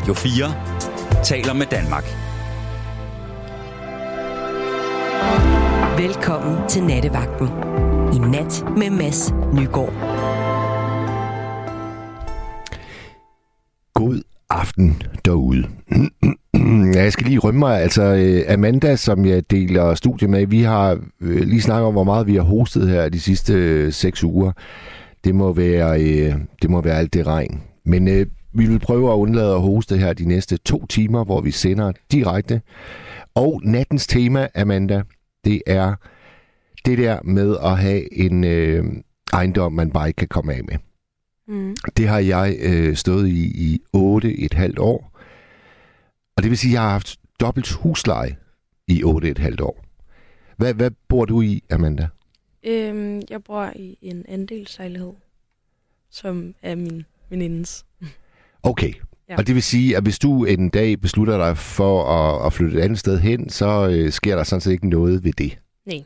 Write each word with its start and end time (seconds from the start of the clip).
Radio 0.00 0.14
4 0.14 1.22
taler 1.24 1.52
med 1.52 1.66
Danmark. 1.66 2.04
Velkommen 5.98 6.68
til 6.68 6.82
Nattevagten. 6.84 7.46
I 8.14 8.18
nat 8.18 8.64
med 8.76 8.90
Mads 8.90 9.32
Nygaard. 9.54 9.92
God 13.94 14.22
aften 14.50 15.02
derude. 15.24 15.64
Ja, 16.94 17.02
jeg 17.02 17.12
skal 17.12 17.26
lige 17.26 17.38
rømme 17.38 17.58
mig. 17.58 17.80
Altså, 17.80 18.02
øh, 18.02 18.54
Amanda, 18.54 18.96
som 18.96 19.24
jeg 19.24 19.50
deler 19.50 19.94
studie 19.94 20.28
med, 20.28 20.46
vi 20.46 20.62
har 20.62 20.98
øh, 21.20 21.40
lige 21.40 21.62
snakket 21.62 21.86
om, 21.86 21.92
hvor 21.92 22.04
meget 22.04 22.26
vi 22.26 22.34
har 22.34 22.42
hostet 22.42 22.88
her 22.88 23.08
de 23.08 23.20
sidste 23.20 23.52
øh, 23.52 23.92
seks 23.92 24.24
uger. 24.24 24.52
Det 25.24 25.34
må 25.34 25.52
være, 25.52 25.98
det 26.62 26.70
må 26.70 26.80
være 26.80 26.98
alt 26.98 27.14
det 27.14 27.26
regn. 27.26 27.62
Men 27.84 28.08
øh, 28.08 28.26
vi 28.52 28.66
vil 28.66 28.78
prøve 28.78 29.12
at 29.12 29.16
undlade 29.16 29.54
at 29.54 29.60
hoste 29.60 29.98
her 29.98 30.12
de 30.12 30.24
næste 30.24 30.56
to 30.56 30.86
timer, 30.86 31.24
hvor 31.24 31.40
vi 31.40 31.50
sender 31.50 31.92
direkte. 32.12 32.62
Og 33.34 33.60
nattens 33.64 34.06
tema, 34.06 34.48
Amanda, 34.54 35.02
det 35.44 35.62
er 35.66 35.94
det 36.84 36.98
der 36.98 37.22
med 37.22 37.56
at 37.62 37.78
have 37.78 38.14
en 38.14 38.44
øh, 38.44 38.84
ejendom, 39.32 39.72
man 39.72 39.90
bare 39.90 40.08
ikke 40.08 40.18
kan 40.18 40.28
komme 40.28 40.54
af 40.54 40.64
med. 40.64 40.78
Mm. 41.48 41.76
Det 41.96 42.08
har 42.08 42.18
jeg 42.18 42.56
øh, 42.60 42.96
stået 42.96 43.28
i 43.28 43.72
i 43.72 43.80
8 43.92 44.38
et 44.38 44.54
halvt 44.54 44.78
år. 44.78 45.20
Og 46.36 46.42
det 46.42 46.50
vil 46.50 46.58
sige, 46.58 46.70
at 46.70 46.74
jeg 46.74 46.82
har 46.82 46.90
haft 46.90 47.16
dobbelt 47.40 47.72
husleje 47.72 48.36
i 48.88 49.04
8 49.04 49.30
et 49.30 49.38
halvt 49.38 49.60
år. 49.60 49.84
Hvad, 50.56 50.74
hvad 50.74 50.90
bor 51.08 51.24
du 51.24 51.42
i, 51.42 51.62
Amanda? 51.70 52.08
Øhm, 52.64 53.22
jeg 53.30 53.44
bor 53.44 53.72
i 53.76 53.98
en 54.02 54.24
andelslejlighed, 54.28 55.12
som 56.10 56.54
er 56.62 56.74
min 56.74 57.04
venindes. 57.28 57.84
Okay. 58.62 58.92
Ja. 59.28 59.36
Og 59.36 59.46
det 59.46 59.54
vil 59.54 59.62
sige, 59.62 59.96
at 59.96 60.02
hvis 60.02 60.18
du 60.18 60.44
en 60.44 60.68
dag 60.68 61.00
beslutter 61.00 61.38
dig 61.38 61.56
for 61.56 62.04
at, 62.04 62.46
at 62.46 62.52
flytte 62.52 62.78
et 62.78 62.82
andet 62.82 62.98
sted 62.98 63.18
hen, 63.18 63.48
så 63.48 63.88
øh, 63.88 64.12
sker 64.12 64.36
der 64.36 64.44
sådan 64.44 64.60
set 64.60 64.72
ikke 64.72 64.88
noget 64.88 65.24
ved 65.24 65.32
det. 65.32 65.58
Nej. 65.86 66.02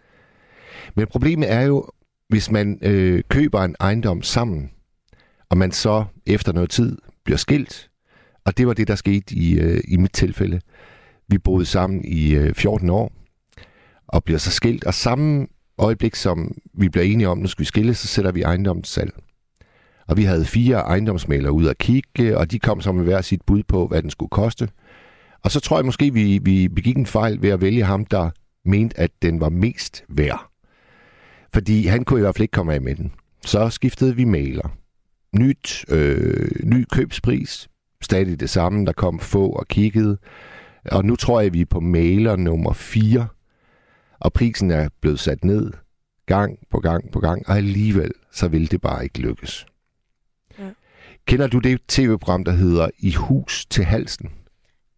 Men 0.97 1.07
problemet 1.07 1.53
er 1.53 1.61
jo, 1.61 1.91
hvis 2.29 2.51
man 2.51 2.79
øh, 2.83 3.23
køber 3.29 3.65
en 3.65 3.77
ejendom 3.81 4.23
sammen, 4.23 4.71
og 5.51 5.57
man 5.59 5.73
så 5.73 6.05
efter 6.27 6.53
noget 6.53 6.71
tid 6.71 6.99
bliver 7.25 7.39
skilt, 7.39 7.91
og 8.45 8.59
det 8.59 8.67
var 8.67 8.73
det, 8.73 8.89
der 8.89 8.95
skete 8.95 9.35
i, 9.35 9.59
øh, 9.59 9.81
i 9.89 9.97
mit 9.97 10.13
tilfælde. 10.13 10.61
Vi 11.29 11.39
boede 11.39 11.67
sammen 11.67 12.05
i 12.05 12.35
øh, 12.35 12.55
14 12.55 12.91
år, 12.91 13.13
og 14.07 14.25
bliver 14.25 14.39
så 14.39 14.51
skilt, 14.51 14.85
og 14.85 14.95
samme 14.95 15.47
øjeblik, 15.79 16.15
som 16.15 16.57
vi 16.75 16.89
bliver 16.89 17.05
enige 17.05 17.29
om, 17.29 17.39
nu 17.39 17.47
skal 17.47 17.61
vi 17.61 17.67
skille, 17.67 17.95
så 17.95 18.07
sætter 18.07 18.33
vi 18.33 18.43
ejendommen 18.43 18.83
til 18.83 18.93
salg. 18.93 19.15
Og 20.09 20.17
vi 20.17 20.23
havde 20.23 20.45
fire 20.45 20.77
ejendomsmalere 20.77 21.53
ud 21.53 21.67
at 21.67 21.79
kigge, 21.79 22.39
og 22.39 22.51
de 22.51 22.59
kom 22.59 22.81
så 22.81 22.93
med 22.93 23.05
hver 23.05 23.21
sit 23.21 23.43
bud 23.47 23.63
på, 23.63 23.87
hvad 23.87 24.03
den 24.03 24.11
skulle 24.11 24.31
koste. 24.31 24.69
Og 25.45 25.51
så 25.51 25.61
tror 25.61 25.79
jeg 25.79 25.85
måske, 25.85 26.13
vi, 26.13 26.39
vi 26.43 26.69
begik 26.69 26.97
en 26.97 27.07
fejl 27.07 27.43
ved 27.43 27.51
at 27.51 27.61
vælge 27.61 27.85
ham, 27.85 28.05
der 28.05 28.31
mente, 28.65 29.01
at 29.01 29.11
den 29.23 29.41
var 29.41 29.49
mest 29.49 30.05
værd. 30.09 30.51
Fordi 31.55 31.87
han 31.87 32.05
kunne 32.05 32.21
i 32.21 32.23
hvert 32.23 32.35
fald 32.35 32.43
ikke 32.43 32.53
komme 32.53 32.75
af 32.75 32.81
med 32.81 32.95
den. 32.95 33.13
Så 33.45 33.71
skiftede 33.71 34.17
vi 34.17 34.25
maler. 34.25 34.77
Nyt, 35.37 35.85
øh, 35.89 36.51
ny 36.65 36.85
købspris, 36.93 37.69
stadig 38.03 38.41
det 38.41 38.51
samme, 38.51 38.87
der 38.87 38.93
kom 38.93 39.19
få 39.19 39.49
og 39.49 39.69
kiggede. 39.69 40.19
Og 40.85 41.05
nu 41.05 41.17
tror 41.17 41.41
jeg, 41.41 41.53
vi 41.53 41.61
er 41.61 41.67
på 41.71 41.81
maler 41.81 42.37
nummer 42.37 42.73
4, 42.73 43.27
og 44.21 44.33
prisen 44.33 44.71
er 44.71 44.89
blevet 45.01 45.21
sat 45.21 45.45
ned 45.45 45.73
gang 46.27 46.59
på 46.71 46.81
gang 46.81 47.13
på 47.13 47.21
gang, 47.21 47.49
og 47.49 47.57
alligevel 47.57 48.13
så 48.33 48.49
vil 48.49 48.71
det 48.71 48.81
bare 48.81 49.05
ikke 49.05 49.21
lykkes. 49.21 49.67
Kender 51.27 51.47
du 51.47 51.59
det 51.59 51.81
tv-program, 51.89 52.45
der 52.45 52.53
hedder 52.53 52.89
I 52.99 53.13
hus 53.13 53.67
til 53.67 53.85
halsen? 53.85 54.31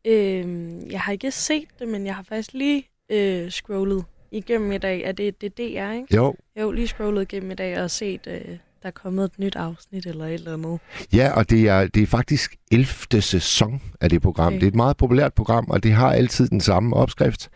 Øhm, 0.06 0.90
jeg 0.90 1.00
har 1.00 1.12
ikke 1.12 1.30
set 1.30 1.68
det, 1.78 1.88
men 1.88 2.06
jeg 2.06 2.14
har 2.14 2.22
faktisk 2.22 2.52
lige 2.52 2.88
øh, 3.12 3.50
scrollet 3.50 4.04
igennem 4.30 4.72
i 4.72 4.78
dag. 4.78 5.02
Er 5.02 5.12
det, 5.12 5.40
det 5.40 5.58
DR, 5.58 5.92
ikke? 5.92 6.06
Jo. 6.14 6.34
Jo, 6.60 6.70
lige 6.70 6.86
scrollet 6.86 7.22
igennem 7.22 7.50
i 7.50 7.54
dag 7.54 7.82
og 7.82 7.90
set, 7.90 8.20
øh, 8.26 8.56
der 8.82 8.88
er 8.88 8.90
kommet 8.90 9.24
et 9.24 9.38
nyt 9.38 9.56
afsnit 9.56 10.06
eller 10.06 10.24
et 10.24 10.34
eller 10.34 10.52
andet. 10.52 10.80
Ja, 11.12 11.32
og 11.32 11.50
det 11.50 11.68
er, 11.68 11.86
det 11.86 12.02
er 12.02 12.06
faktisk 12.06 12.56
11. 12.72 13.22
sæson 13.22 13.82
af 14.00 14.10
det 14.10 14.22
program. 14.22 14.46
Okay. 14.46 14.56
Det 14.56 14.62
er 14.62 14.68
et 14.68 14.74
meget 14.74 14.96
populært 14.96 15.34
program, 15.34 15.70
og 15.70 15.82
det 15.82 15.92
har 15.92 16.12
altid 16.12 16.48
den 16.48 16.60
samme 16.60 16.96
opskrift. 16.96 17.50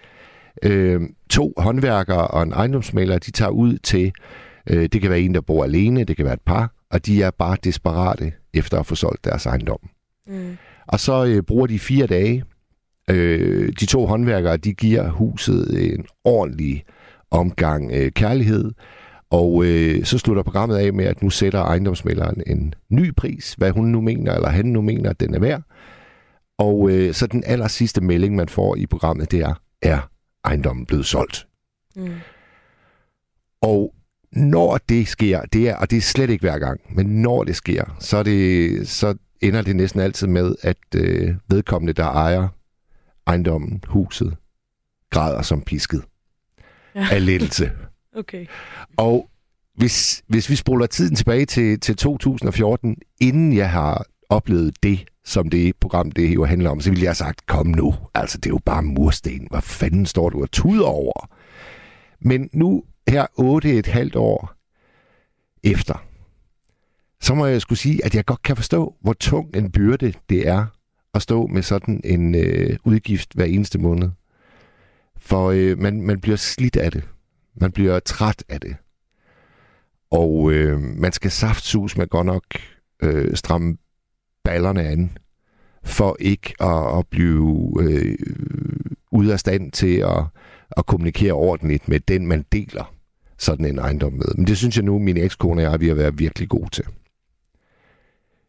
Øh, 0.63 1.01
to 1.31 1.55
håndværkere 1.57 2.29
og 2.29 2.43
en 2.43 2.53
ejendomsmaler, 2.53 3.19
de 3.19 3.31
tager 3.31 3.51
ud 3.51 3.79
til, 3.79 4.13
øh, 4.67 4.89
det 4.93 5.01
kan 5.01 5.11
være 5.11 5.21
en, 5.21 5.35
der 5.35 5.41
bor 5.41 5.65
alene, 5.65 6.05
det 6.05 6.17
kan 6.17 6.25
være 6.25 6.35
et 6.35 6.41
par, 6.47 6.73
og 6.91 7.07
de 7.07 7.23
er 7.23 7.31
bare 7.31 7.57
desperate 7.65 8.33
efter 8.55 8.81
at 8.81 8.87
få 8.87 8.95
solgt 8.95 9.25
deres 9.25 9.47
ejendom. 9.47 9.91
Mm. 10.27 10.57
Og 10.87 11.01
så 11.01 11.25
øh, 11.25 11.43
bruger 11.43 11.67
de 11.67 11.79
fire 11.79 12.07
dage. 12.07 12.45
Øh, 13.11 13.73
de 13.81 13.87
to 13.87 14.07
håndværkere, 14.07 14.57
de 14.57 14.75
giver 14.75 15.11
huset 15.11 15.93
en 15.95 16.07
ordentlig 16.25 16.85
omgang 17.31 17.93
øh, 17.93 18.11
kærlighed, 18.13 18.73
og 19.31 19.65
øh, 19.65 20.05
så 20.05 20.19
slutter 20.19 20.43
programmet 20.43 20.77
af 20.77 20.93
med, 20.93 21.05
at 21.05 21.23
nu 21.23 21.31
sætter 21.31 21.63
ejendomsmælderen 21.63 22.43
en 22.47 22.75
ny 22.89 23.15
pris, 23.15 23.55
hvad 23.55 23.71
hun 23.71 23.85
nu 23.85 24.01
mener, 24.01 24.35
eller 24.35 24.49
han 24.49 24.67
nu 24.67 24.83
mener, 24.83 25.11
at 25.11 25.21
den 25.21 25.35
er 25.35 25.39
værd. 25.39 25.63
Og 26.59 26.91
øh, 26.91 27.15
så 27.15 27.27
den 27.27 27.43
aller 27.47 27.69
sidste 27.69 28.01
melding, 28.01 28.37
man 28.37 28.49
får 28.49 28.77
i 28.77 28.87
programmet, 28.87 29.31
det 29.31 29.41
er, 29.41 29.55
er 29.83 30.11
ejendommen 30.45 30.87
blevet 30.87 31.07
solgt? 31.07 31.47
Mm. 31.97 32.15
Og 33.63 33.95
når 34.33 34.79
det 34.89 35.09
sker, 35.09 35.43
det 35.53 35.69
er, 35.69 35.77
og 35.77 35.91
det 35.91 35.97
er 35.97 36.01
slet 36.01 36.31
ikke 36.31 36.43
hver 36.43 36.59
gang, 36.59 36.81
men 36.91 37.07
når 37.07 37.45
det 37.45 37.57
sker, 37.57 37.97
så, 37.99 38.17
er 38.17 38.23
det, 38.23 38.89
så 38.89 39.15
ender 39.41 39.63
det 39.63 39.77
næsten 39.77 40.01
altid 40.01 40.27
med, 40.27 40.55
at 40.63 40.77
øh, 40.97 41.35
vedkommende, 41.49 41.93
der 41.93 42.05
ejer 42.05 42.49
ejendommen, 43.27 43.85
huset, 43.89 44.37
græder 45.11 45.43
som 45.43 45.63
pisket 45.63 46.03
ja. 46.95 47.07
af 47.13 47.27
lettelse. 47.27 47.73
okay. 48.19 48.47
Og 48.97 49.31
hvis, 49.77 50.23
hvis 50.27 50.51
vi 50.51 50.57
spoler 50.57 50.87
tiden 50.87 51.17
tilbage 51.17 51.47
til, 51.47 51.81
til 51.81 51.97
2014, 51.97 52.97
inden 53.21 53.57
jeg 53.57 53.71
har 53.71 54.07
oplevet 54.29 54.83
det, 54.83 55.05
som 55.25 55.51
det 55.51 55.77
program 55.81 56.11
det 56.11 56.35
jo 56.35 56.45
handler 56.45 56.71
om, 56.71 56.81
så 56.81 56.91
ville 56.91 57.03
jeg 57.03 57.09
have 57.09 57.15
sagt, 57.15 57.47
kom 57.47 57.67
nu, 57.67 57.95
altså 58.15 58.39
det 58.39 58.47
er 58.47 58.51
jo 58.51 58.61
bare 58.65 58.83
mursten, 58.83 59.47
hvad 59.51 59.63
fanden 59.63 60.07
står 60.07 60.29
du 60.29 60.43
og 60.43 60.51
tuder 60.51 60.87
over? 60.87 61.31
Men 62.21 62.49
nu 62.53 62.83
her 63.09 63.27
otte 63.35 63.79
et 63.79 63.87
halvt 63.87 64.17
år 64.17 64.55
efter, 65.63 66.07
så 67.21 67.35
må 67.35 67.47
jeg 67.47 67.61
skulle 67.61 67.79
sige, 67.79 68.05
at 68.05 68.15
jeg 68.15 68.25
godt 68.25 68.43
kan 68.43 68.57
forstå, 68.57 68.95
hvor 69.01 69.13
tung 69.13 69.57
en 69.57 69.73
byrde 69.73 70.13
det 70.29 70.49
er 70.49 70.67
at 71.15 71.23
stå 71.23 71.47
med 71.47 71.63
sådan 71.63 72.01
en 72.05 72.35
øh, 72.35 72.79
udgift 72.85 73.35
hver 73.35 73.45
eneste 73.45 73.79
måned. 73.79 74.11
For 75.17 75.51
øh, 75.51 75.79
man, 75.79 76.03
man 76.03 76.21
bliver 76.21 76.37
slidt 76.37 76.77
af 76.77 76.93
det. 76.93 77.09
Man 77.55 77.73
bliver 77.73 78.01
træt 78.01 78.45
af 78.49 78.61
det. 78.61 78.77
Og 80.11 80.53
øh, 80.53 80.81
man 80.81 81.13
skal 81.13 81.31
saftsus 81.31 81.97
med 81.97 82.07
godt 82.07 82.27
nok 82.27 82.45
øh, 83.03 83.37
stramme 83.37 83.77
ballerne 84.45 84.83
an, 84.83 85.19
for 85.85 86.17
ikke 86.21 86.55
at, 86.61 86.99
at 86.99 87.07
blive 87.11 87.73
øh, 87.81 88.17
ude 89.13 89.33
af 89.33 89.41
stand 89.41 89.73
til 89.73 89.97
at, 89.97 90.25
at 90.71 90.87
kommunikere 90.87 91.33
ordentligt 91.33 91.89
med 91.89 92.01
den, 92.01 92.27
man 92.27 92.45
deler 92.53 92.95
sådan 93.39 93.67
en 93.67 93.79
ejendom 93.79 94.13
med. 94.13 94.35
Men 94.37 94.47
det 94.47 94.59
synes 94.59 94.77
jeg 94.77 94.85
nu, 94.85 94.99
min 94.99 95.17
ekskone 95.17 95.67
og 95.67 95.73
jeg, 95.73 95.81
vi 95.81 95.89
har 95.89 95.95
været 95.95 96.19
virkelig 96.19 96.49
gode 96.49 96.71
til. 96.71 96.85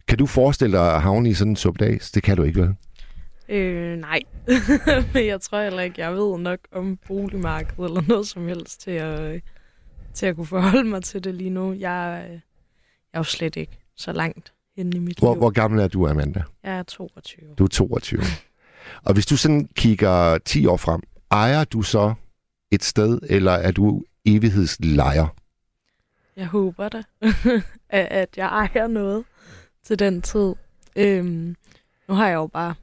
Kan 0.07 0.17
du 0.17 0.25
forestille 0.25 0.77
dig 0.77 0.95
at 0.95 1.01
havne 1.01 1.29
i 1.29 1.33
sådan 1.33 1.51
en 1.51 1.55
subdags? 1.55 2.11
Det 2.11 2.23
kan 2.23 2.37
du 2.37 2.43
ikke, 2.43 2.61
vel? 2.61 2.75
Øh, 3.49 3.97
nej. 3.97 4.19
Men 5.13 5.25
jeg 5.25 5.41
tror 5.41 5.63
heller 5.63 5.81
ikke, 5.81 6.01
jeg 6.01 6.13
ved 6.13 6.37
nok 6.39 6.59
om 6.71 6.99
boligmarkedet 7.07 7.85
eller 7.85 8.01
noget 8.07 8.27
som 8.27 8.47
helst 8.47 8.81
til 8.81 8.91
at, 8.91 9.41
til 10.13 10.25
at 10.25 10.35
kunne 10.35 10.45
forholde 10.45 10.89
mig 10.89 11.03
til 11.03 11.23
det 11.23 11.35
lige 11.35 11.49
nu. 11.49 11.73
Jeg, 11.73 11.79
jeg 11.79 12.41
er 13.13 13.19
jo 13.19 13.23
slet 13.23 13.55
ikke 13.55 13.79
så 13.95 14.11
langt 14.11 14.53
henne 14.77 14.97
i 14.97 14.99
mit 14.99 15.19
hvor, 15.19 15.33
liv. 15.33 15.39
Hvor 15.39 15.49
gammel 15.49 15.79
er 15.79 15.87
du, 15.87 16.07
Amanda? 16.07 16.43
Jeg 16.63 16.77
er 16.77 16.83
22. 16.83 17.45
Du 17.57 17.63
er 17.63 17.67
22. 17.67 18.21
og 19.03 19.13
hvis 19.13 19.25
du 19.25 19.37
sådan 19.37 19.69
kigger 19.75 20.37
10 20.37 20.65
år 20.65 20.77
frem, 20.77 21.01
ejer 21.31 21.63
du 21.63 21.81
så 21.81 22.13
et 22.71 22.83
sted, 22.83 23.19
eller 23.23 23.51
er 23.51 23.71
du 23.71 24.03
evighedslejer? 24.25 25.27
Jeg 26.35 26.47
håber 26.47 26.89
da, 26.89 27.03
at 27.89 28.29
jeg 28.37 28.47
ejer 28.47 28.87
noget 28.87 29.23
til 29.83 29.99
den 29.99 30.21
tid. 30.21 30.53
Øhm, 30.95 31.55
nu 32.07 32.13
har 32.15 32.27
jeg 32.27 32.35
jo 32.35 32.47
bare 32.47 32.75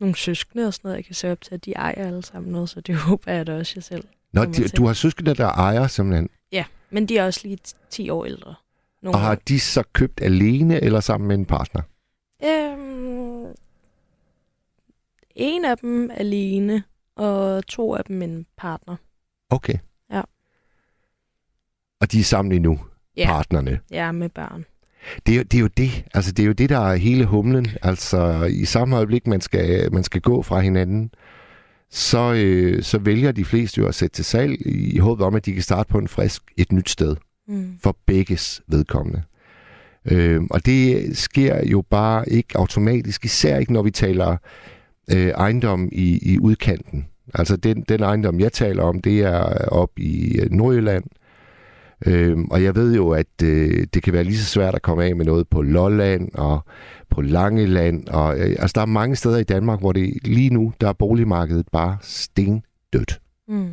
nogle 0.00 0.16
søskende 0.16 0.66
og 0.66 0.74
sådan 0.74 0.88
noget, 0.88 0.96
jeg 0.96 1.04
kan 1.04 1.14
se 1.14 1.32
op 1.32 1.40
til, 1.40 1.54
at 1.54 1.64
de 1.64 1.72
ejer 1.72 2.06
alle 2.06 2.22
sammen 2.22 2.52
noget, 2.52 2.68
så 2.68 2.80
det 2.80 2.96
håber 3.06 3.32
jeg 3.32 3.46
da 3.46 3.58
også, 3.58 3.72
jeg 3.76 3.84
selv 3.84 4.04
Nå, 4.32 4.44
de, 4.44 4.68
du 4.68 4.86
har 4.86 4.92
søskende, 4.92 5.34
der 5.34 5.48
ejer 5.48 5.86
simpelthen? 5.86 6.28
Ja, 6.52 6.64
men 6.90 7.06
de 7.06 7.18
er 7.18 7.26
også 7.26 7.40
lige 7.42 7.58
10 7.90 8.10
år 8.10 8.24
ældre. 8.24 8.54
Nogle 9.02 9.18
og 9.18 9.20
har 9.20 9.34
de 9.34 9.60
så 9.60 9.82
købt 9.92 10.22
alene 10.22 10.84
eller 10.84 11.00
sammen 11.00 11.28
med 11.28 11.36
en 11.36 11.44
partner? 11.44 11.82
Øhm, 12.44 13.23
en 15.36 15.64
af 15.64 15.78
dem 15.78 16.10
alene, 16.16 16.82
og 17.16 17.66
to 17.66 17.94
af 17.94 18.04
dem 18.04 18.22
en 18.22 18.46
partner. 18.58 18.96
Okay. 19.50 19.74
Ja. 20.12 20.22
Og 22.00 22.12
de 22.12 22.20
er 22.20 22.24
sammen 22.24 22.52
endnu, 22.52 22.80
ja. 23.16 23.26
partnerne? 23.26 23.80
Ja, 23.90 24.12
med 24.12 24.28
børn. 24.28 24.64
Det 25.26 25.32
er, 25.32 25.36
jo- 25.36 25.42
det 25.42 25.54
er 25.54 25.60
jo 25.60 25.66
det. 25.76 26.04
Altså, 26.14 26.32
det 26.32 26.42
er 26.42 26.46
jo 26.46 26.52
det, 26.52 26.68
der 26.68 26.78
er 26.78 26.94
hele 26.96 27.24
humlen. 27.24 27.66
Altså, 27.82 28.44
i 28.44 28.64
samme 28.64 28.96
øjeblik, 28.96 29.26
man 29.26 29.40
skal, 29.40 29.92
man 29.92 30.04
skal 30.04 30.20
gå 30.20 30.42
fra 30.42 30.60
hinanden, 30.60 31.10
så, 31.90 32.32
øh, 32.32 32.82
så 32.82 32.98
vælger 32.98 33.32
de 33.32 33.44
fleste 33.44 33.78
jo 33.80 33.86
at 33.88 33.94
sætte 33.94 34.14
til 34.16 34.24
salg 34.24 34.66
i 34.66 34.98
håbet 34.98 35.26
om, 35.26 35.34
at 35.34 35.46
de 35.46 35.52
kan 35.52 35.62
starte 35.62 35.88
på 35.88 35.98
en 35.98 36.08
frisk 36.08 36.42
et 36.56 36.72
nyt 36.72 36.90
sted 36.90 37.16
Mm. 37.48 37.78
for 37.82 37.96
begges 38.06 38.62
vedkommende. 38.68 39.22
Øh, 40.04 40.42
og 40.50 40.66
det 40.66 41.16
sker 41.18 41.66
jo 41.66 41.82
bare 41.90 42.28
ikke 42.28 42.58
automatisk, 42.58 43.24
især 43.24 43.58
ikke 43.58 43.72
når 43.72 43.82
vi 43.82 43.90
taler 43.90 44.36
øh, 45.12 45.28
ejendom 45.28 45.88
i, 45.92 46.32
i 46.32 46.38
udkanten. 46.38 47.06
Altså 47.34 47.56
den, 47.56 47.84
den 47.88 48.02
ejendom, 48.02 48.40
jeg 48.40 48.52
taler 48.52 48.82
om, 48.82 49.00
det 49.00 49.20
er 49.20 49.68
op 49.68 49.90
i 49.96 50.38
øh, 50.38 50.50
Nordjylland. 50.50 51.04
Øh, 52.06 52.38
og 52.50 52.62
jeg 52.62 52.74
ved 52.74 52.94
jo, 52.94 53.10
at 53.10 53.42
øh, 53.42 53.86
det 53.94 54.02
kan 54.02 54.12
være 54.12 54.24
lige 54.24 54.38
så 54.38 54.44
svært 54.44 54.74
at 54.74 54.82
komme 54.82 55.04
af 55.04 55.16
med 55.16 55.24
noget 55.24 55.48
på 55.48 55.62
Lolland 55.62 56.28
og 56.34 56.64
på 57.10 57.20
Langeland. 57.20 58.08
Og, 58.08 58.38
øh, 58.38 58.56
altså 58.58 58.72
der 58.74 58.80
er 58.80 58.86
mange 58.86 59.16
steder 59.16 59.38
i 59.38 59.44
Danmark, 59.44 59.80
hvor 59.80 59.92
det 59.92 60.26
lige 60.26 60.50
nu, 60.50 60.72
der 60.80 60.88
er 60.88 60.92
boligmarkedet 60.92 61.66
bare 61.72 61.96
stendødt. 62.02 63.20
Mm. 63.48 63.68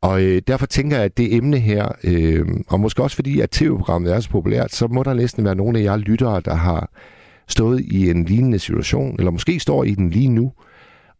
Og 0.00 0.22
øh, 0.22 0.42
derfor 0.46 0.66
tænker 0.66 0.96
jeg, 0.96 1.04
at 1.04 1.16
det 1.16 1.34
emne 1.34 1.58
her, 1.58 1.88
øh, 2.04 2.46
og 2.68 2.80
måske 2.80 3.02
også 3.02 3.16
fordi, 3.16 3.40
at 3.40 3.50
tv-programmet 3.50 4.12
er 4.12 4.20
så 4.20 4.30
populært, 4.30 4.72
så 4.72 4.86
må 4.86 5.02
der 5.02 5.14
næsten 5.14 5.44
være 5.44 5.54
nogle 5.54 5.78
af 5.78 5.82
jer 5.82 5.96
lyttere, 5.96 6.40
der 6.40 6.54
har 6.54 6.90
stået 7.48 7.80
i 7.80 8.10
en 8.10 8.24
lignende 8.24 8.58
situation, 8.58 9.16
eller 9.18 9.30
måske 9.30 9.60
står 9.60 9.84
i 9.84 9.94
den 9.94 10.10
lige 10.10 10.28
nu, 10.28 10.52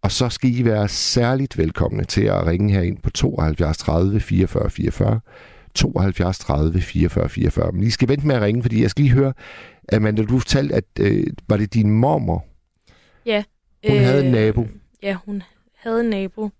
og 0.03 0.13
så 0.13 0.29
skal 0.29 0.59
I 0.59 0.65
være 0.65 0.89
særligt 0.89 1.59
velkomne 1.59 2.05
til 2.05 2.25
at 2.25 2.47
ringe 2.47 2.75
her 2.75 2.83
ind 2.83 2.99
på 2.99 3.11
72 3.11 3.79
30 3.79 4.21
44 4.21 4.71
44, 4.71 5.21
72 5.75 6.39
30 6.39 6.81
44 6.81 7.29
44. 7.29 7.73
Men 7.73 7.83
I 7.83 7.91
skal 7.91 8.09
vente 8.09 8.27
med 8.27 8.35
at 8.35 8.43
ringe, 8.43 8.63
fordi 8.63 8.83
jeg 8.83 8.91
skal 8.91 9.03
lige 9.03 9.15
høre, 9.15 9.33
Amanda, 9.93 10.23
du 10.23 10.39
fortalte, 10.39 10.75
at 10.75 10.85
øh, 11.01 11.27
var 11.49 11.57
det 11.57 11.75
din 11.75 11.91
mormor? 11.91 12.47
Ja. 13.27 13.45
Hun 13.89 13.99
havde 13.99 14.27
en 14.27 14.33
nabo. 14.33 14.67
Ja, 15.03 15.17
hun 15.25 15.43
havde 15.77 16.01
en 16.01 16.11
nabo. 16.11 16.51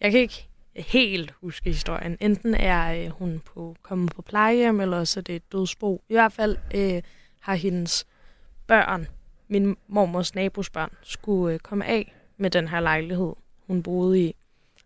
Jeg 0.00 0.10
kan 0.10 0.20
ikke 0.20 0.48
helt 0.76 1.34
huske 1.42 1.70
historien. 1.70 2.16
Enten 2.20 2.54
er 2.54 3.04
øh, 3.04 3.10
hun 3.10 3.40
på, 3.54 3.76
kommet 3.82 4.12
på 4.14 4.22
plejehjem, 4.22 4.80
eller 4.80 4.96
også 4.96 5.20
er 5.20 5.22
det 5.22 5.36
et 5.36 5.52
dødsbo. 5.52 6.02
I 6.08 6.12
hvert 6.12 6.32
fald 6.32 6.56
øh, 6.74 7.02
har 7.40 7.54
hendes 7.54 8.06
børn, 8.72 9.06
min 9.48 9.76
mormors 9.88 10.34
nabos 10.34 10.70
børn, 10.70 10.90
skulle 11.02 11.54
øh, 11.54 11.60
komme 11.60 11.86
af 11.86 12.14
med 12.38 12.50
den 12.50 12.68
her 12.68 12.80
lejlighed, 12.80 13.32
hun 13.66 13.82
boede 13.82 14.20
i. 14.20 14.34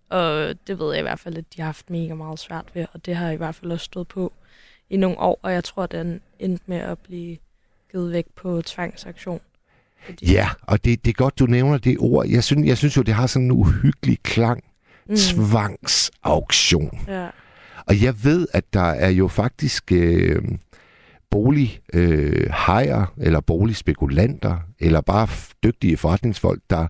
Og 0.09 0.55
det 0.67 0.79
ved 0.79 0.91
jeg 0.93 0.99
i 0.99 1.03
hvert 1.03 1.19
fald, 1.19 1.37
at 1.37 1.45
de 1.57 1.61
har 1.61 1.67
haft 1.67 1.91
mega 1.91 2.15
meget 2.15 2.39
svært 2.39 2.65
ved, 2.75 2.87
og 2.93 3.07
det 3.07 3.17
har 3.17 3.31
i 3.31 3.37
hvert 3.37 3.55
fald 3.55 3.73
også 3.73 3.85
stået 3.85 4.09
på 4.09 4.33
i 4.91 4.97
nogle 4.97 5.19
år, 5.19 5.39
og 5.43 5.53
jeg 5.53 5.65
tror, 5.65 5.87
den 5.87 6.21
endte 6.39 6.65
med 6.67 6.77
at 6.77 6.99
blive 6.99 7.37
givet 7.93 8.13
væk 8.13 8.27
på 8.37 8.63
tvangsaktion. 8.63 9.41
Fordi, 10.05 10.33
Ja, 10.33 10.49
og 10.63 10.85
det, 10.85 11.05
det 11.05 11.11
er 11.11 11.15
godt, 11.15 11.39
du 11.39 11.47
nævner 11.47 11.79
det 11.79 11.97
ord. 11.99 12.27
Jeg 12.29 12.45
synes, 12.45 12.67
jeg 12.69 12.79
synes 12.79 12.97
jo, 12.97 13.03
det 13.03 13.15
har 13.15 13.27
sådan 13.27 13.45
en 13.47 13.51
uhyggelig 13.51 14.19
klang. 14.23 14.65
mm, 15.07 15.17
Tvangsauktion. 15.17 16.99
ja. 17.09 17.29
Og 17.87 18.03
jeg 18.03 18.25
ved, 18.25 18.47
at 18.53 18.65
der 18.73 18.81
er 18.91 19.09
jo 19.11 19.29
faktisk 19.29 19.93
øh, 19.93 20.43
bolighajer, 21.37 23.01
øh, 23.01 23.27
eller 23.27 23.41
boligspekulanter, 23.41 24.57
eller 24.81 25.01
bare 25.01 25.29
dygtige 25.65 25.97
forretningsfolk, 25.97 26.61
der, 26.71 26.87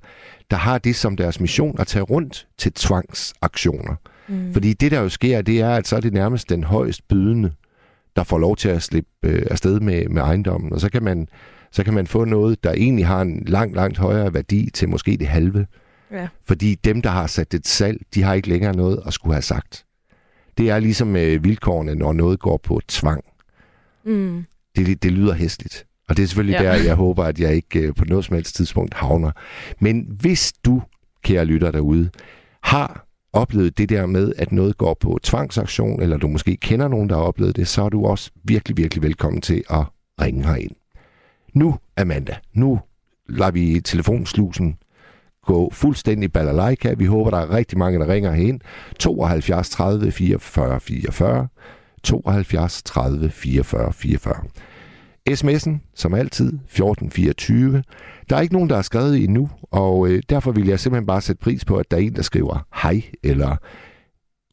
der 0.50 0.56
har 0.56 0.78
det 0.78 0.96
som 0.96 1.16
deres 1.16 1.40
mission 1.40 1.81
at 1.81 1.87
tage 1.87 2.02
rundt 2.02 2.46
til 2.58 2.72
tvangsaktioner. 2.72 3.94
Mm. 4.28 4.52
Fordi 4.52 4.72
det, 4.72 4.90
der 4.90 5.00
jo 5.00 5.08
sker, 5.08 5.43
det 5.43 5.60
er, 5.60 5.70
at 5.70 5.87
så 5.87 5.96
er 5.96 6.00
det 6.00 6.12
nærmest 6.12 6.48
den 6.48 6.64
højst 6.64 7.08
bydende, 7.08 7.52
der 8.16 8.22
får 8.25 8.38
lov 8.38 8.56
til 8.56 8.69
at 8.69 8.82
slippe 8.82 9.10
øh, 9.22 9.46
afsted 9.50 9.81
med, 9.81 10.08
med 10.08 10.22
ejendommen. 10.22 10.72
Og 10.72 10.81
så 10.81 10.90
kan, 10.90 11.02
man, 11.02 11.28
så 11.72 11.84
kan 11.84 11.94
man 11.94 12.06
få 12.06 12.25
noget, 12.25 12.64
der 12.64 12.72
egentlig 12.72 13.06
har 13.06 13.20
en 13.20 13.43
langt, 13.46 13.76
langt 13.76 13.98
højere 13.98 14.34
værdi 14.34 14.70
til 14.75 14.88
måske 14.88 15.16
det 15.16 15.26
halve. 15.26 15.66
Ja. 16.12 16.28
Fordi 16.44 16.75
dem, 16.75 17.02
der 17.02 17.10
har 17.10 17.26
sat 17.26 17.54
et 17.54 17.66
salg, 17.66 18.00
de 18.14 18.22
har 18.22 18.34
ikke 18.34 18.48
længere 18.48 18.76
noget 18.76 19.02
at 19.06 19.12
skulle 19.12 19.34
have 19.34 19.43
sagt. 19.43 19.84
Det 20.58 20.70
er 20.70 20.78
ligesom 20.78 21.16
øh, 21.16 21.44
vilkårene, 21.44 21.94
når 21.94 22.12
noget 22.12 22.40
går 22.40 22.56
på 22.56 22.81
tvang. 22.88 23.25
Mm. 24.06 24.44
Det, 24.76 25.03
det 25.03 25.12
lyder 25.12 25.35
hæsligt. 25.35 25.87
Og 26.08 26.17
det 26.17 26.23
er 26.23 26.26
selvfølgelig 26.26 26.61
ja. 26.61 26.64
Der, 26.64 26.85
jeg 26.85 26.94
håber, 26.94 27.25
at 27.25 27.41
jeg 27.41 27.55
ikke 27.55 27.81
øh, 27.81 27.94
på 27.94 28.05
noget 28.05 28.25
som 28.25 28.35
helst 28.35 28.56
tidspunkt 28.56 28.94
havner. 28.94 29.31
Men 29.81 30.06
hvis 30.20 30.53
du, 30.64 30.82
kære 31.23 31.44
lytter 31.44 31.70
derude, 31.70 32.11
har 32.62 33.06
oplevet 33.32 33.79
det 33.79 33.88
der 33.88 34.06
med, 34.06 34.32
at 34.38 34.53
noget 34.53 34.76
går 34.76 34.97
på 35.00 35.19
tvangsaktion, 35.23 36.03
eller 36.03 36.17
du 36.17 36.29
måske 36.29 36.56
kender 36.56 36.88
nogen, 36.88 37.08
der 37.08 37.17
har 37.17 37.23
oplevet 37.23 37.56
det, 37.56 37.69
så 37.69 37.82
er 37.82 37.88
du 37.88 38.06
også 38.06 38.31
virkelig, 38.44 38.76
virkelig 38.76 39.03
velkommen 39.03 39.43
til 39.43 39.62
at 39.70 39.85
ringe 40.20 40.47
herind. 40.47 40.76
Nu, 41.55 41.79
Amanda, 41.97 42.37
nu 42.55 42.81
lader 43.29 43.50
vi 43.50 43.81
telefonslusen 43.85 44.76
gå 45.43 45.70
fuldstændig 45.73 46.32
balalaika. 46.32 46.94
Vi 46.94 47.05
håber, 47.05 47.31
der 47.31 47.38
er 47.38 47.50
rigtig 47.50 47.79
mange, 47.79 47.99
der 47.99 48.08
ringer 48.08 48.32
herind. 48.32 48.61
72 48.99 49.70
30 49.70 50.12
44 50.12 50.81
44. 50.81 51.49
72 52.02 52.82
30 52.82 53.31
44 53.31 53.93
44. 53.93 54.44
SMS'en, 55.31 55.93
som 55.94 56.14
altid, 56.14 56.46
1424. 56.46 57.82
Der 58.31 58.37
er 58.37 58.40
ikke 58.40 58.54
nogen, 58.54 58.69
der 58.69 58.75
har 58.75 58.82
skrevet 58.82 59.25
endnu, 59.25 59.50
og 59.62 60.08
øh, 60.08 60.22
derfor 60.28 60.52
vil 60.52 60.66
jeg 60.66 60.81
simpelthen 60.81 61.06
bare 61.06 61.20
sætte 61.20 61.40
pris 61.40 61.64
på, 61.64 61.76
at 61.76 61.90
der 61.90 61.96
er 61.96 62.00
en, 62.00 62.16
der 62.16 62.22
skriver 62.22 62.66
hej 62.82 63.02
eller 63.22 63.56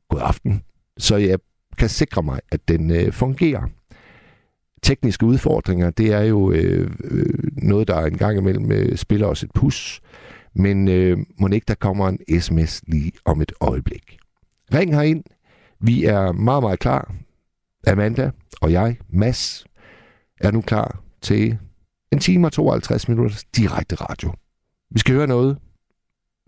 god 0.10 0.20
aften, 0.22 0.64
så 0.98 1.16
jeg 1.16 1.40
kan 1.78 1.90
sikre 1.90 2.24
mig, 2.24 2.40
at 2.52 2.68
den 2.68 2.92
øh, 2.92 3.12
fungerer. 3.12 3.62
Tekniske 4.82 5.26
udfordringer, 5.26 5.90
det 5.90 6.14
er 6.14 6.22
jo 6.22 6.52
øh, 6.52 6.92
øh, 7.04 7.34
noget, 7.52 7.88
der 7.88 8.06
en 8.06 8.18
gang 8.18 8.38
imellem 8.38 8.72
øh, 8.72 8.98
spiller 8.98 9.28
os 9.28 9.44
et 9.44 9.52
pus, 9.54 10.02
men 10.56 10.88
øh, 10.88 11.18
må 11.40 11.48
ikke, 11.48 11.66
der 11.68 11.76
kommer 11.76 12.10
en 12.10 12.42
sms 12.42 12.82
lige 12.88 13.12
om 13.26 13.42
et 13.42 13.52
øjeblik. 13.62 14.18
Ring 14.74 14.96
herind. 14.96 15.24
Vi 15.80 16.06
er 16.06 16.32
meget, 16.32 16.64
meget 16.64 16.80
klar. 16.80 17.16
Amanda 17.88 18.32
og 18.62 18.72
jeg, 18.72 18.98
Mads, 19.10 19.66
er 20.42 20.52
nu 20.52 20.62
klar 20.62 21.04
til 21.22 21.58
en 22.12 22.20
time 22.20 22.48
og 22.48 22.52
52 22.52 23.08
minutters 23.08 23.44
direkte 23.44 23.96
radio. 23.96 24.34
Vi 24.92 25.00
skal 25.00 25.16
høre 25.16 25.28
noget 25.28 25.58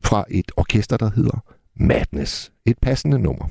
fra 0.03 0.25
et 0.29 0.51
orkester, 0.57 0.97
der 0.97 1.11
hedder 1.15 1.53
Madness. 1.75 2.51
Et 2.65 2.77
passende 2.81 3.19
nummer. 3.19 3.49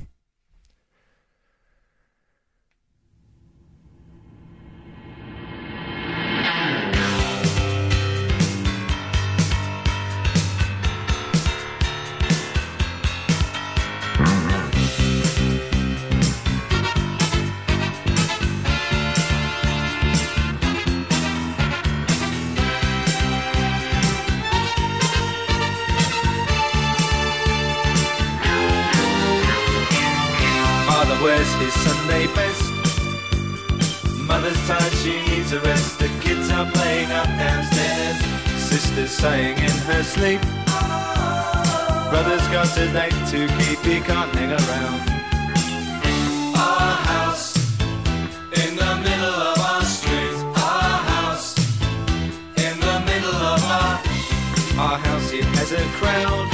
She 34.65 35.21
needs 35.29 35.51
a 35.51 35.59
rest. 35.61 35.99
The 35.99 36.07
kids 36.21 36.49
are 36.49 36.65
playing 36.71 37.11
up 37.11 37.27
downstairs. 37.27 38.17
Sister's 38.57 39.11
sighing 39.11 39.57
in 39.59 39.75
her 39.89 40.01
sleep. 40.01 40.41
Brother's 42.09 42.47
got 42.47 42.75
a 42.77 42.87
date 42.91 43.19
to 43.31 43.47
keep, 43.57 43.79
he 43.85 43.99
can't 44.01 44.33
hang 44.33 44.51
around. 44.51 45.01
Our 46.57 46.95
house 47.11 47.55
in 48.63 48.75
the 48.75 48.95
middle 49.05 49.37
of 49.51 49.59
our 49.59 49.83
street. 49.83 50.37
Our 50.57 50.97
house 51.13 51.55
in 52.57 52.79
the 52.79 52.97
middle 53.05 53.37
of 53.53 53.61
our 53.63 54.01
our 54.79 54.97
house. 54.97 55.31
It 55.31 55.45
has 55.59 55.73
a 55.73 55.85
crowd. 55.99 56.49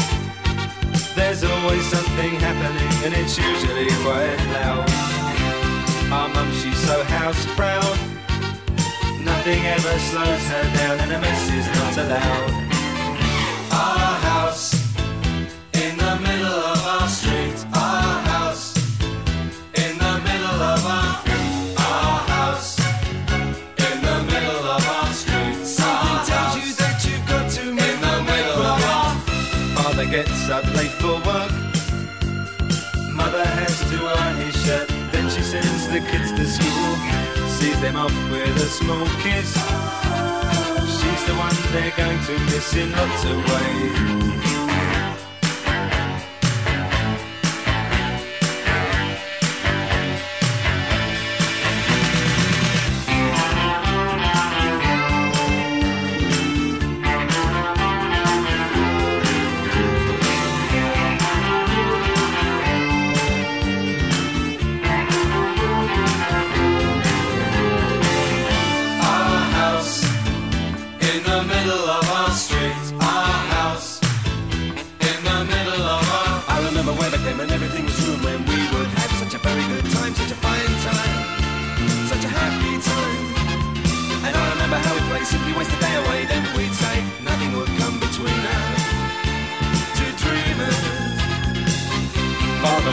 There's 1.15 1.43
always 1.45 1.85
something 1.85 2.33
happening, 2.41 2.91
and 3.05 3.13
it's 3.13 3.37
usually 3.37 3.87
quite 4.03 4.37
loud. 4.51 5.10
So 6.91 7.03
house 7.03 7.45
proud. 7.55 7.97
Nothing 9.23 9.65
ever 9.65 9.99
slows 10.09 10.43
her 10.51 10.63
down, 10.75 10.99
and 10.99 11.11
a 11.13 11.19
mess 11.21 11.49
is 11.49 11.65
not 11.67 11.97
allowed. 12.03 12.51
Our 13.71 14.19
house 14.27 14.80
them 37.81 37.95
off 37.95 38.13
with 38.29 38.55
a 38.57 38.69
small 38.69 39.07
kiss. 39.21 39.53
She's 40.99 41.23
the 41.25 41.33
one 41.35 41.55
they're 41.73 41.91
going 41.97 42.19
to 42.25 42.39
miss 42.45 42.75
in 42.75 42.91
lots 42.91 43.23
of 43.25 43.37
ways. 43.37 44.50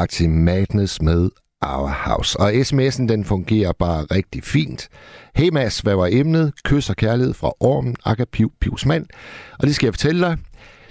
tak 0.00 0.10
til 0.10 0.30
Madness 0.30 1.02
med 1.02 1.30
Our 1.62 1.88
House. 1.88 2.40
Og 2.40 2.52
sms'en 2.52 3.06
den 3.06 3.24
fungerer 3.24 3.72
bare 3.72 4.04
rigtig 4.04 4.44
fint. 4.44 4.88
Hey 5.34 5.48
Mads, 5.48 5.80
hvad 5.80 5.94
var 5.94 6.08
emnet? 6.12 6.52
Kys 6.64 6.90
og 6.90 6.96
kærlighed 6.96 7.34
fra 7.34 7.52
Ormen, 7.60 7.96
Akka 8.04 8.24
Piv, 8.32 8.52
Pivs 8.60 8.86
mand. 8.86 9.06
Og 9.58 9.66
det 9.66 9.74
skal 9.74 9.86
jeg 9.86 9.94
fortælle 9.94 10.26
dig. 10.26 10.38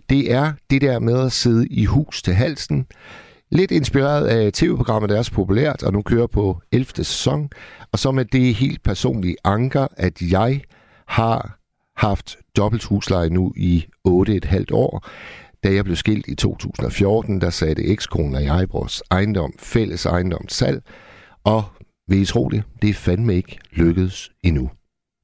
Det 0.10 0.34
er 0.34 0.54
det 0.70 0.82
der 0.82 1.00
med 1.00 1.26
at 1.26 1.32
sidde 1.32 1.68
i 1.68 1.86
hus 1.86 2.22
til 2.22 2.34
halsen. 2.34 2.86
Lidt 3.52 3.72
inspireret 3.72 4.28
af 4.28 4.54
tv-programmet, 4.54 5.10
der 5.10 5.18
er 5.18 5.24
så 5.24 5.32
populært, 5.32 5.84
og 5.84 5.94
nu 5.94 6.02
kører 6.02 6.28
på 6.28 6.62
11. 6.72 6.86
sæson. 6.96 7.50
Og 7.92 8.00
så 8.00 8.12
med 8.12 8.26
det 8.26 8.56
helt 8.56 8.84
personlige 8.84 9.36
anker, 9.44 9.88
at 9.98 10.22
jeg 10.22 10.62
har 11.08 11.60
haft 11.98 12.38
dobbelt 12.58 12.84
husleje 12.84 13.30
nu 13.30 13.54
i 13.56 13.86
8,5 14.08 14.66
år. 14.72 15.08
Da 15.64 15.74
jeg 15.74 15.84
blev 15.84 15.96
skilt 15.96 16.28
i 16.28 16.36
2014, 16.36 17.42
der 17.42 17.50
satte 17.50 17.84
ekskonen 17.84 18.36
og 18.36 18.44
jeg 18.44 18.68
vores 18.72 19.04
ejendom, 19.12 19.54
fælles 19.60 20.06
ejendom 20.06 20.50
salg. 20.50 20.84
Og 21.44 21.64
vil 22.08 22.22
I 22.22 22.26
tro 22.26 22.50
det, 22.50 22.64
det 22.82 22.90
er 22.90 22.94
fandme 22.94 23.36
ikke 23.36 23.58
lykkedes 23.72 24.32
endnu. 24.44 24.70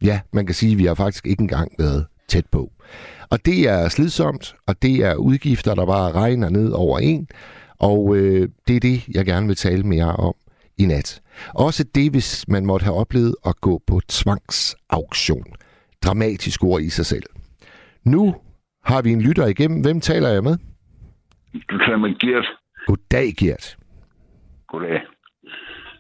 Ja, 0.04 0.20
man 0.34 0.46
kan 0.46 0.56
sige, 0.56 0.72
at 0.72 0.78
vi 0.78 0.86
har 0.86 0.94
faktisk 0.94 1.28
ikke 1.28 1.42
engang 1.42 1.72
været 1.80 2.06
tæt 2.28 2.46
på. 2.52 2.72
Og 3.30 3.46
det 3.46 3.70
er 3.70 3.90
slidsomt, 3.90 4.56
og 4.68 4.82
det 4.82 4.96
er 4.96 5.16
udgifter, 5.16 5.76
der 5.76 5.86
bare 5.86 6.12
regner 6.12 6.50
ned 6.50 6.72
over 6.72 7.00
en. 7.00 7.28
Og 7.80 8.16
øh, 8.16 8.50
det 8.68 8.76
er 8.76 8.80
det, 8.80 9.08
jeg 9.08 9.26
gerne 9.26 9.48
vil 9.48 9.56
tale 9.56 9.84
med 9.84 9.98
jer 9.98 10.12
om 10.12 10.34
i 10.78 10.86
nat. 10.86 11.22
Også 11.54 11.84
det, 11.96 12.12
hvis 12.12 12.48
man 12.48 12.66
måtte 12.66 12.84
have 12.84 12.96
oplevet 12.96 13.36
at 13.46 13.62
gå 13.62 13.82
på 13.88 14.02
tvangsauktion. 14.08 15.46
Dramatisk 16.04 16.64
ord 16.64 16.82
i 16.82 16.90
sig 16.90 17.06
selv. 17.06 17.24
Nu 18.04 18.36
har 18.86 19.02
vi 19.02 19.10
en 19.12 19.22
lytter 19.22 19.46
igennem. 19.48 19.82
Hvem 19.82 20.00
taler 20.02 20.30
jeg 20.30 20.44
med? 20.44 20.58
Du 21.70 21.78
taler 21.78 21.98
med 21.98 22.20
Gert. 22.20 22.48
Goddag, 22.88 23.28
Gert. 23.40 23.78
Goddag. 24.68 25.02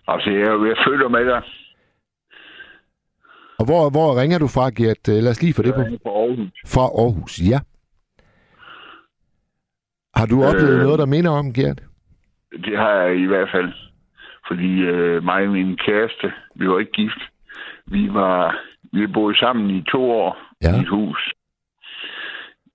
Altså, 0.08 0.30
jeg, 0.30 0.46
jeg 0.70 0.78
følger 0.88 1.08
med 1.10 1.26
dig. 1.26 1.42
Og 3.60 3.66
hvor, 3.66 3.90
hvor 3.90 4.22
ringer 4.22 4.40
du 4.40 4.48
fra, 4.48 4.70
Gert? 4.70 5.04
Øh, 5.10 5.24
Lad 5.24 5.32
os 5.32 5.42
lige 5.42 5.54
få 5.54 5.62
det 5.62 5.74
på. 5.76 5.84
På 6.04 6.10
Aarhus. 6.22 6.52
Fra 6.74 6.82
Aarhus, 6.82 7.40
ja. 7.52 7.60
Har 10.16 10.26
du 10.26 10.44
oplevet 10.44 10.78
Øh. 10.78 10.84
noget, 10.84 11.00
der 11.00 11.06
minder 11.06 11.32
om, 11.32 11.54
Gert? 11.54 11.82
Det 12.66 12.78
har 12.78 12.92
jeg 12.92 13.16
i 13.20 13.26
hvert 13.26 13.50
fald. 13.54 13.74
Fordi 14.48 14.72
øh, 14.82 15.24
mig 15.24 15.42
og 15.48 15.52
min 15.54 15.78
kæreste, 15.78 16.34
vi 16.56 16.68
var 16.70 16.80
ikke 16.80 16.92
gift. 16.92 17.22
Vi 17.88 18.14
var 18.14 18.60
vi 18.94 19.08
boede 19.08 19.38
sammen 19.40 19.70
i 19.70 19.82
to 19.92 20.12
år 20.12 20.38
Ja. 20.64 20.76
i 20.78 20.80
et 20.82 20.88
hus. 20.90 21.34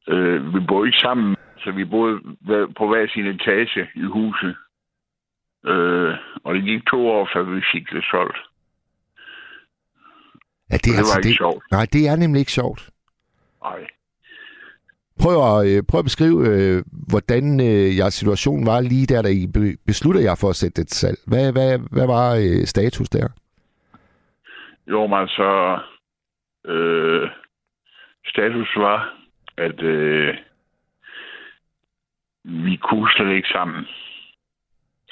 Øh, 0.08 0.54
vi 0.54 0.60
boede 0.68 0.88
ikke 0.88 0.98
sammen, 0.98 1.36
så 1.58 1.70
vi 1.70 1.84
boede 1.84 2.20
på 2.78 2.88
hver 2.88 3.06
sin 3.08 3.26
etage 3.26 3.88
i 3.94 4.02
huset. 4.02 4.56
Øh, 5.66 6.14
og 6.44 6.54
det 6.54 6.62
gik 6.64 6.86
to 6.86 7.08
år, 7.08 7.28
før 7.32 7.42
vi 7.42 7.62
fik 7.72 7.90
det 7.90 8.04
solgt. 8.10 8.38
Ja, 10.70 10.76
det, 10.76 10.90
er 10.92 10.96
det 10.96 11.06
var 11.10 11.18
ikke 11.18 11.28
det, 11.28 11.36
sjovt. 11.36 11.64
Nej, 11.70 11.86
det 11.92 12.08
er 12.08 12.16
nemlig 12.16 12.40
ikke 12.40 12.52
sjovt. 12.52 12.90
Nej. 13.62 13.86
Prøv 15.22 15.36
at, 15.50 15.68
øh, 15.68 15.82
prøv 15.88 15.98
at 15.98 16.04
beskrive, 16.04 16.38
øh, 16.48 16.82
hvordan 17.10 17.60
øh, 17.60 17.96
jeres 17.98 18.14
situation 18.14 18.66
var 18.66 18.80
lige 18.80 19.06
der, 19.06 19.22
da 19.22 19.28
I 19.28 19.46
be- 19.46 19.76
beslutter 19.86 20.20
jer 20.20 20.34
for 20.40 20.48
at 20.48 20.56
sætte 20.56 20.82
det 20.82 20.88
til 20.88 20.98
salg. 20.98 21.18
Hvad, 21.26 21.52
hvad, 21.52 21.78
hvad 21.92 22.06
var 22.06 22.34
øh, 22.34 22.66
status 22.66 23.08
der? 23.08 23.28
Jo, 24.86 25.06
men 25.06 25.18
altså, 25.18 25.78
øh, 26.66 27.30
status 28.26 28.76
var, 28.76 29.14
at 29.56 29.82
øh, 29.82 30.34
vi 32.44 32.76
kunne 32.76 33.10
slet 33.16 33.34
ikke 33.36 33.48
sammen. 33.48 33.86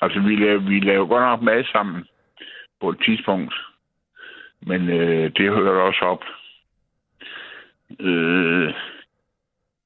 Altså, 0.02 0.20
vi 0.20 0.36
lavede, 0.36 0.64
vi 0.64 0.80
lavede 0.80 1.08
godt 1.08 1.22
nok 1.22 1.42
mad 1.42 1.64
sammen 1.72 2.06
på 2.80 2.88
et 2.90 2.98
tidspunkt, 3.04 3.54
men 4.60 4.88
øh, 4.88 5.32
det 5.36 5.50
hørte 5.50 5.82
også 5.82 6.04
op. 6.04 6.22
Øh, 8.00 8.74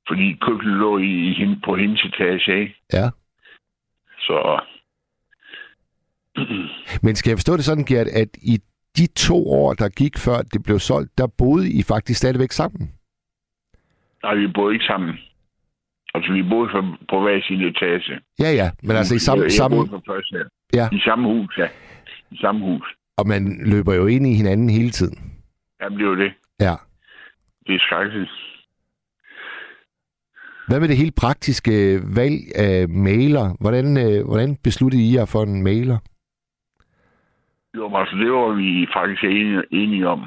fordi 0.09 0.39
køkkenet 0.41 0.77
lå 0.77 0.99
i, 0.99 1.13
i, 1.31 1.57
på 1.65 1.77
hendes 1.77 2.05
etage, 2.05 2.61
ikke? 2.61 2.77
Ja. 2.93 3.11
Så 4.19 4.61
Men 7.05 7.17
skal 7.17 7.31
jeg 7.31 7.39
forstå 7.39 7.57
det 7.57 7.65
sådan, 7.65 7.85
Gert, 7.85 8.07
at 8.07 8.29
i 8.43 8.59
de 8.97 9.07
to 9.07 9.51
år, 9.51 9.75
der 9.75 9.89
gik 9.89 10.19
før 10.19 10.39
det 10.53 10.63
blev 10.63 10.79
solgt, 10.79 11.19
der 11.19 11.27
boede 11.39 11.73
I 11.73 11.83
faktisk 11.83 12.19
stadigvæk 12.19 12.53
sammen? 12.53 12.93
Nej, 14.23 14.35
vi 14.35 14.47
boede 14.47 14.75
ikke 14.75 14.85
sammen. 14.85 15.19
Altså, 16.15 16.33
vi 16.33 16.43
boede 16.43 16.69
på, 16.73 16.81
på 17.11 17.21
hver 17.23 17.41
sin 17.43 17.61
etage. 17.61 18.21
Ja, 18.39 18.51
ja, 18.61 18.71
men 18.83 18.97
altså 18.97 19.15
i 19.15 19.19
samme, 19.19 19.43
jeg, 19.43 19.45
jeg 19.45 19.53
samme 19.53 19.77
boede 19.77 19.91
på 19.91 20.03
første. 20.07 20.37
Ja. 20.75 20.89
I 20.93 21.01
samme 21.01 21.25
hus, 21.29 21.59
ja. 21.59 21.69
I 22.31 22.37
samme 22.37 22.61
hus. 22.61 22.87
og 23.19 23.27
man 23.29 23.43
løber 23.73 23.95
jo 23.95 24.07
ind 24.07 24.27
i 24.27 24.35
hinanden 24.35 24.71
hele 24.71 24.91
tiden. 24.91 25.19
Jamen, 25.81 25.99
det 25.99 26.05
er 26.05 26.09
jo 26.11 26.17
det. 26.17 26.33
Ja. 26.61 26.75
Det 27.67 27.75
er 27.75 27.79
skrækkeligt. 27.79 28.31
Hvad 30.69 30.81
med 30.81 30.89
det 30.89 30.97
helt 30.97 31.17
praktiske 31.17 32.01
valg 32.17 32.39
af 32.57 32.89
mailer? 32.89 33.57
Hvordan, 33.61 33.87
øh, 34.05 34.27
hvordan 34.27 34.57
besluttede 34.65 35.03
I 35.03 35.17
jer 35.17 35.25
for 35.25 35.43
en 35.43 35.63
mailer? 35.63 35.99
Jo, 37.77 37.89
men 37.89 37.97
altså, 37.97 38.17
det 38.17 38.33
var 38.33 38.49
vi 38.55 38.87
faktisk 38.95 39.25
enige, 39.25 39.63
enige 39.71 40.09
om. 40.09 40.21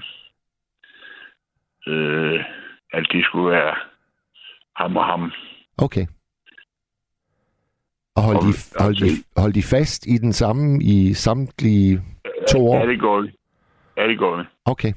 Øh, 1.87 2.39
at 2.97 3.07
det 3.11 3.25
skulle 3.25 3.51
være 3.51 3.75
ham 4.75 4.97
og 4.97 5.05
ham. 5.05 5.31
Okay. 5.77 6.05
Og 8.15 8.23
holdt, 8.23 8.39
Og- 8.39 8.83
holdt, 8.83 8.99
I, 8.99 9.03
altså- 9.03 9.25
holdt 9.37 9.57
I 9.57 9.61
fast 9.61 10.05
i 10.07 10.17
den 10.17 10.33
samme 10.33 10.83
i 10.83 11.13
samtlige 11.13 12.01
to 12.51 12.67
år? 12.67 12.79
Ja, 12.79 12.85
det 12.91 12.99
går 12.99 13.21
vi. 13.21 13.29
Ja, 13.97 14.07
det 14.07 14.17
går 14.17 14.37
vi. 14.37 14.43
Okay. 14.65 14.93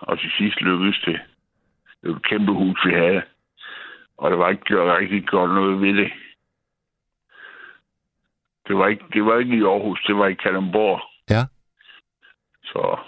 Og 0.00 0.18
til 0.18 0.30
sidst 0.38 0.60
lykkedes 0.60 1.00
det. 1.06 1.20
Det 2.02 2.10
var 2.10 2.16
et 2.16 2.22
kæmpe 2.28 2.52
hus, 2.52 2.78
vi 2.86 2.92
havde. 2.92 3.22
Og 4.16 4.30
der 4.30 4.36
var 4.36 4.48
ikke 4.50 4.64
gjort, 4.64 4.98
rigtig 4.98 5.22
gjort 5.22 5.48
noget 5.50 5.80
ved 5.80 5.94
det. 5.94 6.12
Det 8.68 8.76
var 8.76 8.86
ikke, 8.88 9.04
det 9.12 9.24
var 9.24 9.38
ikke 9.38 9.56
i 9.56 9.62
Aarhus, 9.62 10.04
det 10.06 10.16
var 10.16 10.26
i 10.26 10.34
Kalundborg. 10.34 11.00
Ja. 11.30 11.42
Så... 12.64 12.98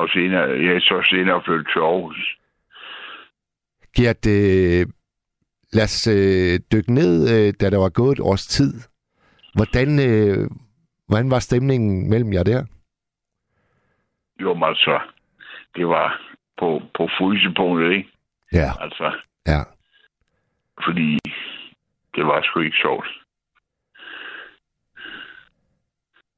Og 0.00 0.08
senere, 0.08 0.42
jeg 0.66 0.74
er 0.74 0.80
så 0.80 0.98
senere 1.10 1.42
flyttet 1.44 1.68
til 1.72 1.80
Aarhus. 1.80 2.20
Gert, 3.96 4.22
øh, 4.36 4.86
lad 5.72 5.84
os 5.84 6.06
øh, 6.06 6.54
dykke 6.72 6.92
ned, 6.94 7.14
øh, 7.34 7.54
da 7.60 7.70
der 7.70 7.78
var 7.78 7.88
gået 7.88 8.12
et 8.12 8.20
års 8.20 8.46
tid. 8.46 8.72
Hvordan, 9.54 9.88
øh, 10.08 10.50
hvordan 11.08 11.30
var 11.30 11.38
stemningen 11.38 12.10
mellem 12.10 12.32
jer 12.32 12.42
der? 12.42 12.64
Jo, 14.40 14.54
men 14.54 14.62
altså, 14.62 15.00
det 15.76 15.88
var 15.88 16.20
på, 16.58 16.82
på 16.96 17.08
frysepunktet, 17.18 17.90
ikke? 17.92 18.10
Ja, 18.52 18.70
Altså, 18.80 19.12
ja. 19.46 19.60
fordi 20.84 21.18
det 22.14 22.26
var 22.26 22.42
sgu 22.42 22.60
ikke 22.60 22.76
sjovt. 22.76 23.08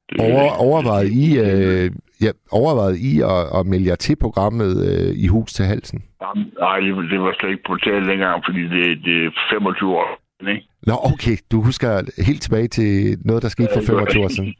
Over, 0.19 0.51
overvejede 0.67 1.11
I, 1.13 1.39
øh, 1.39 1.91
ja, 2.21 2.31
overvejede 2.51 2.99
I 2.99 3.21
at, 3.21 3.59
at 3.59 3.65
melde 3.65 3.89
jer 3.89 3.95
til 3.95 4.15
programmet 4.15 4.71
øh, 4.87 5.13
i 5.15 5.27
hus 5.27 5.53
til 5.53 5.65
halsen? 5.65 6.03
Jamen, 6.21 6.53
Nej, 6.59 6.79
det, 6.79 7.19
var 7.21 7.35
slet 7.39 7.49
ikke 7.49 7.63
på 7.67 7.77
tale 7.77 8.07
dengang, 8.11 8.43
fordi 8.45 8.61
det, 8.63 9.05
det 9.05 9.25
er 9.25 9.31
25 9.51 9.95
år, 9.95 10.07
ikke? 10.49 10.67
Nå, 10.87 10.93
okay. 11.13 11.37
Du 11.51 11.61
husker 11.61 12.01
helt 12.25 12.41
tilbage 12.41 12.67
til 12.67 13.17
noget, 13.25 13.43
der 13.43 13.49
skete 13.49 13.69
for 13.73 13.81
25 13.81 14.23
år 14.23 14.27
siden. 14.27 14.53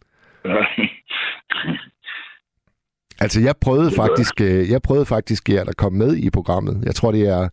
Altså, 3.23 3.41
jeg 3.41 3.55
prøvede 3.61 3.91
faktisk, 3.95 4.41
øh, 4.41 4.69
jeg 4.69 4.81
prøvede 4.81 5.05
faktisk 5.05 5.49
at 5.49 5.77
komme 5.77 5.97
med 5.97 6.15
i 6.17 6.29
programmet. 6.29 6.83
Jeg 6.85 6.95
tror, 6.95 7.11
det 7.11 7.27
er, 7.27 7.49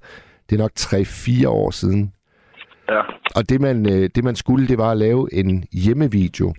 det 0.51 0.57
er 0.57 0.59
nok 0.59 0.71
3-4 0.79 1.49
år 1.49 1.71
siden. 1.71 2.13
ja, 2.89 3.01
Og 3.37 3.49
det 3.49 3.61
man, 3.61 3.87
øh, 3.93 4.11
det 4.15 4.25
man 4.25 4.37
skulle, 4.37 4.69
det 4.69 4.79
var 4.79 4.91
at 4.91 4.97
lave 4.97 5.35
en 5.35 5.65
hjemmevideo. 5.73 6.55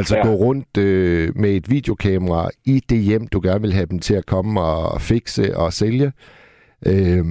Altså 0.00 0.16
ja. 0.16 0.26
Gå 0.26 0.34
rundt 0.34 0.76
øh, 0.76 1.36
med 1.36 1.50
et 1.50 1.70
videokamera 1.70 2.50
i 2.64 2.80
det 2.88 2.98
hjem, 2.98 3.26
du 3.26 3.40
gerne 3.42 3.60
vil 3.60 3.72
have 3.72 3.86
dem 3.86 3.98
til 3.98 4.14
at 4.14 4.26
komme 4.26 4.60
og 4.60 5.00
fikse 5.00 5.56
og 5.56 5.72
sælge. 5.72 6.12
Øh, 6.86 7.24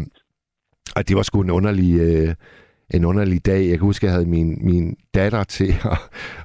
og 0.96 1.08
det 1.08 1.16
var 1.16 1.24
sgu 1.24 1.42
en 1.42 1.50
underlig, 1.50 2.00
øh, 2.00 2.36
en 2.94 3.06
underlig 3.06 3.46
dag. 3.46 3.62
Jeg 3.62 3.70
kan 3.70 3.80
huske, 3.80 4.04
at 4.04 4.08
jeg 4.08 4.14
havde 4.14 4.30
min, 4.30 4.58
min 4.62 4.96
datter 5.14 5.44
til 5.44 5.76
at, 5.92 5.98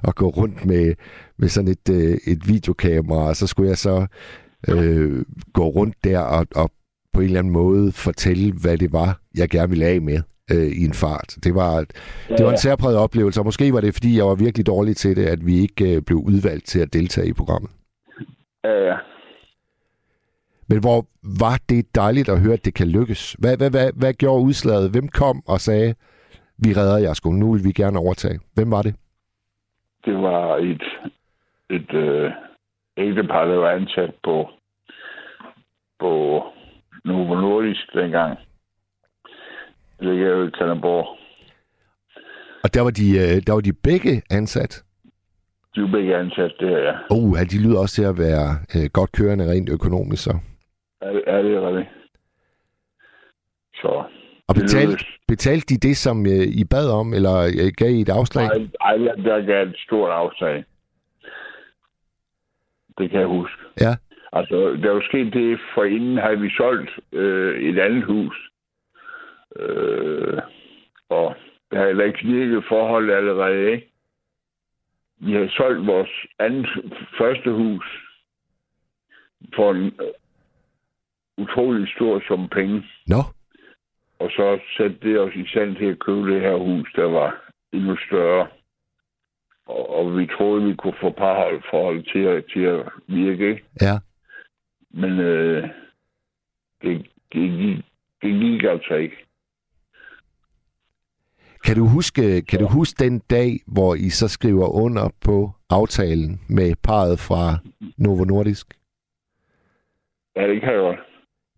at 0.03 0.15
gå 0.15 0.27
rundt 0.27 0.65
med, 0.65 0.93
med 1.37 1.49
sådan 1.49 1.71
et, 1.71 1.89
øh, 1.89 2.17
et 2.27 2.47
videokamera, 2.47 3.27
og 3.27 3.35
så 3.35 3.47
skulle 3.47 3.69
jeg 3.69 3.77
så 3.77 4.07
øh, 4.67 5.25
gå 5.53 5.67
rundt 5.67 5.95
der 6.03 6.19
og, 6.19 6.47
og 6.55 6.71
på 7.13 7.19
en 7.19 7.25
eller 7.25 7.39
anden 7.39 7.53
måde 7.53 7.91
fortælle, 7.91 8.53
hvad 8.53 8.77
det 8.77 8.93
var, 8.93 9.21
jeg 9.35 9.49
gerne 9.49 9.69
ville 9.69 9.85
af 9.85 10.01
med 10.01 10.21
øh, 10.53 10.69
i 10.81 10.85
en 10.89 10.93
fart. 10.93 11.29
Det 11.43 11.55
var, 11.55 11.85
det 12.37 12.45
var 12.45 12.51
en 12.51 12.57
særpræget 12.57 12.97
oplevelse, 12.97 13.39
og 13.41 13.45
måske 13.45 13.73
var 13.73 13.81
det, 13.81 13.93
fordi 13.93 14.17
jeg 14.17 14.25
var 14.25 14.35
virkelig 14.35 14.65
dårlig 14.67 14.95
til 14.95 15.15
det, 15.15 15.25
at 15.25 15.45
vi 15.45 15.53
ikke 15.65 15.95
øh, 15.95 16.01
blev 16.07 16.17
udvalgt 16.17 16.65
til 16.65 16.79
at 16.79 16.93
deltage 16.93 17.27
i 17.29 17.33
programmet. 17.33 17.71
ja, 18.63 18.87
ja. 18.89 18.97
Men 20.69 20.79
hvor 20.79 20.99
var 21.41 21.57
det 21.69 21.95
dejligt 21.95 22.29
at 22.29 22.39
høre, 22.39 22.53
at 22.53 22.65
det 22.65 22.73
kan 22.73 22.87
lykkes. 22.87 23.33
Hvad, 23.39 23.57
hvad, 23.57 23.71
hvad, 23.71 23.91
hvad 23.99 24.13
gjorde 24.13 24.43
udslaget? 24.43 24.91
Hvem 24.91 25.07
kom 25.07 25.37
og 25.47 25.59
sagde, 25.59 25.95
vi 26.57 26.69
redder 26.73 26.97
jer 26.97 27.13
sgu, 27.13 27.31
nu 27.31 27.53
vil 27.53 27.63
vi 27.63 27.71
gerne 27.71 27.99
overtage? 27.99 28.39
Hvem 28.55 28.71
var 28.71 28.81
det? 28.81 28.95
Det 30.05 30.15
var 30.15 30.57
et, 30.57 30.83
et 31.69 31.93
øh, 31.93 32.31
ægtepar, 32.97 33.45
der 33.45 33.55
var 33.55 33.71
ansat 33.71 34.13
på, 34.23 34.49
på 35.99 36.43
Novo 37.05 37.35
Nordisk 37.35 37.93
dengang. 37.93 38.37
Det 39.99 40.07
ligger 40.07 40.27
jo 40.29 40.47
i 40.47 40.49
Kalundborg. 40.49 41.07
Og 42.63 42.73
der 42.73 42.81
var 42.81 42.89
de, 42.89 43.07
øh, 43.23 43.41
der 43.47 43.53
var 43.53 43.61
de 43.61 43.73
begge 43.73 44.21
ansat. 44.31 44.83
De 45.75 45.79
er 45.81 45.85
jo 45.85 45.87
begge 45.87 46.15
ansat 46.17 46.51
der, 46.59 46.77
ja. 46.77 46.93
Oh, 47.09 47.39
de 47.51 47.63
lyder 47.63 47.79
også 47.79 47.95
til 47.95 48.03
at 48.03 48.17
være 48.17 48.47
øh, 48.75 48.89
godt 48.93 49.11
kørende 49.11 49.51
rent 49.51 49.69
økonomisk 49.69 50.23
så. 50.23 50.39
Er, 51.01 51.11
det- 51.13 51.23
er 51.27 51.41
det 51.41 51.61
rigtigt? 51.61 51.89
Så 53.75 53.87
Og 54.47 54.55
Det 54.55 54.61
betalt, 54.63 54.89
lykkedes. 54.89 55.05
betalte 55.27 55.65
de 55.75 55.87
det, 55.87 55.97
som 55.97 56.25
øh, 56.25 56.45
I 56.61 56.63
bad 56.63 56.89
om, 56.91 57.13
eller 57.13 57.35
øh, 57.41 57.71
gav 57.77 57.89
I 57.91 58.01
et 58.01 58.09
afslag? 58.09 58.45
ej, 58.45 58.67
ej, 58.81 58.97
der- 58.97 59.45
gav 59.45 59.63
et 59.67 59.75
stort 59.87 60.11
afslag. 60.11 60.63
Det 62.97 63.09
kan 63.11 63.19
jeg 63.19 63.27
huske. 63.27 63.57
Ja. 63.81 63.93
Altså, 64.33 64.55
der 64.81 64.89
er 64.89 64.93
jo 64.93 65.01
sket 65.01 65.33
det, 65.33 65.59
for 65.75 65.83
inden 65.83 66.17
havde 66.17 66.39
vi 66.39 66.49
solgt 66.49 66.89
øh, 67.11 67.61
et 67.69 67.79
andet 67.79 68.03
hus. 68.03 68.35
Øh, 69.59 70.41
og 71.09 71.35
der 71.71 71.77
havde 71.77 71.87
heller 71.87 72.05
ikke 72.05 72.27
virket 72.27 72.63
forhold 72.67 73.11
allerede, 73.11 73.71
ikke? 73.71 73.91
Vi 75.17 75.33
havde 75.33 75.51
solgt 75.51 75.87
vores 75.87 76.25
andet, 76.39 76.67
første 77.17 77.51
hus 77.51 77.85
for 79.55 79.71
en 79.71 79.85
øh, 79.85 80.13
utrolig 81.37 81.87
stor 81.95 82.21
sum 82.27 82.49
penge. 82.49 82.83
Nå, 83.07 83.21
Og 84.19 84.29
så 84.31 84.59
satte 84.77 84.97
det 85.01 85.19
os 85.19 85.35
i 85.35 85.47
stand 85.47 85.75
til 85.75 85.85
at 85.85 85.99
købe 85.99 86.33
det 86.33 86.41
her 86.41 86.55
hus, 86.55 86.93
der 86.95 87.05
var 87.05 87.51
endnu 87.73 87.97
større. 88.07 88.47
Og, 89.65 89.89
og 89.89 90.17
vi 90.17 90.27
troede, 90.27 90.65
vi 90.65 90.75
kunne 90.75 90.97
få 91.01 91.09
parhold 91.09 91.63
forhold 91.69 92.03
til 92.13 92.19
at, 92.19 92.45
til 92.53 92.59
at 92.59 92.89
virke. 93.07 93.49
ikke? 93.49 93.65
ja. 93.81 93.99
Men 94.91 95.19
øh, 95.19 95.69
det, 96.81 97.07
det, 97.33 97.51
gik, 97.59 97.85
det 98.21 98.41
gik 98.41 98.63
altså 98.63 98.93
ikke. 98.93 99.24
Kan 101.65 101.75
du, 101.75 101.85
huske, 101.87 102.41
kan 102.41 102.59
du 102.59 102.67
huske 102.67 103.03
den 103.03 103.19
dag, 103.19 103.59
hvor 103.67 103.95
I 103.95 104.09
så 104.09 104.27
skriver 104.27 104.67
under 104.83 105.09
på 105.25 105.51
aftalen 105.69 106.41
med 106.49 106.75
parret 106.83 107.19
fra 107.19 107.43
Novo 107.97 108.23
Nordisk? 108.23 108.67
Ja, 110.35 110.47
det 110.47 110.61
kan 110.61 110.73
jeg 110.73 110.79
godt. 110.79 110.99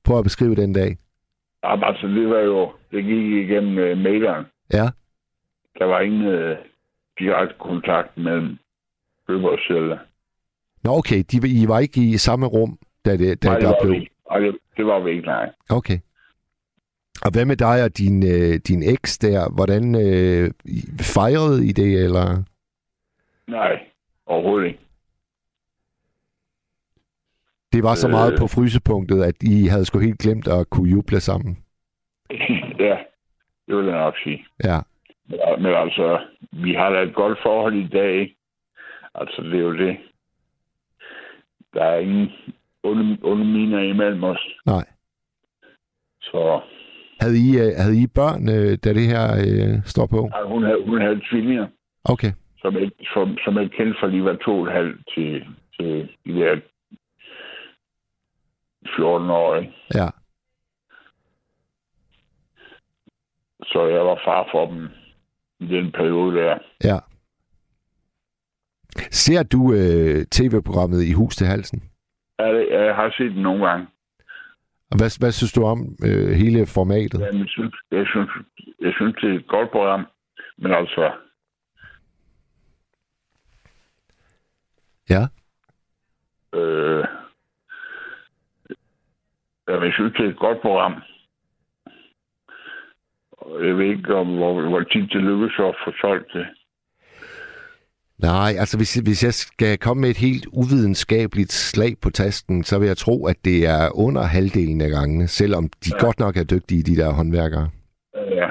Prøv 0.04 0.18
at 0.18 0.24
beskrive 0.24 0.56
den 0.56 0.74
dag. 0.74 0.98
Jamen, 1.64 1.84
altså, 1.84 2.08
det 2.08 2.30
var 2.30 2.40
jo... 2.40 2.72
Det 2.92 3.04
gik 3.04 3.26
igennem 3.44 3.78
øh, 3.78 3.98
maileren. 3.98 4.46
Ja, 4.74 4.88
Der 5.80 5.86
var 5.86 6.00
ingen 6.00 6.26
øh, 6.26 6.58
direkte 7.20 7.56
kontakt 7.60 8.18
mellem 8.18 8.58
køber 9.28 9.50
og 9.50 9.60
sælger. 9.68 9.98
Nå 10.84 10.92
okay, 10.92 11.24
de, 11.32 11.38
I 11.64 11.68
var 11.68 11.80
ikke 11.80 12.02
i 12.02 12.18
samme 12.18 12.46
rum, 12.46 12.80
da, 13.06 13.12
det, 13.18 13.44
da 13.44 13.48
Nej, 13.48 13.60
det 13.60 13.68
der 13.68 13.74
blev... 13.84 13.94
Nej, 14.30 14.40
det, 14.40 14.58
det 14.78 14.86
var 14.86 15.00
vi 15.00 15.12
ikke, 15.12 15.26
nej. 15.26 15.50
Okay. 15.70 16.00
Og 17.26 17.32
hvad 17.34 17.46
med 17.46 17.56
dig 17.58 17.84
og 17.84 17.98
din, 17.98 18.24
øh, 18.24 18.60
din 18.68 18.84
eks 18.94 19.18
der? 19.18 19.50
Hvordan 19.56 19.96
øh, 19.96 20.52
fejrede 21.02 21.68
I 21.68 21.72
det, 21.72 22.04
eller? 22.04 22.44
Nej, 23.48 23.80
overhovedet 24.26 24.68
ikke. 24.68 24.80
Det 27.74 27.84
var 27.84 27.96
så 27.96 28.08
Øh. 28.08 28.12
meget 28.12 28.34
på 28.40 28.48
frysepunktet, 28.48 29.24
at 29.24 29.36
I 29.44 29.68
havde 29.68 29.86
sgu 29.86 30.00
helt 30.00 30.20
glemt 30.20 30.48
at 30.48 30.70
kunne 30.70 30.90
juble 30.90 31.20
sammen. 31.20 31.58
ja, 32.88 32.98
det 33.68 33.76
vil 33.78 33.86
jeg 33.86 33.98
nok 33.98 34.16
sige. 34.24 34.46
Ja, 34.64 34.78
Men, 35.30 35.40
men 35.64 35.74
altså, 35.76 36.20
vi 36.52 36.74
har 36.74 36.90
da 36.90 37.02
et 37.02 37.16
godt 37.16 37.40
forhold 37.44 37.76
i 37.76 37.88
dag, 37.88 38.12
ikke? 38.22 38.36
Altså, 39.16 39.42
det 39.42 39.54
er 39.54 39.60
jo 39.60 39.78
det. 39.78 39.98
Der 41.74 41.84
er 41.84 41.98
ingen 42.00 42.30
onde, 42.84 43.18
onde 43.24 43.46
miner 43.46 43.80
imellem 43.80 44.24
os. 44.24 44.48
nej. 44.66 44.86
Så 46.22 46.62
Havde 47.20 47.38
I, 47.48 47.50
øh, 47.58 47.72
havde 47.78 48.02
I 48.04 48.08
børn, 48.08 48.50
øh, 48.50 48.78
da 48.84 48.94
det 48.94 49.06
her 49.14 49.26
øh, 49.48 49.84
står 49.86 50.06
på? 50.08 50.30
ja, 50.36 50.48
hun, 50.48 50.64
havde, 50.64 50.84
hun 50.86 51.02
havde 51.02 51.22
tvillinger, 51.32 51.68
Okay. 52.04 52.32
som 52.62 52.76
er, 52.76 52.90
som, 53.14 53.38
som 53.46 53.58
er 53.58 53.68
kendt 53.78 53.98
for, 54.00 54.08
de 54.08 54.24
var 54.24 54.36
to 54.46 54.52
og 54.60 54.66
et 54.68 54.72
halvt 54.74 55.02
til, 55.16 55.46
til 55.80 56.10
de 56.26 56.34
der 56.40 56.60
14 58.96 59.30
år, 59.30 59.56
ikke? 59.56 59.74
Ja. 59.96 60.10
Så 63.64 63.88
jeg 63.88 64.06
var 64.06 64.22
far 64.26 64.48
for 64.52 64.66
dem 64.72 64.88
i 65.60 65.66
den 65.76 65.92
periode 65.92 66.36
der. 66.38 66.58
Ja. 66.84 66.98
Ser 69.12 69.44
du 69.44 69.74
øh, 69.74 70.26
tv-programmet 70.26 71.04
i 71.04 71.14
hus 71.14 71.36
til 71.36 71.48
halsen? 71.48 71.84
Ja, 72.40 72.54
det- 72.54 72.72
Jeg 72.72 72.96
har 72.96 73.14
set 73.18 73.32
den 73.32 73.42
nogle 73.44 73.66
gange. 73.68 73.88
Og 74.92 74.98
hvad, 74.98 75.20
hvad 75.20 75.32
synes 75.32 75.54
du 75.54 75.64
om 75.64 75.80
øh, 76.08 76.30
hele 76.42 76.68
formatet? 76.68 77.20
Jamen, 77.20 77.40
jeg, 77.40 77.50
synes, 77.50 77.76
jeg, 77.92 78.06
synes, 78.08 78.30
jeg 78.82 78.94
synes, 78.96 79.16
det 79.22 79.30
er 79.32 79.36
et 79.40 79.48
godt 79.48 79.72
program. 79.72 80.08
Men 80.58 80.72
altså, 80.74 81.12
Ja. 85.10 85.22
øh, 86.60 87.06
jamen, 89.68 89.84
jeg 89.86 89.94
synes, 89.94 90.14
det 90.18 90.26
er 90.26 90.30
et 90.30 90.40
godt 90.40 90.62
program. 90.62 91.02
Og 93.32 93.66
Jeg 93.68 93.78
ved 93.78 93.86
ikke, 93.86 94.16
om, 94.16 94.36
hvor, 94.36 94.62
hvor 94.70 94.80
tit 94.82 95.14
det 95.14 95.22
lykkes 95.24 95.60
at 95.60 95.76
få 95.86 95.92
solgt 96.02 96.34
det. 96.34 96.48
Nej, 98.22 98.52
altså 98.60 98.78
hvis, 98.78 98.94
hvis 98.96 99.24
jeg 99.24 99.34
skal 99.34 99.78
komme 99.78 100.02
med 100.02 100.10
et 100.10 100.18
helt 100.18 100.46
uvidenskabeligt 100.52 101.52
slag 101.52 101.94
på 102.02 102.10
tasken, 102.10 102.64
så 102.64 102.80
vil 102.80 102.88
jeg 102.88 102.98
tro, 102.98 103.26
at 103.26 103.36
det 103.46 103.66
er 103.66 104.00
under 104.06 104.22
halvdelen 104.22 104.82
af 104.82 104.90
gangene, 104.90 105.28
selvom 105.28 105.70
de 105.86 105.90
ja. 105.94 106.06
godt 106.06 106.20
nok 106.20 106.38
er 106.38 106.44
dygtige, 106.44 106.84
de 106.84 106.96
der 106.96 107.14
håndværkere. 107.14 107.70
Ja. 108.16 108.50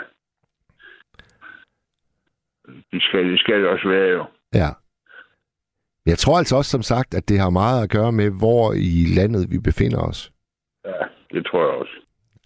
Det 2.93 3.03
skal, 3.03 3.31
det 3.33 3.41
skal 3.41 3.69
også 3.69 3.89
være 3.89 4.09
jo. 4.09 4.25
Ja. 4.55 4.69
Jeg 6.07 6.19
tror 6.19 6.39
altså 6.39 6.57
også, 6.57 6.71
som 6.71 6.83
sagt, 6.83 7.15
at 7.15 7.29
det 7.29 7.39
har 7.39 7.51
meget 7.51 7.83
at 7.83 7.91
gøre 7.91 8.13
med, 8.13 8.31
hvor 8.31 8.73
i 8.73 9.05
landet 9.19 9.51
vi 9.51 9.59
befinder 9.59 9.99
os. 9.99 10.33
Ja, 10.85 11.05
det 11.31 11.47
tror 11.47 11.61
jeg 11.61 11.81
også. 11.81 11.93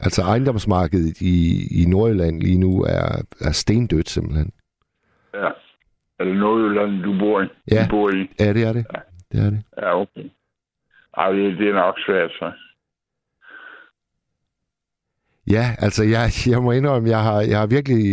Altså 0.01 0.23
ejendomsmarkedet 0.23 1.21
i, 1.21 1.37
i 1.83 1.85
Nordjylland 1.87 2.41
lige 2.41 2.59
nu 2.59 2.83
er, 2.83 3.23
er 3.41 3.53
stendødt 3.53 4.09
simpelthen. 4.09 4.53
Ja. 5.35 5.51
Er 6.21 6.25
det 6.25 6.37
Nordjylland, 6.37 7.03
du 7.03 7.19
bor 7.19 7.43
i? 7.43 7.47
Ja. 7.71 7.85
Du 7.85 7.91
bor 7.91 8.11
i? 8.11 8.31
Ja, 8.41 8.53
det 8.53 8.65
er 8.69 8.73
det. 8.73 8.87
Det 9.33 9.41
er 9.47 9.51
det. 9.51 9.63
Ja, 9.77 10.01
okay. 10.01 10.29
Ej, 11.17 11.33
det, 11.33 11.59
det 11.59 11.69
er 11.69 11.75
nok 11.75 11.99
svært, 12.07 12.31
så. 12.31 12.53
Ja, 15.51 15.65
altså 15.79 16.05
jeg, 16.05 16.25
jeg 16.47 16.63
må 16.63 16.73
indrømme, 16.73 17.09
jeg 17.09 17.23
har, 17.23 17.41
jeg 17.41 17.59
har 17.59 17.67
virkelig 17.67 18.05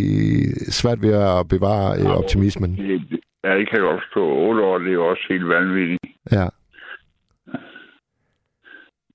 svært 0.80 1.02
ved 1.02 1.14
at 1.14 1.48
bevare 1.50 2.00
øh, 2.00 2.18
optimismen. 2.18 2.72
Det, 2.78 3.02
det, 3.10 3.20
ja, 3.44 3.58
det 3.58 3.70
kan 3.70 3.80
jeg 3.80 3.88
godt 3.90 4.04
forstå. 4.04 4.24
8 4.50 4.64
år, 4.64 4.78
det 4.78 4.88
er 4.88 4.94
jo 4.94 5.08
også 5.08 5.26
helt 5.30 5.48
vanvittigt. 5.48 6.00
Ja. 6.32 6.48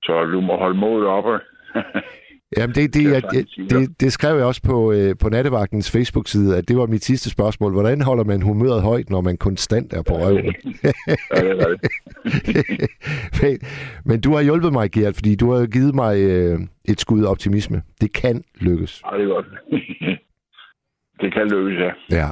Så 0.05 0.25
du 0.25 0.41
må 0.41 0.57
holde 0.57 0.79
modet 0.79 1.07
oppe. 1.07 1.41
Jamen 2.57 2.75
det, 2.75 2.95
det, 2.95 3.05
jeg, 3.05 3.23
det, 3.31 3.71
det, 3.71 4.01
det 4.01 4.13
skrev 4.13 4.37
jeg 4.37 4.45
også 4.45 4.63
på, 4.63 4.93
øh, 4.93 5.15
på 5.21 5.29
Nattevagtens 5.29 5.91
Facebook-side, 5.91 6.57
at 6.57 6.69
det 6.69 6.77
var 6.77 6.87
mit 6.87 7.05
sidste 7.05 7.31
spørgsmål. 7.31 7.73
Hvordan 7.73 8.01
holder 8.01 8.25
man 8.25 8.43
humøret 8.43 8.83
højt, 8.83 9.11
når 9.11 9.21
man 9.21 9.37
konstant 9.37 9.93
er 9.93 10.03
på 10.03 10.15
røven? 10.19 10.55
ja, 10.85 10.93
det 11.41 11.61
er 11.61 11.69
det. 11.69 11.91
men, 13.43 13.59
men 14.09 14.21
du 14.21 14.35
har 14.35 14.43
hjulpet 14.43 14.73
mig, 14.73 14.91
Gert, 14.91 15.15
fordi 15.15 15.37
du 15.37 15.51
har 15.51 15.67
givet 15.67 15.95
mig 15.95 16.19
øh, 16.19 16.61
et 16.85 17.01
skud 17.01 17.25
optimisme. 17.25 17.83
Det 18.01 18.13
kan 18.13 18.45
lykkes. 18.61 19.03
Ja, 19.13 19.19
det 19.19 19.25
er 19.25 19.29
godt. 19.29 19.47
det 21.21 21.33
kan 21.33 21.49
lykkes, 21.49 21.79
ja. 21.81 22.17
Ja. 22.17 22.29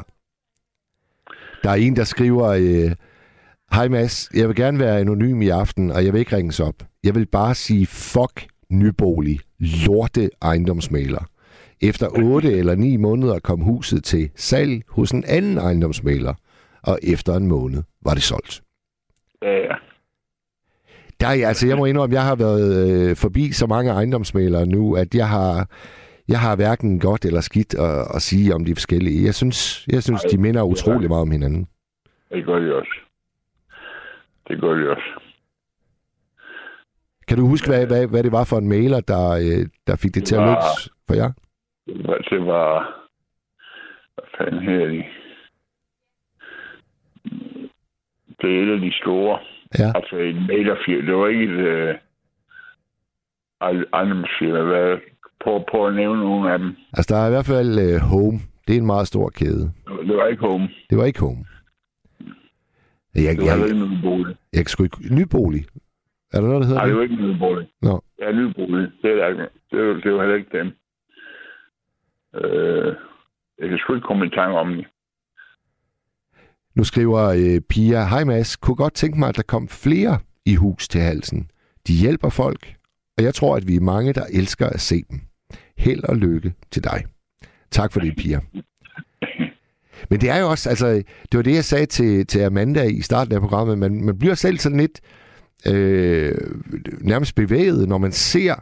Der 1.63 1.71
er 1.71 1.75
en, 1.75 1.97
der 1.97 2.05
skriver, 2.05 2.49
øh, 2.49 2.91
Hej 3.73 3.89
Mads, 3.89 4.31
jeg 4.35 4.49
vil 4.49 4.57
gerne 4.57 4.79
være 4.79 4.99
anonym 4.99 5.43
i 5.43 5.49
aften, 5.49 5.91
og 5.91 6.05
jeg 6.05 6.13
vil 6.13 6.19
ikke 6.19 6.37
ringes 6.37 6.61
op. 6.61 6.75
Jeg 7.05 7.15
vil 7.15 7.27
bare 7.27 7.55
sige 7.55 7.87
fuck 7.87 8.47
nybolig, 8.71 9.41
lorte 9.59 10.31
ejendomsmaler. 10.43 11.25
Efter 11.83 12.09
8 12.09 12.53
eller 12.53 12.75
9 12.75 12.97
måneder 12.97 13.39
kom 13.39 13.61
huset 13.61 14.05
til 14.05 14.31
salg 14.37 14.83
hos 14.89 15.11
en 15.11 15.25
anden 15.29 15.59
ejendomsmaler, 15.59 16.35
og 16.83 16.99
efter 17.03 17.35
en 17.35 17.47
måned 17.47 17.83
var 18.05 18.15
det 18.15 18.23
solgt. 18.23 18.63
Ja, 19.43 19.53
ja. 19.53 19.75
Der 21.21 21.27
er, 21.27 21.49
altså, 21.49 21.67
jeg 21.69 21.77
må 21.77 21.85
indrømme, 21.85 22.15
jeg 22.15 22.25
har 22.25 22.37
været 22.37 22.67
øh, 23.11 23.17
forbi 23.17 23.53
så 23.53 23.67
mange 23.67 23.91
ejendomsmalere 23.91 24.67
nu, 24.67 24.97
at 24.97 25.15
jeg 25.15 25.29
har, 25.29 25.69
jeg 26.29 26.41
har 26.41 26.57
hverken 26.57 27.01
godt 27.01 27.25
eller 27.25 27.41
skidt 27.41 27.75
at, 27.75 28.07
at 28.15 28.23
sige 28.23 28.55
om 28.55 28.65
de 28.65 28.75
forskellige. 28.75 29.25
Jeg 29.25 29.35
synes, 29.35 29.87
jeg 29.93 30.03
synes 30.03 30.25
Nej, 30.25 30.31
de 30.31 30.39
minder 30.39 30.61
er 30.61 30.65
utrolig 30.65 31.09
meget 31.09 31.23
om 31.23 31.31
hinanden. 31.31 31.69
Det 32.33 32.45
gør 32.47 32.59
de 32.59 32.75
også. 32.75 32.95
Det 34.49 34.61
gør 34.61 34.75
de 34.75 34.91
også. 34.91 35.30
Kan 37.31 37.39
du 37.39 37.47
huske, 37.47 37.69
hvad, 37.69 37.87
hvad, 37.87 38.07
hvad 38.07 38.23
det 38.23 38.33
var 38.33 38.45
for 38.45 38.59
en 38.59 38.69
mailer, 38.69 39.01
der, 39.01 39.25
øh, 39.31 39.67
der 39.87 39.97
fik 39.97 40.15
det, 40.15 40.15
Det 40.15 40.25
til 40.25 40.35
at 40.35 40.41
var- 40.43 40.51
lykkes 40.51 40.91
for 41.07 41.15
jer? 41.15 41.31
Det 42.31 42.47
var, 42.47 42.73
hvad 44.15 44.25
fanden 44.39 44.63
her 44.63 44.87
de? 44.87 45.05
Det 48.41 48.49
er 48.59 48.63
et 48.63 48.75
af 48.75 48.81
de 48.81 48.93
store. 49.03 49.39
Ja. 49.79 49.93
Altså 49.95 50.17
et 50.17 50.35
mailerfirma. 50.49 51.07
Det 51.11 51.17
var 51.17 51.29
ikke 51.29 51.45
et 51.45 51.51
øh, 51.51 51.95
ej- 53.61 53.85
ejendomsfirma. 53.93 54.63
Hvad? 54.63 54.99
Prøv, 55.45 55.65
prøv 55.71 55.89
at 55.89 55.95
nævne 55.95 56.21
nogle 56.21 56.53
af 56.53 56.59
dem. 56.59 56.77
Altså, 56.93 57.15
der 57.15 57.21
er 57.23 57.27
i 57.27 57.31
hvert 57.31 57.47
fald 57.47 57.79
øh, 57.79 58.01
Home. 58.01 58.39
Det 58.69 58.75
er 58.75 58.79
en 58.81 58.87
meget 58.87 59.07
stor 59.07 59.29
kæde. 59.31 59.73
Det 60.09 60.17
var 60.17 60.27
ikke 60.27 60.43
Home. 60.47 60.69
Det 60.91 60.99
var 60.99 61.05
ikke 61.05 61.21
Home. 61.21 61.45
Jeg, 63.15 63.37
Det 63.37 63.43
var 63.47 63.57
jeg, 63.57 63.67
ikke 63.69 63.89
Nybolig. 63.97 64.37
jeg 64.53 64.59
kan 64.61 64.67
sgu 64.69 64.83
ikke... 64.83 65.15
Nybolig. 65.15 65.65
Er 66.33 66.41
der 66.41 66.49
noget, 66.49 66.61
der 66.63 66.67
hedder 66.67 66.81
Nej, 66.81 66.87
det 66.87 66.91
det? 66.93 66.97
var 66.97 67.03
ikke 67.03 67.17
Nybolig. 67.27 67.69
Nå. 67.83 68.05
Ja, 68.21 68.33
Nybolig. 68.33 68.91
Det, 69.03 69.11
er 69.11 69.15
der 69.17 69.29
ikke. 69.29 69.43
det, 69.71 69.79
var, 69.87 69.95
det 70.05 70.13
var 70.13 70.21
heller 70.21 70.37
ikke 70.37 70.59
dem. 70.59 70.67
Øh, 72.41 72.95
jeg 73.59 73.69
kan 73.69 73.79
sgu 73.79 73.95
ikke 73.95 74.07
komme 74.07 74.27
i 74.27 74.31
tanke 74.31 74.59
om 74.59 74.73
det. 74.75 74.87
Nu 76.75 76.85
skriver 76.85 77.21
øh, 77.29 77.61
Pia, 77.71 78.05
Hej 78.07 78.25
Mads, 78.25 78.57
kunne 78.57 78.77
godt 78.77 78.95
tænke 78.95 79.19
mig, 79.19 79.29
at 79.29 79.37
der 79.37 79.43
kom 79.43 79.69
flere 79.69 80.19
i 80.47 80.55
hus 80.55 80.89
til 80.89 81.01
halsen. 81.01 81.51
De 81.87 81.93
hjælper 81.93 82.29
folk, 82.29 82.75
og 83.19 83.25
jeg 83.25 83.35
tror, 83.35 83.57
at 83.57 83.69
vi 83.69 83.77
er 83.77 83.81
mange, 83.81 84.13
der 84.13 84.25
elsker 84.33 84.67
at 84.67 84.81
se 84.81 85.03
dem. 85.11 85.21
Held 85.79 86.05
og 86.05 86.17
lykke 86.17 86.55
til 86.71 86.85
dig. 86.85 87.05
Tak 87.71 87.93
for 87.93 88.01
det, 88.01 88.17
Pia. 88.17 88.41
Men 90.11 90.21
det 90.21 90.31
er 90.31 90.39
jo 90.41 90.51
også, 90.51 90.69
altså, 90.69 90.87
det 91.33 91.35
var 91.39 91.43
det, 91.43 91.55
jeg 91.55 91.65
sagde 91.65 91.87
til, 91.87 92.27
til 92.27 92.41
Amanda 92.41 92.83
i 92.85 93.01
starten 93.01 93.35
af 93.35 93.41
programmet. 93.41 93.79
Man, 93.79 94.05
man 94.05 94.19
bliver 94.19 94.35
selv 94.35 94.59
sådan 94.59 94.79
lidt 94.79 95.01
øh, 95.67 96.35
nærmest 97.01 97.35
bevæget, 97.35 97.89
når 97.89 97.99
man 97.99 98.13
ser, 98.13 98.55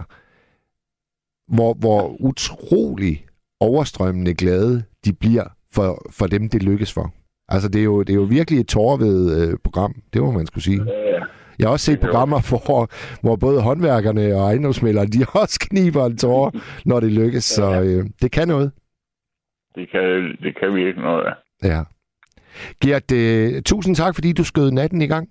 hvor, 1.55 1.75
hvor 1.75 2.17
utrolig 2.21 3.27
overstrømmende 3.61 4.35
glade 4.35 4.85
de 5.05 5.13
bliver 5.13 5.45
for, 5.75 6.11
for 6.11 6.27
dem, 6.27 6.49
det 6.49 6.63
lykkes 6.63 6.93
for. 6.93 7.15
Altså, 7.49 7.69
det 7.69 7.81
er 7.81 7.85
jo, 7.85 8.03
det 8.03 8.11
er 8.11 8.15
jo 8.15 8.23
virkelig 8.23 8.61
et 8.61 8.69
tårvedet 8.69 9.51
øh, 9.51 9.59
program, 9.65 9.95
det 10.13 10.23
må 10.23 10.31
man 10.31 10.47
skulle 10.47 10.65
sige. 10.65 10.87
Jeg 11.59 11.67
har 11.67 11.73
også 11.73 11.87
set 11.87 11.99
er 11.99 12.01
programmer, 12.01 12.41
hvor, 12.49 12.89
hvor 13.21 13.37
både 13.37 13.63
håndværkerne 13.63 14.35
og 14.35 14.41
ejendomsmældere, 14.41 15.07
de 15.07 15.27
også 15.43 15.59
kniber 15.61 16.07
en 16.07 16.17
tårer, 16.17 16.51
når 16.87 17.01
det 17.01 17.13
lykkes. 17.13 17.45
Så 17.45 17.83
øh, 17.83 18.07
det 18.23 18.33
kan 18.33 18.49
noget. 18.49 18.73
det 19.75 19.91
kan, 19.91 20.37
det 20.43 20.59
kan 20.61 20.75
vi 20.75 20.87
ikke 20.87 21.01
noget 21.01 21.25
af. 21.25 21.33
Ja. 21.63 21.83
Gert, 22.81 23.13
øh, 23.13 23.63
tusind 23.63 23.97
tak, 23.97 24.15
fordi 24.15 24.33
du 24.33 24.45
skød 24.45 24.71
natten 24.71 25.03
i 25.03 25.07
gang. 25.07 25.29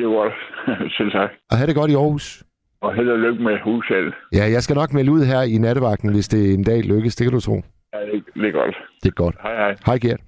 Det 0.00 0.08
var 0.08 0.14
godt. 0.22 0.34
Selv 0.96 1.10
tak. 1.12 1.30
Og 1.50 1.56
have 1.56 1.66
det 1.66 1.74
godt 1.74 1.90
i 1.90 1.94
Aarhus. 1.94 2.44
Og 2.80 2.94
held 2.94 3.08
og 3.10 3.18
lykke 3.18 3.42
med 3.42 3.58
hushjælp. 3.64 4.14
Ja, 4.32 4.44
jeg 4.54 4.62
skal 4.62 4.76
nok 4.76 4.92
melde 4.92 5.12
ud 5.12 5.24
her 5.24 5.42
i 5.42 5.58
nattevagten, 5.58 6.12
hvis 6.12 6.28
det 6.28 6.54
en 6.54 6.64
dag 6.64 6.80
lykkes. 6.82 7.16
Det 7.16 7.24
kan 7.24 7.32
du 7.32 7.40
tro. 7.40 7.56
Ja, 7.94 7.98
det, 8.00 8.24
det 8.34 8.44
er 8.48 8.52
godt. 8.52 8.76
Det 9.02 9.08
er 9.08 9.14
godt. 9.14 9.36
Hej, 9.42 9.54
hej. 9.54 9.76
Hej 9.86 9.98
Gert. 9.98 10.20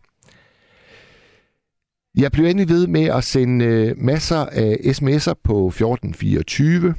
Jeg 2.18 2.32
bliver 2.32 2.48
endelig 2.50 2.68
ved 2.68 2.86
med 2.86 3.06
at 3.18 3.24
sende 3.24 3.64
øh, 3.64 3.94
masser 3.96 4.42
af 4.64 4.72
sms'er 4.96 5.34
på 5.44 5.66
1424. 5.66 6.94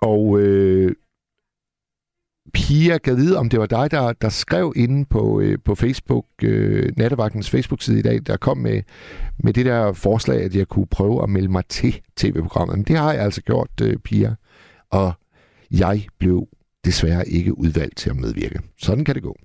Og 0.00 0.40
øh, 0.40 0.92
Pia 2.52 2.98
kan 2.98 3.16
vide, 3.16 3.38
om 3.38 3.48
det 3.48 3.60
var 3.60 3.66
dig, 3.66 3.90
der, 3.90 4.12
der 4.12 4.28
skrev 4.28 4.72
inde 4.76 5.04
på, 5.04 5.40
øh, 5.40 5.58
på 5.64 5.74
Facebook, 5.74 6.24
øh, 6.42 6.92
Nattevagtens 6.96 7.50
Facebook-side 7.50 7.98
i 7.98 8.02
dag, 8.02 8.20
der 8.26 8.36
kom 8.36 8.58
med, 8.58 8.82
med 9.38 9.52
det 9.52 9.66
der 9.66 9.92
forslag, 9.92 10.42
at 10.42 10.56
jeg 10.56 10.68
kunne 10.68 10.86
prøve 10.86 11.22
at 11.22 11.30
melde 11.30 11.48
mig 11.48 11.64
til 11.68 12.00
tv-programmet. 12.16 12.76
Men 12.76 12.84
det 12.84 12.96
har 12.96 13.12
jeg 13.12 13.22
altså 13.22 13.42
gjort, 13.42 13.70
øh, 13.82 13.96
Pia. 13.96 14.34
Og 14.90 15.12
jeg 15.70 16.06
blev 16.18 16.48
desværre 16.84 17.28
ikke 17.28 17.58
udvalgt 17.58 17.96
til 17.96 18.10
at 18.10 18.16
medvirke. 18.16 18.58
Sådan 18.78 19.04
kan 19.04 19.14
det 19.14 19.22
gå. 19.22 19.36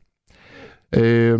Øh, 0.95 1.39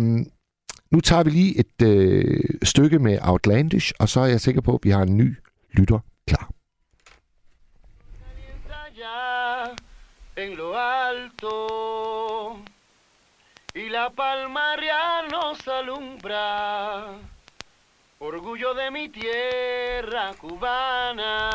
nu 0.90 1.00
tager 1.00 1.22
vi 1.22 1.30
lige 1.30 1.58
et 1.58 1.82
øh, 1.86 2.40
stykke 2.62 2.98
med 2.98 3.18
Outlandish, 3.22 3.92
og 3.98 4.08
så 4.08 4.20
er 4.20 4.26
jeg 4.26 4.40
sikker 4.40 4.60
på, 4.60 4.74
at 4.74 4.80
vi 4.82 4.90
har 4.90 5.02
en 5.02 5.16
ny 5.16 5.36
lytter 5.72 5.98
klar. 6.26 6.50
En 10.36 10.56
lo 10.56 10.78
alto 10.78 12.58
y 13.74 13.88
la 13.88 14.10
palmaria 14.10 15.22
nos 15.30 15.66
alumbra, 15.68 17.06
orgullo 18.18 18.74
de 18.74 18.90
mi 18.90 19.08
tierra 19.08 20.32
cubana. 20.38 21.50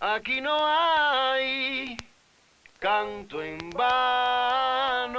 Aquí 0.00 0.40
no 0.40 0.56
hay 0.60 1.96
canto 2.78 3.42
en 3.42 3.70
vano. 3.70 5.18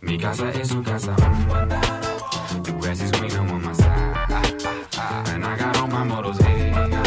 Mi 0.00 0.18
casa 0.18 0.50
es 0.50 0.68
su 0.68 0.82
casa. 0.82 1.14
The 2.62 2.72
grass 2.80 3.02
is 3.02 3.10
greener 3.12 3.40
on 3.40 3.62
my 3.62 3.72
side. 3.74 4.14
And 5.34 5.44
I 5.44 5.56
got 5.58 5.76
all 5.76 5.88
my 5.88 6.04
models. 6.04 7.05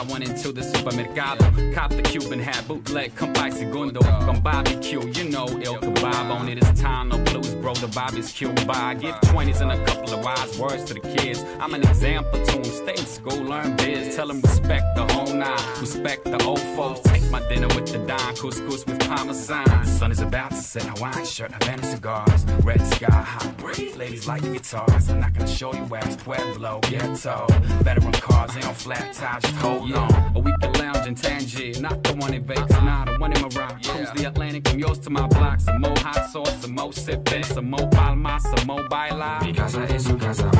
I 0.00 0.02
went 0.04 0.26
into 0.26 0.50
the 0.50 0.62
supermercado. 0.62 1.74
Cop 1.74 1.90
the 1.90 2.00
Cuban 2.00 2.38
hat, 2.38 2.66
bootleg, 2.66 3.14
come 3.16 3.34
by 3.34 3.50
segundo. 3.50 4.00
From 4.24 4.40
barbecue, 4.40 5.06
you 5.08 5.28
know, 5.28 5.44
El 5.44 5.76
Kebab 5.76 6.30
on 6.34 6.48
it. 6.48 6.56
It's 6.56 6.80
time, 6.80 7.10
no 7.10 7.18
blues, 7.18 7.54
bro, 7.56 7.74
the 7.74 7.88
barbecue 7.88 8.50
by. 8.64 8.94
Give 8.94 9.14
20s 9.16 9.60
and 9.60 9.72
a 9.72 9.84
couple 9.84 10.14
of 10.14 10.24
wise 10.24 10.58
words 10.58 10.84
to 10.84 10.94
the 10.94 11.00
kids. 11.00 11.44
I'm 11.60 11.74
an 11.74 11.82
example 11.82 12.42
to 12.46 12.52
them. 12.52 12.64
Stay 12.64 12.92
in 12.92 13.04
school, 13.04 13.42
learn 13.42 13.76
biz. 13.76 14.16
Tell 14.16 14.28
them 14.28 14.40
respect 14.40 14.86
the 14.96 15.04
whole 15.12 15.34
nine. 15.34 15.60
Respect 15.78 16.24
the 16.24 16.42
old 16.44 16.60
folks. 16.60 17.00
Take 17.00 17.30
my 17.30 17.46
dinner 17.50 17.68
with 17.68 17.92
the 17.92 17.98
dime. 17.98 18.34
Couscous 18.36 18.86
with 18.86 19.00
parmesan. 19.00 19.66
The 19.66 19.84
sun 19.84 20.12
is 20.12 20.20
about 20.20 20.52
to 20.52 20.56
set. 20.56 20.84
Hawaiian 20.84 21.26
shirt, 21.26 21.52
Havana 21.52 21.84
cigars. 21.84 22.46
Red 22.64 22.80
sky, 22.94 23.12
hot 23.12 23.54
breeze. 23.58 23.96
Ladies 23.98 24.26
like 24.26 24.40
guitars. 24.44 25.10
I'm 25.10 25.20
not 25.20 25.34
gonna 25.34 25.46
show 25.46 25.74
you 25.74 25.84
where 25.92 26.02
it's 26.06 26.16
Pueblo, 26.16 26.80
ghetto. 26.84 27.44
Veteran 27.82 28.12
cars, 28.12 28.56
ain't 28.56 28.66
on 28.66 28.74
flat 28.74 29.12
tires. 29.12 29.42
Just 29.42 29.56
hold 29.56 29.89
on. 29.94 30.32
Or 30.34 30.42
we 30.42 30.52
can 30.60 30.72
lounge 30.74 31.06
in 31.06 31.14
Tangier. 31.14 31.80
Not 31.80 32.02
the 32.02 32.14
one 32.14 32.34
in 32.34 32.42
Vegas, 32.44 32.70
uh-huh. 32.70 32.84
nah, 32.84 33.04
the 33.04 33.18
one 33.18 33.32
in 33.32 33.42
Morocco. 33.42 33.76
Cruise 33.82 34.10
the 34.14 34.24
Atlantic 34.26 34.68
from 34.68 34.78
yours 34.78 34.98
to 35.00 35.10
my 35.10 35.26
block. 35.26 35.60
Some 35.60 35.80
more 35.80 35.98
hot 35.98 36.30
sauce, 36.30 36.60
some 36.62 36.74
more 36.74 36.92
sipping. 36.92 37.44
Some 37.44 37.70
more 37.70 37.88
palma, 37.90 38.38
some 38.40 38.66
more 38.66 38.86
baila. 38.88 39.40
Mi 39.42 39.52
casa 39.52 39.82
es 39.94 40.04
su 40.04 40.16
casa. 40.16 40.50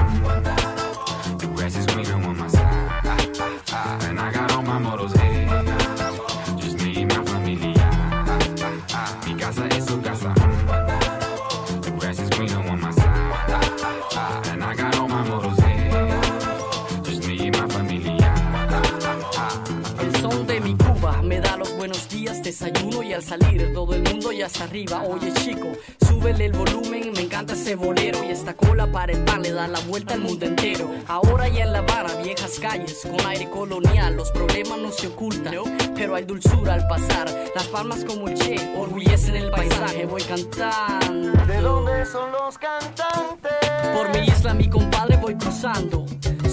The 1.39 1.47
grass 1.55 1.77
is 1.77 1.87
greener 1.87 2.15
on 2.15 2.37
my 2.37 2.49
side. 2.49 2.63
Ah, 2.63 3.17
ah, 3.41 3.63
ah. 3.73 4.07
And 4.09 4.21
I 4.21 4.33
got 4.33 4.53
all 4.53 4.63
my 4.63 4.79
models 4.79 5.15
desayuno 22.51 23.05
y 23.05 23.13
al 23.13 23.23
salir 23.23 23.73
todo 23.73 23.95
el 23.95 24.03
mundo 24.03 24.33
ya 24.33 24.47
está 24.47 24.65
arriba. 24.65 25.05
Oye 25.05 25.33
chico, 25.33 25.69
súbele 26.05 26.47
el 26.47 26.53
volumen, 26.53 27.13
me 27.13 27.21
encanta 27.21 27.53
ese 27.53 27.77
bolero 27.77 28.25
y 28.25 28.31
esta 28.31 28.55
cola 28.55 28.91
para 28.91 29.13
el 29.13 29.21
pan 29.25 29.43
le 29.43 29.53
da 29.53 29.69
la 29.69 29.79
vuelta 29.81 30.15
al 30.15 30.21
mundo 30.21 30.47
entero. 30.47 30.91
Ahora 31.07 31.47
ya 31.49 31.63
en 31.63 31.73
La 31.73 31.79
Habana, 31.79 32.13
viejas 32.25 32.59
calles 32.59 33.07
con 33.09 33.25
aire 33.27 33.49
colonial, 33.49 34.17
los 34.17 34.33
problemas 34.33 34.79
no 34.81 34.91
se 34.91 35.07
ocultan, 35.07 35.55
pero 35.95 36.17
hay 36.17 36.25
dulzura 36.25 36.75
al 36.75 36.89
pasar. 36.89 37.31
Las 37.55 37.69
palmas 37.69 38.05
como 38.05 38.27
el 38.27 38.35
Che 38.35 38.57
orgullecen 38.77 39.37
el 39.37 39.51
paisaje, 39.51 40.07
voy 40.07 40.23
cantando. 40.23 41.45
¿De 41.47 41.61
dónde 41.61 42.05
son 42.05 42.33
los 42.33 42.59
cantantes? 42.59 43.53
Por 43.95 44.11
mi 44.13 44.27
isla, 44.27 44.55
mi 44.55 44.69
compadre, 44.69 45.17
voy 45.19 45.37
cruzando. 45.37 46.05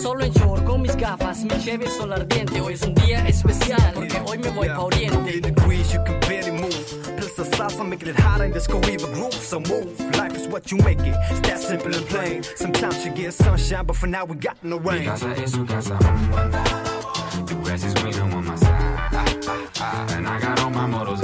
Solo 0.02 0.24
en 0.24 0.32
short 0.32 0.64
con 0.66 0.82
mis 0.82 0.96
gafas, 0.96 1.44
mi 1.44 1.58
cheve 1.64 1.88
sol 1.90 2.14
ardiente. 2.14 2.62
Hoy 2.62 2.74
es 2.74 2.84
un 2.84 2.94
día 2.96 3.28
especial 3.28 3.92
porque 3.94 4.22
hoy 4.26 4.38
me 4.38 4.50
voy 4.52 4.68
pa' 4.68 4.80
Oriente. 4.80 5.42
degrees 5.42 5.92
you 5.94 6.00
can 6.06 6.20
barely 6.22 6.52
move. 6.52 6.76
Plus 7.18 7.34
the 7.36 7.44
salsa 7.44 7.84
making 7.84 8.10
it 8.10 8.20
hot 8.20 8.42
and 8.42 8.54
disco 8.54 8.80
even 8.90 9.12
groove. 9.14 9.34
So 9.34 9.60
move, 9.60 10.00
life 10.18 10.36
is 10.36 10.48
what 10.48 10.72
you 10.72 10.78
make 10.78 11.00
it. 11.00 11.16
It's 11.32 11.42
that 11.42 11.60
simple 11.60 11.94
and 11.94 12.06
plain. 12.08 12.44
Sometimes 12.56 13.04
you 13.06 13.12
get 13.12 13.34
sunshine, 13.34 13.86
but 13.86 13.96
for 13.96 14.08
now 14.08 14.26
we 14.26 14.36
got 14.36 14.58
no 14.64 14.80
Mi 14.80 14.90
rain. 14.90 15.06
casa 15.06 15.34
es 15.44 15.52
su 15.52 15.66
casa. 15.66 15.98
The 17.46 17.56
grass 17.64 17.84
is 17.84 17.94
greener 17.96 18.24
on 18.36 18.46
my 18.46 18.56
side. 18.56 18.78
And 20.16 20.28
I 20.28 20.40
got 20.40 20.60
all 20.62 20.70
my 20.70 20.86
models 20.86 21.22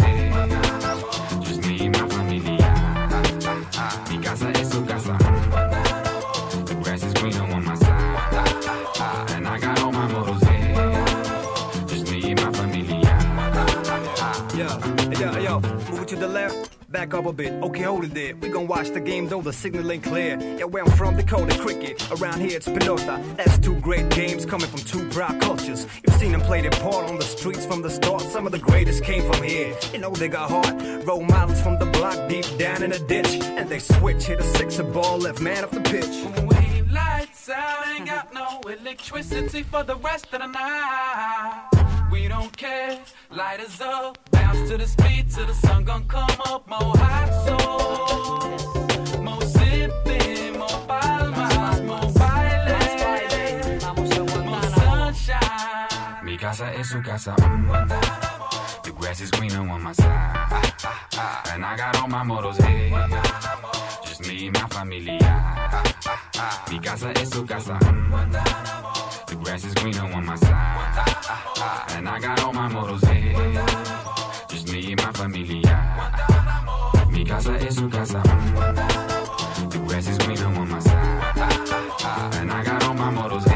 Back 16.93 17.15
up 17.15 17.25
a 17.25 17.33
bit, 17.33 17.51
okay, 17.63 17.81
hold 17.81 18.03
it 18.03 18.13
there. 18.13 18.35
We 18.35 18.49
gon' 18.49 18.67
watch 18.67 18.89
the 18.91 18.99
game 18.99 19.27
though 19.27 19.41
the 19.41 19.51
signal 19.51 19.91
ain't 19.91 20.03
clear. 20.03 20.37
Yeah, 20.39 20.65
where 20.65 20.83
I'm 20.83 20.91
from, 20.91 21.15
they 21.15 21.23
call 21.23 21.43
it 21.49 21.59
cricket. 21.59 21.99
Around 22.11 22.41
here 22.41 22.57
it's 22.57 22.67
pelota. 22.67 23.35
That's 23.35 23.57
two 23.57 23.75
great 23.79 24.11
games 24.11 24.45
coming 24.45 24.67
from 24.67 24.81
two 24.81 25.09
proud 25.09 25.41
cultures. 25.41 25.87
You've 26.05 26.15
seen 26.17 26.33
them 26.33 26.41
play 26.41 26.61
their 26.61 26.69
part 26.69 27.09
on 27.09 27.15
the 27.15 27.23
streets 27.23 27.65
from 27.65 27.81
the 27.81 27.89
start. 27.89 28.21
Some 28.21 28.45
of 28.45 28.51
the 28.51 28.59
greatest 28.59 29.03
came 29.03 29.23
from 29.23 29.41
here. 29.41 29.75
You 29.91 29.97
know 29.97 30.11
they 30.11 30.27
got 30.27 30.51
heart. 30.51 30.75
Role 31.03 31.23
models 31.23 31.59
from 31.63 31.79
the 31.79 31.87
block 31.87 32.29
deep 32.29 32.45
down 32.59 32.83
in 32.83 32.91
the 32.91 32.99
ditch. 32.99 33.41
And 33.41 33.67
they 33.67 33.79
switch, 33.79 34.25
hit 34.25 34.39
a 34.39 34.43
sixer 34.43 34.83
ball, 34.83 35.17
left 35.17 35.41
man 35.41 35.63
off 35.63 35.71
the 35.71 35.81
pitch. 35.81 36.13
We 36.47 36.83
lights 36.91 37.49
out, 37.49 37.87
ain't 37.87 38.05
got 38.05 38.31
no 38.35 38.61
electricity 38.69 39.63
for 39.63 39.81
the 39.81 39.95
rest 39.95 40.27
of 40.31 40.41
the 40.41 40.47
night. 40.47 41.92
We 42.13 42.27
don't 42.27 42.55
care, 42.55 42.99
light 43.31 43.59
us 43.59 43.81
up, 43.81 44.19
bounce 44.29 44.69
to 44.69 44.77
the 44.77 44.85
speed 44.85 45.31
till 45.31 45.47
the 45.47 45.53
sun 45.55 45.83
gon' 45.83 46.05
come 46.07 46.29
up. 46.45 46.67
More 46.69 46.95
hot 46.95 47.29
sauce, 47.45 49.17
more 49.17 49.41
sipping, 49.41 50.59
more 50.59 50.79
palmas, 50.87 51.81
more 51.89 52.11
baile, 52.21 52.77
more 54.45 54.69
sunshine. 54.77 56.23
Mi 56.23 56.37
casa 56.37 56.71
es 56.75 56.89
su 56.89 57.01
casa. 57.01 57.35
The 58.83 58.91
grass 58.91 59.19
is 59.21 59.31
greener 59.31 59.67
on 59.67 59.81
my 59.81 59.93
side. 59.93 60.35
And 61.51 61.65
I 61.65 61.75
got 61.75 61.99
all 61.99 62.07
my 62.07 62.21
models 62.21 62.57
here. 62.57 62.91
Just 64.05 64.21
me 64.27 64.47
and 64.47 64.53
my 64.53 64.67
familia. 64.69 65.17
Mi 66.69 66.79
casa 66.79 67.11
es 67.15 67.29
su 67.31 67.43
casa. 67.43 67.79
Grass 69.43 69.65
is 69.65 69.73
greener 69.73 70.03
on 70.03 70.25
my 70.25 70.35
side. 70.35 71.95
And 71.97 72.07
I 72.07 72.17
got 72.19 72.39
all 72.41 72.53
my 72.53 72.67
models 72.69 73.01
here. 73.03 73.33
Just 74.47 74.71
me 74.71 74.93
and 74.93 75.03
my 75.03 75.11
familia. 75.11 76.11
Mi 77.11 77.25
casa 77.25 77.57
es 77.57 77.75
su 77.75 77.89
casa. 77.89 78.21
The 79.69 79.79
grass 79.85 80.07
is 80.07 80.17
greener 80.19 80.45
on 80.45 80.69
my 80.69 80.79
side. 80.79 82.39
And 82.39 82.51
I 82.51 82.63
got 82.63 82.83
all 82.85 82.93
my 82.93 83.09
models 83.09 83.43
here. 83.45 83.52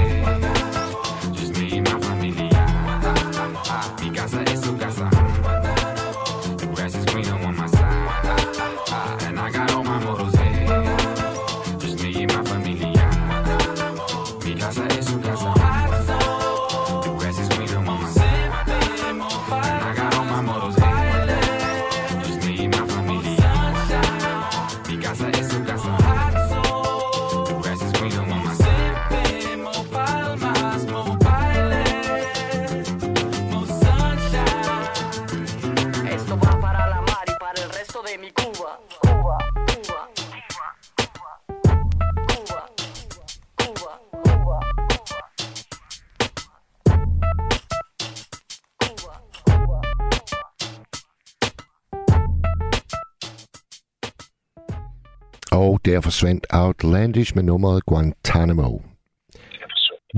Og 55.61 55.79
der 55.85 56.01
forsvandt 56.07 56.43
Outlandish 56.61 57.31
med 57.35 57.43
nummeret 57.43 57.85
Guantanamo. 57.85 58.71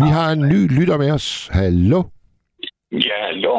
Vi 0.02 0.08
har 0.18 0.28
en 0.36 0.44
ny 0.54 0.62
lytter 0.78 0.98
med 0.98 1.12
os. 1.18 1.28
Hallo. 1.60 2.00
Ja, 2.92 3.18
hallo. 3.28 3.56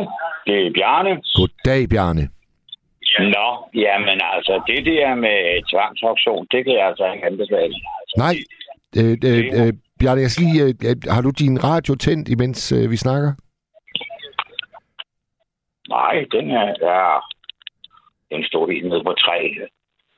Det 0.47 0.57
er 0.67 0.71
Bjarne. 0.79 1.13
Goddag, 1.37 1.89
Bjarne. 1.93 2.25
Nå, 3.35 3.49
jamen 3.75 4.19
altså, 4.35 4.55
det 4.67 4.87
der 4.87 5.15
med 5.15 5.39
tvangsauktion, 5.71 6.47
det 6.51 6.65
kan 6.65 6.75
jeg 6.75 6.87
altså 6.87 7.13
ikke 7.13 7.27
anbefale. 7.27 7.75
Nej, 8.25 8.37
øh, 8.99 9.17
øh, 9.31 9.45
øh, 9.59 9.73
Bjarne, 10.01 10.21
jeg 10.21 10.31
skal 10.31 10.47
lige, 10.47 10.63
øh, 10.65 10.75
øh, 10.89 10.97
har 11.15 11.23
du 11.23 11.31
din 11.43 11.65
radio 11.65 11.95
tændt, 11.95 12.29
imens 12.29 12.73
øh, 12.73 12.91
vi 12.91 12.97
snakker? 12.97 13.33
Nej, 15.89 16.15
den 16.35 16.51
er, 16.51 16.67
ja, 16.89 17.03
den 18.33 18.45
står 18.45 18.71
helt 18.71 18.89
nede 18.89 19.05
på 19.05 19.15
tre. 19.25 19.39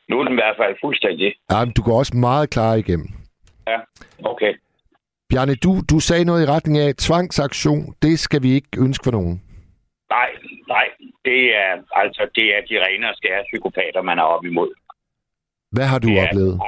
Nu 0.09 0.19
er 0.21 0.25
den 0.25 0.33
i 0.33 0.41
hvert 0.43 0.57
fald 0.63 0.75
fuldstændig. 0.85 1.35
Ja, 1.53 1.65
men 1.65 1.75
du 1.75 1.83
går 1.83 1.99
også 1.99 2.17
meget 2.17 2.51
klar 2.51 2.75
igennem. 2.75 3.09
Ja, 3.67 3.79
okay. 4.33 4.53
Bjarne, 5.31 5.55
du, 5.55 5.73
du 5.91 6.01
sagde 6.01 6.25
noget 6.25 6.43
i 6.43 6.51
retning 6.55 6.79
af 6.79 6.95
tvangsaktion. 7.07 7.95
Det 8.03 8.19
skal 8.19 8.43
vi 8.43 8.51
ikke 8.53 8.69
ønske 8.79 9.05
for 9.05 9.11
nogen. 9.11 9.43
Nej, 10.11 10.31
nej, 10.69 10.87
det 11.25 11.41
er 11.57 11.71
altså 12.03 12.23
det 12.35 12.47
er 12.57 12.61
de 12.71 12.85
rene 12.87 13.09
og 13.11 13.17
skære 13.17 13.45
psykopater, 13.53 14.03
man 14.03 14.19
er 14.19 14.23
op 14.23 14.45
imod. 14.45 14.71
Hvad 15.75 15.87
har 15.87 15.99
du 15.99 16.09
Ja, 16.09 16.23
oplevet? 16.27 16.61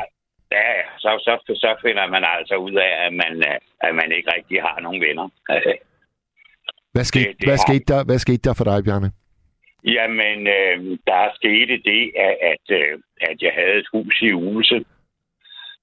Ja, 0.52 0.62
ja, 0.78 0.82
så, 0.98 1.10
så, 1.26 1.54
så 1.54 1.76
finder 1.84 2.06
man 2.06 2.24
altså 2.38 2.54
ud 2.56 2.74
af, 2.86 3.06
at 3.06 3.12
man, 3.12 3.32
øh, 3.48 3.58
at 3.86 3.94
man 3.94 4.12
ikke 4.16 4.30
rigtig 4.36 4.62
har 4.62 4.80
nogen 4.80 5.00
venner. 5.06 5.28
Hvad 6.92 7.04
skete, 7.04 7.24
Det- 7.28 7.36
det 7.40 7.48
hvad, 7.48 7.58
skete 7.58 7.84
der, 7.92 8.04
hvad 8.04 8.18
skete 8.18 8.42
der 8.48 8.54
for 8.54 8.64
dig, 8.64 8.84
Bjarne? 8.84 9.10
Jamen, 9.84 10.46
øh, 10.46 10.98
der 11.06 11.30
skete 11.34 11.76
det, 11.90 12.12
at, 12.16 12.36
at, 12.52 12.70
øh, 12.70 12.98
at 13.20 13.42
jeg 13.42 13.52
havde 13.54 13.78
et 13.78 13.86
hus 13.92 14.22
i 14.22 14.32
Use. 14.32 14.84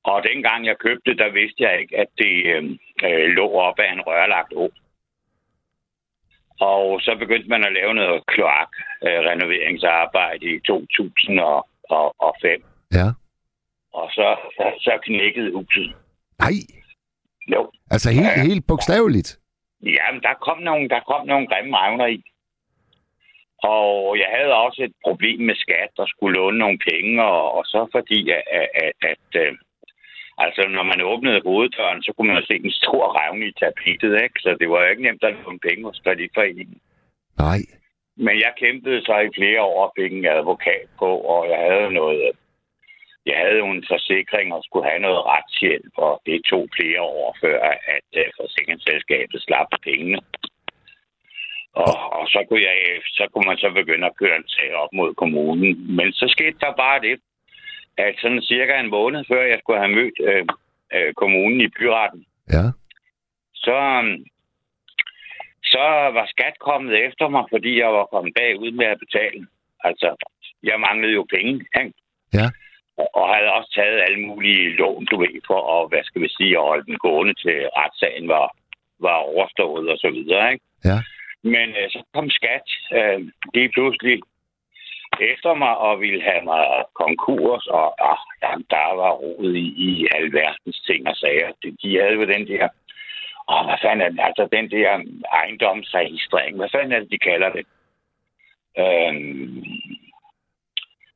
Og 0.03 0.23
dengang 0.23 0.65
jeg 0.65 0.77
købte, 0.77 1.17
der 1.17 1.29
vidste 1.31 1.63
jeg 1.63 1.79
ikke, 1.81 1.97
at 1.97 2.07
det 2.17 2.45
øh, 2.45 2.63
øh, 3.05 3.27
lå 3.37 3.51
op 3.51 3.79
af 3.79 3.93
en 3.93 4.01
rørlagt 4.01 4.53
å. 4.53 4.69
Og 6.59 7.01
så 7.01 7.15
begyndte 7.19 7.49
man 7.49 7.65
at 7.65 7.73
lave 7.73 7.93
noget 7.93 8.25
kloak 8.27 8.69
øh, 9.03 9.23
i 10.41 10.59
2005. 10.59 12.63
Ja. 12.93 13.07
Og 13.93 14.11
så, 14.11 14.35
så, 14.57 14.71
så 14.79 14.99
knækkede 15.03 15.51
huset. 15.53 15.95
Nej, 16.39 16.51
Jo. 17.47 17.71
altså 17.91 18.11
helt, 18.11 18.37
ja. 18.37 18.41
helt 18.41 18.67
bogstaveligt. 18.67 19.39
Jamen, 19.83 20.21
der 20.21 20.33
kom 20.33 20.59
nogle, 20.59 20.89
der 20.89 20.99
kom 20.99 21.27
nogle 21.27 21.47
grimme 21.47 21.77
revner 21.77 22.05
i. 22.05 22.23
Og 23.63 24.17
jeg 24.19 24.29
havde 24.37 24.53
også 24.53 24.83
et 24.83 24.95
problem 25.03 25.39
med 25.39 25.55
skat, 25.55 25.89
der 25.97 26.05
skulle 26.07 26.35
låne 26.39 26.57
nogle 26.57 26.79
penge, 26.91 27.23
og, 27.23 27.57
og 27.57 27.63
så 27.65 27.87
fordi, 27.91 28.29
at, 28.29 28.43
at, 28.51 28.67
at, 28.83 28.93
at 29.11 29.41
øh, 29.43 29.53
altså, 30.37 30.61
når 30.67 30.83
man 30.83 31.01
åbnede 31.01 31.41
hoveddøren, 31.45 32.03
så 32.03 32.13
kunne 32.13 32.33
man 32.33 32.43
se 32.43 32.55
en 32.55 32.71
stor 32.71 33.03
revne 33.19 33.45
i 33.47 33.57
tapetet, 33.59 34.23
ikke? 34.23 34.39
Så 34.39 34.57
det 34.59 34.69
var 34.69 34.87
ikke 34.87 35.03
nemt 35.03 35.23
at 35.23 35.33
låne 35.33 35.59
penge 35.59 35.83
hos 35.83 36.01
kreditforeningen. 36.03 36.79
Nej. 37.37 37.59
Men 38.15 38.35
jeg 38.45 38.53
kæmpede 38.57 39.01
så 39.01 39.15
i 39.19 39.35
flere 39.37 39.61
år 39.61 39.85
og 39.85 39.93
fik 39.97 40.11
en 40.13 40.25
advokat 40.25 40.87
på, 40.99 41.09
og 41.33 41.49
jeg 41.49 41.59
havde 41.69 41.93
noget... 41.93 42.31
Jeg 43.25 43.37
havde 43.37 43.57
jo 43.57 43.67
en 43.71 43.85
forsikring 43.93 44.53
og 44.53 44.63
skulle 44.63 44.89
have 44.89 45.01
noget 45.07 45.25
retshjælp, 45.25 45.93
og 45.97 46.21
det 46.25 46.41
tog 46.49 46.63
flere 46.77 47.01
år 47.01 47.37
før, 47.41 47.59
at 47.95 48.09
uh, 48.21 48.29
forsikringsselskabet 48.39 49.41
slap 49.41 49.67
pengene. 49.83 50.19
Og, 51.73 51.93
og 52.19 52.27
så, 52.27 52.45
kunne 52.49 52.63
jeg, 52.69 52.77
så 53.05 53.27
kunne 53.33 53.47
man 53.47 53.57
så 53.57 53.69
begynde 53.69 54.05
at 54.07 54.17
køre 54.17 54.35
en 54.37 54.47
sag 54.47 54.73
op 54.75 54.93
mod 54.93 55.13
kommunen. 55.13 55.95
Men 55.95 56.13
så 56.13 56.25
skete 56.27 56.57
der 56.59 56.73
bare 56.77 57.01
det, 57.01 57.19
at 57.97 58.15
sådan 58.21 58.41
cirka 58.41 58.79
en 58.79 58.89
måned 58.89 59.25
før 59.27 59.41
jeg 59.41 59.59
skulle 59.59 59.79
have 59.79 59.95
mødt 59.99 60.17
øh, 60.29 60.45
øh, 60.95 61.13
kommunen 61.13 61.61
i 61.61 61.67
byretten, 61.67 62.25
Ja. 62.53 62.65
så, 63.53 63.75
øhm, 64.03 64.25
så 65.63 65.83
var 66.17 66.25
skat 66.29 66.55
kommet 66.59 67.05
efter 67.07 67.27
mig, 67.27 67.43
fordi 67.53 67.79
jeg 67.79 67.87
var 67.93 68.05
kommet 68.05 68.33
bagud 68.39 68.71
med 68.71 68.85
at 68.85 68.99
betale. 68.99 69.47
Altså, 69.83 70.09
jeg 70.63 70.79
manglede 70.79 71.13
jo 71.13 71.25
penge, 71.35 71.53
ikke? 71.79 71.93
Ja. 72.33 72.47
Og- 72.97 73.15
Og 73.15 73.35
havde 73.35 73.51
også 73.57 73.71
taget 73.75 74.01
alle 74.01 74.19
mulige 74.27 74.69
lån, 74.69 75.05
du 75.05 75.17
ved, 75.19 75.41
for 75.47 75.59
at, 75.83 75.89
hvad 75.89 76.03
skal 76.03 76.21
vi 76.21 76.29
sige, 76.37 76.57
at 76.57 76.63
holde 76.69 76.85
den 76.85 76.97
gående 76.97 77.33
til 77.33 77.57
retssagen 77.77 78.27
var, 78.27 78.55
var 78.99 79.15
overstået 79.15 79.89
og 79.89 79.97
så 79.97 80.09
videre, 80.09 80.53
ikke? 80.53 80.65
Ja. 80.85 80.97
Men 81.43 81.69
øh, 81.69 81.89
så 81.89 82.03
kom 82.13 82.29
skat 82.29 82.67
øh, 82.93 83.21
lige 83.53 83.69
pludselig 83.69 84.21
efter 85.19 85.53
mig 85.53 85.77
og 85.77 86.01
ville 86.01 86.21
have 86.21 86.43
mig 86.43 86.63
konkurs, 86.93 87.67
og 87.67 88.11
ah, 88.11 88.17
jamen, 88.43 88.65
der 88.69 88.95
var 88.95 89.11
rodet 89.11 89.55
i, 89.55 89.67
i 89.87 90.07
alverdens 90.15 90.79
ting 90.87 91.07
og 91.07 91.15
sager. 91.15 91.51
De, 91.63 91.77
de 91.81 91.99
havde 91.99 92.13
jo 92.13 92.25
den 92.25 92.47
der, 92.47 92.69
åh, 93.49 93.65
hvad 93.65 93.77
fanden 93.81 94.01
er 94.01 94.09
det, 94.09 94.19
altså 94.19 94.47
den 94.51 94.71
der 94.71 95.03
ejendomsregistrering, 95.31 96.57
hvad 96.57 96.69
fanden 96.71 96.91
er 96.91 96.99
det, 96.99 97.11
de 97.11 97.17
kalder 97.17 97.49
det? 97.49 97.65
Øhm, 98.79 99.63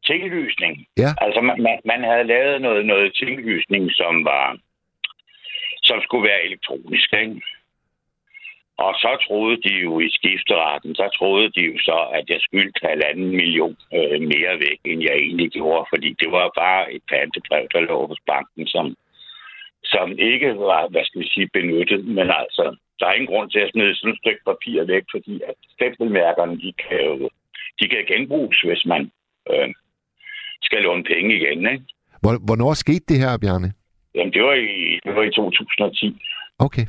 tinglysning. 0.05 0.87
Ja. 0.97 1.09
Altså, 1.21 1.41
man, 1.41 1.61
man, 1.61 1.79
man 1.85 2.03
havde 2.03 2.23
lavet 2.23 2.61
noget, 2.61 2.85
noget 2.85 3.15
tinglysning, 3.15 3.91
som 3.91 4.25
var 4.25 4.57
som 5.83 6.01
skulle 6.01 6.29
være 6.29 6.43
elektronisk, 6.43 7.13
ikke? 7.13 7.41
Og 8.77 8.91
så 9.03 9.11
troede 9.27 9.57
de 9.65 9.73
jo 9.85 9.99
i 9.99 10.09
skifteretten, 10.17 10.95
så 10.95 11.05
troede 11.17 11.49
de 11.55 11.61
jo 11.69 11.75
så, 11.89 11.97
at 12.17 12.25
jeg 12.29 12.39
skyldte 12.41 12.87
halvanden 12.87 13.29
million 13.41 13.75
øh, 13.97 14.21
mere 14.33 14.53
væk, 14.67 14.79
end 14.85 15.01
jeg 15.09 15.15
egentlig 15.25 15.49
gjorde, 15.51 15.85
fordi 15.93 16.09
det 16.21 16.29
var 16.31 16.51
bare 16.63 16.93
et 16.95 17.03
pantebrev, 17.11 17.65
der 17.73 17.79
lå 17.79 18.07
hos 18.07 18.21
banken, 18.33 18.67
som, 18.67 18.85
som 19.93 20.07
ikke 20.31 20.49
var, 20.71 20.87
hvad 20.91 21.03
skal 21.05 21.21
vi 21.21 21.27
sige, 21.33 21.49
benyttet. 21.57 22.05
Men 22.17 22.27
altså, 22.41 22.63
der 22.99 23.05
er 23.07 23.13
ingen 23.13 23.31
grund 23.33 23.49
til 23.51 23.59
at 23.59 23.71
smide 23.71 23.95
sådan 23.95 24.13
et 24.13 24.19
stykke 24.23 24.43
papir 24.49 24.83
væk, 24.93 25.03
fordi 25.15 25.33
at 25.49 25.55
stempelmærkerne, 25.75 26.55
de 26.63 26.71
kan 26.83 26.99
jo 27.09 27.29
de 27.79 27.85
kan 27.93 28.03
genbruges, 28.11 28.59
hvis 28.67 28.85
man 28.85 29.01
øh, 29.51 29.69
skal 30.67 30.81
låne 30.81 31.03
penge 31.03 31.35
igen, 31.39 31.59
ikke? 31.73 31.83
Hvor- 32.23 32.41
Hvornår 32.47 32.73
skete 32.73 33.05
det 33.09 33.17
her, 33.23 33.37
Bjarne? 33.43 33.69
Jamen, 34.15 34.33
det 34.33 34.41
var 34.43 34.53
i, 34.53 34.99
det 35.05 35.15
var 35.15 35.23
i 35.23 35.31
2010. 35.31 36.17
Okay. 36.59 36.85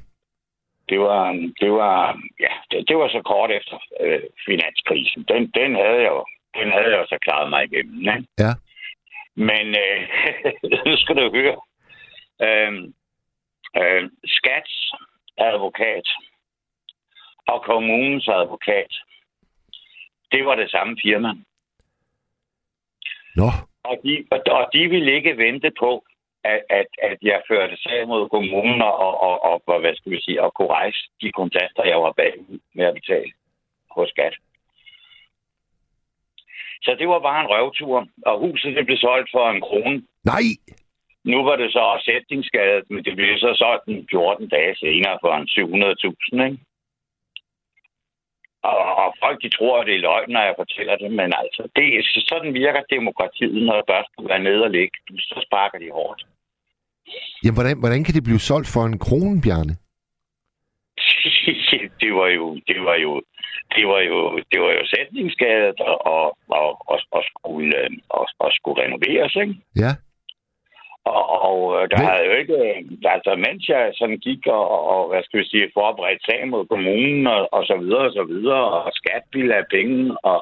Det 0.88 1.00
var, 1.00 1.32
det 1.60 1.72
var, 1.72 2.20
ja, 2.40 2.52
det, 2.70 2.88
det 2.88 2.96
var 2.96 3.08
så 3.08 3.22
kort 3.22 3.50
efter 3.50 3.78
øh, 4.00 4.22
finanskrisen. 4.46 5.24
Den, 5.28 5.50
den 5.50 5.74
havde 5.74 6.00
jeg 6.04 6.12
jo, 6.16 6.24
den 6.58 6.70
havde 6.72 6.90
jeg 6.90 6.98
jo 6.98 7.06
så 7.06 7.18
klaret 7.22 7.50
mig 7.50 7.64
igennem. 7.64 8.00
Ikke? 8.00 8.28
Ja. 8.38 8.52
Men 9.34 9.66
øh, 9.84 10.00
nu 10.86 10.96
skal 10.96 11.16
du 11.16 11.30
høre. 11.36 11.56
Øh, 12.46 12.72
øh, 13.80 14.10
Skats 14.24 14.92
advokat 15.38 16.06
og 17.46 17.62
kommunens 17.64 18.28
advokat, 18.28 18.92
det 20.32 20.46
var 20.46 20.54
det 20.54 20.70
samme 20.70 20.96
firma. 21.02 21.28
Nå, 23.36 23.48
Og 23.84 23.96
de, 24.04 24.24
og, 24.30 24.40
og 24.50 24.68
de 24.72 24.88
ville 24.88 25.12
ikke 25.12 25.36
vente 25.36 25.70
på, 25.78 26.04
at, 26.52 26.60
at, 26.78 26.86
at 27.02 27.18
jeg 27.22 27.42
førte 27.50 27.76
sag 27.76 28.08
mod 28.08 28.28
kommunen 28.28 28.82
og, 28.82 28.94
og, 29.06 29.12
og, 29.22 29.62
og, 29.68 29.80
hvad 29.80 29.94
skal 29.94 30.12
vi 30.12 30.20
sige, 30.20 30.42
og 30.42 30.54
kunne 30.54 30.68
rejse 30.80 30.98
de 31.22 31.32
kontakter, 31.32 31.84
jeg 31.92 31.98
var 32.02 32.12
bag 32.12 32.32
med 32.74 32.84
at 32.84 32.94
betale 32.94 33.30
hos 33.90 34.08
skat. 34.08 34.34
Så 36.82 36.96
det 36.98 37.08
var 37.08 37.18
bare 37.18 37.40
en 37.40 37.50
røvtur, 37.54 38.06
og 38.26 38.38
huset 38.38 38.76
det 38.76 38.86
blev 38.86 38.96
solgt 38.98 39.30
for 39.34 39.50
en 39.50 39.60
krone. 39.60 40.02
nej! 40.24 40.46
Nu 41.24 41.44
var 41.44 41.56
det 41.56 41.72
så 41.72 42.02
sætningsskadet, 42.04 42.84
men 42.90 43.04
det 43.04 43.16
blev 43.16 43.38
så 43.38 43.54
solgt 43.58 43.86
en 43.88 44.06
14 44.10 44.48
dage 44.48 44.76
senere 44.76 45.18
for 45.22 45.32
en 45.34 45.48
700.000, 45.48 46.44
ikke? 46.44 46.58
Og, 48.62 48.78
og 49.02 49.14
folk, 49.22 49.42
de 49.42 49.48
tror, 49.48 49.80
at 49.80 49.86
det 49.86 49.94
er 49.94 49.98
løgn, 50.08 50.30
når 50.30 50.40
jeg 50.42 50.54
fortæller 50.58 50.96
det, 50.96 51.10
men 51.10 51.32
altså, 51.42 51.62
det, 51.76 51.86
er- 51.96 52.24
sådan 52.28 52.54
virker 52.54 52.82
demokratiet, 52.90 53.62
når 53.66 53.76
det 53.76 53.84
først 53.90 54.10
være 54.28 54.38
nede 54.38 54.62
og 54.64 54.70
ligge. 54.70 54.96
Så 55.18 55.42
sparker 55.46 55.78
de 55.78 55.90
hårdt. 55.90 56.26
Jamen, 57.42 57.56
hvordan, 57.58 57.78
hvordan 57.82 58.04
kan 58.04 58.14
det 58.14 58.24
blive 58.24 58.38
solgt 58.50 58.68
for 58.74 58.82
en 58.86 58.98
krone, 58.98 59.40
Bjarne? 59.44 59.74
det 62.02 62.12
var 62.14 62.28
jo, 62.38 62.46
det 62.68 62.78
var 62.88 62.96
jo, 63.06 63.22
det 63.76 63.84
var 63.88 64.00
jo, 64.10 64.18
det 64.52 64.58
var 64.60 64.72
jo 64.78 64.82
sætningsskadet 64.94 65.80
og, 65.80 66.06
og, 66.06 66.26
og, 66.92 67.00
og, 67.16 67.22
skulle, 67.30 67.76
øh, 67.84 67.90
og, 68.10 68.26
og 68.38 68.50
skulle 68.52 68.82
renoveres, 68.82 69.36
ikke? 69.36 69.54
Ja. 69.76 69.92
Og, 71.04 71.24
og 71.50 71.58
øh, 71.76 71.88
der 71.90 71.98
Men- 71.98 72.06
havde 72.08 72.26
jo 72.30 72.32
ikke... 72.42 72.54
øh, 72.54 72.82
Altså, 73.14 73.30
mens 73.46 73.68
jeg 73.68 73.92
sådan 73.94 74.18
gik 74.18 74.46
og, 74.46 74.66
og 74.92 75.08
hvad 75.08 75.22
skal 75.22 75.40
vi 75.40 75.44
sige, 75.48 75.70
forberedte 75.74 76.24
sag 76.24 76.48
mod 76.48 76.66
kommunen 76.66 77.26
og, 77.26 77.48
og 77.52 77.62
så 77.66 77.76
videre 77.82 78.04
og 78.08 78.12
så 78.12 78.24
videre, 78.24 78.64
og 78.84 78.90
skat 78.94 79.22
ville 79.32 79.52
have 79.52 79.66
penge, 79.70 80.16
og 80.30 80.38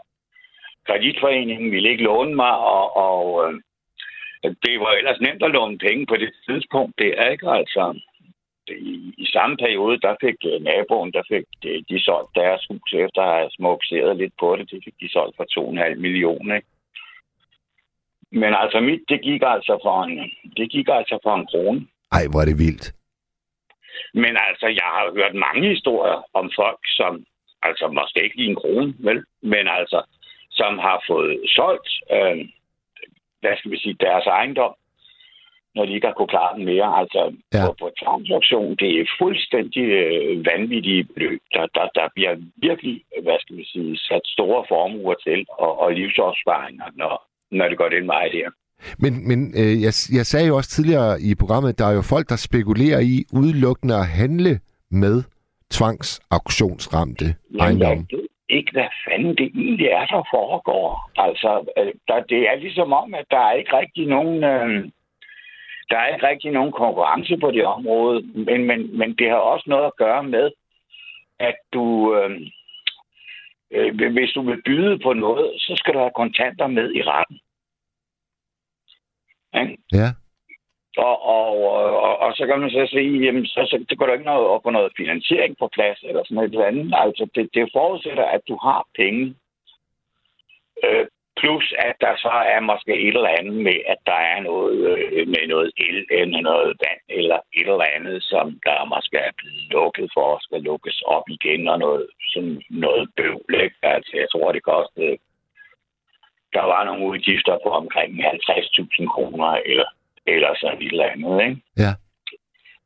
kreditforeningen 0.87 1.70
ville 1.72 1.90
ikke 1.90 2.05
låne 2.05 2.35
mig, 2.35 2.55
og, 2.59 2.96
og 2.96 3.53
det 4.66 4.80
var 4.80 4.92
ellers 4.92 5.20
nemt 5.20 5.42
at 5.42 5.50
låne 5.50 5.78
penge 5.78 6.07
på 6.07 6.16
det 6.16 6.33
tidspunkt. 6.48 6.98
Det 6.98 7.11
er 7.18 7.28
ikke 7.30 7.50
altså... 7.50 8.00
I, 8.68 9.14
I 9.18 9.26
samme 9.26 9.57
periode, 9.57 10.00
der 10.00 10.14
fik 10.20 10.38
øh, 10.46 10.62
naboen, 10.62 11.12
der 11.12 11.22
fik 11.33 11.44
de, 11.62 11.85
de 11.88 12.02
solgt 12.02 12.30
deres 12.35 12.66
hus 12.70 12.92
efter 12.92 13.22
at 13.22 13.38
have 13.38 13.50
smukseret 13.50 14.16
lidt 14.16 14.35
på 14.40 14.57
det. 14.57 14.70
Det 14.70 14.80
fik 14.85 14.94
de 15.00 15.12
solgt 15.12 15.37
for 15.37 15.46
2,5 15.92 15.94
millioner, 15.94 16.54
ikke? 16.54 16.68
Men 18.30 18.54
altså 18.62 18.80
mit, 18.80 19.00
det 19.09 19.20
gik 19.22 19.42
altså 19.46 19.78
for 19.85 20.02
en, 20.04 20.30
det 20.57 20.70
gik 20.70 20.88
altså 20.88 21.18
for 21.22 21.35
en 21.37 21.46
krone. 21.46 21.87
Ej, 22.12 22.24
hvor 22.30 22.40
er 22.40 22.44
det 22.44 22.59
vildt. 22.59 22.94
Men 24.14 24.37
altså, 24.48 24.66
jeg 24.66 24.88
har 24.96 25.12
hørt 25.18 25.35
mange 25.35 25.68
historier 25.74 26.18
om 26.35 26.50
folk, 26.57 26.80
som, 26.85 27.24
altså 27.62 27.85
måske 27.88 28.24
ikke 28.24 28.37
lige 28.37 28.50
en 28.50 28.61
krone, 28.62 28.94
vel, 28.98 29.24
men 29.42 29.68
altså, 29.78 30.02
som 30.50 30.78
har 30.78 31.04
fået 31.07 31.40
solgt, 31.57 31.88
øh, 32.16 32.48
hvad 33.44 33.57
skal 33.59 33.70
vi 33.70 33.78
sige, 33.85 33.96
deres 34.07 34.26
ejendom, 34.26 34.74
når 35.74 35.85
de 35.87 35.94
ikke 35.94 36.07
har 36.11 36.14
kunne 36.18 36.35
klare 36.37 36.52
den 36.57 36.64
mere. 36.72 36.88
Altså, 37.00 37.22
Ja. 37.52 37.59
ja. 37.59 37.66
på, 37.66 37.70
på 37.83 37.87
tvangsauktion, 38.02 38.70
det 38.83 38.90
er 39.00 39.07
fuldstændig 39.22 39.85
øh, 40.02 40.46
vanvittige 40.50 41.04
beløb. 41.14 41.40
Der, 41.54 41.64
der, 41.76 41.87
der 41.98 42.07
bliver 42.14 42.35
virkelig, 42.68 42.96
hvad 43.24 43.38
skal 43.42 43.57
vi 43.61 43.64
sige, 43.72 43.90
sat 44.09 44.24
store 44.37 44.61
formuer 44.72 45.14
til, 45.26 45.38
og, 45.64 45.72
og 45.83 45.88
livsopsparinger, 45.98 46.88
når, 47.01 47.12
når 47.59 47.66
det 47.68 47.78
går 47.78 47.88
den 47.88 48.07
vej 48.07 48.26
der. 48.36 48.49
Men, 48.99 49.12
men 49.28 49.38
øh, 49.61 49.74
jeg, 49.86 49.92
jeg 50.18 50.26
sagde 50.32 50.47
jo 50.51 50.57
også 50.57 50.70
tidligere 50.70 51.12
i 51.30 51.34
programmet, 51.42 51.78
der 51.78 51.86
er 51.86 51.95
jo 51.99 52.03
folk, 52.14 52.28
der 52.28 52.36
spekulerer 52.49 53.01
i 53.01 53.16
udelukkende 53.40 53.95
at 53.95 54.07
handle 54.07 54.61
med 54.90 55.16
tvangsauktionsramte 55.70 57.24
ejendomme. 57.61 58.07
Jeg 58.11 58.18
ved 58.18 58.28
ikke, 58.55 58.72
hvad 58.72 58.88
fanden 59.09 59.36
det 59.36 59.50
egentlig 59.55 59.86
er, 59.86 60.07
der 60.07 60.22
foregår. 60.30 61.11
Altså, 61.16 61.50
øh, 61.78 61.92
der, 62.09 62.20
det 62.20 62.48
er 62.50 62.57
ligesom 62.57 62.92
om, 62.92 63.14
at 63.14 63.26
der 63.30 63.38
er 63.38 63.52
ikke 63.52 63.76
rigtig 63.76 64.07
nogen... 64.07 64.44
Øh, 64.44 64.90
der 65.90 65.98
er 65.98 66.14
ikke 66.14 66.26
rigtig 66.26 66.50
nogen 66.52 66.72
konkurrence 66.72 67.36
på 67.36 67.50
det 67.50 67.64
område, 67.64 68.22
men, 68.22 68.64
men, 68.66 68.98
men 68.98 69.14
det 69.18 69.30
har 69.30 69.36
også 69.36 69.64
noget 69.66 69.86
at 69.86 69.96
gøre 69.96 70.22
med, 70.22 70.50
at 71.38 71.55
du, 71.72 72.16
øh, 72.16 72.40
øh, 73.70 74.12
hvis 74.12 74.30
du 74.30 74.42
vil 74.42 74.62
byde 74.62 74.98
på 74.98 75.12
noget, 75.12 75.52
så 75.61 75.72
skal 75.76 75.94
du 75.94 75.98
have 75.98 76.11
kontanter 76.16 76.66
med 76.66 76.94
i 76.94 77.02
retten. 77.02 77.38
Ja. 79.92 80.09
Og, 80.97 81.16
og, 81.22 81.49
og, 82.07 82.18
og 82.18 82.34
så 82.36 82.47
kan 82.47 82.61
man 82.61 82.70
så 82.70 82.86
sige, 82.90 83.24
jamen, 83.24 83.47
så, 83.47 83.61
så 83.70 83.84
det 83.88 83.99
går 83.99 84.07
der 84.07 84.12
ikke 84.12 84.32
noget 84.32 84.47
op 84.47 84.62
på 84.62 84.70
noget 84.70 84.92
finansiering 84.97 85.57
på 85.59 85.68
plads, 85.74 85.99
eller 86.03 86.22
sådan 86.24 86.34
noget 86.34 86.51
eller 86.51 86.66
andet. 86.66 86.95
Altså, 86.97 87.28
det, 87.34 87.51
det 87.55 87.70
forudsætter, 87.72 88.24
at 88.24 88.40
du 88.49 88.59
har 88.62 88.86
penge. 88.97 89.34
Øh, 90.84 91.07
plus, 91.40 91.74
at 91.78 91.97
der 92.01 92.14
så 92.16 92.34
er 92.55 92.61
måske 92.61 92.92
et 93.07 93.16
eller 93.16 93.36
andet 93.38 93.55
med, 93.68 93.78
at 93.86 94.01
der 94.07 94.20
er 94.32 94.40
noget 94.40 94.76
øh, 94.88 95.28
med 95.28 95.47
noget 95.49 95.72
el, 95.76 95.97
øh, 95.97 96.20
eller 96.20 96.40
noget 96.40 96.72
vand, 96.84 97.03
eller 97.09 97.38
et 97.59 97.68
eller 97.72 97.88
andet, 97.97 98.22
som 98.22 98.61
der 98.66 98.84
måske 98.95 99.16
er 99.16 99.32
blevet 99.38 99.62
lukket 99.70 100.11
for, 100.14 100.26
og 100.34 100.40
skal 100.42 100.61
lukkes 100.62 101.03
op 101.07 101.26
igen, 101.28 101.68
og 101.68 101.78
noget, 101.78 102.07
sådan 102.32 102.62
noget 102.70 103.09
bøvl, 103.16 103.55
ikke? 103.64 103.76
Altså, 103.82 104.12
jeg 104.14 104.26
tror, 104.32 104.53
det 104.53 104.62
kostede 104.62 105.18
der 106.57 106.64
var 106.74 106.84
nogle 106.84 107.07
udgifter 107.11 107.59
på 107.64 107.70
omkring 107.80 108.11
50.000 108.24 109.07
kroner, 109.14 109.51
eller, 109.70 109.88
eller 110.27 110.51
sådan 110.57 110.83
et 110.83 110.93
eller 110.93 111.05
andet, 111.12 111.43
ikke? 111.49 111.57
Ja. 111.79 111.93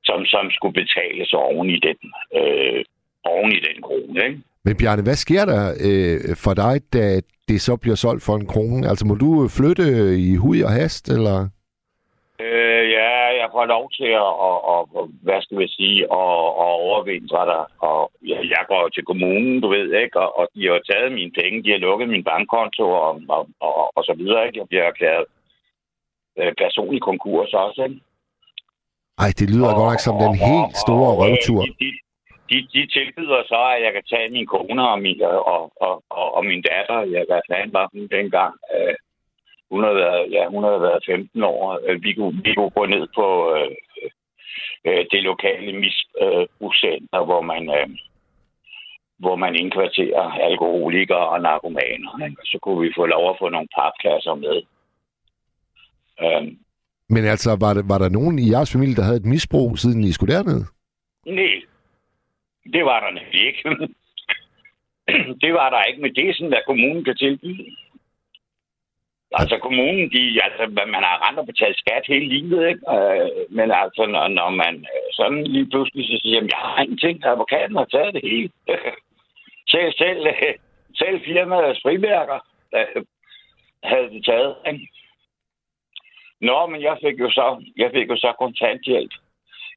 Som, 0.04 0.24
som 0.24 0.50
skulle 0.50 0.74
betales 0.82 1.32
oven 1.32 1.70
i 1.70 1.78
den, 1.86 1.98
øh, 2.38 2.84
oven 3.24 3.52
i 3.52 3.60
den 3.68 3.82
krone, 3.82 4.24
ikke? 4.26 4.40
Men 4.64 4.76
Bjarne, 4.76 5.02
hvad 5.02 5.14
sker 5.14 5.44
der 5.44 5.62
øh, 5.88 6.36
for 6.44 6.54
dig, 6.54 6.74
da 6.92 7.20
det 7.48 7.60
så 7.60 7.76
bliver 7.76 7.96
solgt 7.96 8.22
for 8.26 8.34
en 8.36 8.46
krone? 8.46 8.88
Altså, 8.88 9.04
må 9.06 9.14
du 9.14 9.48
flytte 9.58 9.86
i 10.28 10.36
hud 10.36 10.62
og 10.62 10.70
hast, 10.70 11.08
eller? 11.16 11.38
Øh, 12.44 12.84
ja, 12.96 13.10
jeg 13.40 13.48
får 13.52 13.64
lov 13.74 13.84
til 13.98 14.10
at, 14.24 14.30
og, 14.48 14.58
og, 14.72 14.80
hvad 15.22 15.40
skal 15.42 15.58
vi 15.58 15.68
sige, 15.68 15.98
at, 16.20 16.42
at 16.64 16.70
overvintre 16.88 17.42
der. 17.52 17.64
Og 17.88 18.10
jeg, 18.30 18.40
jeg 18.54 18.64
går 18.68 18.88
til 18.88 19.04
kommunen, 19.04 19.60
du 19.60 19.68
ved, 19.68 19.88
ikke? 20.02 20.20
Og, 20.20 20.38
og 20.38 20.44
de 20.54 20.66
har 20.66 20.80
taget 20.90 21.12
mine 21.12 21.32
penge, 21.40 21.62
de 21.64 21.70
har 21.70 21.78
lukket 21.78 22.08
min 22.08 22.24
bankkonto 22.24 22.84
og, 22.90 23.22
og, 23.28 23.48
og, 23.60 23.96
og 23.96 24.02
så 24.04 24.14
videre, 24.20 24.46
ikke? 24.46 24.58
Jeg 24.58 24.68
bliver 24.68 24.84
erklæret 24.84 25.24
øh, 26.38 26.52
personlig 26.62 27.00
konkurs 27.02 27.52
også, 27.52 27.82
ikke? 27.88 28.00
Ej, 29.18 29.30
det 29.38 29.46
lyder 29.52 29.70
godt 29.78 29.90
nok 29.92 30.00
som 30.06 30.16
den 30.26 30.34
helt 30.48 30.74
store 30.84 31.10
røvtur. 31.20 31.60
De, 31.64 31.74
de, 31.82 31.90
de, 32.50 32.56
de 32.74 32.82
tilbyder 32.96 33.40
så, 33.52 33.60
at 33.74 33.82
jeg 33.84 33.92
kan 33.92 34.04
tage 34.12 34.30
min 34.36 34.46
kone 34.46 34.82
og 34.92 34.98
min, 35.04 35.22
og, 35.22 35.72
og, 35.86 36.02
og, 36.10 36.26
og 36.36 36.44
min 36.44 36.62
datter. 36.62 36.98
Jeg, 37.14 37.24
hvad 37.28 37.40
fanden 37.50 37.72
var 37.72 37.86
hun 37.92 38.08
dengang? 38.16 38.54
Øh, 38.74 38.94
hun 39.70 39.84
har 39.84 39.92
været, 40.02 40.32
ja, 40.32 40.42
hun 40.54 40.64
har 40.64 40.78
været 40.78 41.02
15 41.06 41.42
år. 41.42 41.80
Øh, 41.86 42.02
Vi 42.02 42.12
kunne, 42.14 42.40
vi 42.44 42.54
kunne 42.54 42.70
gå 42.70 42.86
ned 42.86 43.06
på 43.18 43.26
øh, 43.56 43.70
øh, 44.86 45.04
det 45.12 45.22
lokale 45.22 45.72
misbrugscenter, 45.84 47.24
hvor 47.24 47.40
man, 47.40 47.62
øh, 47.78 47.88
hvor 49.18 49.36
man 49.36 49.54
indkvarterer 49.62 50.24
alkoholikere 50.48 51.28
og 51.28 51.40
narkomaner. 51.40 52.12
Ikke? 52.26 52.36
Så 52.44 52.58
kunne 52.62 52.80
vi 52.86 52.92
få 52.96 53.06
lov 53.06 53.30
at 53.30 53.36
få 53.40 53.48
nogle 53.48 53.68
papklasser 53.78 54.34
med. 54.34 54.62
Øh, 56.22 56.42
Men 57.08 57.24
altså, 57.24 57.56
var, 57.60 57.74
det, 57.74 57.84
var 57.88 57.98
der 57.98 58.08
nogen 58.08 58.38
i 58.38 58.50
jeres 58.50 58.72
familie, 58.72 58.96
der 58.96 59.02
havde 59.02 59.16
et 59.16 59.32
misbrug, 59.34 59.78
siden 59.78 60.04
I 60.04 60.12
skulle 60.12 60.34
derned? 60.34 60.60
Nej, 61.26 61.60
det 62.72 62.84
var 62.84 63.00
der 63.00 63.20
ikke. 63.32 63.62
det 65.42 65.52
var 65.58 65.70
der 65.70 65.82
ikke, 65.82 66.02
men 66.02 66.14
det 66.14 66.28
er 66.28 66.34
sådan, 66.34 66.48
hvad 66.48 66.66
kommunen 66.66 67.04
kan 67.04 67.16
tilbyde. 67.16 67.64
Altså 69.32 69.58
kommunen, 69.58 70.10
de, 70.12 70.40
altså, 70.46 70.64
man 70.94 71.02
har 71.08 71.28
rent 71.28 71.38
og 71.38 71.46
betalt 71.46 71.78
skat 71.78 72.04
hele 72.06 72.28
livet, 72.28 72.68
ikke? 72.68 72.82
Øh, 72.94 73.30
men 73.50 73.70
altså, 73.82 74.06
når, 74.06 74.28
når 74.28 74.50
man 74.50 74.74
øh, 74.94 75.08
sådan 75.12 75.44
lige 75.44 75.70
pludselig 75.70 76.04
så 76.06 76.18
siger, 76.22 76.40
jeg 76.40 76.60
har 76.64 76.82
ingenting, 76.82 77.24
advokaten 77.24 77.76
har 77.76 77.84
taget 77.84 78.14
det 78.14 78.22
hele. 78.30 78.50
selv, 79.72 79.92
selv, 80.02 80.26
øh, 80.26 80.54
selv 81.00 81.20
firmaets 81.24 81.80
frimærker 81.82 82.38
øh, 82.76 83.02
havde 83.84 84.10
det 84.14 84.24
taget, 84.24 84.54
ikke? 84.70 84.86
Nå, 86.40 86.66
men 86.66 86.82
jeg 86.82 86.96
fik 87.04 87.20
jo 87.20 87.30
så, 87.30 87.64
jeg 87.76 87.90
fik 87.94 88.08
jo 88.10 88.16
så 88.16 88.32
kontanthjælp. 88.38 89.12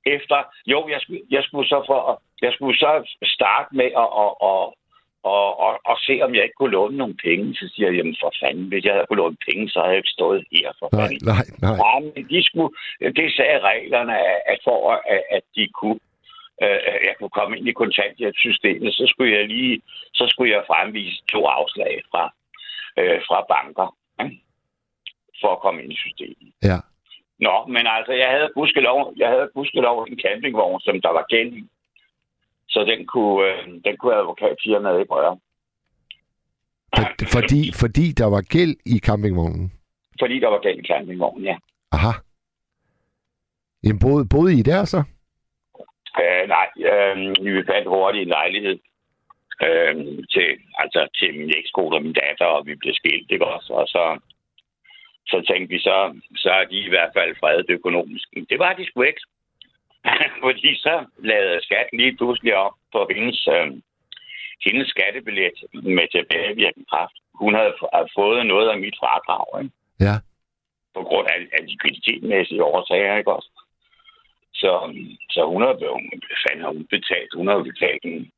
Efter, 0.05 0.37
jo, 0.67 0.87
jeg 0.89 0.99
skulle, 1.01 1.21
jeg 1.31 1.43
skulle 1.43 1.67
så 1.67 1.83
for, 1.87 2.21
jeg 2.41 2.53
skulle 2.53 2.77
så 2.77 2.91
starte 3.23 3.75
med 3.75 3.89
at, 4.03 4.09
at, 4.23 4.31
at, 4.51 4.63
at, 5.33 5.49
at, 5.67 5.73
at 5.91 5.97
se, 6.07 6.15
om 6.25 6.35
jeg 6.35 6.43
ikke 6.43 6.59
kunne 6.59 6.71
låne 6.79 6.97
nogle 6.97 7.17
penge. 7.25 7.55
Så 7.55 7.65
siger 7.75 7.87
jeg, 7.87 7.95
jamen 7.97 8.17
for 8.21 8.31
fanden, 8.43 8.67
hvis 8.67 8.83
jeg 8.85 8.93
havde 8.93 9.05
kunne 9.07 9.23
låne 9.23 9.37
penge, 9.49 9.69
så 9.69 9.79
havde 9.79 9.91
jeg 9.93 9.97
ikke 10.03 10.17
stået 10.17 10.45
her 10.51 10.71
for 10.79 10.89
Nej, 10.91 11.01
fanden. 11.01 11.19
nej, 11.31 11.45
nej. 11.65 11.75
Ja, 11.83 11.99
men 11.99 12.23
de 12.29 12.43
skulle, 12.43 12.71
det 13.19 13.35
sagde 13.35 13.59
reglerne, 13.59 14.15
at- 14.51 14.59
for 14.63 14.91
at, 14.93 15.21
at 15.31 15.43
de 15.55 15.67
kunne, 15.79 15.99
øh, 16.63 16.79
jeg 17.07 17.13
kunne 17.19 17.35
komme 17.39 17.57
ind 17.57 17.67
i 17.67 17.71
kontanthjælpssystemet, 17.81 18.93
så 18.93 19.03
skulle 19.07 19.37
jeg 19.37 19.47
lige, 19.47 19.81
så 20.13 20.23
skulle 20.27 20.51
jeg 20.55 20.63
fremvise 20.67 21.21
to 21.31 21.45
afslag 21.45 22.01
fra, 22.11 22.23
øh, 22.99 23.19
fra 23.27 23.45
banker, 23.53 23.95
ikke? 24.23 24.41
For 25.41 25.51
at 25.55 25.61
komme 25.63 25.83
ind 25.83 25.91
i 25.93 26.01
systemet. 26.05 26.53
Ja. 26.63 26.77
Nå, 27.45 27.55
men 27.67 27.83
altså, 27.87 28.13
jeg 28.13 28.29
havde 28.29 28.49
gudskelov, 28.55 29.13
jeg 29.17 29.29
havde 29.29 29.49
gudskelov 29.53 30.03
en 30.03 30.19
campingvogn, 30.23 30.81
som 30.81 31.01
der 31.01 31.09
var 31.09 31.25
gæld 31.29 31.53
i. 31.53 31.63
Så 32.69 32.79
den 32.83 33.05
kunne, 33.05 33.47
øh, 33.47 33.67
den 33.85 33.97
kunne 33.97 34.15
advokatfirmaet 34.15 34.99
ikke 34.99 35.13
røre. 35.13 35.37
For, 36.95 37.05
fordi, 37.37 37.61
fordi 37.81 38.05
der 38.11 38.25
var 38.25 38.41
gæld 38.41 38.75
i 38.85 38.99
campingvognen? 38.99 39.71
Fordi 40.19 40.39
der 40.39 40.47
var 40.47 40.61
gæld 40.61 40.79
i 40.79 40.87
campingvognen, 40.87 41.43
ja. 41.43 41.57
Aha. 41.91 42.11
Jamen, 43.83 43.99
boede, 43.99 44.25
boede 44.29 44.59
I 44.59 44.61
der 44.61 44.85
så? 44.85 45.03
Øh, 46.21 46.43
nej, 46.55 46.67
øh, 46.91 47.15
vi 47.45 47.63
fandt 47.71 47.87
hurtigt 47.87 48.23
en 48.23 48.35
lejlighed 48.39 48.79
øh, 49.65 49.95
til, 50.33 50.49
altså, 50.77 51.07
til 51.19 51.29
min 51.39 51.53
ekskone 51.57 51.95
og 51.95 52.03
min 52.03 52.13
datter, 52.13 52.45
og 52.45 52.65
vi 52.65 52.75
blev 52.75 52.93
skilt, 52.93 53.31
ikke 53.31 53.45
også? 53.45 53.73
Og 53.73 53.87
så, 53.87 54.19
så 55.27 55.37
tænkte 55.47 55.73
vi, 55.73 55.79
så, 55.79 56.19
så 56.35 56.49
er 56.49 56.65
de 56.65 56.77
i 56.79 56.89
hvert 56.89 57.11
fald 57.17 57.35
fredet 57.39 57.69
økonomisk. 57.69 58.27
Men 58.33 58.45
Det 58.49 58.59
var 58.59 58.73
de 58.73 58.85
sgu 58.85 59.01
ikke. 59.01 59.21
Fordi 60.45 60.75
så 60.75 61.05
lavede 61.17 61.63
skat 61.63 61.87
lige 61.93 62.17
pludselig 62.17 62.55
op 62.55 62.73
på 62.91 63.09
hendes, 63.15 63.47
øh, 63.47 63.71
hendes 64.65 64.87
skattebillet 64.87 65.57
med 65.73 66.07
tilbagevirkende 66.11 66.89
kraft. 66.89 67.15
Hun 67.41 67.53
havde 67.53 67.73
fået 68.15 68.45
noget 68.45 68.69
af 68.69 68.79
mit 68.79 68.95
fradrag, 68.99 69.63
ikke? 69.63 69.75
Ja. 69.99 70.15
på 70.95 71.01
grund 71.03 71.27
af, 71.33 71.39
af 71.57 71.61
likviditetsmæssige 71.67 72.63
årsager, 72.63 73.17
ikke 73.17 73.33
også? 73.37 73.51
Så, 74.53 74.71
så 75.29 75.41
hun 75.51 75.61
har 75.61 75.73
hun, 75.95 76.05
har 76.61 76.67
hun 76.67 76.87
betalt, 76.95 77.31
hun 77.33 77.47
har 77.47 77.63
betalt 77.71 78.03
en, 78.03 78.31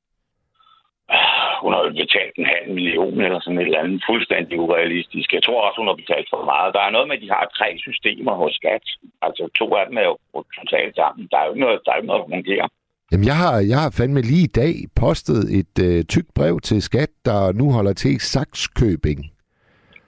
hun 1.63 1.71
har 1.73 1.81
jo 1.85 1.91
betalt 2.03 2.35
en 2.37 2.47
halv 2.53 2.67
million 2.77 3.17
eller 3.27 3.39
sådan 3.41 3.59
et 3.59 3.67
eller 3.67 3.83
andet 3.83 4.03
fuldstændig 4.09 4.55
urealistisk. 4.65 5.27
Jeg 5.33 5.43
tror 5.43 5.59
også, 5.65 5.77
hun 5.81 5.89
har 5.91 6.01
betalt 6.03 6.27
for 6.33 6.41
meget. 6.51 6.75
Der 6.75 6.81
er 6.83 6.91
noget 6.95 7.07
med, 7.07 7.17
at 7.17 7.23
de 7.25 7.33
har 7.35 7.43
tre 7.57 7.69
systemer 7.85 8.33
hos 8.41 8.53
skat. 8.59 8.85
Altså 9.25 9.43
to 9.59 9.65
af 9.79 9.85
dem 9.89 9.97
er 10.01 10.05
jo 10.11 10.15
totalt 10.59 10.93
sammen. 11.01 11.23
Der 11.31 11.37
er 11.37 11.45
jo 11.45 11.51
ikke 11.53 11.65
noget, 11.65 11.79
der, 11.85 11.91
er 11.91 11.99
ikke 11.99 12.11
noget, 12.11 12.23
der 12.23 12.33
fungerer. 12.35 12.67
Jamen, 13.11 13.27
jeg 13.31 13.37
har, 13.43 13.55
jeg 13.71 13.79
har 13.83 13.89
fandme 13.99 14.21
lige 14.21 14.47
i 14.49 14.55
dag 14.63 14.73
postet 15.03 15.41
et 15.59 15.75
øh, 15.87 16.03
tykt 16.13 16.31
brev 16.37 16.55
til 16.59 16.81
Skat, 16.81 17.11
der 17.25 17.39
nu 17.59 17.65
holder 17.71 17.93
til 17.93 18.11
i 18.15 18.19
Saxkøbing. 18.19 19.21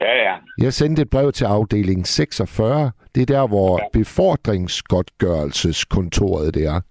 Ja, 0.02 0.14
ja. 0.26 0.36
Jeg 0.62 0.74
sendte 0.74 1.02
et 1.02 1.10
brev 1.10 1.32
til 1.32 1.46
afdeling 1.46 2.08
46. 2.08 2.92
Det 3.16 3.22
er 3.22 3.26
der, 3.26 3.48
hvor 3.48 3.82
befordringsgodtgørelseskontoret 3.94 6.54
det 6.54 6.66
er. 6.66 6.82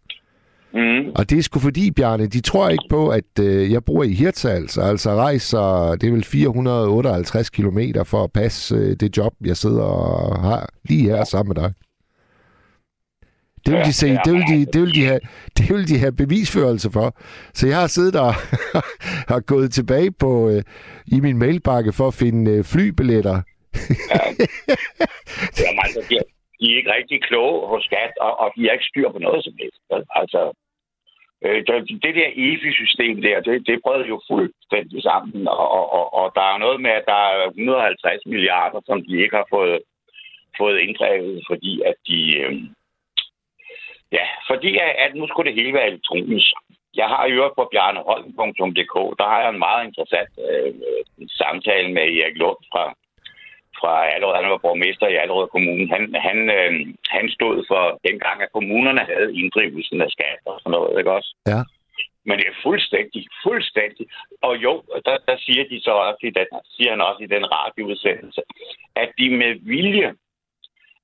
Mm. 0.75 1.13
Og 1.17 1.31
det 1.31 1.39
er 1.39 1.43
sgu 1.43 1.59
fordi, 1.59 1.91
Bjarne, 1.91 2.27
de 2.27 2.41
tror 2.41 2.69
ikke 2.69 2.85
på, 2.91 3.09
at 3.09 3.39
øh, 3.41 3.73
jeg 3.73 3.85
bor 3.85 4.03
i 4.03 4.13
Hirtshals, 4.13 4.79
og 4.79 4.89
altså 4.89 5.11
rejser, 5.15 5.97
det 6.01 6.07
er 6.09 6.13
vel 6.13 6.25
458 6.25 7.51
kilometer 7.51 8.05
for 8.05 8.25
at 8.25 8.33
passe 8.33 8.75
øh, 8.75 8.97
det 9.01 9.17
job, 9.17 9.33
jeg 9.45 9.57
sidder 9.57 9.83
og 9.83 10.41
har 10.41 10.69
lige 10.89 11.03
her 11.11 11.25
sammen 11.25 11.55
med 11.55 11.63
dig. 11.63 11.73
Det 13.67 13.75
vil 13.75 13.85
de 13.85 13.93
se, 13.93 14.09
det 14.25 14.33
vil 14.33 14.43
de, 14.53 14.67
det 14.73 14.81
vil 14.83 14.95
de 14.95 15.05
have, 15.05 15.21
det 15.59 15.71
vil 15.71 15.89
de 15.89 15.99
have 15.99 16.13
bevisførelse 16.13 16.91
for. 16.91 17.17
Så 17.55 17.67
jeg 17.67 17.77
har 17.81 17.87
siddet 17.87 18.17
og 18.17 18.33
har 19.33 19.41
gået 19.41 19.73
tilbage 19.73 20.13
på 20.13 20.49
øh, 20.51 20.63
i 21.07 21.21
min 21.21 21.39
mailbakke 21.39 21.93
for 21.93 22.07
at 22.09 22.15
finde 22.15 22.51
øh, 22.51 22.65
flybilletter. 22.65 23.43
Jamen, 25.61 25.81
altså, 25.87 26.01
de, 26.09 26.15
er- 26.17 26.31
de 26.61 26.65
er 26.73 26.77
ikke 26.79 26.93
rigtig 26.99 27.19
kloge 27.29 27.69
hos 27.73 27.83
skat, 27.85 28.13
og, 28.27 28.33
og 28.43 28.49
de 28.57 28.61
har 28.65 28.73
ikke 28.73 28.91
styr 28.93 29.09
på 29.13 29.19
noget 29.19 29.45
som 29.45 29.53
helst. 29.61 29.81
Altså, 30.21 30.41
Øh, 31.45 31.67
det, 32.03 32.15
der 32.19 32.31
EFI-system 32.45 33.23
der, 33.23 33.41
det, 33.41 33.67
det 33.67 33.83
brød 33.85 34.05
jo 34.05 34.21
fuldstændig 34.31 35.03
sammen, 35.03 35.49
og, 35.49 35.71
og, 35.79 35.93
og, 35.93 36.15
og 36.15 36.33
der 36.35 36.47
er 36.53 36.59
noget 36.59 36.81
med, 36.81 36.91
at 36.91 37.05
der 37.07 37.21
er 37.35 37.47
150 37.49 38.27
milliarder, 38.27 38.81
som 38.87 39.05
de 39.07 39.23
ikke 39.23 39.37
har 39.37 39.49
fået, 39.51 39.81
fået 40.59 40.79
inddrevet, 40.79 41.45
fordi 41.51 41.83
at 41.91 41.95
de... 42.09 42.37
Øh, 42.39 42.55
ja, 44.13 44.27
fordi 44.51 44.71
at, 44.77 44.93
at 45.05 45.15
nu 45.15 45.27
skulle 45.27 45.49
det 45.51 45.59
hele 45.59 45.75
være 45.75 45.89
elektronisk. 45.89 46.53
Jeg 46.95 47.09
har 47.09 47.27
jo 47.27 47.53
på 47.57 47.69
bjarneholm.dk, 47.73 48.95
der 49.19 49.27
har 49.33 49.41
jeg 49.41 49.51
en 49.51 49.65
meget 49.69 49.87
interessant 49.87 50.33
øh, 50.49 50.75
samtale 51.29 51.89
med 51.93 52.03
Erik 52.03 52.37
Lund 52.37 52.61
fra, 52.73 52.95
fra 53.81 53.93
Allerød. 54.15 54.37
Han 54.41 54.51
var 54.51 54.65
borgmester 54.67 55.07
i 55.09 55.17
Allerød 55.23 55.49
Kommune. 55.49 55.87
Han, 55.95 56.03
han, 56.27 56.39
øh, 56.59 56.73
han 57.17 57.27
stod 57.37 57.57
for 57.71 57.83
dengang, 58.09 58.43
at 58.43 58.53
kommunerne 58.53 59.03
havde 59.11 59.31
inddrivelsen 59.41 60.01
af 60.03 60.11
skat 60.11 60.41
og 60.51 60.61
sådan 60.61 60.75
noget, 60.77 60.99
ikke 60.99 61.13
også? 61.19 61.31
Ja. 61.47 61.61
Men 62.27 62.39
det 62.39 62.47
er 62.49 62.63
fuldstændig, 62.63 63.27
fuldstændig. 63.43 64.07
Og 64.43 64.57
jo, 64.57 64.83
der, 65.07 65.17
der 65.29 65.37
siger 65.39 65.65
de 65.71 65.81
så 65.81 65.91
også 65.91 66.23
i 66.27 66.31
den, 66.31 66.47
siger 66.75 66.91
han 66.91 67.01
også 67.01 67.23
i 67.23 67.33
den 67.35 67.45
radioudsendelse, 67.53 68.43
at 68.97 69.11
de 69.19 69.37
med 69.37 69.53
vilje, 69.61 70.15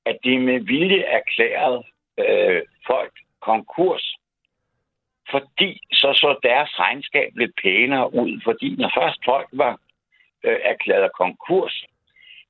at 0.07 0.17
de 0.25 0.39
med 0.39 0.61
vilje 0.61 1.03
erklærede 1.19 1.83
øh, 2.19 2.63
folk 2.87 3.13
konkurs, 3.41 4.17
fordi 5.31 5.81
så 5.93 6.09
så 6.13 6.39
deres 6.43 6.71
regnskab 6.79 7.31
lidt 7.37 7.55
pænere 7.63 8.15
ud, 8.15 8.41
fordi 8.45 8.77
når 8.79 8.93
først 8.99 9.19
folk 9.25 9.49
var 9.53 9.81
øh, 10.45 10.59
erklæret 10.63 11.13
konkurs, 11.13 11.85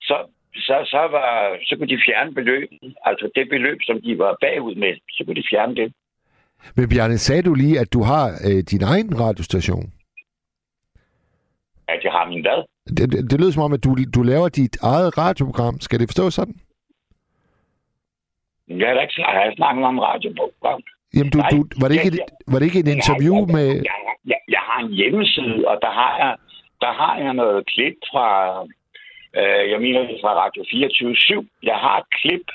så, 0.03 0.17
så, 0.55 0.77
så, 0.93 1.01
var, 1.15 1.59
så 1.65 1.77
kunne 1.77 1.89
de 1.89 2.01
fjerne 2.07 2.35
beløbet, 2.35 2.95
altså 3.05 3.31
det 3.35 3.49
beløb, 3.49 3.79
som 3.83 4.01
de 4.03 4.19
var 4.19 4.37
bagud 4.41 4.75
med, 4.75 4.95
så 5.11 5.25
kunne 5.25 5.37
de 5.43 5.49
fjerne 5.51 5.75
det. 5.77 5.93
Men 6.77 6.89
Bjarne, 6.89 7.19
sagde 7.19 7.43
du 7.43 7.55
lige, 7.55 7.79
at 7.81 7.93
du 7.93 8.03
har 8.03 8.25
øh, 8.49 8.63
din 8.73 8.83
egen 8.83 9.21
radiostation? 9.21 9.93
At 11.89 12.01
jeg 12.05 12.13
har 12.13 12.29
min 12.29 12.41
hvad? 12.41 12.61
Det, 12.97 13.13
det, 13.13 13.31
det 13.31 13.41
lyder 13.41 13.51
som 13.53 13.63
om, 13.63 13.73
at 13.73 13.85
du, 13.85 13.97
du 14.15 14.23
laver 14.23 14.49
dit 14.49 14.77
eget 14.83 15.19
radioprogram. 15.19 15.81
Skal 15.81 16.01
det 16.01 16.09
forstås 16.09 16.35
sådan? 16.35 16.55
Jeg 18.69 18.89
har 18.89 18.95
da 18.95 19.01
ikke 19.01 19.15
jeg 19.19 19.27
har 19.27 19.53
snakket 19.57 19.85
om 19.85 19.99
radioprogram. 19.99 20.83
Jamen, 21.15 21.31
du, 21.33 21.39
Nej, 21.39 21.51
du, 21.51 21.59
var, 21.81 21.89
det 21.89 21.95
ikke 21.95 22.17
jeg- 22.19 22.27
var 22.53 22.59
det 22.59 22.67
ikke 22.67 22.81
et 22.85 22.89
interview 22.99 23.37
jeg, 23.37 23.49
med... 23.57 23.69
Jeg, 23.91 23.99
jeg, 24.33 24.41
jeg 24.55 24.63
har 24.69 24.79
en 24.85 24.93
hjemmeside, 25.01 25.69
og 25.71 25.77
der 25.85 25.91
har 26.01 26.13
jeg, 26.23 26.33
der 26.81 26.93
har 27.01 27.15
jeg 27.25 27.35
noget 27.35 27.67
klip 27.73 27.97
fra, 28.13 28.27
øh, 29.39 29.71
jeg 29.73 29.81
mener 29.81 30.01
det 30.01 30.17
er 30.17 30.21
fra 30.21 30.35
Radio 30.45 30.65
24 30.71 31.49
Jeg 31.63 31.77
har 31.77 31.99
et 31.99 32.11
klip, 32.21 32.47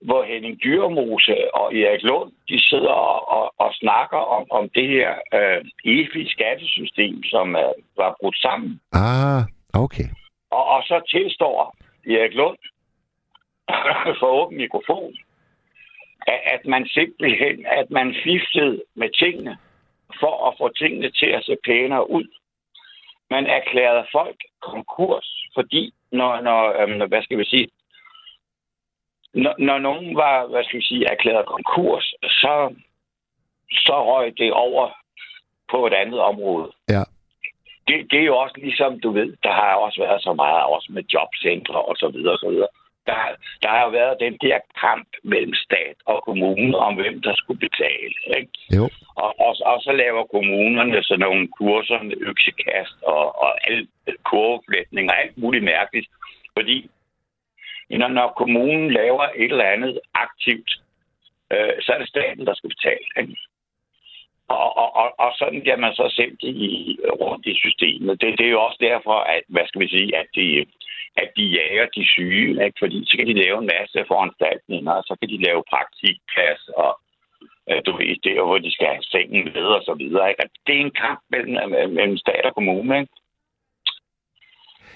hvor 0.00 0.22
Henning 0.24 0.62
Dyrmose 0.64 1.54
og 1.54 1.74
Erik 1.74 2.02
Lund, 2.02 2.32
de 2.48 2.68
sidder 2.68 2.90
og, 2.90 3.28
og, 3.28 3.54
og 3.58 3.74
snakker 3.74 4.16
om, 4.16 4.46
om 4.50 4.68
det 4.68 4.88
her 4.88 5.10
øh, 5.34 5.64
EFI 5.84 6.28
skattesystem, 6.28 7.22
som 7.22 7.56
øh, 7.56 7.72
var 7.96 8.16
brudt 8.20 8.38
sammen. 8.38 8.80
Ah, 8.92 9.42
okay. 9.84 10.08
Og, 10.50 10.64
og 10.74 10.82
så 10.82 10.96
tilstår 11.08 11.76
Erik 12.06 12.34
Lund 12.34 12.58
for 14.20 14.26
åben 14.26 14.56
mikrofon, 14.56 15.16
at, 16.26 16.40
at 16.54 16.66
man 16.66 16.86
simpelthen, 16.86 17.66
at 17.66 17.90
man 17.90 18.14
fiftede 18.24 18.82
med 18.94 19.10
tingene, 19.22 19.58
for 20.20 20.48
at 20.48 20.54
få 20.58 20.68
tingene 20.68 21.10
til 21.10 21.26
at 21.26 21.44
se 21.44 21.56
pænere 21.64 22.10
ud. 22.10 22.26
Man 23.30 23.46
erklærede 23.46 24.06
folk 24.12 24.36
konkurs, 24.60 25.28
fordi 25.54 25.94
når, 26.12 26.40
når 26.40 26.82
øhm, 26.82 27.08
hvad 27.08 27.22
skal 27.22 27.38
vi 27.38 27.44
sige, 27.44 27.68
når, 29.34 29.54
når 29.58 29.78
nogen 29.78 30.16
var, 30.16 30.46
hvad 30.46 30.64
skal 30.64 30.78
vi 30.78 30.84
sige, 30.84 31.10
erklæret 31.12 31.46
konkurs, 31.46 32.14
så, 32.22 32.74
så 33.70 33.96
røg 34.10 34.38
det 34.38 34.52
over 34.52 34.90
på 35.70 35.86
et 35.86 35.94
andet 35.94 36.20
område. 36.20 36.72
Ja. 36.88 37.04
Det, 37.88 38.10
det 38.10 38.18
er 38.20 38.24
jo 38.24 38.36
også 38.36 38.56
ligesom, 38.58 39.00
du 39.00 39.10
ved, 39.10 39.36
der 39.42 39.52
har 39.52 39.74
også 39.74 40.00
været 40.00 40.22
så 40.22 40.32
meget 40.32 40.64
også 40.64 40.88
med 40.92 41.02
jobcentre 41.14 41.82
og 41.82 41.96
så 41.96 42.08
videre 42.08 42.32
og 42.32 42.38
så 42.38 42.50
videre. 42.50 42.68
Der, 43.06 43.14
der 43.62 43.68
har 43.68 43.82
jo 43.84 43.90
været 43.90 44.16
den 44.20 44.38
der 44.40 44.58
kamp 44.80 45.08
mellem 45.22 45.54
stat 45.54 45.96
og 46.06 46.22
kommune 46.24 46.76
om, 46.78 46.94
hvem 46.94 47.22
der 47.22 47.34
skulle 47.36 47.60
betale. 47.60 48.14
Ikke? 48.38 48.52
Jo. 48.76 48.88
Og, 49.24 49.30
og, 49.46 49.52
og 49.72 49.78
så 49.86 49.92
laver 49.92 50.24
kommunerne 50.34 51.02
sådan 51.02 51.20
nogle 51.26 51.48
kurser 51.48 52.02
med 52.02 52.16
øksekast 52.30 52.96
og, 53.02 53.24
og 53.42 53.50
al 53.70 53.88
kurveflætning 54.30 55.10
og 55.10 55.20
alt 55.22 55.38
muligt 55.38 55.64
mærkeligt. 55.64 56.08
Fordi 56.56 56.90
når, 57.90 58.08
når 58.08 58.28
kommunen 58.36 58.90
laver 58.90 59.26
et 59.36 59.50
eller 59.50 59.64
andet 59.64 60.00
aktivt, 60.14 60.70
øh, 61.52 61.72
så 61.80 61.92
er 61.92 61.98
det 61.98 62.08
staten, 62.08 62.46
der 62.46 62.54
skal 62.54 62.70
betale. 62.70 63.08
Ikke? 63.20 63.36
Og, 64.48 64.76
og, 64.76 64.96
og, 64.96 65.08
og 65.18 65.30
sådan 65.38 65.60
bliver 65.60 65.76
man 65.76 65.94
så 65.94 66.06
sendt 66.18 66.42
i, 66.42 66.98
rundt 67.20 67.46
i 67.46 67.54
systemet. 67.54 68.20
Det, 68.20 68.38
det 68.38 68.46
er 68.46 68.50
jo 68.56 68.62
også 68.62 68.78
derfor, 68.80 69.18
at, 69.34 69.42
hvad 69.48 69.66
skal 69.66 69.80
vi 69.80 69.88
sige, 69.88 70.16
at 70.16 70.26
de, 70.34 70.66
at 71.16 71.28
de 71.36 71.44
jager 71.58 71.86
de 71.96 72.06
syge, 72.06 72.64
ikke? 72.64 72.78
fordi 72.78 73.04
så 73.06 73.16
kan 73.16 73.26
de 73.26 73.42
lave 73.44 73.58
en 73.58 73.70
masse 73.76 74.04
foranstaltninger, 74.08 74.92
og 74.92 75.04
så 75.04 75.16
kan 75.20 75.28
de 75.28 75.44
lave 75.46 75.62
praktikplads, 75.72 76.62
og 76.68 77.00
du 77.86 77.90
ved, 77.98 78.12
det 78.24 78.32
er 78.38 78.44
hvor 78.46 78.58
de 78.58 78.72
skal 78.72 78.86
have 78.86 79.02
sengen 79.14 79.44
med, 79.44 79.66
og 79.76 79.82
så 79.88 79.94
videre. 80.02 80.28
Ikke? 80.30 80.42
Og 80.44 80.48
det 80.66 80.74
er 80.76 80.80
en 80.80 80.96
kamp 81.04 81.20
mellem, 81.30 81.54
mellem 81.98 82.16
stat 82.16 82.44
og 82.44 82.54
kommune. 82.54 82.98
Ikke? 83.00 83.12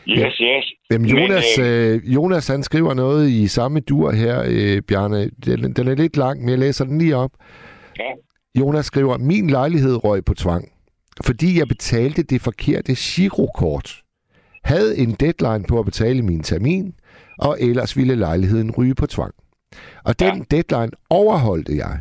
Yes, 0.08 0.34
yes. 0.40 0.72
Jamen, 0.90 1.08
Jonas, 1.08 1.44
Men, 1.58 1.66
øh, 1.66 1.94
øh, 1.94 2.14
Jonas 2.14 2.48
han 2.48 2.62
skriver 2.62 2.94
noget 2.94 3.28
i 3.28 3.46
samme 3.48 3.80
dur 3.80 4.10
her, 4.10 4.44
øh, 4.48 4.82
Bjarne. 4.82 5.30
Den, 5.44 5.72
den 5.72 5.88
er 5.88 5.94
lidt 5.94 6.16
lang, 6.16 6.40
men 6.40 6.48
jeg 6.48 6.58
læser 6.58 6.84
den 6.84 6.98
lige 6.98 7.16
op. 7.16 7.30
ja. 7.98 8.10
Jonas 8.60 8.86
skriver, 8.86 9.18
min 9.18 9.50
lejlighed 9.50 10.04
røg 10.04 10.24
på 10.24 10.34
tvang, 10.34 10.68
fordi 11.24 11.58
jeg 11.58 11.68
betalte 11.68 12.22
det 12.22 12.40
forkerte 12.40 12.94
girokort. 12.94 14.02
Havde 14.64 14.98
en 14.98 15.10
deadline 15.10 15.64
på 15.68 15.78
at 15.78 15.84
betale 15.84 16.22
min 16.22 16.42
termin, 16.42 16.94
og 17.38 17.56
ellers 17.60 17.96
ville 17.96 18.14
lejligheden 18.14 18.70
ryge 18.78 18.94
på 18.94 19.06
tvang. 19.06 19.34
Og 20.04 20.20
den 20.20 20.46
ja. 20.50 20.56
deadline 20.56 20.92
overholdte 21.10 21.76
jeg. 21.76 22.00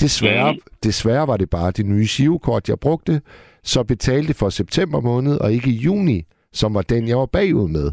Desværre, 0.00 0.52
Mhm. 0.52 0.60
desværre 0.84 1.26
var 1.28 1.36
det 1.36 1.50
bare 1.50 1.70
det 1.70 1.86
nye 1.86 2.06
girokort, 2.10 2.68
jeg 2.68 2.78
brugte, 2.80 3.20
så 3.64 3.82
betalte 3.82 4.34
for 4.34 4.48
september 4.50 5.00
måned 5.00 5.36
og 5.36 5.52
ikke 5.52 5.70
juni, 5.70 6.24
som 6.52 6.74
var 6.74 6.82
den, 6.82 7.08
jeg 7.08 7.18
var 7.18 7.26
bagud 7.26 7.68
med. 7.68 7.92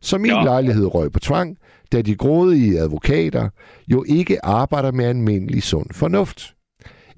Så 0.00 0.18
min 0.18 0.30
Ja. 0.30 0.42
lejlighed 0.44 0.94
røg 0.94 1.12
på 1.12 1.18
tvang, 1.18 1.56
da 1.92 2.02
de 2.02 2.14
grådige 2.14 2.78
advokater 2.80 3.48
jo 3.88 4.04
ikke 4.08 4.44
arbejder 4.44 4.92
med 4.92 5.04
almindelig 5.04 5.62
sund 5.62 5.86
fornuft. 5.92 6.54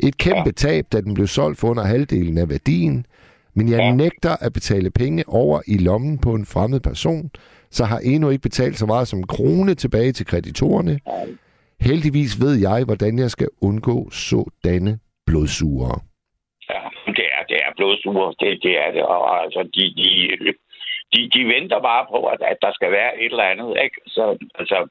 Et 0.01 0.19
kæmpe 0.19 0.43
ja. 0.47 0.51
tab, 0.51 0.87
da 0.93 1.01
den 1.01 1.15
blev 1.15 1.27
solgt 1.27 1.59
for 1.59 1.69
under 1.69 1.83
halvdelen 1.85 2.39
af 2.39 2.49
værdien, 2.49 3.07
men 3.55 3.69
jeg 3.69 3.79
ja. 3.79 3.95
nægter 3.95 4.37
at 4.41 4.53
betale 4.53 4.91
penge 4.91 5.25
over 5.29 5.61
i 5.67 5.79
lommen 5.79 6.19
på 6.19 6.35
en 6.35 6.47
fremmed 6.47 6.81
person, 6.81 7.31
så 7.71 7.85
har 7.85 7.99
endnu 7.99 8.29
ikke 8.31 8.43
betalt 8.43 8.79
så 8.79 8.87
meget 8.87 9.09
som 9.09 9.23
krone 9.23 9.75
tilbage 9.75 10.13
til 10.13 10.27
kreditorerne. 10.27 11.01
Heldigvis 11.89 12.33
ved 12.45 12.55
jeg, 12.69 12.81
hvordan 12.89 13.19
jeg 13.19 13.31
skal 13.31 13.49
undgå 13.69 14.11
sådanne 14.11 14.93
blodsugere. 15.27 15.99
Ja, 16.71 16.83
det 17.19 17.27
er, 17.37 17.43
det 17.51 17.59
er 17.67 17.71
blodsure. 17.77 18.35
Det, 18.41 18.63
det 18.63 18.75
er 18.85 18.91
det. 18.97 19.03
Og 19.03 19.43
altså, 19.45 19.63
de, 19.75 19.85
de, 20.01 20.09
de, 21.13 21.31
de 21.35 21.41
venter 21.55 21.81
bare 21.81 22.07
på, 22.13 22.19
at, 22.33 22.41
at 22.53 22.59
der 22.63 22.73
skal 22.73 22.91
være 22.93 23.13
et 23.23 23.31
eller 23.33 23.51
andet. 23.53 23.71
Ikke? 23.85 23.97
Så, 24.07 24.39
altså, 24.55 24.89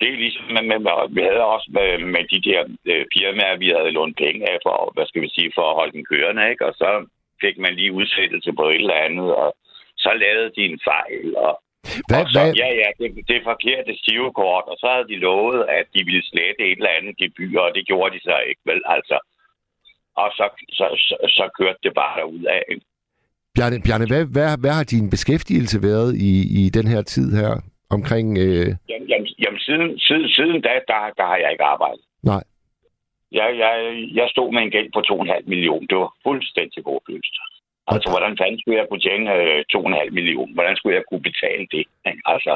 det 0.00 0.08
er 0.08 0.16
ligesom, 0.24 0.44
med, 0.54 0.62
med, 0.70 0.78
med, 0.78 0.92
vi 1.16 1.22
havde 1.22 1.44
også 1.54 1.68
med, 1.78 1.98
med 2.14 2.24
de 2.32 2.40
der 2.48 2.60
øh, 2.90 3.04
firmaer, 3.14 3.56
vi 3.56 3.68
havde 3.76 3.96
lånt 3.96 4.16
penge 4.16 4.50
af 4.50 4.58
for, 4.66 4.90
hvad 4.94 5.06
skal 5.06 5.22
vi 5.22 5.30
sige, 5.36 5.52
for 5.54 5.64
at 5.70 5.74
holde 5.74 5.92
den 5.92 6.04
kørende, 6.04 6.50
ikke? 6.50 6.66
Og 6.66 6.74
så 6.74 7.06
fik 7.40 7.58
man 7.58 7.74
lige 7.74 7.92
udsættelse 7.92 8.52
på 8.52 8.64
et 8.68 8.74
eller 8.74 9.04
andet, 9.06 9.34
og 9.34 9.56
så 9.96 10.10
lavede 10.14 10.50
de 10.56 10.62
en 10.64 10.80
fejl, 10.90 11.36
og, 11.36 11.61
hvad, 12.08 12.22
og 12.22 12.28
så, 12.32 12.38
hvad, 12.38 12.54
ja, 12.62 12.68
ja, 12.82 12.88
det, 13.00 13.08
det 13.30 13.40
forkerte 13.50 13.92
stivekort, 14.02 14.64
og 14.72 14.76
så 14.80 14.86
havde 14.94 15.08
de 15.12 15.16
lovet, 15.26 15.60
at 15.78 15.86
de 15.94 16.00
ville 16.08 16.24
slette 16.30 16.62
et 16.70 16.78
eller 16.80 16.96
andet 16.98 17.14
gebyr, 17.22 17.58
og 17.66 17.70
det 17.76 17.86
gjorde 17.86 18.14
de 18.16 18.20
så 18.28 18.36
ikke, 18.50 18.62
vel, 18.70 18.82
altså. 18.96 19.18
Og 20.22 20.28
så, 20.38 20.46
så, 20.78 20.86
så, 21.06 21.16
så 21.36 21.44
kørte 21.58 21.78
det 21.82 21.94
bare 21.94 22.22
ud 22.34 22.44
af. 22.44 22.62
Bjarne, 23.54 23.76
Bjarne 23.86 24.06
hvad, 24.12 24.24
hvad, 24.34 24.58
hvad 24.62 24.72
har 24.78 24.84
din 24.84 25.10
beskæftigelse 25.10 25.82
været 25.82 26.10
i, 26.30 26.32
i 26.60 26.70
den 26.70 26.86
her 26.92 27.02
tid 27.02 27.28
her 27.40 27.52
omkring... 27.96 28.38
Øh, 28.38 28.68
Jamen, 28.90 29.08
jamen, 29.12 29.28
jamen 29.42 29.60
siden, 29.66 29.98
siden, 29.98 30.28
siden 30.28 30.60
da, 30.66 30.72
der, 30.90 31.00
der 31.18 31.26
har 31.30 31.36
jeg 31.42 31.50
ikke 31.52 31.64
arbejdet. 31.64 32.04
nej, 32.22 32.42
Jeg, 33.32 33.48
jeg, 33.62 33.72
jeg 34.14 34.26
stod 34.34 34.52
med 34.52 34.62
en 34.62 34.70
gæld 34.70 34.90
på 34.92 35.00
2,5 35.00 35.48
millioner. 35.52 35.86
Det 35.86 35.96
var 35.96 36.12
fuldstændig 36.26 36.82
håbløst. 36.86 37.34
Altså, 37.94 38.08
hvordan 38.12 38.38
fanden 38.40 38.58
skulle 38.60 38.78
jeg 38.80 38.88
kunne 38.88 39.06
tjene 39.08 39.26
øh, 39.38 39.64
2,5 39.76 40.10
millioner? 40.18 40.54
Hvordan 40.56 40.76
skulle 40.76 40.96
jeg 40.98 41.04
kunne 41.08 41.24
betale 41.30 41.64
det? 41.72 41.84
ikke? 42.10 42.22
Altså, 42.34 42.52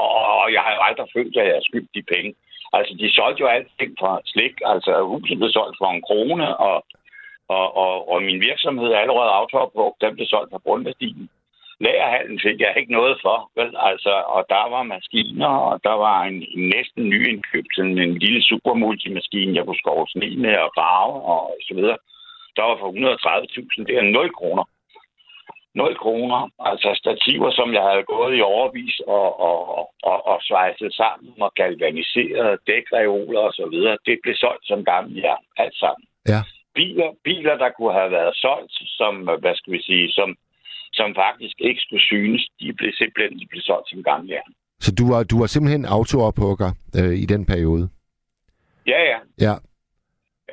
og, 0.00 0.08
og 0.42 0.46
jeg 0.54 0.62
har 0.66 0.72
jo 0.76 0.80
aldrig 0.88 1.08
følt, 1.16 1.36
at 1.36 1.46
jeg 1.48 1.56
har 1.58 1.68
skyldt 1.68 1.94
de 1.96 2.02
penge. 2.14 2.30
Altså, 2.76 2.92
de 3.00 3.14
solgte 3.16 3.40
jo 3.42 3.46
alting 3.46 3.92
fra 4.00 4.12
slik. 4.32 4.54
Altså, 4.72 4.92
huset 5.12 5.38
blev 5.38 5.50
solgt 5.58 5.76
for 5.80 5.90
en 5.92 6.04
krone, 6.08 6.48
og, 6.68 6.76
og, 7.56 7.66
og, 7.84 7.94
og 8.12 8.22
min 8.22 8.40
virksomhed 8.48 8.88
er 8.92 8.98
allerede 9.02 9.36
autoopbrugt. 9.40 10.02
Den 10.04 10.14
blev 10.14 10.26
solgt 10.26 10.50
for 10.52 10.60
grundværdien. 10.66 11.28
Lagerhallen 11.80 12.40
fik 12.46 12.58
jeg 12.60 12.74
ikke 12.76 12.92
noget 12.92 13.16
for, 13.24 13.38
vel? 13.58 13.70
Altså, 13.90 14.12
og 14.34 14.42
der 14.54 14.64
var 14.74 14.82
maskiner, 14.82 15.52
og 15.68 15.80
der 15.86 15.96
var 16.06 16.18
en, 16.24 16.38
en 16.56 16.64
næsten 16.76 17.02
ny 17.12 17.28
indkøb, 17.32 17.66
sådan 17.74 17.98
en 17.98 18.18
lille 18.18 18.42
supermultimaskine, 18.42 19.56
jeg 19.56 19.64
kunne 19.64 19.84
skove 19.84 20.06
sne 20.08 20.36
med 20.36 20.54
og 20.56 20.70
farve 20.78 21.16
og 21.34 21.56
så 21.68 21.74
videre. 21.74 21.98
Der 22.56 22.62
var 22.68 22.76
for 22.80 22.90
130.000, 22.90 23.84
det 23.88 23.96
er 23.96 24.02
0 24.02 24.32
kroner. 24.38 24.64
0 25.74 25.96
kroner, 26.04 26.40
altså 26.70 26.90
stativer, 27.02 27.50
som 27.58 27.68
jeg 27.76 27.82
havde 27.90 28.04
gået 28.14 28.36
i 28.38 28.40
overvis 28.40 28.94
og, 29.06 29.28
og, 29.48 29.58
og, 30.10 30.18
og 30.30 30.38
svejset 30.42 30.94
sammen 30.94 31.42
og 31.46 31.52
galvaniseret, 31.54 32.60
dækreoler 32.66 33.40
og 33.40 33.52
så 33.52 33.66
videre. 33.72 33.96
Det 34.06 34.16
blev 34.22 34.34
solgt 34.34 34.66
som 34.66 34.84
gammel 34.84 35.14
jern, 35.22 35.44
alt 35.56 35.76
sammen. 35.82 36.06
Ja. 36.32 36.40
Biler, 36.74 37.10
biler, 37.24 37.56
der 37.62 37.70
kunne 37.76 37.94
have 38.00 38.10
været 38.10 38.34
solgt, 38.36 38.72
som, 38.98 39.14
hvad 39.42 39.54
skal 39.56 39.72
vi 39.72 39.82
sige, 39.82 40.10
som, 40.18 40.28
som 40.92 41.14
faktisk 41.14 41.56
ikke 41.68 41.80
skulle 41.80 42.06
synes, 42.12 42.42
de 42.60 42.72
blev 42.72 42.92
simpelthen 43.00 43.38
de 43.40 43.46
blev 43.50 43.62
solgt 43.62 43.88
som 43.90 44.02
gammel 44.02 44.28
jern. 44.30 44.52
så 44.84 44.90
du 44.98 45.04
var, 45.12 45.22
du 45.22 45.36
var 45.40 45.46
simpelthen 45.46 45.84
autoophugger 45.84 46.70
øh, 46.98 47.14
i 47.22 47.26
den 47.32 47.46
periode? 47.46 47.88
Ja, 48.86 49.00
ja. 49.10 49.18
Ja. 49.46 49.54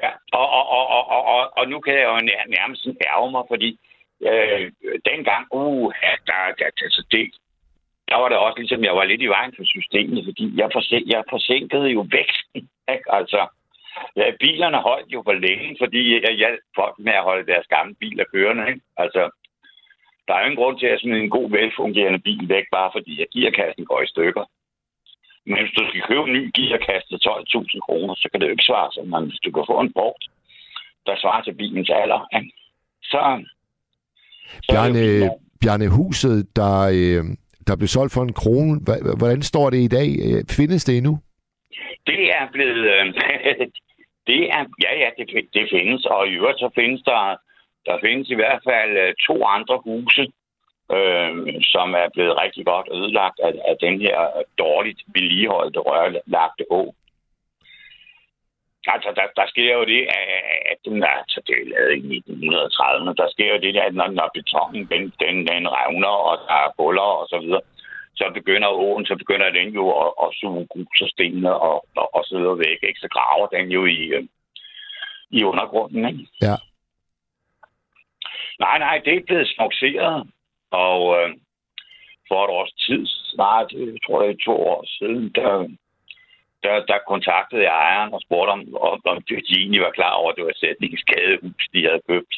Ja, 0.04 0.12
og, 0.32 0.50
og, 0.58 0.70
og, 0.70 0.88
og, 0.90 1.04
og, 1.16 1.24
og, 1.26 1.58
og 1.58 1.70
nu 1.70 1.80
kan 1.80 1.94
jeg 1.94 2.04
jo 2.04 2.18
nær- 2.30 2.50
nærmest 2.58 2.88
ærge 3.12 3.32
mig, 3.32 3.44
fordi 3.48 3.80
øh, 4.30 4.72
dengang, 5.10 5.48
uh, 5.52 5.94
ja, 6.04 6.14
der, 6.28 6.40
der, 6.60 6.70
der, 6.78 6.84
altså, 6.88 7.06
det, 7.12 7.24
der 8.10 8.16
var 8.16 8.30
det 8.30 8.38
også 8.38 8.60
ligesom, 8.60 8.84
jeg 8.84 8.96
var 8.96 9.04
lidt 9.04 9.22
i 9.22 9.34
vejen 9.36 9.54
for 9.58 9.66
systemet, 9.66 10.26
fordi 10.26 10.46
jeg, 10.60 10.70
forsin, 10.74 11.08
jeg 11.08 11.24
forsinkede 11.30 11.90
jo 11.98 12.02
væksten. 12.12 12.70
Ikke? 12.94 13.08
Altså, 13.20 13.48
ja, 14.16 14.26
bilerne 14.40 14.78
holdt 14.78 15.10
jo 15.16 15.22
for 15.26 15.34
længe, 15.34 15.76
fordi 15.82 16.02
jeg 16.26 16.34
hjalp 16.42 16.60
folk 16.76 16.96
med 17.00 17.14
at 17.14 17.24
holde 17.24 17.52
deres 17.52 17.68
gamle 17.68 17.96
biler 17.96 18.26
kørende. 18.34 18.68
Ikke? 18.70 18.82
Altså, 18.98 19.30
der 20.28 20.34
er 20.34 20.40
jo 20.40 20.46
ingen 20.46 20.62
grund 20.64 20.80
til 20.80 20.86
at 20.86 21.00
smide 21.00 21.20
en 21.20 21.30
god, 21.30 21.50
velfungerende 21.52 22.20
bil 22.20 22.50
væk, 22.50 22.66
bare 22.72 22.92
fordi 22.96 23.20
jeg 23.20 23.28
gearkassen 23.34 23.86
går 23.86 24.02
i 24.02 24.08
stykker. 24.08 24.46
Men 25.46 25.58
hvis 25.62 25.76
du 25.78 25.84
skal 25.90 26.02
købe 26.10 26.26
en 26.28 26.36
ny 26.38 26.44
gearkasse 26.58 27.08
til 27.10 27.20
12.000 27.30 27.80
kroner, 27.88 28.14
så 28.16 28.26
kan 28.30 28.40
det 28.40 28.48
jo 28.48 28.56
ikke 28.56 28.70
svare 28.72 28.90
sig. 28.94 29.04
Men 29.14 29.22
hvis 29.30 29.42
du 29.46 29.52
kan 29.52 29.66
få 29.72 29.80
en 29.80 29.94
brugt, 29.94 30.24
der 31.06 31.16
svarer 31.22 31.42
til 31.44 31.54
bilens 31.54 31.90
alder, 32.02 32.22
ikke? 32.38 32.52
så... 33.12 33.22
så 34.64 34.72
Bjarne. 34.72 35.30
Bjarne 35.62 35.88
Huset, 35.98 36.56
der, 36.56 36.78
øh, 36.98 37.24
der 37.68 37.76
blev 37.80 37.88
solgt 37.88 38.14
for 38.14 38.24
en 38.24 38.34
krone. 38.42 38.74
Hvordan 39.22 39.42
står 39.42 39.70
det 39.70 39.82
i 39.88 39.94
dag? 39.98 40.10
Øh, 40.28 40.40
Findes 40.58 40.84
det 40.84 40.98
endnu? 40.98 41.14
Det 42.08 42.24
er 42.40 42.46
blevet... 42.52 42.84
Øh, 42.96 43.06
det 44.30 44.42
er, 44.56 44.64
ja, 44.86 44.92
ja, 45.04 45.10
det, 45.18 45.26
det 45.54 45.66
findes. 45.76 46.06
Og 46.06 46.28
i 46.28 46.32
øvrigt 46.32 46.60
så 46.60 46.70
findes 46.76 47.02
der... 47.02 47.36
Der 47.86 47.98
findes 48.06 48.30
i 48.30 48.36
hvert 48.36 48.62
fald 48.70 48.94
to 49.28 49.46
andre 49.46 49.78
huse, 49.86 50.24
øh, 50.98 51.32
som 51.74 51.88
er 51.94 52.08
blevet 52.14 52.42
rigtig 52.44 52.66
godt 52.66 52.88
ødelagt 52.98 53.40
af, 53.48 53.54
af 53.70 53.76
den 53.86 54.02
her 54.02 54.20
dårligt 54.58 55.02
vedligeholdte 55.16 55.80
rørlagte 55.80 56.66
å. 56.72 56.82
Altså, 58.88 59.10
der, 59.16 59.26
der 59.36 59.46
sker 59.48 59.74
jo 59.78 59.86
det, 59.86 60.02
at- 60.16 60.78
den, 60.86 61.04
altså, 61.04 61.42
det 61.48 61.56
er 61.62 61.70
lavet 61.74 61.94
i 61.98 62.18
1930'erne, 62.18 63.14
der 63.22 63.28
sker 63.32 63.50
jo 63.56 63.60
det, 63.66 63.78
at 63.78 63.94
når, 63.94 64.08
når 64.08 64.30
betonen 64.34 64.86
den, 64.92 65.04
den, 65.20 65.36
den 65.48 65.64
revner, 65.78 66.16
og 66.30 66.38
der 66.48 66.54
er 66.66 66.70
huller 66.80 67.10
og 67.22 67.28
så 67.30 67.40
videre, 67.40 67.62
så 68.16 68.32
begynder 68.34 68.68
åen, 68.68 69.06
så 69.06 69.16
begynder 69.16 69.50
den 69.50 69.70
jo 69.70 69.86
at, 70.04 70.12
at 70.24 70.30
suge 70.34 70.68
grus 70.72 71.02
og 71.02 71.10
stenene 71.10 71.54
og, 71.54 71.86
og, 71.96 72.16
og 72.16 72.24
så 72.26 72.38
videre 72.38 72.58
væk, 72.60 72.80
ikke? 72.84 73.00
Så 73.00 73.08
graver 73.16 73.48
den 73.48 73.72
jo 73.72 73.86
i, 73.86 74.00
øh, 74.16 74.24
i 75.30 75.44
undergrunden, 75.44 76.06
ikke? 76.08 76.28
Ja. 76.42 76.56
Nej, 78.60 78.78
nej, 78.78 79.02
det 79.06 79.14
er 79.16 79.24
blevet 79.28 79.48
smukseret, 79.56 80.28
og 80.72 81.00
øh, 81.18 81.30
for 82.28 82.44
et 82.44 82.52
års 82.60 82.74
tid, 82.86 83.04
snart, 83.34 83.72
jeg 83.72 83.98
tror 84.06 84.22
det 84.22 84.32
er 84.32 84.46
to 84.46 84.56
år 84.74 84.84
siden, 84.98 85.32
der, 85.36 85.52
der, 86.64 86.76
der 86.92 87.08
kontaktede 87.12 87.64
jeg 87.68 87.76
ejeren 87.86 88.14
og 88.14 88.22
spurgte, 88.26 88.52
om, 88.52 88.62
om, 88.76 89.02
om 89.06 89.18
de 89.30 89.34
egentlig 89.58 89.82
var 89.82 89.98
klar 90.00 90.14
over, 90.20 90.30
at 90.30 90.36
det 90.36 90.44
var 90.44 90.54
et 90.56 90.64
sætningsskadehus, 90.64 91.64
de 91.74 91.88
havde 91.88 92.08
købt. 92.12 92.36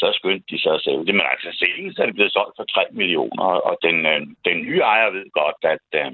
Så 0.00 0.06
skyndte 0.18 0.46
de 0.50 0.62
sig 0.62 0.74
at 0.74 0.84
sælge 0.84 1.06
det. 1.06 1.14
Men 1.14 1.26
altså, 1.32 1.50
senest 1.62 1.98
er 1.98 2.06
det 2.06 2.14
blevet 2.14 2.32
solgt 2.32 2.56
for 2.56 2.64
3 2.64 2.84
millioner, 2.90 3.44
og 3.68 3.74
den, 3.86 4.06
øh, 4.06 4.20
den 4.48 4.58
nye 4.66 4.82
ejer 4.92 5.10
ved 5.10 5.26
godt, 5.40 5.60
at, 5.74 5.86
øh, 6.00 6.12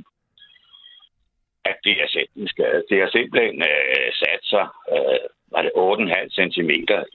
at 1.70 1.76
det 1.85 1.95
er 2.03 2.09
sætningsskade. 2.09 2.85
Det 2.89 2.97
har 3.01 3.11
simpelthen 3.11 3.62
øh, 3.72 4.11
sat 4.22 4.43
sig, 4.53 4.66
øh, 4.95 5.24
var 5.55 5.62
det 5.62 5.72
8,5 5.76 6.28
cm 6.39 6.70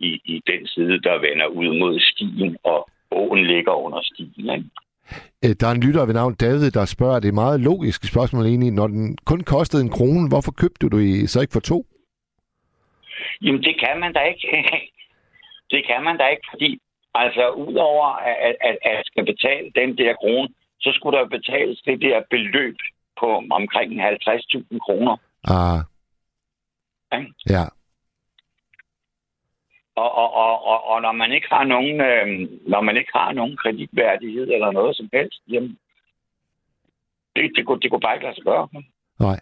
i, 0.07 0.11
i 0.33 0.35
den 0.51 0.67
side, 0.67 1.01
der 1.07 1.25
vender 1.27 1.47
ud 1.47 1.69
mod 1.81 1.99
stien, 1.99 2.57
og 2.63 2.89
åen 3.11 3.43
ligger 3.45 3.71
under 3.71 4.01
stien. 4.01 4.49
Ikke? 4.55 4.69
Øh, 5.43 5.55
Der 5.59 5.67
er 5.67 5.71
en 5.71 5.83
lytter 5.83 6.05
ved 6.05 6.13
navn 6.13 6.35
David, 6.35 6.71
der 6.71 6.85
spørger, 6.85 7.19
det 7.19 7.27
er 7.27 7.41
meget 7.43 7.59
logisk 7.59 8.03
spørgsmål 8.03 8.45
egentlig. 8.45 8.71
Når 8.71 8.87
den 8.87 9.17
kun 9.25 9.41
kostede 9.41 9.83
en 9.83 9.89
krone, 9.89 10.29
hvorfor 10.29 10.51
købte 10.51 10.89
du 10.89 10.97
i 10.97 11.27
så 11.27 11.41
ikke 11.41 11.53
for 11.53 11.59
to? 11.59 11.85
Jamen, 13.41 13.63
det 13.63 13.75
kan 13.83 13.99
man 13.99 14.13
da 14.13 14.21
ikke. 14.31 14.47
det 15.73 15.81
kan 15.89 16.03
man 16.03 16.17
da 16.17 16.25
ikke, 16.27 16.47
fordi 16.51 16.79
altså, 17.13 17.49
udover 17.49 18.07
at, 18.07 18.55
at, 18.61 18.77
at, 18.81 19.05
skal 19.05 19.25
betale 19.25 19.71
den 19.75 19.97
der 19.97 20.13
krone, 20.13 20.49
så 20.79 20.89
skulle 20.95 21.17
der 21.17 21.27
betales 21.27 21.81
det 21.85 22.01
der 22.01 22.21
beløb 22.29 22.77
på 23.19 23.43
omkring 23.51 23.89
50.000 24.01 24.79
kroner. 24.85 25.17
Ah, 25.43 25.79
ja. 27.49 27.63
Og, 30.01 30.09
og, 30.21 30.29
og, 30.43 30.53
og, 30.71 30.79
og 30.91 31.01
når 31.01 31.11
man 31.11 31.31
ikke 31.31 31.47
har 31.55 31.63
nogen, 31.63 32.01
øh, 32.09 32.27
når 32.73 32.81
man 32.81 32.97
ikke 32.97 33.11
har 33.15 33.31
nogen 33.33 33.57
kreditværdighed 33.57 34.47
eller 34.55 34.71
noget 34.71 34.95
som 34.95 35.09
helst, 35.13 35.41
jamen, 35.51 35.77
det, 37.35 37.51
det, 37.55 37.65
kunne, 37.65 37.79
det 37.79 37.89
kunne 37.89 38.05
bare 38.05 38.15
ikke 38.15 38.25
lade 38.25 38.35
sig 38.35 38.43
gøre. 38.43 38.67
Nej. 39.19 39.39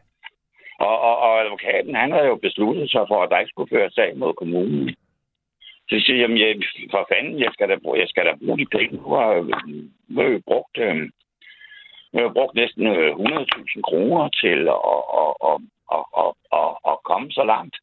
Og, 0.80 1.00
og, 1.00 1.16
og 1.26 1.42
advokaten, 1.44 1.96
han 1.96 2.12
havde 2.12 2.28
jo 2.28 2.36
besluttet 2.36 2.92
sig 2.92 3.06
for, 3.08 3.24
at 3.24 3.30
der 3.30 3.40
ikke 3.40 3.50
skulle 3.50 3.74
føre 3.76 3.92
sag 3.92 4.18
mod 4.18 4.34
kommunen. 4.34 4.96
Så 5.88 5.96
jeg 5.96 6.02
siger, 6.02 6.20
jamen, 6.22 6.38
jeg, 6.38 6.56
for 6.92 7.08
fanden, 7.12 7.40
jeg 7.40 7.52
skal 7.54 7.70
da, 7.70 7.78
jeg 8.04 8.08
skal 8.10 8.26
da 8.26 8.34
bruge 8.36 8.58
de 8.58 8.66
penge. 8.66 8.96
Nu 8.98 9.10
har, 9.16 9.28
jeg 9.34 10.34
jo 10.34 10.42
brugt, 10.46 10.78
øh, 10.78 11.10
har 12.14 12.34
brugt 12.38 12.56
næsten 12.56 12.88
øh, 12.88 13.12
100.000 13.16 13.82
kroner 13.90 14.30
til 14.42 14.60
at, 14.76 14.82
at, 15.22 15.32
at, 15.50 15.58
at, 15.96 16.04
at, 16.22 16.32
at, 16.60 16.72
at 16.92 16.96
komme 17.10 17.32
så 17.32 17.44
langt. 17.44 17.76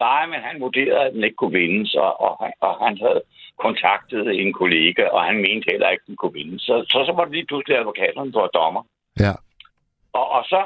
Nej, 0.00 0.26
men 0.26 0.40
han 0.40 0.60
vurderede, 0.60 1.06
at 1.06 1.12
den 1.12 1.24
ikke 1.24 1.36
kunne 1.36 1.58
vinde, 1.58 1.88
så, 1.88 2.00
og, 2.00 2.36
han, 2.40 2.52
og 2.60 2.86
han 2.86 2.98
havde 2.98 3.22
kontaktet 3.58 4.40
en 4.40 4.52
kollega, 4.52 5.04
og 5.06 5.24
han 5.24 5.36
mente 5.36 5.70
heller 5.70 5.88
ikke, 5.90 6.02
at 6.02 6.06
den 6.06 6.16
kunne 6.16 6.32
vinde. 6.32 6.58
Så, 6.58 6.84
så, 6.88 7.04
så 7.06 7.12
var 7.12 7.24
det 7.24 7.32
lige 7.32 7.46
pludselig 7.46 7.78
advokaterne, 7.78 8.32
der 8.32 8.40
var 8.40 8.56
dommer. 8.60 8.82
Ja. 9.20 9.34
Og, 10.12 10.30
og 10.30 10.44
så 10.44 10.60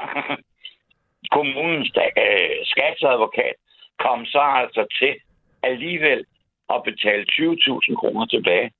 kommunens 1.36 1.92
øh, 1.96 2.56
skatsadvokat 2.64 3.54
kom 3.98 4.26
så 4.26 4.40
altså 4.62 4.86
til 4.98 5.14
alligevel 5.62 6.24
at 6.74 6.82
betale 6.84 7.24
20.000 7.32 7.94
kroner 8.00 8.26
tilbage 8.26 8.70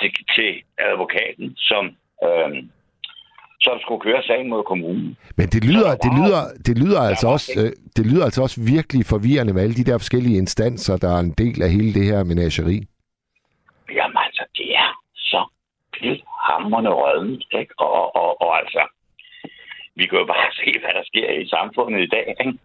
til, 0.00 0.10
til 0.36 0.62
advokaten, 0.78 1.56
som, 1.56 1.84
øh, 2.26 2.64
som 3.60 3.78
skulle 3.80 4.00
køre 4.00 4.22
sagen 4.22 4.48
mod 4.48 4.62
kommunen. 4.64 5.16
Men 5.36 5.46
det 5.48 5.64
lyder, 5.64 5.94
det 6.04 6.12
lyder, 6.18 6.42
det 6.66 6.78
lyder 6.78 7.00
altså 7.00 7.28
også, 7.28 7.50
øh, 7.60 7.72
det 7.96 8.06
lyder 8.06 8.24
altså 8.24 8.42
også 8.42 8.60
virkelig 8.74 9.06
forvirrende 9.06 9.52
med 9.52 9.62
alle 9.62 9.74
de 9.74 9.84
der 9.84 9.98
forskellige 9.98 10.38
instanser, 10.38 10.96
der 10.96 11.10
er 11.16 11.20
en 11.20 11.34
del 11.42 11.62
af 11.62 11.70
hele 11.70 11.94
det 11.94 12.04
her 12.04 12.24
menageri. 12.24 12.78
Jamen 13.98 14.18
altså, 14.26 14.44
det 14.58 14.68
er 14.82 14.90
så 15.14 15.40
hammerende 16.48 16.90
rødent, 16.90 17.44
ikke? 17.60 17.72
Og, 17.78 17.90
og, 17.92 18.16
og, 18.16 18.42
og 18.42 18.58
altså, 18.60 18.82
vi 19.96 20.04
kan 20.06 20.18
jo 20.18 20.26
bare 20.34 20.48
se, 20.60 20.68
hvad 20.80 20.92
der 20.98 21.04
sker 21.10 21.28
i 21.42 21.48
samfundet 21.48 22.00
i 22.02 22.10
dag, 22.16 22.34
ikke? 22.44 22.58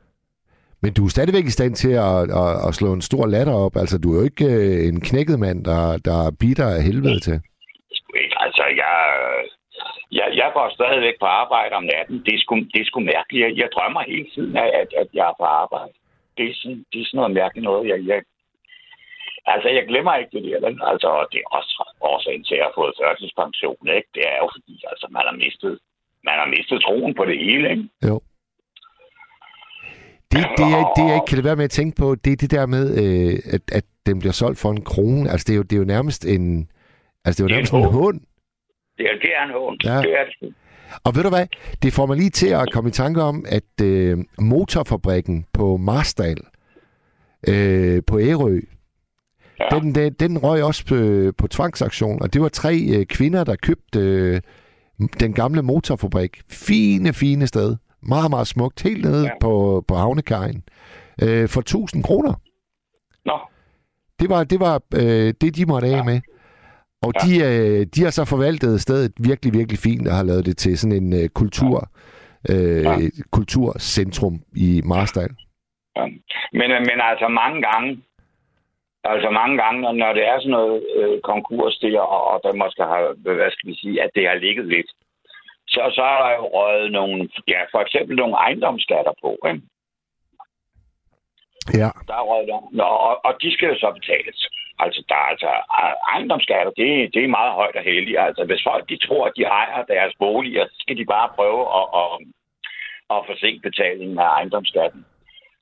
Men 0.81 0.93
du 0.93 1.05
er 1.05 1.09
stadigvæk 1.09 1.45
i 1.45 1.57
stand 1.57 1.75
til 1.75 1.93
at, 2.07 2.19
at, 2.41 2.67
at 2.67 2.75
slå 2.75 2.93
en 2.93 3.01
stor 3.01 3.25
latter 3.25 3.53
op. 3.53 3.75
Altså, 3.75 3.97
du 3.97 4.13
er 4.13 4.17
jo 4.19 4.23
ikke 4.23 4.45
øh, 4.45 4.87
en 4.87 5.01
knækket 5.01 5.39
mand, 5.39 5.65
der, 5.65 5.97
der 5.97 6.31
bitter 6.39 6.67
af 6.75 6.83
helvede 6.83 7.19
til. 7.19 7.41
Altså, 10.13 10.21
jeg, 10.21 10.43
jeg, 10.43 10.49
går 10.53 10.67
stadigvæk 10.77 11.17
på 11.19 11.25
arbejde 11.25 11.73
om 11.75 11.83
natten. 11.83 12.17
Det 12.25 12.33
er 12.33 12.41
sgu, 12.43 12.55
det 12.73 12.79
er 12.81 12.87
sgu 12.89 12.99
mærkeligt. 12.99 13.43
Jeg, 13.45 13.51
jeg 13.61 13.69
drømmer 13.75 14.01
hele 14.11 14.27
tiden 14.35 14.55
af, 14.57 14.69
at, 14.81 14.89
at 15.01 15.09
jeg 15.13 15.25
er 15.31 15.35
på 15.39 15.45
arbejde. 15.61 15.93
Det 16.37 16.45
er 16.49 16.55
sådan, 16.61 16.79
det 16.91 16.97
er 17.01 17.05
sådan 17.07 17.17
noget 17.19 17.37
mærkeligt 17.41 17.67
noget. 17.69 17.89
Jeg, 17.91 17.99
jeg, 18.11 18.19
altså, 19.53 19.67
jeg 19.77 19.83
glemmer 19.91 20.13
ikke 20.15 20.33
det 20.35 20.43
der. 20.43 20.85
Altså, 20.91 21.07
og 21.19 21.25
det 21.31 21.39
er 21.43 21.49
også 21.57 21.73
årsagen 22.11 22.43
til, 22.43 22.55
at 22.55 22.59
jeg 22.59 22.67
har 22.69 22.79
fået 22.79 22.97
førtidspension. 23.01 23.85
Ikke? 23.97 24.09
Det 24.17 24.23
er 24.33 24.37
jo 24.43 24.47
fordi, 24.55 24.75
altså, 24.91 25.05
man 25.15 25.23
har 25.29 25.35
mistet, 25.43 25.73
man 26.27 26.35
har 26.41 26.47
mistet 26.55 26.77
troen 26.85 27.13
på 27.19 27.23
det 27.29 27.37
hele. 27.45 27.65
Ikke? 27.73 27.85
Jo. 28.09 28.15
Det, 30.31 30.41
det, 30.59 30.67
jeg, 30.75 30.83
det, 30.95 31.03
jeg 31.09 31.15
ikke 31.17 31.29
kan 31.29 31.37
lade 31.37 31.49
være 31.49 31.61
med 31.61 31.69
at 31.71 31.77
tænke 31.79 31.95
på, 32.01 32.07
det 32.23 32.31
er 32.33 32.39
det 32.43 32.51
der 32.57 32.65
med, 32.75 32.85
øh, 33.01 33.35
at, 33.55 33.63
at 33.77 33.85
den 34.07 34.15
bliver 34.21 34.35
solgt 34.41 34.59
for 34.63 34.71
en 34.75 34.83
krone. 34.91 35.23
Altså, 35.31 35.45
det 35.47 35.53
er 35.53 35.59
jo, 35.61 35.65
det 35.69 35.75
er 35.75 35.81
jo 35.83 35.91
nærmest 35.95 36.21
en... 36.35 36.45
Altså, 37.25 37.35
det 37.37 37.41
er 37.41 37.45
jo 37.45 37.49
Det 37.49 37.55
nærmest 37.55 37.73
en 37.73 37.79
en 37.79 37.97
hund. 38.01 38.19
Det 38.97 39.05
er, 39.05 39.15
det 39.21 39.29
er 39.37 39.43
en 39.43 39.51
hånd. 39.51 39.79
Ja. 39.83 39.97
Det 39.97 40.19
er 40.19 40.25
det. 40.41 40.53
Og 41.03 41.15
ved 41.15 41.23
du 41.23 41.29
hvad? 41.29 41.47
Det 41.83 41.93
får 41.93 42.05
mig 42.05 42.17
lige 42.17 42.29
til 42.29 42.47
at 42.47 42.71
komme 42.73 42.87
i 42.89 42.91
tanke 42.91 43.21
om, 43.21 43.45
at 43.49 43.85
øh, 43.85 44.17
motorfabrikken 44.39 45.45
på 45.53 45.77
Marstal, 45.77 46.37
øh, 47.47 48.01
på 48.07 48.19
Ærø, 48.19 48.59
ja. 49.59 49.79
den, 49.79 49.95
den, 49.95 50.13
den 50.13 50.37
røg 50.37 50.63
også 50.63 50.85
på, 50.85 50.97
på 51.37 51.47
tvangsaktion, 51.47 52.21
og 52.21 52.33
det 52.33 52.41
var 52.41 52.49
tre 52.49 52.75
øh, 52.95 53.05
kvinder, 53.05 53.43
der 53.43 53.55
købte 53.55 53.99
øh, 53.99 54.41
den 55.19 55.33
gamle 55.33 55.61
motorfabrik. 55.61 56.41
Fine, 56.49 57.13
fine 57.13 57.47
sted. 57.47 57.75
Meget, 58.01 58.29
meget 58.29 58.47
smukt. 58.47 58.81
Helt 58.81 59.05
nede 59.05 59.23
ja. 59.23 59.31
på, 59.41 59.85
på 59.87 59.95
havnekajen. 59.95 60.63
Øh, 61.23 61.49
for 61.49 61.61
1000 61.61 62.03
kroner. 62.03 62.33
Nå. 63.25 63.39
Det 64.19 64.29
var, 64.29 64.43
det 64.43 64.59
var 64.59 64.81
øh, 64.95 65.33
det, 65.41 65.55
de 65.55 65.65
måtte 65.65 65.87
af 65.87 65.97
ja. 65.97 66.03
med. 66.03 66.21
Og 67.05 67.11
ja. 67.15 67.19
de, 67.23 67.31
øh, 67.49 67.85
de 67.95 68.03
har 68.03 68.11
så 68.11 68.25
forvaltet 68.25 68.81
stedet 68.81 69.11
virkelig, 69.29 69.53
virkelig 69.59 69.79
fint 69.87 70.07
og 70.07 70.15
har 70.15 70.23
lavet 70.23 70.45
det 70.45 70.57
til 70.57 70.77
sådan 70.77 70.97
en 71.03 71.13
øh, 71.21 71.29
kultur, 71.29 71.77
øh, 72.51 72.83
ja. 72.83 72.95
kulturcentrum 73.31 74.35
i 74.67 74.81
Marstal. 74.85 75.31
Ja. 75.97 76.05
Men, 76.59 76.67
øh, 76.75 76.81
men 76.89 76.97
altså 77.11 77.27
mange 77.41 77.61
gange, 77.69 77.89
altså 79.03 79.29
mange 79.29 79.55
gange, 79.63 79.81
når, 79.81 79.91
når 79.91 80.13
det 80.13 80.25
er 80.31 80.37
sådan 80.39 80.57
noget 80.59 80.83
øh, 80.97 81.21
konkurs 81.21 81.75
der, 81.81 81.99
og, 81.99 82.21
og 82.31 82.37
der 82.43 82.61
måske 82.63 82.83
har, 82.91 83.01
hvad 83.37 83.51
skal 83.51 83.69
vi 83.69 83.75
sige, 83.75 84.03
at 84.03 84.09
det 84.15 84.27
har 84.27 84.35
ligget 84.45 84.65
lidt, 84.75 84.89
så, 85.67 85.81
så 85.95 86.03
er 86.13 86.19
der 86.23 86.31
jo 86.39 86.45
røget 86.55 86.91
nogle, 86.91 87.29
ja, 87.47 87.59
for 87.71 87.81
eksempel 87.85 88.15
nogle 88.15 88.35
ejendomsskatter 88.35 89.13
på, 89.23 89.31
ikke? 89.49 89.61
Ja. 91.81 91.89
Der 92.07 92.15
er 92.21 92.25
røget. 92.31 92.49
Nå, 92.71 92.83
og, 92.83 93.25
og 93.25 93.33
de 93.41 93.53
skal 93.53 93.67
jo 93.67 93.75
så 93.75 93.91
betales. 93.99 94.39
Altså, 94.79 95.03
der 95.09 95.15
altså 95.15 95.49
ejendomsskatter, 96.13 96.71
det, 96.71 97.13
det 97.13 97.23
er 97.23 97.37
meget 97.39 97.53
højt 97.53 97.75
og 97.75 97.83
heldigt. 97.83 98.19
Altså, 98.19 98.43
hvis 98.45 98.63
folk 98.63 98.89
de 98.89 98.97
tror, 99.07 99.25
at 99.25 99.33
de 99.37 99.43
ejer 99.43 99.83
deres 99.83 100.13
boliger, 100.19 100.65
så 100.65 100.75
skal 100.79 100.97
de 100.97 101.05
bare 101.05 101.29
prøve 101.35 101.63
at, 101.79 101.87
at, 102.01 102.11
at 103.13 103.25
forsinke 103.29 103.61
betalingen 103.69 104.19
af 104.19 104.29
ejendomsskatten. 104.37 105.05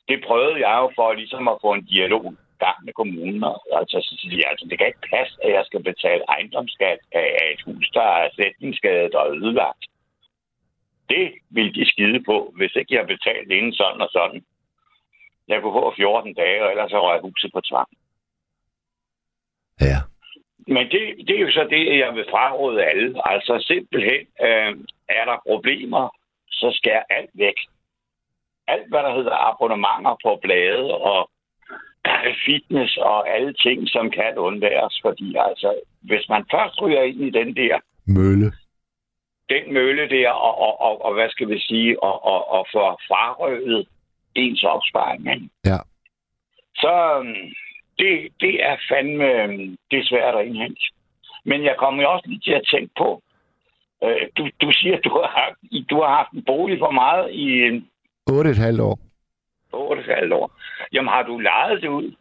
Det 0.09 0.23
prøvede 0.27 0.59
jeg 0.67 0.75
jo 0.81 0.91
for 0.95 1.13
ligesom 1.13 1.47
at 1.47 1.57
få 1.61 1.73
en 1.73 1.85
dialog 1.85 2.25
gang 2.65 2.77
med 2.85 2.93
kommunen. 2.93 3.43
Altså, 3.79 3.97
så 4.07 4.13
siger 4.19 4.37
jeg, 4.41 4.49
altså, 4.51 4.65
det 4.69 4.77
kan 4.77 4.87
ikke 4.87 5.09
passe, 5.15 5.35
at 5.45 5.51
jeg 5.57 5.63
skal 5.65 5.83
betale 5.83 6.23
ejendomsskat 6.35 6.99
af 7.21 7.27
af 7.41 7.47
et 7.53 7.61
hus, 7.67 7.85
der 7.97 8.07
er 8.21 8.29
sætningsskadet 8.35 9.13
og 9.21 9.25
ødelagt. 9.35 9.83
Det 11.13 11.25
vil 11.55 11.75
de 11.75 11.85
skide 11.91 12.19
på, 12.29 12.37
hvis 12.57 12.75
ikke 12.75 12.93
jeg 12.93 13.01
har 13.01 13.13
betalt 13.15 13.51
inden 13.51 13.73
sådan 13.73 14.01
og 14.01 14.09
sådan. 14.17 14.41
Jeg 15.47 15.61
kunne 15.61 15.77
få 15.79 15.93
14 15.95 16.33
dage, 16.33 16.63
og 16.63 16.69
ellers 16.71 16.91
så 16.91 16.99
røg 17.01 17.21
huset 17.21 17.51
på 17.53 17.61
tvang. 17.69 17.89
Ja. 19.81 19.99
Men 20.67 20.85
det, 20.91 21.01
det 21.27 21.35
er 21.35 21.39
jo 21.39 21.51
så 21.51 21.67
det, 21.69 21.99
jeg 21.99 22.15
vil 22.15 22.25
fraråde 22.31 22.83
alle. 22.83 23.31
Altså 23.31 23.63
simpelthen, 23.67 24.21
øh, 24.47 24.71
er 25.09 25.25
der 25.25 25.37
problemer, 25.47 26.15
så 26.51 26.71
skær 26.73 27.01
alt 27.09 27.29
væk. 27.33 27.57
Alt, 28.67 28.89
hvad 28.89 28.99
der 28.99 29.15
hedder 29.15 29.35
abonnementer 29.49 30.15
på 30.23 30.39
blade 30.41 30.93
og 31.11 31.29
fitness 32.45 32.97
og 32.97 33.29
alle 33.29 33.53
ting, 33.53 33.89
som 33.89 34.11
kan 34.11 34.37
undværes. 34.37 34.99
Fordi 35.01 35.35
altså, 35.47 35.79
hvis 36.01 36.29
man 36.29 36.45
først 36.51 36.81
ryger 36.81 37.01
ind 37.01 37.21
i 37.21 37.29
den 37.29 37.55
der 37.55 37.79
Mølle. 38.07 38.51
den 39.49 39.73
mølle 39.73 40.09
der, 40.09 40.29
og, 40.29 40.61
og, 40.61 40.81
og, 40.81 41.05
og 41.05 41.13
hvad 41.13 41.29
skal 41.29 41.49
vi 41.49 41.59
sige, 41.59 42.03
og, 42.03 42.25
og, 42.25 42.51
og 42.51 42.67
få 42.73 42.79
frarøvet 43.07 43.87
ens 44.35 44.63
opsparing? 44.63 45.51
Ja. 45.65 45.77
så 46.75 46.93
øhm, 47.19 47.53
det, 48.01 48.13
det 48.43 48.53
er 48.69 48.75
fandme 48.89 49.27
øhm, 49.41 49.77
det 49.91 49.99
er 49.99 50.09
svært 50.11 50.35
at 50.35 50.45
indhente. 50.47 50.81
Men 51.45 51.63
jeg 51.63 51.75
kommer 51.79 52.03
jo 52.03 52.11
også 52.13 52.27
lige 52.27 52.45
til 52.47 52.55
at 52.61 52.67
tænke 52.73 52.91
på, 52.97 53.09
øh, 54.03 54.23
du, 54.37 54.43
du 54.61 54.71
siger, 54.71 54.95
at 54.97 55.03
du 55.03 55.09
har, 55.09 55.31
haft, 55.39 55.89
du 55.89 55.95
har 56.01 56.11
haft 56.17 56.31
en 56.31 56.43
bolig 56.45 56.79
for 56.79 56.91
meget 56.91 57.31
i 57.31 57.45
en 57.67 57.77
8,5 58.29 58.81
år. 58.81 58.99
8,5 59.73 60.33
år. 60.33 60.51
Jamen 60.93 61.09
har 61.09 61.23
du 61.23 61.39
lejet 61.39 61.81
det 61.81 61.87
ud? 61.87 62.15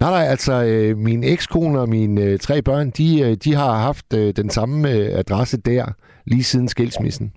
Nej, 0.00 0.10
nej, 0.10 0.24
altså 0.34 0.52
øh, 0.64 0.96
min 0.96 1.24
ekskone 1.24 1.80
og 1.80 1.88
mine 1.88 2.22
øh, 2.22 2.38
tre 2.38 2.62
børn, 2.62 2.90
de, 2.90 3.08
øh, 3.24 3.36
de 3.44 3.54
har 3.54 3.72
haft 3.88 4.14
øh, 4.14 4.36
den 4.36 4.50
samme 4.50 4.90
øh, 4.90 5.18
adresse 5.18 5.60
der, 5.60 5.84
lige 6.26 6.44
siden 6.44 6.68
skilsmissen. 6.68 7.32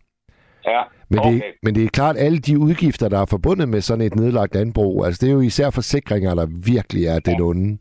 Ja, 0.66 0.82
Men, 1.10 1.20
okay. 1.20 1.34
det, 1.34 1.44
men 1.64 1.76
det 1.76 1.84
er 1.84 1.90
klart, 1.90 2.18
at 2.18 2.26
alle 2.26 2.40
de 2.40 2.60
udgifter, 2.60 3.10
der 3.10 3.20
er 3.22 3.26
forbundet 3.26 3.70
med 3.70 3.82
sådan 3.82 4.06
et 4.06 4.16
nedlagt 4.16 4.56
landbrug, 4.56 5.06
altså 5.06 5.20
det 5.22 5.30
er 5.30 5.34
jo 5.34 5.42
især 5.42 5.70
forsikringer, 5.70 6.36
der 6.36 6.48
virkelig 6.74 7.06
er 7.06 7.20
den 7.20 7.42
onde. 7.42 7.78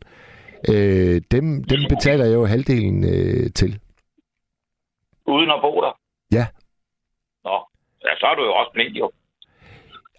Øh, 0.71 1.21
dem, 1.31 1.63
dem 1.63 1.81
betaler 1.89 2.25
jeg 2.25 2.33
jo 2.33 2.45
halvdelen 2.45 3.03
øh, 3.03 3.51
til. 3.59 3.79
Uden 5.27 5.49
at 5.49 5.59
bo 5.61 5.81
der? 5.81 5.93
Ja. 6.31 6.45
Nå, 7.43 7.57
ja, 8.05 8.11
så 8.19 8.25
er 8.31 8.35
du 8.35 8.43
jo 8.43 8.53
også 8.53 8.71
blind 8.73 8.93
jo. 8.93 9.11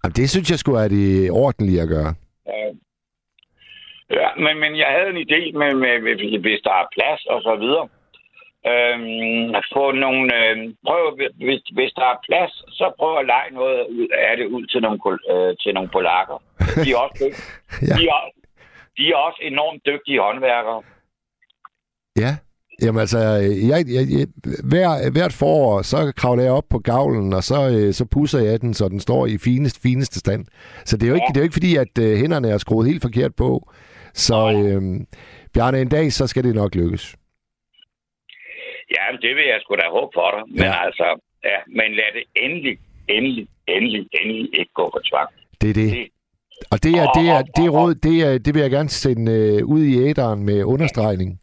Jamen, 0.05 0.15
det 0.17 0.31
synes 0.31 0.51
jeg 0.51 0.59
skulle 0.59 0.85
er 0.85 0.89
det 0.89 1.31
ordentligt 1.31 1.83
at 1.83 1.89
gøre. 1.89 2.15
Ja. 2.47 2.71
Ja, 4.19 4.29
men, 4.45 4.55
men 4.63 4.73
jeg 4.83 4.89
havde 4.97 5.11
en 5.15 5.25
idé 5.27 5.41
med, 5.59 5.71
med, 5.83 5.95
med 6.07 6.41
hvis 6.45 6.61
der 6.65 6.75
er 6.81 6.93
plads 6.97 7.23
og 7.27 7.43
så 7.43 7.57
videre. 7.57 7.89
Øhm, 8.67 9.55
få 9.75 9.85
nogle, 10.05 10.25
øh, 10.39 10.57
prøv, 10.87 11.03
hvis, 11.47 11.63
hvis 11.77 11.93
der 11.99 12.07
er 12.13 12.23
plads, 12.29 12.53
så 12.79 12.87
prøv 12.99 13.13
at 13.19 13.27
lege 13.27 13.51
noget 13.59 13.81
ud 13.99 14.09
af 14.29 14.37
det 14.37 14.47
ud 14.47 14.65
til 14.73 14.81
nogle, 14.85 14.99
øh, 15.33 15.57
til 15.63 15.75
nogle 15.75 15.91
polakker. 15.97 16.39
De 16.85 16.91
er 16.93 16.97
også, 17.07 17.25
Ja. 17.89 17.95
de 17.99 18.03
er, 18.15 18.21
de 18.97 19.03
er 19.13 19.17
også 19.17 19.41
enormt 19.51 19.83
dygtige 19.87 20.21
håndværkere. 20.21 20.83
Ja. 22.25 22.33
Jamen 22.83 23.01
altså, 23.01 23.19
jeg, 23.71 23.85
jeg, 23.97 24.05
jeg, 24.19 24.27
hver, 24.71 25.11
hvert 25.11 25.33
forår, 25.33 25.83
så 25.83 26.13
kravler 26.17 26.43
jeg 26.43 26.53
op 26.53 26.69
på 26.71 26.79
gavlen, 26.79 27.33
og 27.33 27.43
så, 27.45 27.69
øh, 27.69 27.93
så 27.95 28.05
pusser 28.05 28.39
jeg 28.39 28.61
den, 28.61 28.75
så 28.75 28.89
den 28.89 29.01
står 29.01 29.27
i 29.27 29.39
finest, 29.39 29.83
fineste 29.83 30.19
stand. 30.19 30.45
Så 30.85 30.97
det 30.97 31.03
er 31.07 31.09
jo 31.09 31.15
ikke, 31.15 31.27
det 31.29 31.37
er 31.37 31.41
jo 31.41 31.49
ikke 31.49 31.53
fordi, 31.61 31.77
at 31.77 31.99
øh, 32.01 32.17
hænderne 32.19 32.49
er 32.49 32.59
skruet 32.59 32.87
helt 32.89 33.03
forkert 33.03 33.35
på. 33.35 33.73
Så 34.15 34.53
øh, 34.53 35.01
Bjarne, 35.55 35.81
en 35.81 35.89
dag, 35.89 36.13
så 36.13 36.27
skal 36.27 36.45
det 36.45 36.55
nok 36.55 36.75
lykkes. 36.75 37.17
Ja, 38.97 39.05
det 39.23 39.33
vil 39.37 39.47
jeg 39.53 39.59
sgu 39.63 39.75
da 39.75 39.87
håbe 39.97 40.11
for 40.19 40.29
dig. 40.35 40.43
Men 40.59 40.65
ja. 40.73 40.85
altså, 40.87 41.07
ja, 41.51 41.59
men 41.79 41.89
lad 41.99 42.11
det 42.17 42.25
endelig, 42.45 42.75
endelig, 43.09 43.47
endelig, 43.69 44.03
endelig 44.21 44.49
ikke 44.61 44.73
gå 44.75 44.85
for 44.95 45.03
tvang. 45.11 45.29
Det 45.61 45.71
er 45.71 45.75
det. 45.75 46.09
Og 46.73 46.79
det 46.85 46.93
er, 47.01 47.07
det 47.19 47.25
er, 47.35 47.43
det 47.57 47.65
er 47.65 47.71
råd, 47.79 47.95
det, 47.95 48.15
er, 48.27 48.39
det 48.45 48.55
vil 48.55 48.61
jeg 48.63 48.71
gerne 48.71 48.89
sende 48.89 49.33
øh, 49.33 49.67
ud 49.75 49.83
i 49.93 49.95
æderen 50.09 50.41
med 50.45 50.65
understregning. 50.65 51.41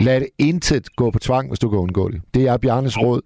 Lad 0.00 0.20
det 0.20 0.28
intet 0.38 0.96
gå 0.96 1.10
på 1.10 1.18
tvang, 1.18 1.48
hvis 1.50 1.58
du 1.58 1.68
kan 1.70 1.78
undgå 1.78 2.08
det. 2.10 2.20
Det 2.34 2.42
er 2.48 2.56
Bjarnes 2.64 2.98
råd. 3.04 3.22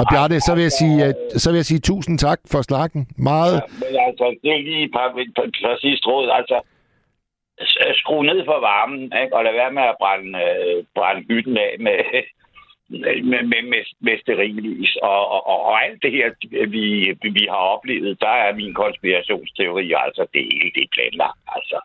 Og 0.00 0.04
Bjarne, 0.12 0.40
så 0.40 0.52
vil 0.54 0.62
jeg 0.68 0.72
sige, 0.82 0.96
øh, 1.06 1.14
så 1.42 1.46
vil 1.50 1.56
jeg 1.58 1.64
sige 1.72 1.80
tusind 1.90 2.18
tak 2.18 2.40
for 2.52 2.62
snakken. 2.62 3.00
Meget. 3.16 3.54
Ja, 3.54 3.60
men 3.82 3.92
altså, 4.08 4.26
det 4.42 4.50
er 4.56 4.58
lige 4.68 4.84
et 4.84 4.92
præcist 5.64 6.06
råd. 6.06 6.26
Altså, 6.38 6.58
s- 7.70 7.96
skru 8.00 8.22
ned 8.22 8.40
for 8.50 8.58
varmen, 8.70 9.02
ikke? 9.22 9.36
og 9.36 9.44
lad 9.44 9.52
være 9.62 9.72
med 9.78 9.82
at 9.92 9.96
brænde, 10.02 10.30
øh, 10.46 10.84
brænde 10.96 11.22
hytten 11.30 11.56
af 11.66 11.72
med, 11.86 11.98
med, 12.88 13.42
med, 13.52 13.62
med, 13.72 13.82
med 14.06 14.16
sterillys. 14.22 14.96
Og, 15.02 15.22
og, 15.34 15.40
og, 15.52 15.60
og 15.68 15.84
alt 15.84 16.02
det 16.02 16.12
her, 16.16 16.26
vi, 16.76 16.84
vi 17.38 17.44
har 17.52 17.62
oplevet, 17.74 18.20
der 18.20 18.34
er 18.44 18.58
min 18.60 18.74
konspirationsteori, 18.74 19.86
altså 20.04 20.22
det 20.34 20.42
hele 20.50 20.70
det 20.74 20.82
er 20.84 20.94
planlagt. 20.96 21.42
Altså, 21.56 21.78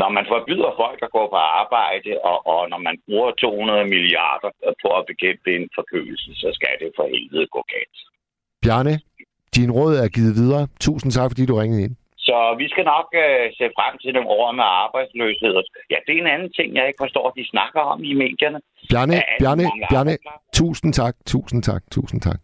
når 0.00 0.10
man 0.16 0.24
forbyder 0.32 0.70
folk 0.82 0.98
at 1.06 1.14
gå 1.16 1.22
på 1.34 1.40
arbejde, 1.62 2.10
og, 2.30 2.38
og 2.52 2.60
når 2.72 2.80
man 2.88 2.96
bruger 3.06 3.30
200 3.30 3.84
milliarder 3.94 4.50
på 4.82 4.88
at 4.98 5.06
bekæmpe 5.10 5.48
en 5.56 5.68
forkølelse, 5.78 6.30
så 6.42 6.48
skal 6.58 6.74
det 6.82 6.90
for 6.96 7.06
helvede 7.14 7.46
gå 7.56 7.62
galt. 7.74 7.98
Bjarne, 8.62 8.94
din 9.56 9.70
råd 9.78 9.94
er 10.04 10.08
givet 10.16 10.34
videre. 10.40 10.68
Tusind 10.80 11.12
tak, 11.12 11.30
fordi 11.30 11.46
du 11.46 11.54
ringede 11.54 11.82
ind. 11.86 11.96
Så 12.28 12.54
vi 12.60 12.66
skal 12.72 12.84
nok 12.84 13.06
øh, 13.22 13.44
se 13.58 13.64
frem 13.76 13.94
til 14.02 14.12
nogle 14.14 14.28
år 14.28 14.52
med 14.58 14.64
arbejdsløshed. 14.84 15.54
Ja, 15.90 15.96
det 16.06 16.12
er 16.14 16.20
en 16.20 16.34
anden 16.34 16.52
ting, 16.58 16.68
jeg 16.76 16.86
ikke 16.88 17.02
forstår, 17.04 17.30
de 17.30 17.44
snakker 17.54 17.80
om 17.80 18.04
i 18.04 18.12
medierne. 18.14 18.60
Bjarne, 18.90 19.14
er 19.14 19.22
Bjarne, 19.40 19.64
Bjarne, 19.90 20.16
tusind 20.52 20.92
tak, 20.92 21.14
tusind 21.26 21.62
tak, 21.62 21.82
tusind 21.90 22.20
tak. 22.20 22.40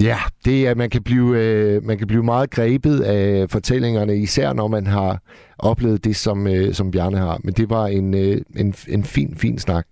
Ja, 0.00 0.18
det 0.44 0.66
er, 0.66 0.74
man 0.74 0.90
kan 0.90 1.02
blive, 1.02 1.28
øh, 1.42 1.82
man 1.82 1.98
kan 1.98 2.06
blive 2.06 2.22
meget 2.22 2.50
grebet 2.50 3.00
af 3.00 3.50
fortællingerne, 3.50 4.16
især 4.16 4.52
når 4.52 4.68
man 4.68 4.86
har 4.86 5.18
oplevet 5.58 6.04
det, 6.04 6.16
som, 6.16 6.46
øh, 6.46 6.74
som 6.74 6.90
Bjarne 6.90 7.18
har. 7.18 7.40
Men 7.44 7.54
det 7.54 7.70
var 7.70 7.86
en, 7.86 8.14
øh, 8.14 8.36
en, 8.62 8.74
en 8.88 9.04
fin, 9.04 9.36
fin 9.36 9.58
snak. 9.58 9.86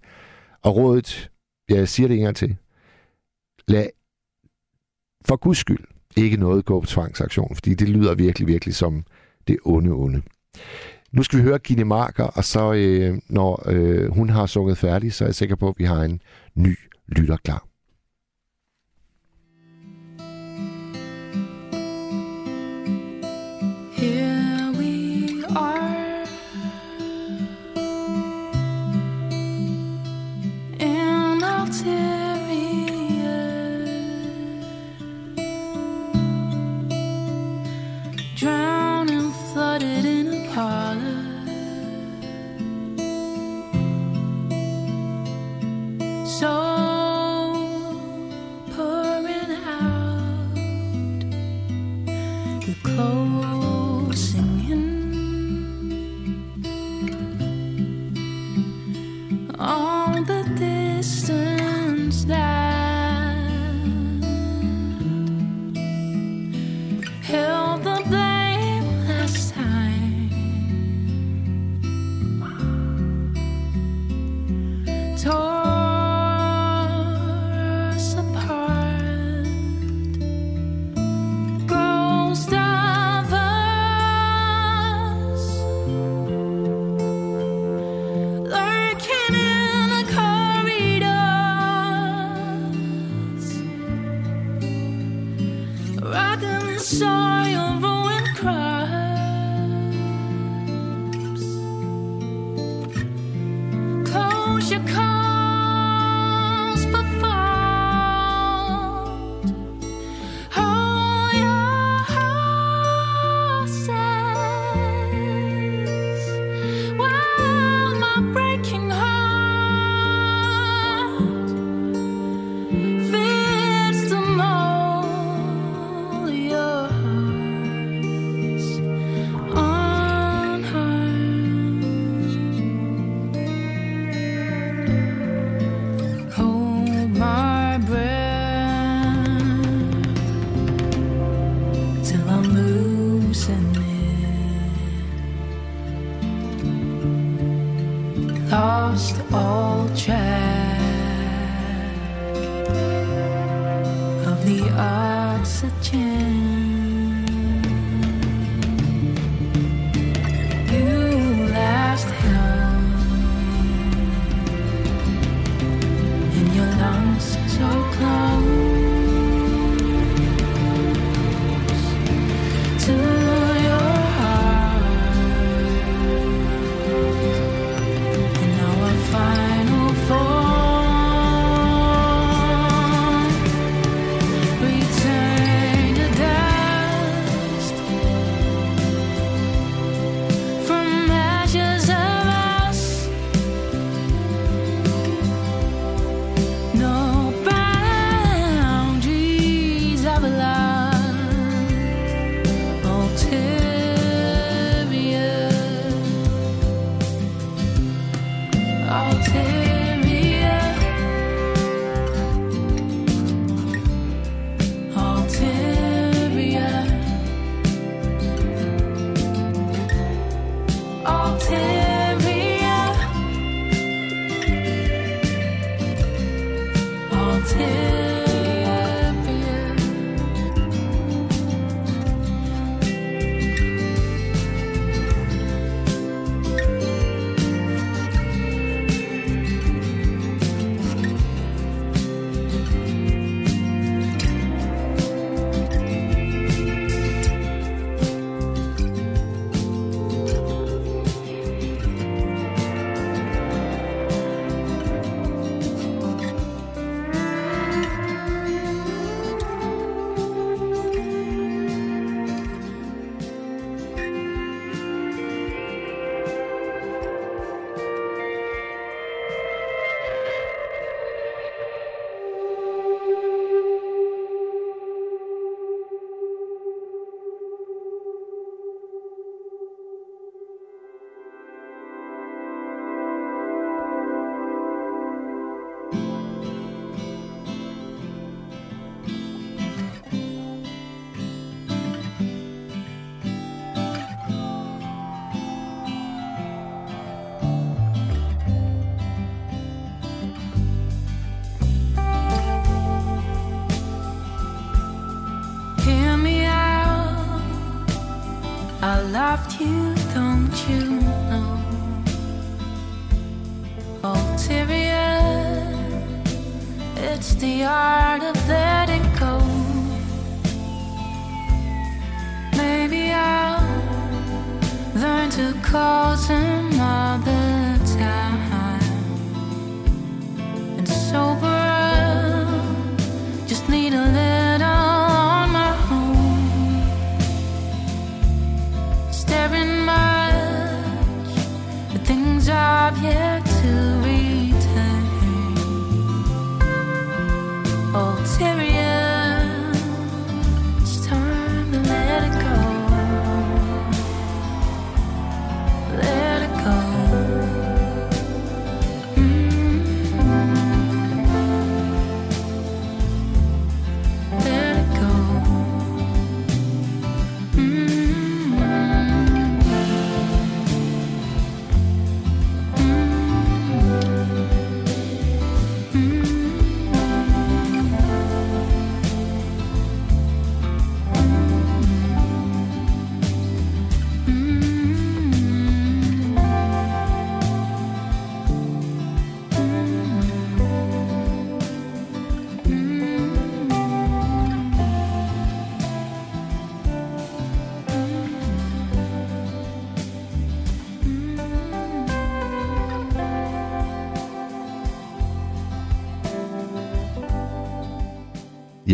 Og 0.64 0.76
rådet, 0.76 1.30
jeg 1.68 1.88
siger 1.88 2.08
det 2.08 2.16
en 2.16 2.24
gang 2.24 2.36
til, 2.36 2.56
lad 3.68 3.86
for 5.28 5.36
guds 5.36 5.58
skyld 5.58 5.93
ikke 6.16 6.36
noget 6.36 6.64
gå 6.64 6.80
på 6.80 6.86
tvangsaktion, 6.86 7.54
fordi 7.54 7.74
det 7.74 7.88
lyder 7.88 8.14
virkelig, 8.14 8.48
virkelig 8.48 8.74
som 8.74 9.04
det 9.48 9.58
onde, 9.64 9.90
onde. 9.90 10.22
Nu 11.12 11.22
skal 11.22 11.38
vi 11.38 11.42
høre 11.44 11.58
Gine 11.58 11.84
Marker, 11.84 12.24
og 12.24 12.44
så 12.44 12.72
øh, 12.72 13.18
når 13.28 13.62
øh, 13.70 14.10
hun 14.12 14.30
har 14.30 14.46
sunget 14.46 14.78
færdig, 14.78 15.12
så 15.12 15.24
er 15.24 15.28
jeg 15.28 15.34
sikker 15.34 15.56
på, 15.56 15.68
at 15.68 15.74
vi 15.78 15.84
har 15.84 16.02
en 16.02 16.20
ny 16.54 16.78
lytter 17.08 17.36
klar. 17.36 17.66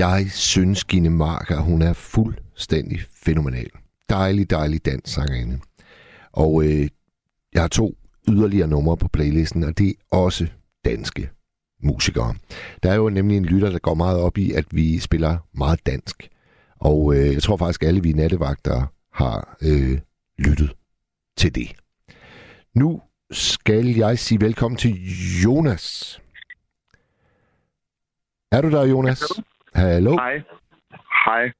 Jeg 0.01 0.31
synes, 0.31 0.85
Gine 0.85 1.11
Marker, 1.11 1.61
hun 1.61 1.83
er 1.83 1.93
fuldstændig 1.93 3.01
fænomenal. 3.15 3.71
Dejlig, 4.09 4.51
dejlig 4.51 4.85
dansk 4.85 5.15
sangerinde. 5.15 5.61
Og 6.33 6.65
øh, 6.65 6.89
jeg 7.53 7.63
har 7.63 7.69
to 7.69 7.99
yderligere 8.29 8.69
numre 8.69 8.97
på 8.97 9.09
playlisten, 9.09 9.65
og 9.65 9.79
det 9.79 9.89
er 9.89 10.17
også 10.17 10.47
danske 10.85 11.31
musikere. 11.83 12.35
Der 12.83 12.91
er 12.91 12.95
jo 12.95 13.09
nemlig 13.09 13.37
en 13.37 13.45
lytter, 13.45 13.71
der 13.71 13.79
går 13.79 13.95
meget 13.95 14.21
op 14.21 14.39
i, 14.39 14.53
at 14.53 14.65
vi 14.71 14.99
spiller 14.99 15.39
meget 15.53 15.87
dansk. 15.87 16.29
Og 16.79 17.15
øh, 17.15 17.35
jeg 17.35 17.43
tror 17.43 17.57
faktisk, 17.57 17.83
alle 17.83 18.03
vi 18.03 18.13
nattevagter 18.13 18.87
har 19.13 19.57
øh, 19.63 19.99
lyttet 20.39 20.73
til 21.37 21.55
det. 21.55 21.73
Nu 22.75 23.03
skal 23.31 23.87
jeg 23.87 24.19
sige 24.19 24.41
velkommen 24.41 24.79
til 24.79 24.99
Jonas. 25.45 26.21
Er 28.53 28.61
du 28.61 28.71
der, 28.71 28.85
Jonas? 28.85 29.23
Hallo. 29.75 30.11
Hej. 30.11 30.43
Hej. 31.27 31.53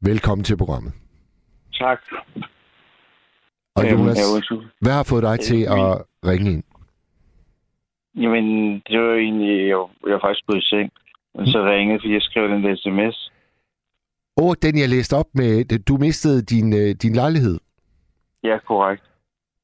Velkommen 0.00 0.44
til 0.44 0.56
programmet. 0.56 0.92
Tak. 1.78 2.00
Og 3.74 3.84
Øhm, 3.84 4.00
Jonas, 4.00 4.18
hvad 4.80 4.92
har 4.92 5.02
fået 5.02 5.22
dig 5.22 5.40
til 5.40 5.62
at 5.62 6.04
ringe 6.30 6.52
ind? 6.52 6.62
Jamen, 8.14 8.44
det 8.88 9.00
var 9.00 9.14
egentlig, 9.14 9.68
jeg, 9.68 9.78
jeg 10.06 10.12
var 10.12 10.20
faktisk 10.24 10.46
gået 10.46 10.58
i 10.58 10.66
seng. 10.66 10.90
Men 11.34 11.46
så 11.46 11.58
ringede, 11.64 11.98
fordi 12.00 12.12
jeg 12.12 12.22
skrev 12.22 12.48
den 12.48 12.64
der 12.64 12.76
sms. 12.76 13.32
Åh, 14.36 14.48
oh, 14.48 14.54
den 14.62 14.78
jeg 14.78 14.88
læste 14.88 15.14
op 15.16 15.26
med, 15.34 15.78
du 15.84 15.96
mistede 15.96 16.42
din, 16.42 16.72
øh, 16.72 16.94
din 17.02 17.12
lejlighed. 17.12 17.58
Ja, 18.44 18.58
korrekt. 18.58 19.02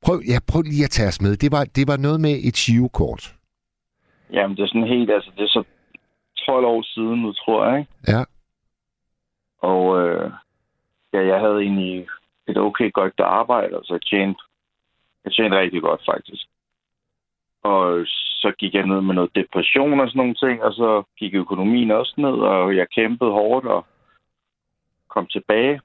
Prøv, 0.04 0.22
ja, 0.28 0.38
prøv 0.48 0.62
lige 0.62 0.84
at 0.84 0.90
tage 0.90 1.08
os 1.08 1.20
med. 1.20 1.36
Det 1.36 1.52
var, 1.52 1.64
det 1.64 1.88
var 1.88 1.96
noget 1.96 2.20
med 2.20 2.34
et 2.48 2.56
shivekort. 2.56 3.34
Jamen, 4.32 4.56
det 4.56 4.62
er 4.62 4.66
sådan 4.66 4.88
helt, 4.88 5.10
altså, 5.10 5.30
det 5.36 5.42
er 5.42 5.48
så 5.48 5.64
12 6.46 6.66
år 6.66 6.82
siden 6.82 7.22
nu, 7.22 7.32
tror 7.32 7.66
jeg, 7.66 7.78
ikke? 7.78 7.92
Ja. 8.08 8.24
Og 9.58 10.00
øh, 10.00 10.30
ja, 11.12 11.26
jeg 11.26 11.40
havde 11.40 11.58
egentlig 11.60 12.06
et 12.48 12.56
okay 12.56 12.92
godt 12.92 13.20
arbejde, 13.20 13.78
og 13.78 13.84
så 13.84 13.98
tjente, 13.98 14.40
jeg 15.24 15.32
tjente 15.32 15.58
rigtig 15.58 15.82
godt, 15.82 16.02
faktisk. 16.06 16.46
Og 17.62 18.06
så 18.42 18.52
gik 18.58 18.74
jeg 18.74 18.86
ned 18.86 19.00
med 19.00 19.14
noget 19.14 19.34
depression 19.34 20.00
og 20.00 20.08
sådan 20.08 20.18
nogle 20.18 20.34
ting, 20.34 20.62
og 20.62 20.72
så 20.72 21.02
gik 21.18 21.34
økonomien 21.34 21.90
også 21.90 22.14
ned, 22.16 22.36
og 22.52 22.76
jeg 22.76 22.86
kæmpede 22.94 23.30
hårdt 23.30 23.66
og 23.66 23.86
kom 25.08 25.26
tilbage. 25.26 25.80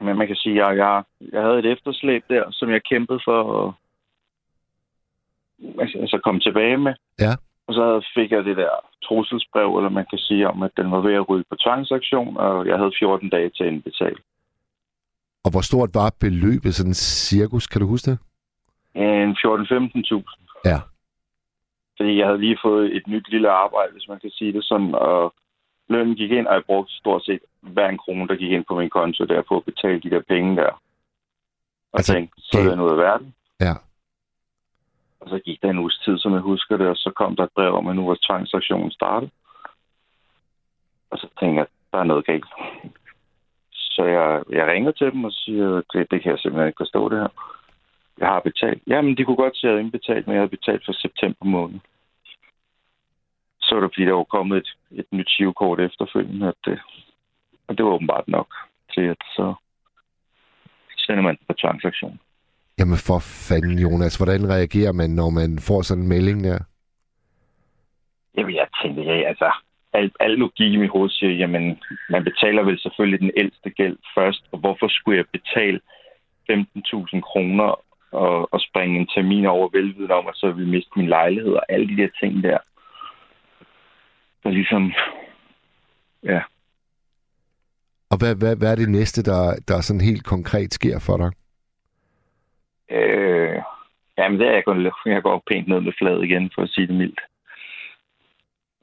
Men 0.00 0.16
man 0.16 0.26
kan 0.26 0.36
sige, 0.36 0.64
at 0.64 0.76
jeg, 0.76 1.02
jeg 1.32 1.42
havde 1.42 1.58
et 1.58 1.66
efterslæb 1.66 2.24
der, 2.28 2.50
som 2.50 2.70
jeg 2.70 2.82
kæmpede 2.90 3.20
for 3.24 3.38
at 3.60 3.72
altså, 5.80 5.98
altså 5.98 6.20
komme 6.24 6.40
tilbage 6.40 6.76
med. 6.76 6.94
Ja. 7.18 7.32
Og 7.70 7.74
så 7.74 8.06
fik 8.14 8.30
jeg 8.32 8.44
det 8.44 8.56
der 8.56 8.70
trusselsbrev, 9.02 9.76
eller 9.76 9.90
man 9.90 10.06
kan 10.10 10.18
sige 10.18 10.48
om, 10.48 10.62
at 10.62 10.70
den 10.76 10.90
var 10.90 11.00
ved 11.00 11.14
at 11.14 11.28
ryge 11.28 11.44
på 11.50 11.56
tvangsaktion, 11.64 12.36
og 12.36 12.66
jeg 12.66 12.76
havde 12.78 12.92
14 12.98 13.28
dage 13.28 13.50
til 13.50 13.64
at 13.64 13.72
indbetale. 13.72 14.20
Og 15.44 15.50
hvor 15.50 15.60
stort 15.60 15.90
var 15.94 16.14
beløbet, 16.20 16.74
sådan 16.74 16.94
cirkus, 16.94 17.66
kan 17.66 17.80
du 17.80 17.86
huske 17.86 18.10
det? 18.10 18.18
En 18.94 19.30
14-15.000. 19.30 20.62
Ja. 20.64 20.78
Fordi 21.96 22.18
jeg 22.18 22.26
havde 22.26 22.40
lige 22.40 22.58
fået 22.64 22.96
et 22.96 23.06
nyt 23.06 23.28
lille 23.28 23.50
arbejde, 23.50 23.92
hvis 23.92 24.08
man 24.08 24.20
kan 24.20 24.30
sige 24.30 24.52
det 24.52 24.64
sådan, 24.64 24.94
og 24.94 25.34
lønnen 25.88 26.16
gik 26.16 26.30
ind, 26.30 26.46
og 26.46 26.54
jeg 26.54 26.64
brugte 26.66 26.92
stort 26.92 27.24
set 27.24 27.40
hver 27.60 27.88
en 27.88 27.98
krone, 27.98 28.28
der 28.28 28.36
gik 28.36 28.50
ind 28.50 28.64
på 28.68 28.74
min 28.78 28.90
konto 28.90 29.24
der 29.24 29.42
på 29.48 29.56
at 29.56 29.64
betale 29.64 30.00
de 30.00 30.10
der 30.10 30.22
penge 30.28 30.56
der. 30.56 30.72
Og 31.92 31.98
altså, 31.98 32.12
tænkte, 32.12 32.34
så 32.38 32.58
er 32.58 32.62
det 32.62 32.78
noget 32.78 32.90
af 32.90 32.98
verden. 32.98 33.34
Ja. 33.60 33.74
Og 35.20 35.28
så 35.28 35.38
gik 35.38 35.62
der 35.62 35.70
en 35.70 35.78
uges 35.78 35.98
tid, 36.04 36.18
som 36.18 36.32
jeg 36.32 36.40
husker 36.40 36.76
det, 36.76 36.88
og 36.88 36.96
så 36.96 37.10
kom 37.16 37.36
der 37.36 37.44
et 37.44 37.54
brev 37.54 37.74
om, 37.74 37.86
at 37.86 37.96
nu 37.96 38.06
var 38.06 38.18
tvangsaktionen 38.26 38.90
startet. 38.90 39.30
Og 41.10 41.18
så 41.18 41.28
tænkte 41.40 41.58
jeg, 41.58 41.66
der 41.92 41.98
er 41.98 42.04
noget 42.04 42.26
galt. 42.26 42.52
Så 43.72 44.04
jeg, 44.04 44.42
jeg 44.50 44.66
ringer 44.66 44.92
til 44.92 45.12
dem 45.12 45.24
og 45.24 45.32
siger, 45.32 45.82
det, 45.92 46.10
det 46.10 46.22
kan 46.22 46.30
jeg 46.30 46.38
simpelthen 46.38 46.68
ikke 46.68 46.84
forstå 46.84 47.08
det 47.08 47.18
her. 47.18 47.28
Jeg 48.18 48.28
har 48.28 48.40
betalt. 48.40 48.82
Jamen, 48.86 49.16
de 49.16 49.24
kunne 49.24 49.36
godt 49.44 49.56
se, 49.56 49.66
at 49.66 49.68
jeg 49.68 49.72
havde 49.72 49.84
indbetalt, 49.84 50.26
men 50.26 50.34
jeg 50.34 50.40
havde 50.40 50.56
betalt 50.58 50.82
for 50.84 50.92
september 50.92 51.44
måned. 51.44 51.80
Så 53.60 53.74
var 53.74 53.80
det, 53.80 53.90
fordi 53.94 54.04
der 54.06 54.12
var 54.12 54.24
kommet 54.24 54.56
et, 54.56 54.70
et 54.90 55.06
nyt 55.12 55.30
chivkort 55.30 55.80
efterfølgende, 55.80 56.48
at 56.48 56.54
det, 56.64 56.80
og 57.68 57.78
det 57.78 57.84
var 57.84 57.90
åbenbart 57.90 58.28
nok 58.28 58.54
til, 58.94 59.00
at 59.00 59.22
så 59.36 59.54
sender 60.98 61.22
man 61.22 61.38
på 61.46 61.52
tvangsaktion. 61.52 62.20
Jamen 62.80 62.98
for 63.08 63.18
fanden, 63.48 63.78
Jonas. 63.78 64.16
Hvordan 64.16 64.48
reagerer 64.48 64.92
man, 64.92 65.10
når 65.10 65.30
man 65.30 65.58
får 65.58 65.82
sådan 65.82 66.02
en 66.02 66.08
melding 66.08 66.44
der? 66.44 66.58
Jamen, 68.36 68.54
jeg 68.54 68.66
tænkte, 68.82 69.02
ja, 69.02 69.28
altså, 69.28 69.52
al, 69.92 70.10
al 70.20 70.30
logik 70.30 70.72
i 70.72 70.76
mit 70.76 70.90
hoved 70.90 71.10
siger, 71.10 71.32
jamen, 71.32 71.78
man 72.10 72.24
betaler 72.24 72.62
vel 72.62 72.80
selvfølgelig 72.80 73.20
den 73.20 73.30
ældste 73.36 73.70
gæld 73.70 73.96
først, 74.16 74.42
og 74.52 74.58
hvorfor 74.58 74.88
skulle 74.88 75.18
jeg 75.18 75.26
betale 75.32 75.80
15.000 76.50 77.20
kroner 77.20 77.68
og, 78.12 78.54
og 78.54 78.60
springe 78.60 79.00
en 79.00 79.06
termin 79.14 79.46
over 79.46 79.68
velviden 79.72 80.10
om, 80.10 80.26
at 80.26 80.36
så 80.36 80.52
vil 80.52 80.68
miste 80.68 80.90
min 80.96 81.08
lejlighed 81.08 81.52
og 81.52 81.64
alle 81.68 81.88
de 81.88 82.02
der 82.02 82.08
ting 82.20 82.42
der. 82.42 82.58
Så 84.42 84.48
ligesom, 84.50 84.92
ja, 86.22 86.40
Og 88.10 88.16
hvad, 88.18 88.34
hvad, 88.34 88.56
hvad 88.56 88.70
er 88.72 88.74
det 88.74 88.88
næste, 88.88 89.22
der, 89.22 89.54
der 89.68 89.80
sådan 89.80 90.00
helt 90.00 90.24
konkret 90.24 90.74
sker 90.74 90.98
for 90.98 91.16
dig? 91.16 91.30
Øh, 92.90 93.62
jamen, 94.18 94.40
det 94.40 94.46
er 94.48 94.52
jeg 94.52 94.64
går, 94.64 95.08
jeg 95.14 95.22
går 95.22 95.42
pænt 95.50 95.68
ned 95.68 95.80
med 95.80 95.92
fladet 95.98 96.24
igen, 96.24 96.50
for 96.54 96.62
at 96.62 96.70
sige 96.70 96.86
det 96.86 96.94
mildt. 96.94 97.20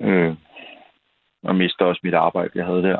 Øh, 0.01 0.35
og 1.43 1.55
mister 1.55 1.85
også 1.85 2.01
mit 2.03 2.13
arbejde, 2.13 2.51
jeg 2.55 2.65
havde 2.65 2.83
der. 2.83 2.99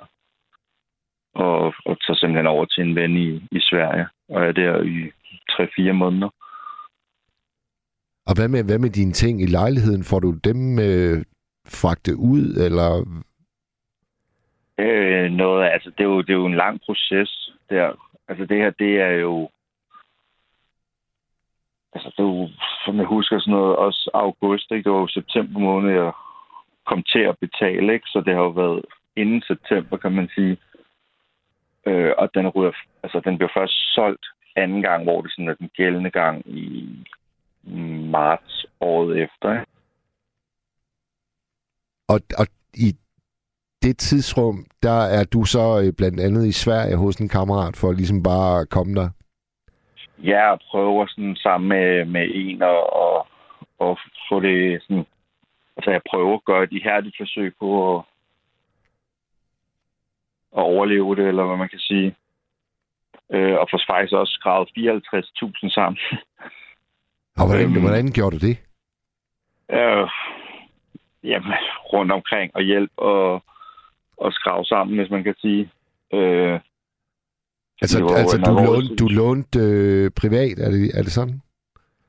Og, 1.36 1.74
og 1.86 2.02
tager 2.02 2.18
simpelthen 2.18 2.48
over 2.48 2.66
til 2.66 2.84
en 2.84 2.96
ven 2.96 3.18
i, 3.18 3.36
i 3.52 3.60
Sverige, 3.60 4.08
og 4.30 4.46
er 4.46 4.52
der 4.52 4.82
i 4.82 5.12
3-4 5.52 5.92
måneder. 5.92 6.30
Og 8.28 8.34
hvad 8.36 8.48
med, 8.48 8.64
hvad 8.64 8.80
med 8.80 8.90
dine 8.90 9.12
ting 9.12 9.42
i 9.42 9.46
lejligheden? 9.46 10.04
Får 10.04 10.20
du 10.20 10.32
dem 10.32 10.80
øh, 10.80 11.26
fragtet 11.68 12.14
ud, 12.14 12.44
eller... 12.66 12.90
Øh, 14.80 15.32
noget, 15.32 15.70
altså, 15.70 15.90
det 15.90 16.00
er, 16.00 16.10
jo, 16.14 16.22
det 16.22 16.30
er 16.30 16.42
jo 16.44 16.46
en 16.46 16.62
lang 16.64 16.82
proces 16.86 17.52
der. 17.70 17.88
Altså, 18.28 18.46
det 18.46 18.58
her, 18.58 18.70
det 18.70 19.02
er 19.02 19.12
jo... 19.12 19.50
Altså, 21.98 22.12
det 22.18 22.26
var, 22.26 22.50
som 22.86 22.98
jeg 22.98 23.06
husker, 23.06 23.40
sådan 23.40 23.52
noget, 23.52 23.76
også 23.76 24.10
august, 24.14 24.72
ikke? 24.72 24.84
Det 24.84 24.92
var 24.92 25.00
jo 25.00 25.08
september 25.08 25.60
måned, 25.60 25.92
jeg 25.92 26.12
kom 26.90 27.04
til 27.04 27.20
at 27.20 27.40
betale, 27.46 27.94
ikke? 27.94 28.08
Så 28.08 28.24
det 28.26 28.34
har 28.36 28.42
jo 28.42 28.50
været 28.50 28.82
inden 29.16 29.42
september, 29.42 29.98
kan 29.98 30.12
man 30.12 30.30
sige. 30.36 30.58
Øh, 31.88 32.12
og 32.18 32.30
den, 32.34 32.48
ryger, 32.48 32.72
altså, 33.04 33.22
den 33.26 33.38
blev 33.38 33.50
først 33.58 33.78
solgt 33.96 34.26
anden 34.56 34.82
gang, 34.82 35.04
hvor 35.04 35.22
det 35.22 35.32
sådan 35.32 35.48
er 35.48 35.54
den 35.54 35.70
gældende 35.78 36.12
gang 36.12 36.44
i 36.46 36.90
marts 38.18 38.66
året 38.82 39.18
efter, 39.24 39.52
ikke? 39.52 39.66
Og, 42.08 42.20
og 42.38 42.48
i 42.74 42.90
det 43.84 43.98
tidsrum, 43.98 44.66
der 44.84 45.00
er 45.18 45.24
du 45.24 45.46
så 45.46 45.82
øh, 45.84 45.94
blandt 45.94 46.20
andet 46.20 46.46
i 46.46 46.52
Sverige 46.52 46.98
hos 46.98 47.16
en 47.16 47.30
kammerat 47.30 47.76
for 47.76 47.92
ligesom 47.92 48.24
bare 48.24 48.62
at 48.62 48.70
komme 48.70 48.96
der. 48.96 49.10
Ja, 50.24 50.52
og 50.52 50.60
prøver 50.72 51.08
sådan 51.08 51.36
sammen 51.36 51.70
med, 51.70 52.06
med 52.06 52.32
en 52.34 52.62
og, 52.62 52.94
og, 52.94 53.28
og 53.80 54.00
få 54.30 54.40
det 54.40 54.82
sådan... 54.82 55.06
Altså, 55.78 55.92
jeg 55.92 56.02
prøver 56.10 56.34
at 56.34 56.46
gøre 56.46 56.66
de 56.66 56.84
her 56.84 57.12
forsøg 57.18 57.54
på 57.60 57.98
at, 57.98 58.04
at 60.58 60.64
overleve 60.64 61.16
det, 61.16 61.28
eller 61.28 61.46
hvad 61.46 61.58
man 61.58 61.70
kan 61.70 61.80
sige. 61.80 62.16
Øh, 63.34 63.56
og 63.60 63.68
får 63.72 63.82
faktisk 63.88 64.14
også 64.14 64.34
skrevet 64.34 64.70
54.000 64.78 65.70
sammen. 65.70 66.00
Og 67.38 67.46
hvordan, 67.48 67.66
øhm, 67.66 67.82
hvordan 67.82 68.12
gjorde 68.12 68.40
du 68.40 68.48
det? 68.48 68.58
Øh, 69.72 70.08
jamen, 71.24 71.54
rundt 71.94 72.12
omkring 72.12 72.52
og 72.56 72.62
hjælp 72.62 72.92
og, 72.98 73.44
og 74.18 74.34
skrave 74.34 74.66
sammen, 74.66 74.98
hvis 74.98 75.10
man 75.10 75.24
kan 75.24 75.36
sige. 75.42 75.72
Øh, 76.14 76.60
Altså, 77.82 78.04
var 78.04 78.16
altså 78.22 78.38
du, 78.38 78.54
lånte, 78.68 78.96
du 78.96 79.08
lånte 79.08 79.60
øh, 79.60 80.12
privat, 80.22 80.60
er 80.66 80.70
det, 80.72 80.98
er 80.98 81.04
det 81.04 81.12
sådan? 81.12 81.42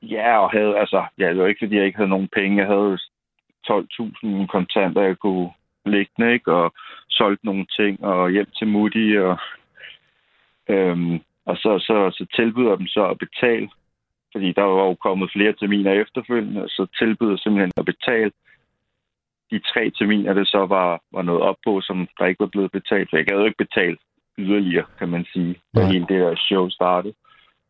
Ja, 0.01 0.37
og 0.37 0.51
havde, 0.51 0.77
altså, 0.77 1.05
ja, 1.17 1.29
det 1.29 1.37
var 1.37 1.47
ikke, 1.47 1.61
fordi 1.63 1.75
jeg 1.75 1.85
ikke 1.85 1.97
havde 1.97 2.15
nogen 2.15 2.29
penge. 2.35 2.57
Jeg 2.57 2.67
havde 2.67 2.97
12.000 3.67 4.47
kontanter, 4.47 5.01
jeg 5.01 5.17
kunne 5.17 5.49
liggende, 5.85 6.33
ikke? 6.33 6.53
Og 6.53 6.73
solgt 7.09 7.43
nogle 7.43 7.65
ting, 7.79 8.03
og 8.03 8.31
hjem 8.31 8.49
til 8.57 8.67
Moody, 8.67 9.19
og, 9.19 9.37
øhm, 10.69 11.15
og 11.45 11.55
så, 11.57 11.79
så, 11.79 11.97
så 12.17 12.25
tilbyder 12.35 12.75
dem 12.75 12.87
så 12.87 13.03
at 13.05 13.17
betale, 13.17 13.69
fordi 14.31 14.53
der 14.53 14.63
var 14.63 14.83
jo 14.83 14.93
kommet 14.93 15.31
flere 15.31 15.53
terminer 15.53 15.91
efterfølgende, 15.93 16.69
så 16.69 16.87
tilbyder 16.99 17.37
simpelthen 17.37 17.71
at 17.77 17.85
betale 17.85 18.31
de 19.51 19.59
tre 19.59 19.89
terminer, 19.89 20.33
det 20.33 20.47
så 20.47 20.65
var, 20.65 21.01
var 21.11 21.21
noget 21.21 21.41
op 21.41 21.55
på, 21.65 21.81
som 21.81 22.07
der 22.19 22.25
ikke 22.25 22.39
var 22.39 22.53
blevet 22.53 22.71
betalt. 22.71 23.09
For 23.09 23.17
jeg 23.17 23.25
havde 23.29 23.41
jo 23.41 23.45
ikke 23.45 23.65
betalt 23.67 23.99
yderligere, 24.39 24.85
kan 24.99 25.09
man 25.09 25.25
sige, 25.33 25.55
da 25.75 25.85
hele 25.85 26.05
det 26.09 26.17
her 26.17 26.35
show 26.35 26.69
startede. 26.69 27.13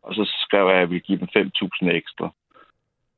Og 0.03 0.15
så 0.15 0.23
skrev 0.45 0.65
jeg, 0.67 0.75
at 0.75 0.79
jeg 0.79 0.89
ville 0.89 1.07
give 1.07 1.19
dem 1.19 1.27
5.000 1.37 1.95
ekstra. 1.95 2.33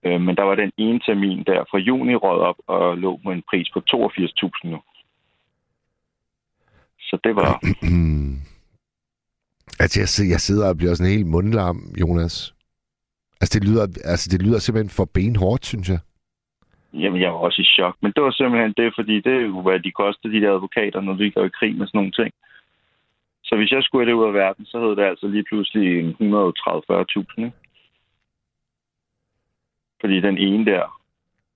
Øh, 0.05 0.21
men 0.21 0.35
der 0.35 0.43
var 0.43 0.55
den 0.55 0.71
ene 0.77 0.99
termin 0.99 1.43
der 1.43 1.63
fra 1.71 1.77
juni 1.77 2.15
råd 2.15 2.39
op 2.39 2.55
og 2.67 2.97
lå 2.97 3.19
på 3.23 3.31
en 3.31 3.43
pris 3.49 3.69
på 3.73 3.79
82.000 3.89 4.69
nu. 4.69 4.79
Så 6.99 7.17
det 7.23 7.35
var... 7.35 7.59
altså, 9.83 9.99
jeg, 9.99 10.09
sidder- 10.09 10.31
jeg 10.31 10.39
sidder 10.41 10.69
og 10.69 10.77
bliver 10.77 10.93
sådan 10.93 11.11
helt 11.13 11.27
mundlam, 11.27 11.77
Jonas. 12.01 12.53
Altså, 13.41 13.59
det 13.59 13.67
lyder, 13.69 13.83
altså, 14.03 14.29
det 14.31 14.41
lyder 14.41 14.59
simpelthen 14.59 14.89
for 14.89 15.05
benhårdt, 15.13 15.65
synes 15.65 15.89
jeg. 15.89 15.99
Jamen, 16.93 17.21
jeg 17.21 17.31
var 17.31 17.37
også 17.37 17.61
i 17.61 17.65
chok. 17.65 17.95
Men 18.01 18.11
det 18.15 18.23
var 18.23 18.31
simpelthen 18.31 18.73
det, 18.77 18.93
fordi 18.97 19.15
det 19.21 19.33
er 19.33 19.45
jo, 19.51 19.61
hvad 19.61 19.79
de 19.79 19.91
koster, 19.91 20.29
de 20.29 20.41
der 20.41 20.51
advokater, 20.53 21.01
når 21.01 21.13
de 21.13 21.31
går 21.31 21.45
i 21.45 21.57
krig 21.59 21.75
med 21.75 21.87
sådan 21.87 21.97
nogle 21.97 22.11
ting. 22.11 22.31
Så 23.51 23.57
hvis 23.57 23.71
jeg 23.71 23.83
skulle 23.83 24.05
have 24.05 24.11
det 24.11 24.21
ud 24.21 24.27
af 24.27 24.33
verden, 24.33 24.65
så 24.65 24.79
havde 24.79 24.95
det 24.95 25.05
altså 25.11 25.27
lige 25.27 25.43
pludselig 25.49 25.99
en 25.99 26.09
130-40.000, 26.09 27.45
ikke? 27.45 27.51
Fordi 30.01 30.21
den 30.21 30.37
ene 30.37 30.65
der, 30.65 30.83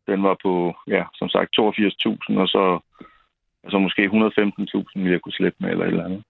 den 0.07 0.23
var 0.23 0.37
på, 0.43 0.75
ja, 0.87 1.03
som 1.13 1.29
sagt, 1.29 1.49
82.000, 1.59 2.39
og 2.41 2.47
så 2.47 2.79
altså 3.63 3.77
måske 3.79 4.01
115.000 4.05 4.91
ville 4.95 5.11
jeg 5.11 5.21
kunne 5.21 5.39
slippe 5.39 5.57
med, 5.59 5.69
eller 5.69 5.85
et 5.85 5.91
eller 5.91 6.05
andet. 6.05 6.23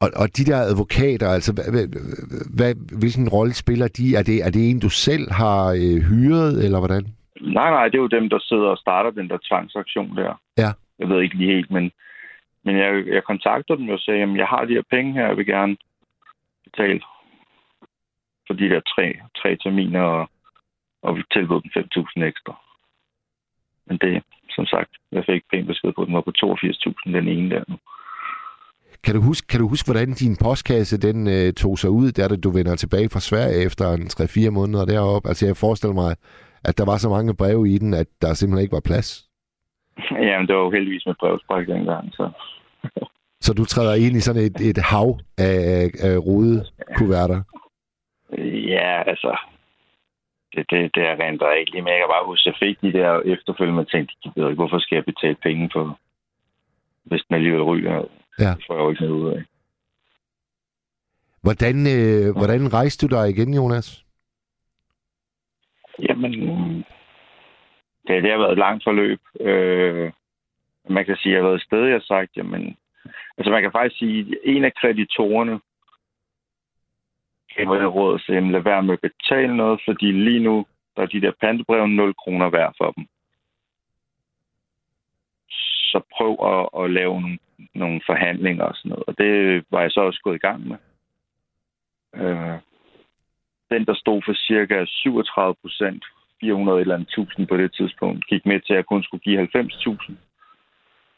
Og, 0.00 0.08
og 0.22 0.26
de 0.36 0.44
der 0.50 0.58
advokater, 0.70 1.28
altså, 1.28 1.52
hvad, 1.52 1.86
hvad, 2.56 2.74
hvilken 3.00 3.28
rolle 3.28 3.54
spiller 3.54 3.88
de? 3.88 4.16
Er 4.18 4.22
det, 4.22 4.36
er 4.46 4.50
det 4.50 4.70
en, 4.70 4.80
du 4.80 4.90
selv 4.90 5.26
har 5.30 5.62
øh, 5.82 5.98
hyret, 6.10 6.64
eller 6.64 6.78
hvordan? 6.78 7.04
Nej, 7.40 7.70
nej, 7.70 7.84
det 7.88 7.94
er 7.94 8.06
jo 8.06 8.16
dem, 8.18 8.28
der 8.28 8.38
sidder 8.38 8.68
og 8.74 8.78
starter 8.78 9.10
den 9.10 9.28
der 9.28 9.38
tvangsaktion 9.48 10.16
der. 10.16 10.40
Ja. 10.58 10.70
Jeg 10.98 11.08
ved 11.08 11.20
ikke 11.22 11.36
lige 11.36 11.54
helt, 11.54 11.70
men, 11.70 11.90
men 12.64 12.78
jeg, 12.78 13.06
jeg 13.06 13.24
kontakter 13.24 13.74
dem 13.74 13.88
og 13.88 13.98
siger, 13.98 14.22
at 14.22 14.36
jeg 14.36 14.46
har 14.46 14.64
de 14.64 14.74
her 14.74 14.82
penge 14.90 15.12
her, 15.12 15.26
jeg 15.26 15.36
vil 15.36 15.46
gerne 15.46 15.76
betale 16.64 17.00
for 18.46 18.54
de 18.54 18.68
der 18.68 18.80
tre, 18.80 19.06
tre 19.40 19.56
terminer, 19.56 20.00
og, 20.00 20.30
og 21.02 21.16
vi 21.16 21.22
tilbød 21.32 21.60
dem 21.62 21.70
5.000 21.76 22.24
ekstra. 22.24 22.54
Men 23.86 23.98
det, 23.98 24.22
som 24.50 24.66
sagt, 24.66 24.90
jeg 25.12 25.24
fik 25.26 25.42
pænt 25.52 25.66
besked 25.66 25.92
på, 25.92 26.02
at 26.02 26.06
den 26.06 26.14
var 26.14 26.20
på 26.20 26.32
82.000, 26.44 27.12
den 27.12 27.28
ene 27.28 27.50
der 27.50 27.64
nu. 27.68 27.76
Kan 29.04 29.14
du 29.14 29.20
huske, 29.20 29.46
kan 29.46 29.60
du 29.60 29.68
huske 29.68 29.86
hvordan 29.86 30.12
din 30.12 30.36
postkasse 30.36 31.00
den 31.00 31.28
øh, 31.28 31.52
tog 31.52 31.78
sig 31.78 31.90
ud, 31.90 32.12
der 32.12 32.28
da 32.28 32.36
du 32.36 32.50
vender 32.50 32.76
tilbage 32.76 33.08
fra 33.12 33.20
Sverige 33.20 33.64
efter 33.66 33.92
en 33.92 34.02
3-4 34.02 34.50
måneder 34.50 34.84
deroppe? 34.84 35.28
Altså, 35.28 35.46
jeg 35.46 35.56
forestiller 35.56 35.94
mig, 35.94 36.16
at 36.64 36.78
der 36.78 36.84
var 36.84 36.96
så 36.98 37.08
mange 37.08 37.36
breve 37.36 37.70
i 37.70 37.78
den, 37.78 37.94
at 37.94 38.06
der 38.22 38.34
simpelthen 38.34 38.62
ikke 38.62 38.72
var 38.72 38.88
plads. 38.90 39.31
Jamen, 40.28 40.46
det 40.46 40.56
var 40.56 40.62
jo 40.62 40.70
heldigvis 40.70 41.06
med 41.06 41.14
brevspræk 41.20 41.66
dengang, 41.66 42.12
så... 42.12 42.30
Så 43.40 43.54
du 43.54 43.64
træder 43.64 43.94
ind 43.94 44.16
i 44.16 44.20
sådan 44.20 44.42
et, 44.42 44.60
et 44.60 44.78
hav 44.78 45.18
af, 45.38 45.56
af, 45.76 45.90
af 46.08 46.18
rode 46.18 46.66
kuverter. 46.96 47.42
Ja, 48.72 49.02
altså... 49.06 49.36
Det, 50.54 50.66
det, 50.70 50.94
det 50.94 51.02
er 51.02 51.16
rent 51.20 51.42
lige, 51.72 51.82
men 51.82 51.92
jeg 51.92 52.00
kan 52.00 52.14
bare 52.14 52.26
huske, 52.26 52.48
at 52.48 52.52
jeg 52.52 52.58
fik 52.66 52.76
de 52.82 52.98
der 52.98 53.20
efterfølgende, 53.34 53.80
og 53.80 53.90
tænkte, 53.90 54.14
jeg 54.24 54.32
ved 54.36 54.50
ikke, 54.50 54.62
hvorfor 54.62 54.78
skal 54.78 54.96
jeg 54.96 55.04
betale 55.04 55.36
penge 55.42 55.70
for, 55.72 55.98
hvis 57.04 57.22
den 57.28 57.34
alligevel 57.34 57.62
ryger? 57.62 58.04
Ja. 58.38 58.50
Det 58.56 58.64
får 58.66 58.74
jeg 58.74 58.82
jo 58.82 58.90
ikke 58.90 59.02
noget 59.02 59.20
ud 59.22 59.28
af. 59.36 59.42
Hvordan, 61.42 61.76
øh, 61.96 62.36
hvordan 62.36 62.72
rejste 62.72 63.06
du 63.06 63.14
dig 63.16 63.30
igen, 63.30 63.54
Jonas? 63.54 64.04
Jamen, 66.08 66.32
det, 68.06 68.22
det 68.22 68.30
har 68.30 68.38
været 68.38 68.52
et 68.52 68.58
langt 68.58 68.84
forløb. 68.84 69.20
Øh, 69.40 70.12
man 70.88 71.04
kan 71.04 71.16
sige, 71.16 71.32
at 71.32 71.36
jeg 71.36 71.42
har 71.42 71.48
været 71.48 71.62
sted, 71.62 71.84
jeg 71.84 71.94
har 71.94 72.06
sagt, 72.14 72.36
jamen, 72.36 72.76
altså 73.38 73.50
man 73.50 73.62
kan 73.62 73.72
faktisk 73.72 73.98
sige, 73.98 74.20
at 74.20 74.38
en 74.44 74.64
af 74.64 74.74
kreditorerne 74.74 75.60
gav 77.56 77.66
mig 77.66 77.80
det 77.80 77.94
råd 77.94 78.20
at 78.28 78.42
lad 78.42 78.60
være 78.60 78.82
med 78.82 78.92
at 78.92 79.00
betale 79.00 79.56
noget, 79.56 79.80
fordi 79.84 80.12
lige 80.12 80.40
nu, 80.40 80.66
der 80.96 81.02
er 81.02 81.06
de 81.06 81.20
der 81.20 81.32
pantebrev 81.40 81.86
0 81.86 82.14
kroner 82.14 82.50
værd 82.50 82.74
for 82.78 82.90
dem. 82.90 83.06
Så 85.90 86.00
prøv 86.16 86.32
at, 86.52 86.84
at 86.84 86.90
lave 86.90 87.20
nogle, 87.20 87.38
nogle 87.74 88.00
forhandlinger 88.06 88.64
og 88.64 88.74
sådan 88.76 88.88
noget. 88.88 89.04
Og 89.06 89.18
det 89.18 89.64
var 89.70 89.80
jeg 89.80 89.90
så 89.90 90.00
også 90.00 90.20
gået 90.22 90.34
i 90.34 90.46
gang 90.46 90.68
med. 90.68 90.76
Øh, 92.14 92.58
den, 93.70 93.86
der 93.86 93.94
stod 93.94 94.22
for 94.24 94.34
cirka 94.34 94.84
37 94.84 95.54
procent, 95.62 96.04
400 96.42 96.80
eller 96.80 96.94
andet 96.94 97.08
tusind 97.08 97.46
på 97.46 97.56
det 97.56 97.74
tidspunkt, 97.74 98.26
gik 98.26 98.46
med 98.46 98.60
til, 98.60 98.72
at 98.72 98.76
jeg 98.76 98.86
kun 98.86 99.02
skulle 99.02 99.24
give 99.26 99.48
90.000 99.56 100.12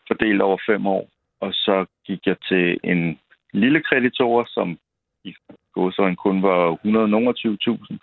fordelt 0.08 0.42
over 0.42 0.58
fem 0.70 0.86
år. 0.86 1.08
Og 1.40 1.50
så 1.52 1.86
gik 2.06 2.26
jeg 2.26 2.36
til 2.48 2.78
en 2.84 3.18
lille 3.52 3.80
kreditor, 3.82 4.44
som 4.48 4.78
i 5.24 5.34
gåsøjne 5.72 6.16
kun 6.16 6.42
var 6.42 6.60
120.000, 6.72 7.96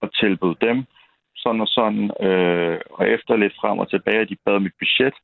og 0.00 0.14
tilbød 0.14 0.54
dem 0.60 0.84
sådan 1.42 1.60
og 1.60 1.68
sådan. 1.68 2.04
Øh, 2.26 2.80
og 2.90 3.08
efter 3.08 3.36
lidt 3.36 3.54
frem 3.60 3.78
og 3.78 3.90
tilbage, 3.90 4.24
de 4.24 4.36
bad 4.44 4.60
mit 4.60 4.72
budget, 4.78 5.14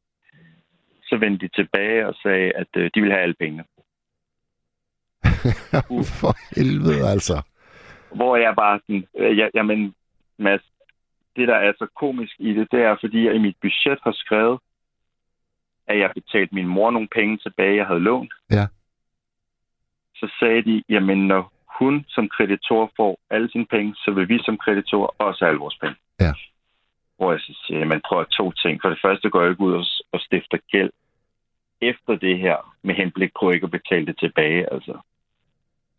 så 1.09 1.17
vendte 1.17 1.47
de 1.47 1.53
tilbage 1.55 2.09
og 2.09 2.15
sagde, 2.23 2.53
at 2.53 2.71
øh, 2.77 2.91
de 2.95 3.01
ville 3.01 3.15
have 3.15 3.23
alle 3.23 3.35
pengene. 3.41 3.65
For 6.21 6.33
helvede, 6.57 7.09
altså. 7.15 7.37
Hvor 8.15 8.37
jeg 8.37 8.55
bare 8.57 8.81
sådan, 8.83 9.05
øh, 9.19 9.39
ja, 9.39 9.49
jamen, 9.55 9.95
Mads, 10.39 10.63
det 11.37 11.49
der 11.49 11.55
er 11.55 11.73
så 11.79 11.87
komisk 11.97 12.35
i 12.39 12.55
det, 12.55 12.69
det 12.71 12.81
er, 12.83 12.97
fordi 13.01 13.27
jeg 13.27 13.35
i 13.35 13.39
mit 13.39 13.57
budget 13.63 13.99
har 14.03 14.13
skrevet, 14.13 14.59
at 15.87 15.99
jeg 15.99 16.11
betalte 16.15 16.55
min 16.55 16.67
mor 16.67 16.91
nogle 16.91 17.09
penge 17.15 17.39
tilbage, 17.39 17.77
jeg 17.77 17.87
havde 17.87 18.01
lånt. 18.01 18.33
Ja. 18.51 18.67
Så 20.15 20.33
sagde 20.41 20.63
de, 20.63 20.83
jamen 20.89 21.27
når 21.27 21.53
hun 21.79 22.05
som 22.09 22.29
kreditor 22.29 22.93
får 22.97 23.19
alle 23.31 23.51
sine 23.51 23.67
penge, 23.67 23.95
så 23.95 24.11
vil 24.11 24.29
vi 24.29 24.39
som 24.45 24.59
kreditor 24.59 25.15
også 25.19 25.45
have 25.45 25.49
alle 25.49 25.61
vores 25.61 25.79
penge. 25.79 25.97
Ja. 26.21 26.33
Hvor 27.17 27.33
jeg 27.33 27.41
så 27.41 27.63
siger, 27.67 27.85
man 27.85 28.03
prøver 28.09 28.25
to 28.25 28.53
ting. 28.53 28.83
For 28.83 28.89
det 28.89 28.99
første 29.03 29.31
går 29.31 29.41
jeg 29.43 29.51
ikke 29.51 29.63
ud 29.63 29.73
og, 29.73 29.85
og 30.13 30.21
stifter 30.21 30.59
gæld 30.73 30.91
efter 31.81 32.17
det 32.17 32.39
her, 32.39 32.77
med 32.83 32.95
henblik 32.95 33.31
på 33.41 33.51
ikke 33.51 33.65
at 33.65 33.71
betale 33.71 34.07
det 34.07 34.19
tilbage. 34.19 34.73
Altså. 34.73 34.99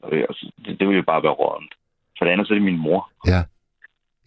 Det, 0.10 0.28
det, 0.66 0.80
det 0.80 0.88
vil 0.88 0.96
jo 0.96 1.04
bare 1.04 1.24
være 1.24 1.32
rådent. 1.32 1.74
For 2.18 2.26
det 2.26 2.32
andet 2.32 2.48
så 2.48 2.54
er 2.54 2.56
det 2.56 2.66
min 2.66 2.80
mor. 2.80 3.12
Ja. 3.28 3.44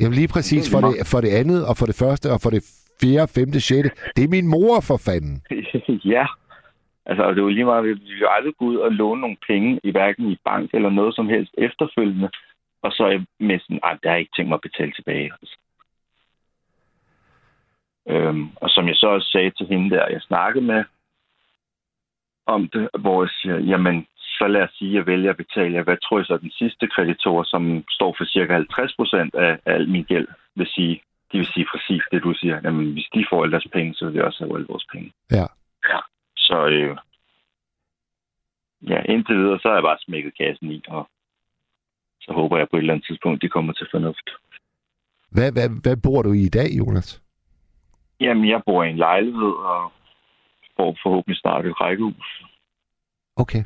Jamen 0.00 0.16
lige 0.20 0.28
præcis 0.28 0.64
for 0.72 0.80
det, 0.80 1.06
for 1.12 1.20
det 1.20 1.32
andet, 1.40 1.66
og 1.68 1.76
for 1.76 1.86
det 1.86 1.96
første, 2.02 2.26
og 2.34 2.40
for 2.40 2.50
det 2.50 2.62
fjerde, 3.00 3.32
femte, 3.36 3.60
sjette. 3.60 3.90
Det 4.16 4.24
er 4.24 4.28
min 4.36 4.46
mor 4.46 4.80
for 4.88 4.98
fanden. 5.06 5.36
ja. 6.14 6.26
Altså, 7.06 7.30
det 7.30 7.38
er 7.38 7.42
jo 7.42 7.48
lige 7.48 7.64
meget, 7.64 7.84
vi 7.84 7.92
vil 7.92 8.20
jo 8.20 8.28
aldrig 8.36 8.54
gå 8.58 8.64
ud 8.64 8.76
og 8.76 8.92
låne 8.92 9.20
nogle 9.20 9.36
penge, 9.48 9.80
i 9.84 9.90
hverken 9.90 10.26
i 10.30 10.36
bank 10.44 10.70
eller 10.74 10.90
noget 10.90 11.14
som 11.14 11.28
helst 11.28 11.54
efterfølgende, 11.58 12.30
og 12.82 12.92
så 12.92 13.04
er 13.04 13.44
med 13.44 13.58
sådan, 13.60 13.80
at 13.84 13.98
der 14.02 14.10
er 14.10 14.16
ikke 14.16 14.32
tænkt 14.36 14.48
mig 14.48 14.54
at 14.54 14.68
betale 14.68 14.92
tilbage. 14.92 15.30
Altså. 15.40 15.56
Øhm, 18.08 18.48
og 18.56 18.70
som 18.70 18.88
jeg 18.88 18.96
så 18.96 19.06
også 19.06 19.28
sagde 19.30 19.50
til 19.50 19.66
hende 19.66 19.90
der, 19.90 20.08
jeg 20.08 20.20
snakkede 20.20 20.64
med 20.64 20.84
om 22.46 22.68
det, 22.68 22.88
hvor 23.00 23.22
jeg 23.22 23.30
siger, 23.30 23.58
jamen, 23.58 24.06
så 24.40 24.46
lad 24.54 24.62
os 24.62 24.74
sige, 24.78 24.90
at 24.90 24.96
jeg 24.98 25.06
vælger 25.06 25.30
at 25.30 25.42
betale 25.44 25.74
jer. 25.74 25.82
Hvad 25.82 25.98
tror 26.04 26.18
jeg 26.18 26.26
så, 26.26 26.36
den 26.36 26.50
sidste 26.50 26.84
kreditor, 26.94 27.42
som 27.52 27.62
står 27.96 28.10
for 28.18 28.24
cirka 28.24 28.52
50 28.52 28.96
procent 28.98 29.34
af, 29.34 29.52
af 29.66 29.74
al 29.74 29.88
min 29.88 30.04
gæld, 30.04 30.28
vil 30.54 30.68
sige, 30.74 30.94
de 31.32 31.38
vil 31.38 31.52
sige 31.54 31.66
præcis 31.72 32.02
det, 32.12 32.22
du 32.22 32.32
siger. 32.40 32.56
Jamen, 32.64 32.92
hvis 32.92 33.08
de 33.14 33.26
får 33.30 33.42
alle 33.42 33.52
deres 33.52 33.70
penge, 33.76 33.94
så 33.94 34.04
vil 34.04 34.14
vi 34.14 34.20
også 34.20 34.38
have 34.44 34.54
alle 34.56 34.66
vores 34.72 34.86
penge. 34.92 35.12
Ja. 35.30 35.46
Ja. 35.92 36.00
Så 36.36 36.56
øh, 36.66 36.96
ja, 38.92 38.98
indtil 39.12 39.36
videre, 39.36 39.58
så 39.60 39.68
har 39.68 39.74
jeg 39.74 39.88
bare 39.90 40.04
smækket 40.06 40.32
kassen 40.40 40.70
i, 40.70 40.82
og 40.88 41.08
så 42.20 42.32
håber 42.32 42.58
jeg 42.58 42.68
på 42.68 42.76
et 42.76 42.80
eller 42.80 42.94
andet 42.94 43.06
tidspunkt, 43.06 43.42
de 43.42 43.48
kommer 43.48 43.72
til 43.72 43.86
fornuft. 43.90 44.30
Hvad, 45.30 45.52
hvad, 45.52 45.68
hvad 45.82 45.96
bor 46.04 46.22
du 46.22 46.32
i 46.32 46.42
i 46.46 46.54
dag, 46.58 46.68
Jonas? 46.78 47.22
Jamen, 48.20 48.48
jeg 48.48 48.62
bor 48.66 48.84
i 48.84 48.90
en 48.90 48.96
lejlighed, 48.96 49.54
og 49.72 49.92
får 50.76 50.96
forhåbentlig 51.02 51.36
snart 51.40 51.66
et 51.66 51.80
rækkehus. 51.80 52.44
Okay. 53.36 53.64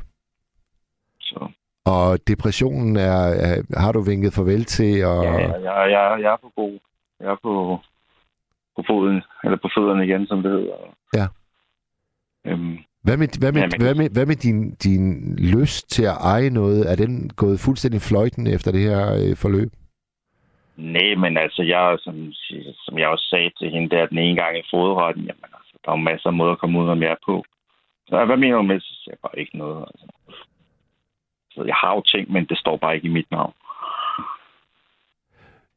Så 1.25 1.51
Og 1.85 2.19
depressionen 2.27 2.95
er, 2.97 3.19
er 3.47 3.79
har 3.79 3.91
du 3.91 4.01
vinket 4.01 4.33
farvel 4.33 4.65
til? 4.65 5.05
Og... 5.05 5.23
ja, 5.23 5.31
jeg, 5.67 5.91
jeg, 5.91 6.17
jeg 6.21 6.31
er 6.33 6.37
på 6.41 6.51
god. 6.55 6.79
Jeg 7.19 7.27
er 7.27 7.37
på, 7.43 7.79
på 8.75 8.83
foden, 8.87 9.21
eller 9.43 9.57
på 9.61 9.69
fødderne 9.77 10.05
igen, 10.05 10.27
som 10.27 10.43
det 10.43 10.51
hedder. 10.51 10.75
Ja. 11.13 11.27
Øhm, 12.47 12.77
Hvad 13.03 13.17
med, 13.17 13.27
hvad 13.39 13.51
med, 13.51 13.61
Jamen- 13.61 13.81
hvad 13.81 13.95
med, 13.95 14.09
hvad 14.09 14.25
med 14.25 14.35
din, 14.35 14.75
din 14.75 15.35
lyst 15.35 15.89
til 15.89 16.03
at 16.03 16.17
eje 16.33 16.49
noget? 16.49 16.91
Er 16.91 16.95
den 16.95 17.29
gået 17.29 17.59
fuldstændig 17.59 18.01
fløjten 18.01 18.47
efter 18.47 18.71
det 18.71 18.81
her 18.81 19.01
øh, 19.13 19.35
forløb? 19.37 19.69
Nej, 20.77 21.15
men 21.23 21.37
altså, 21.37 21.61
jeg, 21.63 21.97
som, 21.99 22.15
som 22.85 22.97
jeg 22.99 23.07
også 23.07 23.25
sagde 23.29 23.51
til 23.59 23.69
hende, 23.71 23.89
der 23.95 24.05
den 24.05 24.17
ene 24.17 24.41
gang 24.41 24.57
i 24.57 24.69
fodretten, 24.73 25.23
jamen 25.23 25.49
altså, 25.57 25.73
der 25.85 25.91
er 25.91 25.97
jo 25.97 26.01
masser 26.09 26.29
af 26.29 26.33
måder 26.33 26.51
at 26.51 26.59
komme 26.59 26.79
ud, 26.79 26.97
jeg 27.01 27.11
er 27.11 27.25
på. 27.25 27.43
Så 28.07 28.25
hvad 28.25 28.37
mener 28.37 28.55
du 28.55 28.61
med, 28.61 28.79
så 28.79 28.93
siger 28.99 29.13
jeg 29.15 29.23
bare 29.25 29.39
ikke 29.39 29.57
noget. 29.57 29.85
Altså. 29.89 30.05
Så 31.55 31.63
jeg 31.63 31.75
har 31.75 31.95
jo 31.95 32.01
ting, 32.01 32.31
men 32.31 32.45
det 32.45 32.57
står 32.57 32.77
bare 32.77 32.95
ikke 32.95 33.07
i 33.07 33.17
mit 33.17 33.31
navn. 33.31 33.53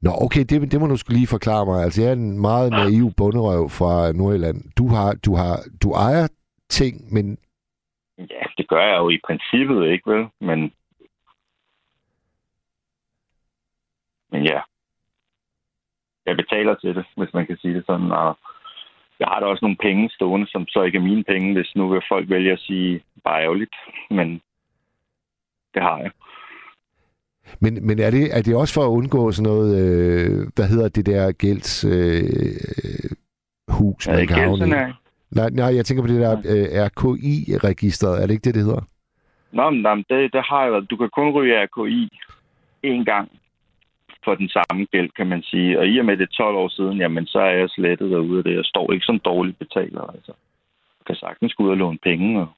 Nå, 0.01 0.11
okay, 0.25 0.45
det, 0.49 0.73
det 0.73 0.81
må 0.81 0.87
du 0.87 0.97
skulle 0.97 1.19
lige 1.19 1.35
forklare 1.37 1.67
mig. 1.67 1.85
Altså, 1.85 2.03
jeg 2.03 2.09
er 2.09 2.13
en 2.13 2.41
meget 2.41 2.71
naiv 2.71 3.13
bunderøv 3.17 3.69
fra 3.79 4.13
Nordjylland. 4.13 4.59
Du 4.79 4.89
har, 4.89 5.15
du 5.27 5.35
har, 5.35 5.55
du 5.83 5.93
ejer 5.93 6.29
ting, 6.69 7.15
men 7.15 7.39
Ja, 8.19 8.43
det 8.59 8.69
gør 8.69 8.83
jeg 8.87 8.99
jo 8.99 9.11
i 9.11 9.21
princippet 9.27 9.87
ikke, 9.87 10.11
vel? 10.11 10.29
Men, 10.41 10.73
men 14.31 14.43
ja, 14.45 14.61
jeg 16.27 16.37
betaler 16.37 16.75
til 16.75 16.95
det, 16.95 17.07
hvis 17.17 17.35
man 17.35 17.47
kan 17.47 17.57
sige 17.57 17.75
det 17.75 17.87
sådan. 17.87 18.13
Og 18.13 18.39
jeg 19.21 19.29
har 19.29 19.41
da 19.41 19.47
også 19.47 19.65
nogle 19.65 19.77
penge 19.77 20.11
stående, 20.11 20.47
som 20.51 20.67
så 20.69 20.83
ikke 20.83 20.99
er 20.99 21.03
mine 21.03 21.25
penge, 21.25 21.53
hvis 21.53 21.77
nu 21.77 21.89
vil 21.89 22.03
folk 22.09 22.31
vælge 22.31 22.53
at 22.53 22.61
sige, 22.61 23.03
bare 23.25 23.43
ærgerligt. 23.43 23.75
Men 24.11 24.41
det 25.79 25.87
har 25.89 25.99
jeg. 26.05 26.11
Men, 27.61 27.87
men 27.87 27.99
er, 27.99 28.11
det, 28.11 28.25
er 28.37 28.43
det 28.43 28.57
også 28.57 28.75
for 28.75 28.85
at 28.85 28.95
undgå 28.99 29.33
sådan 29.33 29.51
noget, 29.53 29.71
øh, 29.83 30.47
hvad 30.55 30.69
hedder 30.73 30.89
det 30.89 31.07
der 31.07 31.33
gælds 31.33 31.85
øh, 31.85 33.11
hus, 33.77 34.07
Er 34.07 34.17
man 34.17 34.27
kan 34.27 34.37
havne? 34.37 34.67
Nej, 35.39 35.51
nej, 35.51 35.71
jeg 35.77 35.85
tænker 35.85 36.03
på 36.03 36.13
det 36.13 36.21
der 36.21 36.35
øh, 36.53 36.67
RKI-registret. 36.87 38.15
Er 38.23 38.27
det 38.27 38.35
ikke 38.35 38.45
det, 38.45 38.55
det 38.55 38.65
hedder? 38.65 38.85
Nå, 39.53 39.71
men 39.71 39.83
jamen, 39.87 40.05
det, 40.11 40.33
det 40.33 40.43
har 40.51 40.65
jeg. 40.65 40.91
Du 40.91 40.97
kan 40.97 41.11
kun 41.11 41.31
ryge 41.31 41.65
RKI 41.65 42.09
én 42.87 43.05
gang 43.05 43.29
for 44.25 44.35
den 44.35 44.49
samme 44.49 44.87
gæld, 44.93 45.11
kan 45.17 45.27
man 45.27 45.43
sige. 45.43 45.79
Og 45.79 45.87
i 45.89 45.99
og 45.99 46.05
med 46.05 46.17
det 46.17 46.29
er 46.29 46.37
12 46.45 46.57
år 46.57 46.69
siden, 46.69 46.99
jamen, 46.99 47.27
så 47.27 47.39
er 47.39 47.55
jeg 47.61 47.71
slettet 47.71 48.11
derude 48.11 48.39
af 48.39 48.45
det. 48.45 48.55
Jeg 48.55 48.65
står 48.65 48.93
ikke 48.93 49.05
som 49.07 49.19
dårlig 49.19 49.57
betaler, 49.57 50.03
altså. 50.15 50.33
Jeg 50.99 51.05
kan 51.07 51.15
sagtens 51.15 51.55
gå 51.55 51.65
ud 51.65 51.71
og 51.71 51.77
låne 51.77 51.99
penge. 52.03 52.41
Og... 52.41 52.49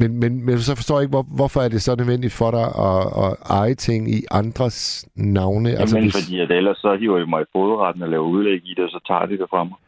Men, 0.00 0.20
men, 0.20 0.46
men 0.46 0.58
så 0.58 0.76
forstår 0.76 0.94
jeg 0.96 1.02
ikke, 1.02 1.16
hvor, 1.16 1.26
hvorfor 1.36 1.60
er 1.60 1.68
det 1.68 1.82
så 1.82 1.96
nødvendigt 1.96 2.32
for 2.32 2.50
dig 2.50 2.66
at, 2.88 3.02
at 3.24 3.32
eje 3.60 3.74
ting 3.74 4.10
i 4.10 4.18
andres 4.30 5.08
navne? 5.16 5.70
Altså, 5.70 5.96
jamen, 5.96 6.10
hvis... 6.10 6.24
fordi 6.24 6.40
at 6.40 6.50
ellers 6.50 6.78
så 6.78 6.96
hiver 7.00 7.18
jeg 7.18 7.28
mig 7.28 7.42
i 7.42 7.50
fodretten 7.52 8.02
og 8.02 8.08
laver 8.08 8.26
udlæg 8.26 8.60
i 8.64 8.74
det, 8.76 8.84
og 8.84 8.90
så 8.90 9.00
tager 9.06 9.26
de 9.26 9.38
det 9.38 9.46
fra 9.50 9.64
mig. 9.64 9.78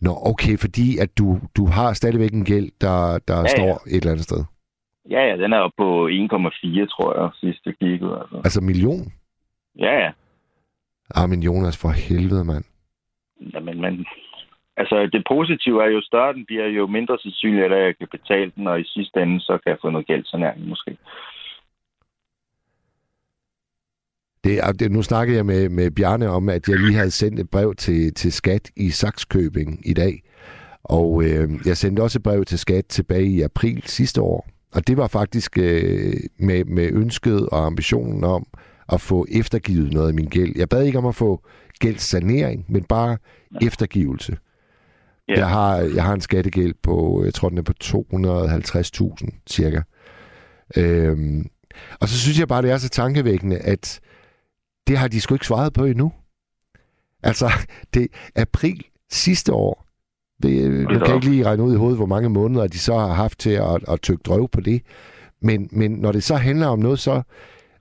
Nå, 0.00 0.12
okay, 0.32 0.58
fordi 0.58 0.98
at 0.98 1.18
du, 1.18 1.40
du 1.56 1.66
har 1.66 1.92
stadigvæk 1.92 2.32
en 2.32 2.44
gæld, 2.44 2.70
der, 2.80 3.18
der 3.28 3.34
Ja, 3.34 3.40
ja, 3.40 3.42
ja. 3.42 3.56
står 3.56 3.72
et 3.86 3.96
eller 3.96 4.10
andet 4.10 4.24
sted. 4.24 4.44
Ja, 5.10 5.20
ja, 5.28 5.36
den 5.36 5.52
er 5.52 5.58
jo 5.58 5.70
på 5.76 6.08
1,4, 6.08 6.86
tror 6.86 7.20
jeg, 7.20 7.30
sidst 7.40 7.66
jeg 7.66 7.74
kiggede. 7.80 8.18
Altså. 8.20 8.36
Altså 8.44 8.60
million? 8.60 9.12
Ja, 9.78 9.92
ja. 10.04 10.10
Ah, 11.14 11.28
men 11.30 11.42
Jonas, 11.42 11.76
for 11.82 11.88
helvede, 11.88 12.44
mand. 12.44 12.64
Jamen, 13.54 13.80
men, 13.80 14.06
altså, 14.76 15.08
det 15.12 15.22
positive 15.28 15.84
er 15.84 15.90
jo 15.90 16.00
større 16.00 16.32
den 16.32 16.46
bliver, 16.46 16.66
jo 16.66 16.86
mindre 16.86 17.18
sandsynligt 17.18 17.64
er 17.64 17.68
det, 17.68 17.76
at 17.76 17.84
jeg 17.84 17.98
kan 17.98 18.08
betale 18.10 18.52
den, 18.56 18.66
og 18.66 18.80
i 18.80 18.84
sidste 18.84 19.22
ende, 19.22 19.40
så 19.40 19.58
kan 19.62 19.70
jeg 19.70 19.78
få 19.82 19.90
noget 19.90 20.06
gældssanering 20.06 20.68
måske. 20.68 20.96
Det, 24.44 24.80
det, 24.80 24.92
nu 24.92 25.02
snakkede 25.02 25.36
jeg 25.36 25.46
med, 25.46 25.68
med 25.68 25.90
Bjarne 25.90 26.28
om, 26.28 26.48
at 26.48 26.68
jeg 26.68 26.78
lige 26.78 26.94
havde 26.94 27.10
sendt 27.10 27.40
et 27.40 27.50
brev 27.50 27.74
til, 27.74 28.14
til 28.14 28.32
Skat 28.32 28.70
i 28.76 28.90
Saxkøbing 28.90 29.88
i 29.90 29.94
dag. 29.94 30.22
Og 30.84 31.24
øh, 31.24 31.48
jeg 31.66 31.76
sendte 31.76 32.00
også 32.00 32.18
et 32.18 32.22
brev 32.22 32.44
til 32.44 32.58
Skat 32.58 32.86
tilbage 32.86 33.26
i 33.26 33.40
april 33.40 33.82
sidste 33.82 34.20
år. 34.22 34.48
Og 34.74 34.86
det 34.86 34.96
var 34.96 35.08
faktisk 35.08 35.58
øh, 35.58 36.14
med, 36.38 36.64
med 36.64 36.92
ønsket 36.92 37.48
og 37.48 37.66
ambitionen 37.66 38.24
om 38.24 38.46
at 38.92 39.00
få 39.00 39.26
eftergivet 39.30 39.92
noget 39.92 40.08
af 40.08 40.14
min 40.14 40.28
gæld. 40.28 40.52
Jeg 40.56 40.68
bad 40.68 40.84
ikke 40.84 40.98
om 40.98 41.06
at 41.06 41.14
få 41.14 41.40
gældssanering, 41.80 42.64
men 42.68 42.84
bare 42.84 43.16
eftergivelse. 43.62 44.36
Ja. 45.28 45.38
Jeg, 45.38 45.48
har, 45.48 45.76
jeg 45.76 46.04
har 46.04 46.14
en 46.14 46.20
skattegæld 46.20 46.74
på, 46.82 47.22
jeg 47.24 47.34
tror 47.34 47.48
den 47.48 47.58
er 47.58 47.62
på 47.62 47.72
250.000 47.84 49.42
cirka. 49.46 49.80
Øhm, 50.76 51.46
og 52.00 52.08
så 52.08 52.18
synes 52.18 52.38
jeg 52.38 52.48
bare, 52.48 52.62
det 52.62 52.70
er 52.70 52.78
så 52.78 52.88
tankevækkende, 52.88 53.58
at 53.58 54.00
det 54.86 54.98
har 54.98 55.08
de 55.08 55.20
sgu 55.20 55.34
ikke 55.34 55.46
svaret 55.46 55.72
på 55.72 55.84
endnu. 55.84 56.12
Altså, 57.22 57.50
det 57.94 58.02
er 58.34 58.42
april 58.42 58.84
sidste 59.10 59.52
år. 59.52 59.86
Det, 60.42 60.70
nu 60.70 60.84
da 60.84 60.98
kan 60.98 61.06
jeg 61.06 61.14
ikke 61.14 61.28
lige 61.28 61.44
regne 61.44 61.62
ud 61.62 61.74
i 61.74 61.76
hovedet, 61.76 61.98
hvor 61.98 62.06
mange 62.06 62.28
måneder 62.28 62.66
de 62.66 62.78
så 62.78 62.98
har 62.98 63.12
haft 63.12 63.38
til 63.38 63.50
at, 63.50 63.84
at 63.88 64.00
tykke 64.02 64.22
drøv 64.22 64.48
på 64.48 64.60
det. 64.60 64.82
Men, 65.42 65.68
men 65.72 65.90
når 65.90 66.12
det 66.12 66.22
så 66.22 66.36
handler 66.36 66.66
om 66.66 66.78
noget 66.78 66.98
så, 66.98 67.22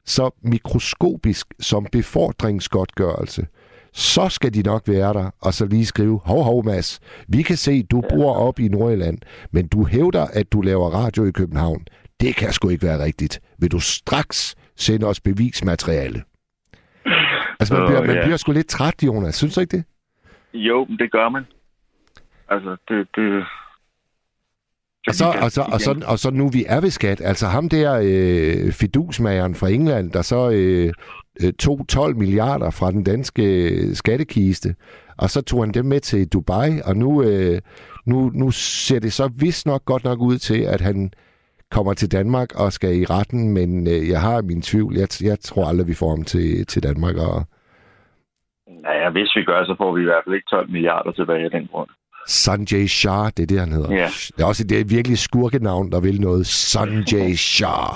så 0.06 0.30
mikroskopisk 0.42 1.48
som 1.60 1.88
befordringsgodtgørelse, 1.92 3.48
så 3.96 4.30
skal 4.30 4.54
de 4.54 4.62
nok 4.62 4.84
være 4.88 5.14
der, 5.14 5.30
og 5.42 5.54
så 5.54 5.66
lige 5.66 5.86
skrive, 5.86 6.20
hov, 6.26 6.44
hov, 6.44 6.66
Mads, 6.66 7.00
vi 7.28 7.42
kan 7.42 7.58
se, 7.58 7.84
du 7.84 8.02
bor 8.10 8.34
op 8.34 8.60
i 8.60 8.68
Nordjylland, 8.68 9.18
men 9.52 9.68
du 9.68 9.86
hævder, 9.86 10.28
at 10.34 10.52
du 10.52 10.62
laver 10.62 10.90
radio 10.90 11.26
i 11.26 11.32
København. 11.32 11.86
Det 12.20 12.36
kan 12.36 12.52
sgu 12.52 12.70
ikke 12.70 12.88
være 12.88 13.04
rigtigt. 13.04 13.40
Vil 13.60 13.72
du 13.72 13.80
straks 13.80 14.56
sende 14.76 15.08
os 15.08 15.20
bevismateriale? 15.20 16.24
Altså, 17.60 17.74
man 17.74 17.88
bliver, 17.88 18.02
man 18.02 18.16
ja. 18.16 18.24
bliver 18.24 18.38
sgu 18.38 18.52
lidt 18.52 18.68
træt, 18.68 19.04
Jonas. 19.04 19.36
Synes 19.36 19.56
du 19.56 19.62
ikke 19.62 19.78
det? 19.78 19.84
Jo, 20.54 20.86
men 20.86 20.98
det 21.00 21.12
gør 21.12 21.30
man. 21.30 21.44
Altså, 22.50 22.78
det... 22.90 23.08
det 23.16 23.46
Og 25.08 25.14
så, 25.14 25.26
og, 25.42 25.52
så, 25.52 25.62
og, 25.62 25.82
så, 25.82 26.04
og 26.08 26.20
så 26.20 26.32
nu 26.32 26.50
vi 26.50 26.66
er 26.68 26.82
ved 26.82 26.90
skat, 26.90 27.22
altså 27.22 27.48
ham 27.48 27.70
der 27.70 28.00
øh, 28.04 28.72
fidusmageren 28.72 29.56
fra 29.56 29.70
England, 29.70 30.12
der 30.12 30.22
så 30.22 30.50
øh, 30.50 30.94
tog 31.60 31.86
12 31.90 32.16
milliarder 32.16 32.70
fra 32.72 32.92
den 32.92 33.04
danske 33.04 33.70
øh, 33.70 33.94
skattekiste, 33.94 34.76
og 35.18 35.30
så 35.30 35.42
tog 35.42 35.64
han 35.64 35.74
dem 35.74 35.86
med 35.86 36.00
til 36.00 36.28
Dubai, 36.28 36.82
og 36.86 36.98
nu, 36.98 37.24
øh, 37.24 37.62
nu, 38.06 38.32
nu 38.34 38.52
ser 38.52 39.00
det 39.00 39.14
så 39.14 39.32
vist 39.40 39.66
nok 39.66 39.86
godt 39.86 40.04
nok 40.04 40.20
ud 40.20 40.38
til, 40.38 40.62
at 40.62 40.82
han 40.82 41.12
kommer 41.72 41.94
til 41.94 42.12
Danmark 42.12 42.50
og 42.56 42.74
skal 42.74 43.02
i 43.02 43.06
retten, 43.06 43.54
men 43.54 43.88
øh, 43.88 44.10
jeg 44.10 44.22
har 44.22 44.42
min 44.42 44.62
tvivl. 44.62 44.96
Jeg, 44.96 45.08
jeg 45.24 45.40
tror 45.40 45.66
aldrig, 45.68 45.88
vi 45.88 45.94
får 45.94 46.10
ham 46.10 46.24
til, 46.24 46.66
til 46.66 46.84
Danmark. 46.84 47.16
Og 47.16 47.44
Ja, 48.86 49.10
hvis 49.10 49.36
vi 49.36 49.44
gør, 49.44 49.66
så 49.66 49.76
får 49.78 49.96
vi 49.96 50.02
i 50.02 50.04
hvert 50.04 50.24
fald 50.26 50.36
ikke 50.36 50.48
12 50.50 50.72
milliarder 50.72 51.12
tilbage 51.12 51.46
af 51.46 51.52
den 51.52 51.68
grund. 51.72 51.90
Sanjay 52.28 52.86
Shah, 52.86 53.26
det 53.38 53.44
er 53.44 53.48
det, 53.48 53.60
han 53.60 53.72
hedder. 53.72 53.96
Ja. 53.96 54.10
Det 54.38 54.42
er 54.44 54.46
også 54.46 54.64
det 54.64 54.80
er 54.80 54.86
virkelig 54.86 55.18
skurkenavn, 55.18 55.92
der 55.92 56.00
vil 56.00 56.22
noget. 56.22 56.46
Sanjay 56.48 57.34
Shah. 57.56 57.94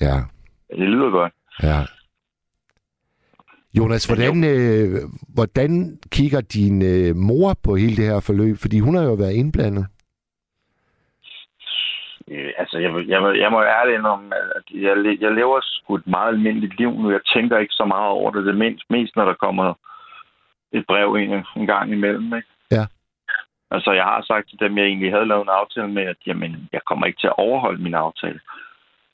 Ja. 0.00 0.16
Det 0.70 0.88
lyder 0.88 1.10
godt. 1.10 1.32
Ja. 1.62 1.80
Jonas, 3.78 4.06
hvordan, 4.06 4.44
øh, 4.44 4.88
hvordan 5.34 5.98
kigger 6.12 6.40
din 6.40 6.76
øh, 6.82 7.16
mor 7.16 7.50
på 7.64 7.76
hele 7.76 7.96
det 7.96 8.04
her 8.04 8.20
forløb? 8.20 8.56
Fordi 8.60 8.80
hun 8.80 8.94
har 8.94 9.04
jo 9.04 9.14
været 9.14 9.32
indblandet. 9.32 9.86
Øh, 12.28 12.50
altså, 12.58 12.78
jeg, 12.78 12.90
jeg, 13.08 13.20
jeg 13.42 13.50
må 13.50 13.62
ærligt 13.62 13.98
indrømme, 13.98 14.34
at 14.58 14.66
jeg, 14.86 14.94
jeg 15.20 15.32
lever 15.32 15.58
sgu 15.62 15.94
et 15.94 16.06
meget 16.06 16.28
almindeligt 16.28 16.78
liv 16.78 16.92
nu. 17.00 17.10
Jeg 17.10 17.20
tænker 17.34 17.58
ikke 17.58 17.74
så 17.74 17.84
meget 17.84 18.10
over 18.10 18.30
det. 18.30 18.46
Det 18.46 18.56
mest, 18.56 18.84
mest 18.90 19.16
når 19.16 19.24
der 19.24 19.34
kommer 19.34 19.74
et 20.72 20.84
brev 20.86 21.14
en, 21.14 21.44
en 21.56 21.66
gang 21.66 21.92
imellem. 21.92 22.34
Ikke? 22.34 22.48
Ja. 22.70 22.84
Altså, 23.70 23.92
jeg 23.92 24.04
har 24.04 24.22
sagt 24.26 24.48
til 24.48 24.58
dem, 24.60 24.78
jeg 24.78 24.86
egentlig 24.86 25.12
havde 25.12 25.28
lavet 25.28 25.42
en 25.42 25.58
aftale 25.60 25.88
med, 25.88 26.02
at 26.02 26.16
jamen, 26.26 26.68
jeg 26.72 26.80
kommer 26.86 27.06
ikke 27.06 27.20
til 27.20 27.26
at 27.26 27.38
overholde 27.38 27.82
min 27.82 27.94
aftale, 27.94 28.40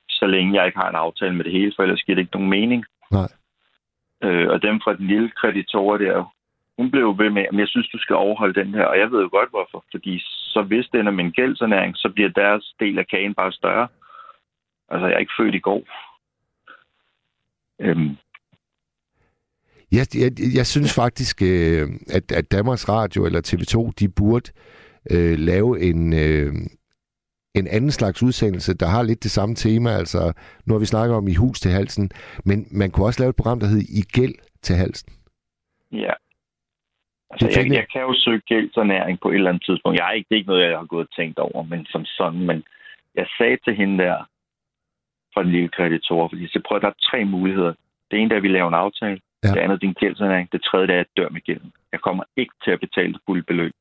så 0.08 0.26
længe 0.26 0.56
jeg 0.56 0.66
ikke 0.66 0.78
har 0.78 0.88
en 0.88 1.02
aftale 1.06 1.34
med 1.34 1.44
det 1.44 1.52
hele, 1.52 1.72
for 1.76 1.82
ellers 1.82 2.02
giver 2.02 2.16
det 2.16 2.22
ikke 2.22 2.36
nogen 2.36 2.50
mening. 2.50 2.84
Nej. 3.10 3.28
Øh, 4.24 4.48
og 4.48 4.62
dem 4.62 4.80
fra 4.84 4.96
den 4.96 5.06
lille 5.06 5.30
kreditor 5.30 5.96
der, 5.96 6.34
hun 6.78 6.90
blev 6.90 7.02
jo 7.02 7.14
ved 7.18 7.30
med, 7.30 7.42
at 7.42 7.58
jeg 7.58 7.68
synes, 7.68 7.88
du 7.88 7.98
skal 7.98 8.16
overholde 8.16 8.60
den 8.60 8.74
her. 8.74 8.84
Og 8.84 8.98
jeg 8.98 9.10
ved 9.10 9.20
jo 9.22 9.28
godt, 9.32 9.50
hvorfor. 9.50 9.84
Fordi 9.90 10.18
så 10.24 10.62
hvis 10.62 10.86
det 10.92 11.00
ender 11.00 11.12
med 11.12 11.24
en 11.24 11.32
gældsernæring, 11.32 11.96
så 11.96 12.08
bliver 12.14 12.28
deres 12.28 12.74
del 12.80 12.98
af 12.98 13.06
kagen 13.06 13.34
bare 13.34 13.52
større. 13.52 13.88
Altså, 14.88 15.06
jeg 15.06 15.14
er 15.14 15.18
ikke 15.18 15.38
født 15.38 15.54
i 15.54 15.58
går. 15.58 15.82
Øhm, 17.80 18.16
Jeg, 19.92 20.06
jeg, 20.14 20.32
jeg 20.54 20.66
synes 20.66 20.94
faktisk, 20.94 21.42
øh, 21.42 21.88
at, 22.08 22.32
at 22.32 22.52
Danmarks 22.52 22.88
Radio 22.88 23.26
eller 23.26 23.40
TV2, 23.48 23.92
de 24.00 24.08
burde 24.08 24.50
øh, 25.10 25.38
lave 25.38 25.80
en, 25.80 26.12
øh, 26.12 26.52
en 27.54 27.66
anden 27.68 27.90
slags 27.90 28.22
udsendelse, 28.22 28.74
der 28.76 28.86
har 28.86 29.02
lidt 29.02 29.22
det 29.22 29.30
samme 29.30 29.54
tema. 29.54 29.90
Altså, 29.90 30.32
nu 30.66 30.74
har 30.74 30.78
vi 30.80 30.86
snakket 30.86 31.16
om 31.16 31.28
i 31.28 31.34
hus 31.34 31.60
til 31.60 31.70
halsen, 31.70 32.10
men 32.44 32.66
man 32.70 32.90
kunne 32.90 33.06
også 33.06 33.22
lave 33.22 33.30
et 33.30 33.36
program, 33.36 33.60
der 33.60 33.66
hed 33.66 33.78
I 34.00 34.02
gæld 34.12 34.34
til 34.62 34.76
halsen. 34.76 35.12
ja. 35.92 36.12
Altså, 37.32 37.46
Det 37.46 37.56
jeg, 37.56 37.62
finder- 37.62 37.76
jeg 37.78 37.86
kan 37.92 38.00
jo 38.00 38.14
søge 38.24 38.40
gældsernæring 38.52 39.20
på 39.22 39.28
et 39.30 39.34
eller 39.34 39.50
andet 39.50 39.64
tidspunkt. 39.64 39.98
Jeg 39.98 40.06
er 40.08 40.12
ikke, 40.12 40.26
det 40.28 40.34
er 40.34 40.38
ikke 40.40 40.48
noget, 40.52 40.68
jeg 40.70 40.78
har 40.78 40.84
gået 40.94 41.06
og 41.08 41.14
tænkt 41.16 41.38
over, 41.38 41.62
men 41.62 41.86
som 41.86 42.04
sådan. 42.04 42.40
Men 42.50 42.64
jeg 43.14 43.26
sagde 43.38 43.56
til 43.64 43.74
hende 43.76 43.98
der, 44.04 44.16
fra 45.34 45.42
den 45.42 45.52
lille 45.52 45.68
kreditor, 45.68 46.28
fordi 46.28 46.48
så 46.48 46.60
prøv, 46.68 46.80
der 46.80 46.88
er 46.88 47.02
tre 47.10 47.24
muligheder. 47.24 47.72
Det 48.10 48.18
ene 48.18 48.32
er, 48.34 48.36
at 48.36 48.42
vi 48.42 48.48
laver 48.48 48.68
en 48.68 48.74
aftale. 48.84 49.20
Ja. 49.44 49.48
Det 49.48 49.56
andet 49.56 49.74
er 49.76 49.78
din 49.86 49.92
gældsernæring. 50.02 50.52
Det 50.52 50.62
tredje 50.62 50.86
er, 50.88 51.00
at 51.00 51.06
jeg 51.06 51.06
dør 51.16 51.28
med 51.28 51.40
gælden. 51.40 51.72
Jeg 51.92 52.00
kommer 52.00 52.24
ikke 52.36 52.54
til 52.64 52.70
at 52.70 52.80
betale 52.80 53.12
det 53.12 53.20
fulde 53.26 53.42
beløb. 53.42 53.72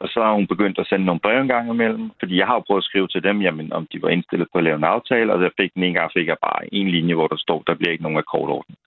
Og 0.00 0.08
så 0.08 0.22
har 0.22 0.32
hun 0.32 0.46
begyndt 0.46 0.78
at 0.78 0.86
sende 0.86 1.04
nogle 1.04 1.20
brev 1.20 1.40
en 1.40 1.48
gang 1.48 1.70
imellem, 1.70 2.10
fordi 2.18 2.36
jeg 2.38 2.46
har 2.46 2.54
jo 2.54 2.64
prøvet 2.66 2.80
at 2.80 2.84
skrive 2.84 3.08
til 3.08 3.22
dem, 3.22 3.42
jamen, 3.42 3.72
om 3.72 3.86
de 3.92 4.02
var 4.02 4.08
indstillet 4.08 4.48
på 4.52 4.58
at 4.58 4.64
lave 4.64 4.76
en 4.76 4.84
aftale, 4.84 5.32
og 5.32 5.40
der 5.40 5.50
fik 5.60 5.74
den 5.74 5.82
en 5.82 5.94
gang 5.94 6.10
fik 6.12 6.26
jeg 6.26 6.36
bare 6.42 6.74
en 6.74 6.88
linje, 6.90 7.14
hvor 7.14 7.26
der 7.26 7.36
stod, 7.36 7.62
der 7.66 7.74
bliver 7.74 7.92
ikke 7.92 8.02
nogen 8.02 8.18
akkordordning. 8.18 8.78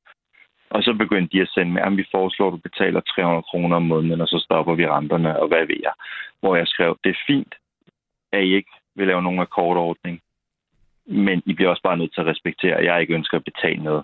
Og 0.70 0.84
så 0.84 0.94
begyndte 0.94 1.38
de 1.38 1.42
at 1.42 1.54
sende 1.54 1.72
med, 1.72 1.82
at 1.82 1.98
vi 1.98 2.06
foreslår, 2.12 2.48
at 2.48 2.54
du 2.54 2.58
betaler 2.58 3.00
300 3.00 3.44
kroner 3.50 3.76
om 3.76 3.84
måneden, 3.84 4.22
og 4.22 4.28
så 4.28 4.40
stopper 4.40 4.74
vi 4.76 4.88
renterne, 4.88 5.40
og 5.40 5.48
hvad 5.48 5.66
ved 5.66 5.80
jeg. 5.84 5.94
Hvor 6.40 6.56
jeg 6.56 6.68
skrev, 6.68 6.98
det 7.04 7.10
er 7.10 7.24
fint, 7.28 7.56
at 8.32 8.44
I 8.44 8.56
ikke 8.56 8.72
vil 8.96 9.08
lave 9.08 9.22
nogen 9.22 9.40
akkordordning, 9.40 10.22
men 11.06 11.44
I 11.46 11.54
bliver 11.54 11.70
også 11.70 11.84
bare 11.84 11.98
nødt 11.98 12.14
til 12.14 12.22
at 12.22 12.28
respektere, 12.28 12.76
at 12.76 12.86
jeg 12.86 13.02
ikke 13.02 13.14
ønsker 13.14 13.38
at 13.38 13.44
betale 13.44 13.84
noget, 13.84 14.04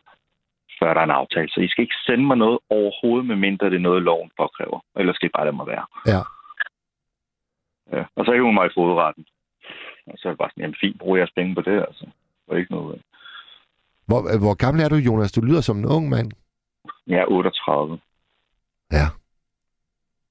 før 0.80 0.94
der 0.94 1.02
er 1.02 1.06
en 1.06 1.20
aftale. 1.22 1.50
Så 1.50 1.60
I 1.62 1.68
skal 1.68 1.82
ikke 1.82 2.04
sende 2.06 2.26
mig 2.26 2.38
noget 2.38 2.60
overhovedet, 2.70 3.28
medmindre 3.28 3.70
det 3.70 3.76
er 3.76 3.88
noget, 3.90 4.04
loven 4.04 4.32
påkræver. 4.38 4.80
Ellers 5.00 5.16
skal 5.16 5.30
I 5.30 5.36
bare 5.36 5.46
lade 5.46 5.56
mig 5.56 5.68
være. 5.68 5.86
Ja. 6.08 6.22
Ja. 7.94 8.04
Og 8.16 8.26
så 8.26 8.32
hævde 8.32 8.46
hun 8.46 8.54
mig 8.54 8.66
i 8.68 8.76
fodretten. 8.78 9.26
Og 10.08 10.14
så 10.18 10.28
er 10.28 10.32
det 10.32 10.38
bare 10.40 10.50
sådan, 10.50 10.62
jamen 10.62 10.76
fint, 10.82 11.00
brug 11.00 11.18
jeres 11.18 11.32
penge 11.36 11.56
på 11.56 11.62
det, 11.62 11.78
altså. 11.88 12.06
Det 12.46 12.54
er 12.54 12.58
ikke 12.58 12.72
noget. 12.72 13.02
Hvor, 14.08 14.40
hvor 14.40 14.56
gammel 14.64 14.84
er 14.84 14.90
du, 14.90 14.96
Jonas? 14.96 15.32
Du 15.32 15.42
lyder 15.42 15.62
som 15.62 15.78
en 15.78 15.86
ung 15.86 16.10
mand. 16.10 16.32
Jeg 17.08 17.20
er 17.20 17.26
38. 17.32 18.00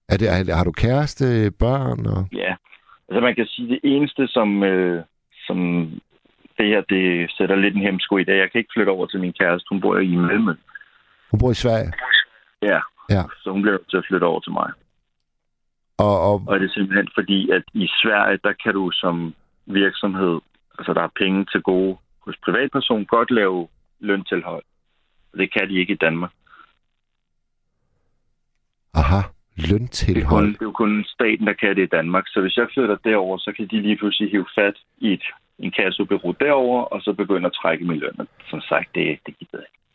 Er 0.08 0.16
det, 0.16 0.28
er, 0.28 0.54
har 0.56 0.64
du 0.64 0.72
kæreste, 0.72 1.50
børn? 1.50 2.06
Og... 2.06 2.28
Ja, 2.32 2.54
altså 3.08 3.20
man 3.20 3.34
kan 3.34 3.46
sige, 3.46 3.68
det 3.68 3.80
eneste, 3.82 4.26
som, 4.28 4.62
øh, 4.62 5.04
som 5.46 5.58
det 6.58 6.66
her, 6.66 6.80
det 6.80 7.30
sætter 7.36 7.56
lidt 7.56 7.74
en 7.74 7.82
hemsko 7.82 8.16
i 8.18 8.24
dag. 8.24 8.38
Jeg 8.38 8.50
kan 8.52 8.58
ikke 8.58 8.70
flytte 8.76 8.90
over 8.90 9.06
til 9.06 9.20
min 9.20 9.32
kæreste. 9.32 9.66
Hun 9.70 9.80
bor 9.80 9.98
i 9.98 10.16
Malmø. 10.16 10.52
Hun 11.30 11.40
bor 11.40 11.50
i 11.50 11.54
Sverige? 11.54 11.92
Ja, 12.62 12.80
Ja. 13.10 13.22
så 13.42 13.50
hun 13.50 13.62
bliver 13.62 13.78
til 13.90 13.96
at 13.96 14.04
flytte 14.08 14.24
over 14.24 14.40
til 14.40 14.52
mig. 14.52 14.70
Og, 15.98 16.20
og, 16.20 16.42
Og 16.46 16.60
det 16.60 16.66
er 16.66 16.72
simpelthen 16.72 17.08
fordi, 17.14 17.50
at 17.50 17.62
i 17.74 17.86
Sverige, 17.86 18.38
der 18.44 18.52
kan 18.52 18.72
du 18.72 18.90
som 18.90 19.34
virksomhed, 19.66 20.40
altså 20.78 20.94
der 20.94 21.02
er 21.02 21.18
penge 21.20 21.46
til 21.52 21.62
gode 21.62 21.96
hos 22.20 22.36
privatperson, 22.44 23.04
godt 23.04 23.30
lave 23.30 23.68
løntilhold. 24.00 24.62
Det 25.36 25.52
kan 25.52 25.68
de 25.68 25.74
ikke 25.74 25.92
i 25.92 25.96
Danmark. 25.96 26.30
aha, 28.94 29.16
er, 29.16 29.30
løntilhold. 29.70 30.46
det 30.46 30.62
er 30.62 30.70
jo 30.70 30.72
kun 30.72 31.04
staten, 31.04 31.46
der 31.46 31.52
kan 31.52 31.76
det 31.76 31.82
i 31.82 31.94
Danmark. 31.96 32.24
Så 32.26 32.40
hvis 32.40 32.56
jeg 32.56 32.66
flytter 32.74 32.96
derover, 33.04 33.38
så 33.38 33.52
kan 33.56 33.68
de 33.70 33.80
lige 33.80 33.96
pludselig 33.96 34.30
hive 34.30 34.46
fat 34.58 34.76
i 34.98 35.12
et, 35.12 35.24
en 35.58 35.70
kassebureau 35.70 36.34
derover, 36.40 36.82
og 36.82 37.02
så 37.02 37.12
begynde 37.12 37.46
at 37.46 37.58
trække 37.62 37.84
min 37.84 37.98
løn. 37.98 38.28
Som 38.50 38.60
sagt, 38.60 38.94
det, 38.94 39.18
det 39.26 39.38
gider 39.38 39.58
jeg 39.62 39.68
ikke. 39.72 39.85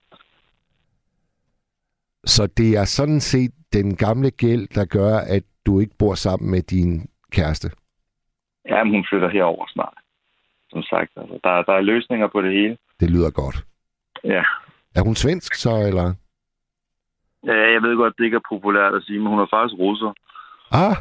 Så 2.26 2.48
det 2.48 2.78
er 2.78 2.86
sådan 2.86 3.20
set 3.20 3.52
den 3.74 3.96
gamle 3.96 4.32
gæld, 4.32 4.68
der 4.68 4.86
gør, 4.86 5.18
at 5.18 5.44
du 5.66 5.80
ikke 5.80 5.96
bor 6.00 6.14
sammen 6.16 6.52
med 6.52 6.62
din 6.62 7.10
kæreste. 7.32 7.72
Ja, 8.70 8.84
men 8.84 8.94
hun 8.94 9.06
flytter 9.10 9.30
herover 9.30 9.66
snart. 9.68 9.94
Som 10.70 10.84
sagt, 10.84 11.12
altså, 11.18 11.40
der, 11.44 11.62
der 11.64 11.74
er 11.74 11.82
løsninger 11.82 12.28
på 12.28 12.42
det 12.42 12.52
hele. 12.54 12.78
Det 13.00 13.10
lyder 13.12 13.30
godt. 13.32 13.64
Ja. 14.24 14.44
Er 14.96 15.02
hun 15.04 15.16
svensk 15.16 15.54
så, 15.56 15.70
eller? 15.88 16.14
ja, 17.46 17.72
jeg 17.74 17.82
ved 17.82 17.96
godt, 17.98 18.14
det 18.18 18.24
ikke 18.26 18.36
er 18.36 18.50
populært 18.50 18.94
at 18.96 19.04
sige, 19.04 19.20
men 19.20 19.28
hun 19.28 19.40
er 19.40 19.48
faktisk 19.56 19.80
russer. 19.80 20.14
Ah, 20.72 20.96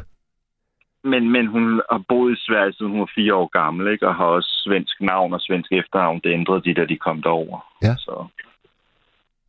Men, 1.03 1.29
men 1.31 1.47
hun 1.47 1.81
har 1.91 2.03
boet 2.09 2.31
i 2.37 2.41
Sverige, 2.47 2.73
siden 2.73 2.91
hun 2.91 2.99
var 2.99 3.11
fire 3.15 3.35
år 3.35 3.47
gammel, 3.61 3.91
ikke? 3.93 4.07
og 4.07 4.15
har 4.15 4.25
også 4.25 4.51
svensk 4.65 5.01
navn 5.01 5.33
og 5.33 5.41
svensk 5.41 5.71
efternavn. 5.71 6.19
Det 6.23 6.33
ændrede 6.33 6.61
de, 6.63 6.73
da 6.73 6.85
de 6.85 6.97
kom 6.97 7.21
derover. 7.21 7.59
Ja. 7.81 7.95
Så, 7.97 8.25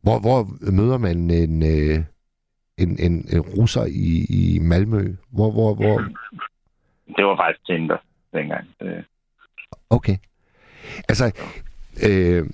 hvor, 0.03 0.19
hvor 0.19 0.71
møder 0.71 0.97
man 0.97 1.17
en, 1.31 1.63
øh, 1.63 2.03
en, 2.77 2.99
en, 2.99 3.13
en 3.33 3.41
russer 3.41 3.85
i, 3.85 4.25
i 4.29 4.59
Malmø? 4.59 5.15
Hvor, 5.29 5.51
hvor, 5.51 5.73
hvor? 5.75 5.97
det 7.17 7.25
var 7.25 7.35
faktisk 7.37 7.65
Tinder 7.65 7.97
dengang. 8.33 8.67
Det, 8.79 9.05
Okay. 9.89 10.17
Altså, 11.09 11.31
øh, 12.07 12.45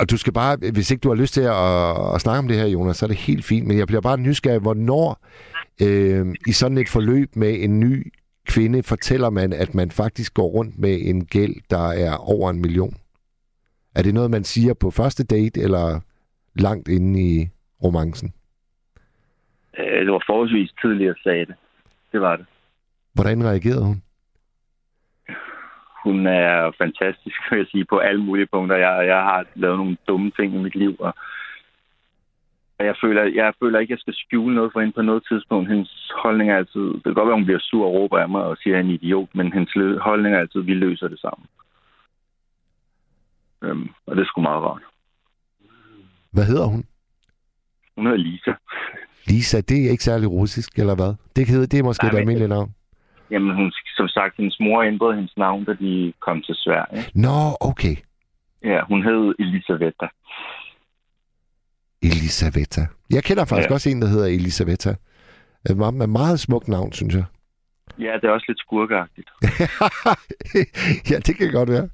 og 0.00 0.10
du 0.10 0.16
skal 0.16 0.32
bare, 0.32 0.56
hvis 0.72 0.90
ikke 0.90 1.00
du 1.00 1.08
har 1.08 1.16
lyst 1.16 1.34
til 1.34 1.40
at, 1.40 2.14
at 2.14 2.20
snakke 2.20 2.38
om 2.38 2.48
det 2.48 2.56
her, 2.56 2.66
Jonas, 2.66 2.96
så 2.96 3.06
er 3.06 3.08
det 3.08 3.16
helt 3.16 3.44
fint, 3.44 3.66
men 3.66 3.78
jeg 3.78 3.86
bliver 3.86 4.00
bare 4.00 4.18
nysgerrig, 4.18 4.60
hvornår 4.60 5.26
øh, 5.82 6.34
i 6.46 6.52
sådan 6.52 6.78
et 6.78 6.88
forløb 6.88 7.36
med 7.36 7.62
en 7.62 7.80
ny 7.80 8.12
kvinde 8.48 8.82
fortæller 8.82 9.30
man, 9.30 9.52
at 9.52 9.74
man 9.74 9.90
faktisk 9.90 10.34
går 10.34 10.46
rundt 10.46 10.78
med 10.78 10.98
en 11.02 11.24
gæld, 11.24 11.54
der 11.70 11.88
er 11.88 12.14
over 12.14 12.50
en 12.50 12.60
million? 12.60 12.94
Er 13.94 14.02
det 14.02 14.14
noget, 14.14 14.30
man 14.30 14.44
siger 14.44 14.74
på 14.74 14.90
første 14.90 15.24
date, 15.24 15.60
eller 15.60 16.00
langt 16.60 16.88
inde 16.88 17.20
i 17.20 17.48
romancen? 17.84 18.32
øh, 19.78 20.00
det 20.04 20.12
var 20.12 20.22
forholdsvis 20.26 20.72
tidligt, 20.80 21.10
at 21.10 21.16
sagde 21.22 21.46
det. 21.46 21.54
Det 22.12 22.20
var 22.20 22.36
det. 22.36 22.46
Hvordan 23.14 23.44
reagerede 23.44 23.84
hun? 23.84 24.02
Hun 26.04 26.26
er 26.26 26.72
fantastisk, 26.78 27.36
vil 27.50 27.58
jeg 27.58 27.66
sige, 27.70 27.84
på 27.84 27.98
alle 27.98 28.24
mulige 28.24 28.46
punkter. 28.52 28.76
Jeg, 28.76 29.06
jeg 29.06 29.22
har 29.22 29.46
lavet 29.54 29.78
nogle 29.78 29.96
dumme 30.08 30.30
ting 30.30 30.54
i 30.54 30.58
mit 30.58 30.74
liv, 30.74 30.96
og 30.98 31.14
jeg 32.78 32.96
føler, 33.00 33.22
jeg 33.22 33.54
føler 33.62 33.78
ikke, 33.78 33.92
at 33.92 33.96
jeg 33.96 34.00
skal 34.00 34.14
skjule 34.14 34.54
noget 34.54 34.72
for 34.72 34.80
hende 34.80 34.92
på 34.92 35.02
noget 35.02 35.24
tidspunkt. 35.28 35.68
Hendes 35.68 36.12
holdning 36.22 36.50
er 36.50 36.56
altid... 36.56 36.80
Det 36.80 37.02
kan 37.04 37.14
godt 37.14 37.26
være, 37.26 37.36
hun 37.36 37.44
bliver 37.44 37.60
sur 37.60 37.86
og 37.86 37.92
råber 37.92 38.18
af 38.18 38.28
mig 38.28 38.42
og 38.42 38.56
siger, 38.56 38.74
at 38.74 38.78
jeg 38.78 38.84
er 38.84 38.88
en 38.88 38.94
idiot, 38.94 39.28
men 39.34 39.52
hendes 39.52 40.00
holdning 40.00 40.34
er 40.34 40.38
altid, 40.38 40.60
at 40.60 40.66
vi 40.66 40.74
løser 40.74 41.08
det 41.08 41.20
sammen. 41.20 41.46
Øhm, 43.62 43.88
og 44.06 44.16
det 44.16 44.22
er 44.22 44.26
sgu 44.26 44.40
meget 44.40 44.62
rart. 44.62 44.82
Hvad 46.32 46.44
hedder 46.44 46.66
hun? 46.66 46.84
Hun 47.96 48.06
hedder 48.06 48.18
Lisa. 48.18 48.52
Lisa, 49.26 49.60
det 49.60 49.86
er 49.86 49.90
ikke 49.90 50.04
særlig 50.04 50.30
russisk, 50.30 50.78
eller 50.78 50.94
hvad? 50.94 51.14
Det, 51.36 51.48
hedder, 51.48 51.66
det 51.66 51.78
er 51.78 51.82
måske 51.82 52.04
Nej, 52.04 52.12
et 52.12 52.18
almindeligt 52.18 52.48
navn. 52.48 52.74
Jamen, 53.30 53.54
hun, 53.56 53.72
som 53.96 54.08
sagt, 54.08 54.36
hendes 54.36 54.56
mor 54.60 54.82
ændrede 54.82 55.14
hendes 55.14 55.36
navn, 55.36 55.64
da 55.64 55.72
de 55.72 56.12
kom 56.20 56.42
til 56.42 56.54
Sverige. 56.54 57.04
Nå, 57.14 57.56
okay. 57.60 57.96
Ja, 58.64 58.80
hun 58.84 59.02
hed 59.02 59.34
Elisaveta. 59.38 60.06
Elisaveta. 62.02 62.80
Jeg 63.10 63.22
kender 63.24 63.44
faktisk 63.44 63.68
ja. 63.68 63.72
Ja. 63.72 63.74
også 63.74 63.90
en, 63.90 64.02
der 64.02 64.08
hedder 64.08 64.26
Elisaveta. 64.26 64.94
Med 65.92 66.06
meget 66.06 66.40
smukt 66.40 66.68
navn, 66.68 66.92
synes 66.92 67.14
jeg. 67.14 67.24
Ja, 67.98 68.12
det 68.20 68.24
er 68.24 68.30
også 68.30 68.44
lidt 68.48 68.58
skurkeagtigt. 68.58 69.30
ja, 71.10 71.16
det 71.26 71.36
kan 71.36 71.52
godt 71.52 71.68
være. 71.68 71.88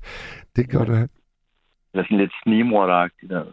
Det 0.56 0.70
kan 0.70 0.78
godt 0.78 0.90
være. 0.90 1.08
Eller 1.92 2.04
sådan 2.04 2.18
lidt 2.18 2.32
snimorderagtigt. 2.42 3.32
Altså. 3.32 3.52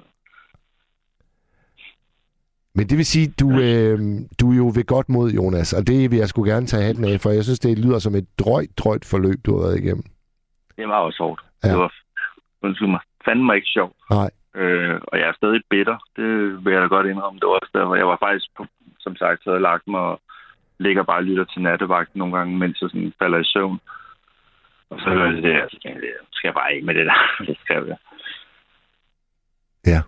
Men 2.76 2.88
det 2.90 2.98
vil 2.98 3.06
sige, 3.06 3.28
du, 3.42 3.48
øh, 3.50 4.00
du 4.40 4.52
er 4.52 4.58
jo 4.58 4.68
ved 4.78 4.86
godt 4.86 5.10
mod, 5.10 5.32
Jonas, 5.32 5.74
og 5.74 5.88
det 5.88 6.12
vil 6.12 6.20
jeg 6.20 6.30
skulle 6.30 6.52
gerne 6.54 6.68
tage 6.68 6.84
hatten 6.84 7.06
af, 7.06 7.20
for 7.22 7.30
jeg 7.30 7.44
synes, 7.44 7.60
det 7.60 7.80
lyder 7.80 8.00
som 8.00 8.16
et 8.16 8.28
drøjt, 8.40 8.70
drøjt 8.78 9.06
forløb, 9.12 9.40
du 9.46 9.52
har 9.54 9.62
været 9.66 9.80
igennem. 9.80 10.04
Det 10.78 10.88
var 10.88 11.00
også 11.08 11.24
hårdt. 11.24 11.42
Ja. 11.64 11.70
Det 11.70 11.78
var 11.78 11.94
undskyld 12.62 12.88
mig, 12.88 13.00
fandme 13.26 13.56
ikke 13.56 13.68
sjovt. 13.68 13.96
Nej. 14.10 14.30
Øh, 14.56 15.00
og 15.08 15.20
jeg 15.20 15.28
er 15.28 15.34
stadig 15.34 15.62
bitter. 15.70 15.98
Det 16.16 16.30
vil 16.66 16.74
jeg 16.74 16.82
da 16.82 16.88
godt 16.88 17.08
indrømme. 17.08 17.40
Det 17.40 17.48
var 17.48 17.60
også 17.62 17.72
der, 17.74 17.86
hvor 17.86 17.96
jeg 17.96 18.08
var 18.08 18.18
faktisk, 18.26 18.48
på, 18.58 18.66
som 19.00 19.16
sagt, 19.16 19.42
havde 19.46 19.68
lagt 19.70 19.88
mig 19.88 20.00
og 20.00 20.22
ligger 20.80 21.04
bare 21.04 21.18
og 21.18 21.24
lytter 21.24 21.46
til 21.46 21.62
nattevagt 21.62 22.16
nogle 22.16 22.38
gange, 22.38 22.58
mens 22.58 22.82
jeg 22.82 22.90
sådan 22.90 23.14
falder 23.20 23.40
i 23.40 23.52
søvn. 23.54 23.80
Og 24.90 25.00
så 25.00 25.10
hører 25.10 25.26
jeg 25.26 25.36
det 25.36 25.44
der, 25.44 25.68
så 25.72 25.78
tænker 25.84 26.00
jeg, 26.00 26.22
skal 26.32 26.48
jeg 26.48 26.54
bare 26.54 26.74
ikke 26.74 26.86
med 26.86 26.96
det 26.96 27.06
der. 27.06 27.20
det 27.48 27.58
skrev 27.64 27.88
jeg. 27.88 27.98
Ja. 29.88 30.02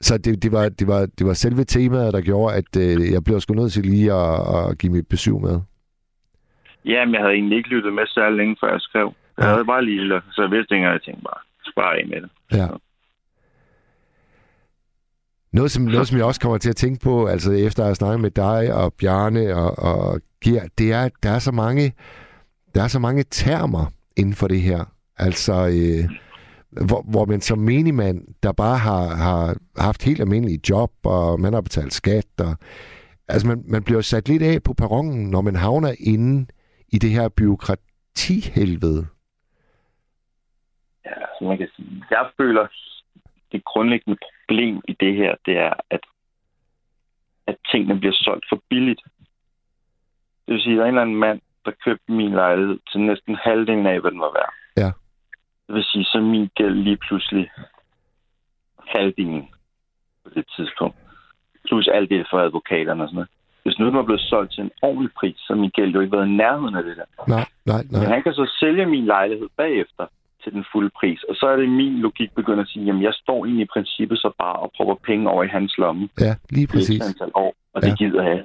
Så 0.00 0.18
det, 0.18 0.42
det, 0.42 0.52
var, 0.52 0.68
det, 0.68 0.86
var, 0.86 1.06
det 1.18 1.26
var 1.26 1.32
selve 1.34 1.64
temaet, 1.64 2.12
der 2.14 2.20
gjorde, 2.20 2.54
at 2.56 2.76
øh, 2.78 3.12
jeg 3.12 3.24
blev 3.24 3.40
sgu 3.40 3.54
nødt 3.54 3.72
til 3.72 3.86
lige 3.86 4.12
at, 4.12 4.40
at 4.70 4.78
give 4.78 4.92
mit 4.92 5.06
besøg 5.08 5.34
med. 5.40 5.60
Jamen, 6.84 7.14
jeg 7.14 7.20
havde 7.22 7.34
egentlig 7.34 7.56
ikke 7.58 7.68
lyttet 7.68 7.92
med 7.92 8.06
særlig 8.06 8.36
længe, 8.36 8.56
før 8.60 8.70
jeg 8.70 8.80
skrev. 8.80 9.12
Jeg 9.38 9.44
Ja. 9.44 9.50
havde 9.52 9.64
bare 9.64 9.84
lige, 9.84 10.20
så 10.32 10.42
jeg 10.42 10.50
vidste 10.50 10.74
ikke, 10.74 10.88
jeg 10.88 11.02
tænkte 11.02 11.22
bare, 11.22 11.40
spare 11.72 11.96
af 11.98 12.06
med 12.08 12.20
det. 12.22 12.30
Ja. 12.52 12.66
Noget 15.52 15.70
som, 15.70 15.84
noget, 15.84 16.08
som 16.08 16.18
jeg 16.18 16.26
også 16.26 16.40
kommer 16.40 16.58
til 16.58 16.70
at 16.70 16.76
tænke 16.76 17.00
på, 17.04 17.26
altså 17.26 17.52
efter 17.52 17.82
at 17.82 17.86
have 17.86 17.94
snakket 17.94 18.20
med 18.20 18.30
dig 18.30 18.74
og 18.74 18.92
Bjarne 18.92 19.56
og, 19.56 19.78
og 19.78 20.20
Gert, 20.44 20.68
det 20.78 20.92
er, 20.92 21.02
at 21.02 21.12
der 21.22 21.30
er 21.30 21.38
så 21.38 21.52
mange, 21.52 21.92
der 22.74 22.82
er 22.82 22.88
så 22.88 22.98
mange 22.98 23.22
termer 23.30 23.86
inden 24.16 24.34
for 24.34 24.48
det 24.48 24.60
her. 24.60 24.84
Altså, 25.18 25.52
øh, 25.66 26.10
hvor, 26.70 27.02
hvor 27.10 27.24
man 27.24 27.40
som 27.40 27.58
menigmand, 27.58 28.18
der 28.42 28.52
bare 28.52 28.78
har, 28.78 29.16
har 29.16 29.56
haft 29.76 30.04
helt 30.04 30.20
almindelige 30.20 30.60
job, 30.70 30.90
og 31.04 31.40
man 31.40 31.52
har 31.52 31.60
betalt 31.60 31.92
skat, 31.92 32.26
og, 32.38 32.56
altså 33.28 33.48
man, 33.48 33.64
man 33.68 33.84
bliver 33.84 34.00
sat 34.00 34.28
lidt 34.28 34.42
af 34.42 34.62
på 34.62 34.74
perronen, 34.74 35.30
når 35.30 35.40
man 35.40 35.56
havner 35.56 35.94
inde 36.00 36.46
i 36.88 36.98
det 36.98 37.10
her 37.10 37.28
byråkratihelvede. 37.28 39.06
Ja, 41.04 41.14
så 41.38 41.44
man 41.44 41.58
kan 41.58 41.68
sige, 41.76 42.04
jeg 42.10 42.30
føler, 42.36 42.66
det 43.52 43.64
grundlæggende 43.64 44.18
problem 44.20 44.80
i 44.88 44.96
det 45.00 45.16
her, 45.16 45.34
det 45.46 45.58
er, 45.58 45.74
at, 45.90 46.00
at 47.46 47.56
tingene 47.70 47.98
bliver 47.98 48.14
solgt 48.14 48.44
for 48.48 48.62
billigt. 48.70 49.02
Det 50.46 50.54
vil 50.54 50.62
sige, 50.62 50.72
at 50.72 50.78
der 50.78 50.84
er 50.84 50.88
en 50.88 50.94
eller 50.94 51.02
anden 51.02 51.16
mand, 51.16 51.40
der 51.64 51.72
købte 51.84 52.12
min 52.12 52.32
lejlighed 52.32 52.78
til 52.92 53.00
næsten 53.00 53.34
halvdelen 53.34 53.86
af, 53.86 54.00
hvad 54.00 54.10
den 54.10 54.20
var 54.20 54.32
værd. 54.32 54.54
Det 55.68 55.74
vil 55.74 55.84
sige, 55.84 56.04
så 56.04 56.20
min 56.20 56.48
gæld 56.54 56.74
lige 56.74 56.96
pludselig 56.96 57.50
halvdelen 58.86 59.48
på 60.24 60.30
det 60.34 60.44
tidspunkt. 60.56 60.96
Plus 61.66 61.88
alt 61.88 62.10
det 62.10 62.26
for 62.30 62.38
advokaterne 62.38 63.02
og 63.02 63.08
sådan 63.08 63.14
noget. 63.16 63.28
Hvis 63.62 63.78
nu 63.78 63.86
den 63.86 63.94
var 63.96 64.02
blevet 64.02 64.20
solgt 64.20 64.52
til 64.52 64.62
en 64.64 64.70
ordentlig 64.82 65.12
pris, 65.20 65.36
så 65.38 65.54
min 65.54 65.70
gæld 65.70 65.90
jo 65.94 66.00
ikke 66.00 66.16
været 66.16 66.26
i 66.28 66.30
nærheden 66.30 66.74
af 66.74 66.82
det 66.84 66.96
der. 66.96 67.04
Nej, 67.28 67.46
nej, 67.66 67.82
Men 67.90 68.00
nej. 68.00 68.08
han 68.14 68.22
kan 68.22 68.32
så 68.32 68.56
sælge 68.60 68.86
min 68.86 69.04
lejlighed 69.04 69.48
bagefter 69.56 70.06
til 70.42 70.52
den 70.52 70.64
fulde 70.72 70.90
pris. 71.00 71.22
Og 71.22 71.34
så 71.34 71.46
er 71.46 71.56
det 71.56 71.68
min 71.68 71.98
logik 72.00 72.30
begynder 72.34 72.62
at 72.62 72.68
sige, 72.68 72.84
jamen 72.84 73.02
jeg 73.02 73.14
står 73.14 73.44
egentlig 73.44 73.64
i 73.64 73.72
princippet 73.72 74.18
så 74.18 74.30
bare 74.38 74.56
og 74.56 74.72
prøver 74.76 74.94
penge 74.94 75.30
over 75.30 75.44
i 75.44 75.48
hans 75.48 75.78
lomme. 75.78 76.08
Ja, 76.20 76.34
lige 76.50 76.66
præcis. 76.66 77.06
antal 77.08 77.30
år, 77.34 77.54
og 77.72 77.82
det 77.82 77.88
Ja. 77.88 77.94
gider 77.94 78.22
jeg. 78.22 78.36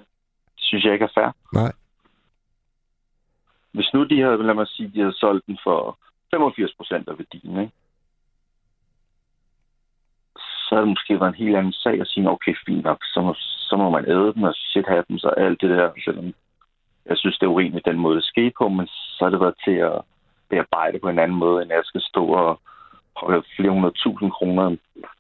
Det 0.55 0.63
synes 0.69 0.83
jeg 0.85 0.93
ikke 0.93 1.05
er 1.05 1.13
fair. 1.19 1.31
Nej. 1.53 1.71
Hvis 3.71 3.89
nu 3.93 4.03
de 4.03 4.21
havde, 4.21 4.43
lad 4.43 4.53
mig 4.53 4.67
sige, 4.67 4.91
de 4.93 4.99
havde 4.99 5.13
solgt 5.19 5.45
den 5.47 5.57
for 5.63 5.97
85 6.33 6.73
procent 6.77 7.09
af 7.09 7.17
værdien, 7.19 7.59
ikke? 7.59 7.73
så 10.73 10.75
havde 10.75 10.85
det 10.85 10.95
måske 10.95 11.19
været 11.19 11.33
en 11.33 11.43
helt 11.43 11.55
anden 11.55 11.73
sag 11.73 12.01
at 12.01 12.07
sige, 12.07 12.29
okay, 12.29 12.53
fint 12.65 12.83
nok, 12.83 12.99
så 13.13 13.21
må, 13.21 13.33
så 13.69 13.75
må 13.77 13.89
man 13.89 14.05
æde 14.09 14.33
den 14.33 14.43
og 14.43 14.53
shit 14.55 14.87
happens 14.87 15.23
og 15.23 15.33
alt 15.41 15.61
det 15.61 15.69
der, 15.69 15.91
selvom 16.05 16.33
jeg 17.05 17.17
synes, 17.17 17.37
det 17.37 17.45
er 17.45 17.55
urimeligt 17.55 17.85
den 17.85 17.99
måde, 17.99 18.15
det 18.15 18.23
skete 18.23 18.53
på, 18.57 18.69
men 18.69 18.87
så 18.87 19.19
har 19.21 19.29
det 19.29 19.39
været 19.39 19.63
til 19.65 19.77
at 19.89 20.01
bearbejde 20.49 20.99
på 20.99 21.09
en 21.09 21.19
anden 21.19 21.37
måde, 21.37 21.61
end 21.61 21.71
jeg 21.71 21.81
skal 21.83 22.01
stå 22.01 22.25
og 22.25 22.61
holde 23.15 23.43
flere 23.55 23.71
hundrede 23.71 23.93
tusind 24.03 24.31
kroner 24.31 24.75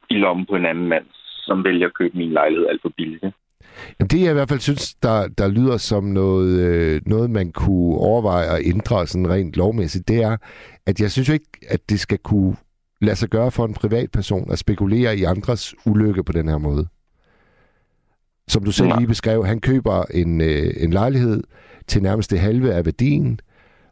i 0.09 0.17
lommen 0.17 0.45
på 0.45 0.55
en 0.55 0.65
anden 0.65 0.87
mand, 0.87 1.05
som 1.45 1.63
vælger 1.63 1.87
at 1.87 1.93
købe 1.93 2.17
min 2.17 2.31
lejlighed 2.31 2.67
alt 2.67 2.81
for 2.81 2.89
billigt. 2.97 3.33
Jamen, 3.99 4.07
det 4.07 4.21
jeg 4.21 4.29
i 4.29 4.33
hvert 4.33 4.49
fald 4.49 4.59
synes, 4.59 4.95
der, 5.03 5.27
der 5.27 5.47
lyder 5.47 5.77
som 5.77 6.03
noget, 6.03 6.59
øh, 6.59 7.01
noget, 7.05 7.29
man 7.29 7.51
kunne 7.51 7.97
overveje 7.97 8.47
at 8.47 8.61
ændre 8.65 9.07
sådan 9.07 9.29
rent 9.29 9.55
lovmæssigt, 9.55 10.07
det 10.07 10.23
er, 10.23 10.37
at 10.85 11.01
jeg 11.01 11.11
synes 11.11 11.27
jo 11.27 11.33
ikke, 11.33 11.49
at 11.67 11.89
det 11.89 11.99
skal 11.99 12.17
kunne 12.17 12.55
lade 13.01 13.15
sig 13.15 13.29
gøre 13.29 13.51
for 13.51 13.65
en 13.65 13.73
privatperson 13.73 14.51
at 14.51 14.59
spekulere 14.59 15.17
i 15.17 15.23
andres 15.23 15.75
ulykke 15.85 16.23
på 16.23 16.31
den 16.31 16.47
her 16.47 16.57
måde. 16.57 16.87
Som 18.47 18.63
du 18.63 18.71
selv 18.71 18.87
Nej. 18.87 18.97
lige 18.97 19.07
beskrev, 19.07 19.45
han 19.45 19.59
køber 19.59 20.03
en, 20.13 20.41
øh, 20.41 20.73
en 20.77 20.93
lejlighed 20.93 21.43
til 21.87 22.03
nærmest 22.03 22.31
det 22.31 22.39
halve 22.39 22.73
af 22.73 22.85
værdien, 22.85 23.39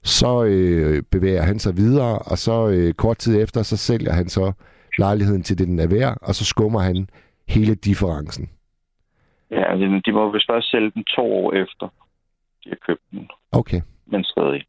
så 0.04 0.44
øh, 0.44 1.04
bevæger 1.12 1.42
han 1.42 1.60
sig 1.60 1.78
videre, 1.78 2.20
og 2.20 2.38
så 2.38 2.68
øh, 2.68 2.94
kort 2.94 3.18
tid 3.18 3.42
efter, 3.42 3.64
så 3.64 3.78
sælger 3.78 4.14
han 4.14 4.30
så 4.30 4.52
lejligheden 4.98 5.44
til 5.44 5.58
det, 5.58 5.68
den 5.68 5.80
er 5.80 5.88
værd, 5.88 6.18
og 6.22 6.36
så 6.36 6.46
skummer 6.46 6.80
han 6.80 7.08
hele 7.48 7.76
differencen. 7.76 8.50
Ja, 9.52 9.76
de, 10.06 10.12
må 10.12 10.32
vist 10.32 10.48
først 10.52 10.72
sælge 10.72 10.92
den 10.92 11.04
to 11.04 11.22
år 11.22 11.54
efter, 11.54 11.88
de 12.64 12.70
har 12.70 12.78
købt 12.88 13.02
den. 13.12 13.30
Okay. 13.52 13.82
Men 14.06 14.24
stadig. 14.24 14.64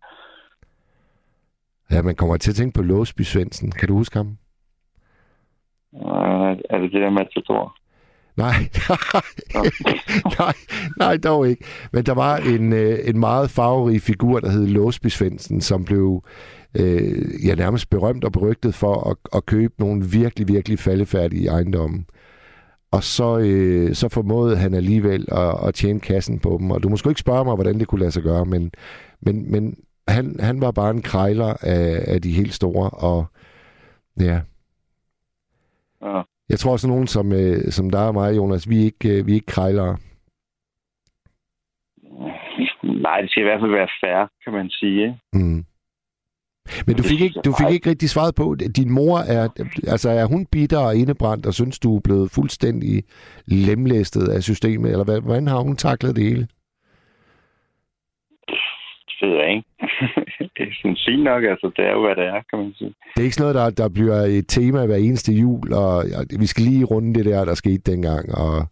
Ja, 1.91 2.03
man 2.03 2.15
kommer 2.15 2.37
til 2.37 2.51
at 2.51 2.55
tænke 2.55 2.75
på 2.75 2.83
Låsby 2.83 3.23
Svendsen. 3.23 3.71
Kan 3.71 3.89
du 3.89 3.95
huske 3.95 4.17
ham? 4.17 4.39
Uh, 5.93 6.57
er 6.71 6.79
det 6.79 6.93
det 6.93 7.01
der 7.03 7.11
Matador? 7.11 7.77
Nej, 8.37 8.55
nej, 10.39 10.55
nej, 10.99 11.17
dog 11.17 11.49
ikke. 11.49 11.65
Men 11.93 12.07
der 12.07 12.15
var 12.15 12.37
en, 12.37 12.73
øh, 12.73 12.99
en 13.05 13.21
meget 13.21 13.51
farverig 13.51 14.01
figur, 14.01 14.41
der 14.41 14.51
hed 14.51 14.67
Låsby 14.67 15.07
Svendsen, 15.07 15.61
som 15.61 15.85
blev 15.85 16.25
øh, 16.81 17.47
ja, 17.47 17.55
nærmest 17.55 17.91
berømt 17.91 18.25
og 18.25 18.33
berygtet 18.33 18.75
for 18.75 19.11
at, 19.11 19.17
at 19.37 19.47
købe 19.47 19.75
nogle 19.79 20.05
virkelig, 20.13 20.49
virkelig 20.49 20.79
faldefærdige 20.79 21.49
ejendomme. 21.49 22.05
Og 22.93 23.03
så, 23.03 23.39
øh, 23.39 23.95
så 23.95 24.09
formåede 24.09 24.57
han 24.57 24.75
alligevel 24.75 25.29
at, 25.33 25.69
at 25.69 25.75
tjene 25.75 26.01
kassen 26.01 26.39
på 26.39 26.57
dem. 26.61 26.71
Og 26.71 26.83
du 26.83 26.89
må 26.89 26.97
sgu 26.97 27.09
ikke 27.09 27.21
spørge 27.21 27.45
mig, 27.45 27.55
hvordan 27.55 27.79
det 27.79 27.89
kunne 27.89 28.01
lade 28.01 28.11
sig 28.13 28.23
gøre, 28.23 28.45
men, 28.45 28.73
men, 29.21 29.51
men 29.53 29.77
han, 30.09 30.37
han 30.41 30.61
var 30.61 30.71
bare 30.71 30.91
en 30.91 31.03
krejler 31.03 31.55
af, 31.61 32.05
af 32.15 32.23
de 32.23 32.33
helt 32.33 32.55
store. 32.55 32.91
Og 32.91 33.27
ja, 34.21 34.41
Ja. 36.03 36.23
jeg 36.49 36.59
tror 36.59 36.73
også 36.73 36.89
nogen 36.89 37.07
som, 37.07 37.33
øh, 37.33 37.71
som 37.71 37.91
dig 37.91 38.07
og 38.09 38.15
mig, 38.15 38.37
Jonas, 38.37 38.69
vi 38.69 38.81
er 38.81 38.85
ikke, 38.85 39.19
øh, 39.19 39.27
vi 39.27 39.31
er 39.33 39.35
ikke 39.35 39.47
krejlere. 39.47 39.97
Nej, 43.03 43.21
det 43.21 43.31
skal 43.31 43.41
i 43.43 43.45
hvert 43.45 43.61
fald 43.61 43.71
være 43.71 43.89
fair, 44.01 44.29
kan 44.45 44.53
man 44.53 44.71
sige. 44.71 45.19
Mm. 45.33 45.65
Men 46.87 46.97
du 46.97 47.03
fik, 47.03 47.21
ikke, 47.21 47.41
du 47.45 47.53
fik 47.53 47.71
ikke 47.75 47.91
rigtig 47.91 48.11
svaret 48.11 48.35
på, 48.35 48.57
din 48.77 48.91
mor 48.93 49.19
er, 49.19 49.49
altså 49.89 50.11
er 50.11 50.25
hun 50.25 50.47
bitter 50.47 50.79
og 50.79 50.97
indebrændt, 50.97 51.47
og 51.47 51.55
synes, 51.55 51.79
du 51.79 51.97
er 51.97 52.01
blevet 52.05 52.31
fuldstændig 52.31 53.05
lemlæstet 53.47 54.29
af 54.29 54.43
systemet, 54.43 54.91
eller 54.91 55.05
hvad, 55.05 55.21
hvordan 55.21 55.47
har 55.47 55.59
hun 55.61 55.77
taklet 55.77 56.17
det 56.17 56.25
hele? 56.25 56.47
Det 59.21 59.29
ved 59.31 59.37
jeg 59.37 59.51
ikke. 59.51 59.69
det 60.57 60.63
er 60.69 60.75
sådan 60.83 60.97
fint 61.09 61.23
nok, 61.25 61.45
altså 61.45 61.71
det 61.77 61.85
er 61.85 61.93
jo, 61.93 62.01
hvad 62.07 62.17
det 62.17 62.25
er, 62.25 62.41
kan 62.51 62.59
man 62.59 62.73
sige. 62.79 62.95
Det 63.15 63.21
er 63.21 63.25
ikke 63.25 63.37
sådan 63.37 63.55
noget, 63.55 63.77
der, 63.77 63.83
der 63.85 63.89
bliver 63.89 64.17
et 64.39 64.45
tema 64.49 64.87
hver 64.87 64.97
eneste 64.97 65.33
jul, 65.33 65.73
og 65.73 65.95
og 66.19 66.23
vi 66.41 66.47
skal 66.47 66.65
lige 66.65 66.85
runde 66.85 67.15
det 67.15 67.25
der, 67.25 67.45
der 67.45 67.55
skete 67.55 67.91
dengang, 67.93 68.35
og 68.35 68.67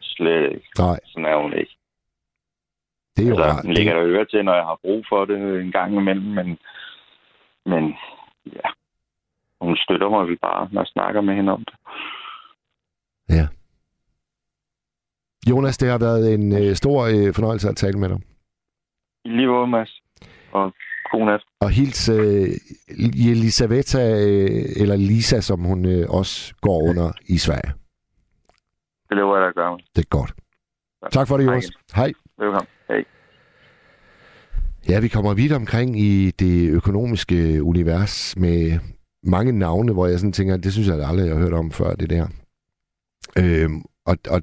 Slet 0.00 0.44
ikke. 0.54 0.66
nej, 0.78 0.98
Sådan 1.04 1.24
er 1.24 1.42
hun 1.42 1.52
ikke. 1.52 1.76
det 3.16 3.22
er 3.24 3.28
jo 3.28 3.34
altså, 3.34 3.50
rart. 3.50 3.62
den 3.64 3.72
ligger 3.74 3.94
der 3.94 4.04
øre 4.06 4.24
til, 4.24 4.44
når 4.44 4.54
jeg 4.54 4.64
har 4.64 4.78
brug 4.84 5.04
for 5.08 5.24
det 5.24 5.60
en 5.64 5.72
gang 5.72 5.94
imellem, 5.96 6.26
men, 6.26 6.58
men 7.72 7.84
ja, 8.46 8.68
hun 9.60 9.76
støtter 9.76 10.08
mig 10.08 10.28
vi 10.28 10.36
bare, 10.36 10.68
når 10.72 10.80
jeg 10.80 10.86
snakker 10.86 11.20
med 11.20 11.34
hende 11.34 11.52
om 11.52 11.64
det. 11.64 11.74
Ja. 13.36 13.46
Jonas, 15.50 15.78
det 15.78 15.88
har 15.90 15.98
været 15.98 16.34
en 16.34 16.52
øh, 16.62 16.74
stor 16.74 16.98
øh, 17.04 17.34
fornøjelse 17.34 17.68
at 17.68 17.76
tale 17.76 17.98
med 17.98 18.08
dig. 18.08 18.20
I 19.24 19.28
lige 19.28 19.48
måde, 19.48 19.66
Mads. 19.66 20.02
Og 20.52 20.74
god 21.10 21.24
nat. 21.26 21.42
Og 21.60 21.70
hils 21.70 22.08
øh, 22.08 22.48
Elisaveta, 23.32 23.98
øh, 23.98 24.82
eller 24.82 24.96
Lisa, 24.96 25.40
som 25.40 25.60
hun 25.60 25.86
øh, 25.86 26.10
også 26.10 26.54
går 26.60 26.78
under 26.90 27.12
i 27.28 27.38
Sverige. 27.38 27.72
Det 29.08 29.16
lover 29.16 29.36
jeg 29.38 29.48
at 29.48 29.54
gøre. 29.54 29.78
Det 29.96 30.02
er 30.04 30.08
godt. 30.10 30.32
Tak 31.12 31.28
for 31.28 31.36
det, 31.36 31.44
Hej 31.46 31.52
Jonas. 31.54 31.64
igen. 31.64 31.74
Hej. 31.94 32.12
Velkommen. 32.38 32.68
Hej. 32.88 33.04
Ja, 34.88 35.00
vi 35.00 35.08
kommer 35.08 35.34
vidt 35.34 35.52
omkring 35.52 36.00
i 36.00 36.30
det 36.30 36.70
økonomiske 36.70 37.62
univers 37.62 38.36
med 38.36 38.78
mange 39.24 39.52
navne, 39.52 39.92
hvor 39.92 40.06
jeg 40.06 40.18
sådan 40.18 40.32
tænker, 40.32 40.56
det 40.56 40.72
synes 40.72 40.88
jeg 40.88 41.08
aldrig, 41.08 41.26
jeg 41.26 41.34
har 41.34 41.42
hørt 41.42 41.52
om 41.52 41.70
før, 41.70 41.94
det 41.94 42.10
der. 42.10 42.26
Øhm, 43.38 43.82
og, 44.06 44.18
og 44.28 44.42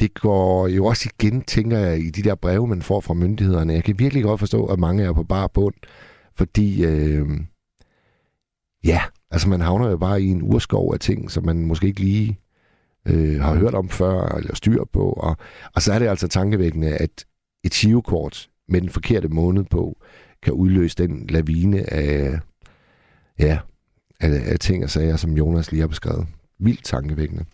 det 0.00 0.14
går 0.14 0.68
jo 0.68 0.84
også 0.86 1.10
igen, 1.14 1.42
tænker 1.42 1.78
jeg, 1.78 1.98
i 1.98 2.10
de 2.10 2.22
der 2.22 2.34
breve, 2.34 2.66
man 2.66 2.82
får 2.82 3.00
fra 3.00 3.14
myndighederne. 3.14 3.72
Jeg 3.72 3.84
kan 3.84 3.98
virkelig 3.98 4.22
godt 4.22 4.40
forstå, 4.40 4.66
at 4.66 4.78
mange 4.78 5.04
er 5.04 5.12
på 5.12 5.24
bar 5.24 5.46
bund, 5.46 5.74
fordi 6.36 6.84
øh, 6.84 7.28
ja, 8.84 9.02
altså 9.30 9.48
man 9.48 9.60
havner 9.60 9.90
jo 9.90 9.96
bare 9.96 10.22
i 10.22 10.26
en 10.26 10.42
urskov 10.42 10.92
af 10.94 11.00
ting, 11.00 11.30
som 11.30 11.44
man 11.44 11.66
måske 11.66 11.86
ikke 11.86 12.00
lige 12.00 12.38
øh, 13.08 13.40
har 13.40 13.54
hørt 13.54 13.74
om 13.74 13.88
før, 13.88 14.36
eller 14.36 14.54
styr 14.54 14.84
på. 14.92 15.12
Og, 15.12 15.36
og 15.74 15.82
så 15.82 15.92
er 15.92 15.98
det 15.98 16.06
altså 16.06 16.28
tankevækkende, 16.28 16.96
at 16.96 17.24
et 17.64 17.74
chivekort 17.74 18.48
med 18.70 18.80
den 18.80 18.90
forkerte 18.90 19.28
måned 19.28 19.64
på, 19.64 19.96
kan 20.42 20.52
udløse 20.52 20.96
den 20.96 21.26
lavine 21.26 21.92
af, 21.92 22.38
ja, 23.38 23.58
af, 24.20 24.52
af 24.52 24.58
ting 24.58 24.84
og 24.84 24.90
sager, 24.90 25.16
som 25.16 25.32
Jonas 25.32 25.72
lige 25.72 25.80
har 25.80 25.88
beskrevet. 25.88 26.26
Vildt 26.58 26.84
tankevækkende. 26.84 27.44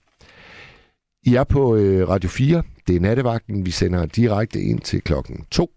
I 1.22 1.34
er 1.34 1.44
på 1.44 1.76
øh, 1.76 2.08
Radio 2.08 2.30
4. 2.30 2.62
Det 2.86 2.96
er 2.96 3.00
nattevagten. 3.00 3.66
Vi 3.66 3.70
sender 3.70 4.06
direkte 4.06 4.62
ind 4.62 4.80
til 4.80 5.00
klokken 5.00 5.44
2. 5.50 5.70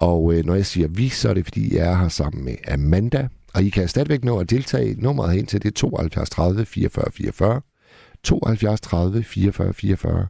Og 0.00 0.34
øh, 0.34 0.44
når 0.44 0.54
jeg 0.54 0.66
siger 0.66 0.88
vi, 0.88 1.08
så 1.08 1.28
er 1.28 1.34
det 1.34 1.44
fordi, 1.44 1.76
jeg 1.76 1.86
er 1.86 1.96
her 1.96 2.08
sammen 2.08 2.44
med 2.44 2.54
Amanda. 2.68 3.28
Og 3.54 3.62
I 3.62 3.70
kan 3.70 3.88
stadigvæk 3.88 4.24
nå 4.24 4.38
at 4.38 4.50
deltage. 4.50 4.94
Nummeret 4.94 5.34
hen 5.34 5.46
til 5.46 5.62
det 5.62 5.68
er 5.68 5.72
72 5.72 6.30
30 6.30 6.64
44 6.64 7.04
44. 7.12 7.60
72 8.22 8.80
30 8.80 9.22
44 9.22 9.72
44. 9.74 10.26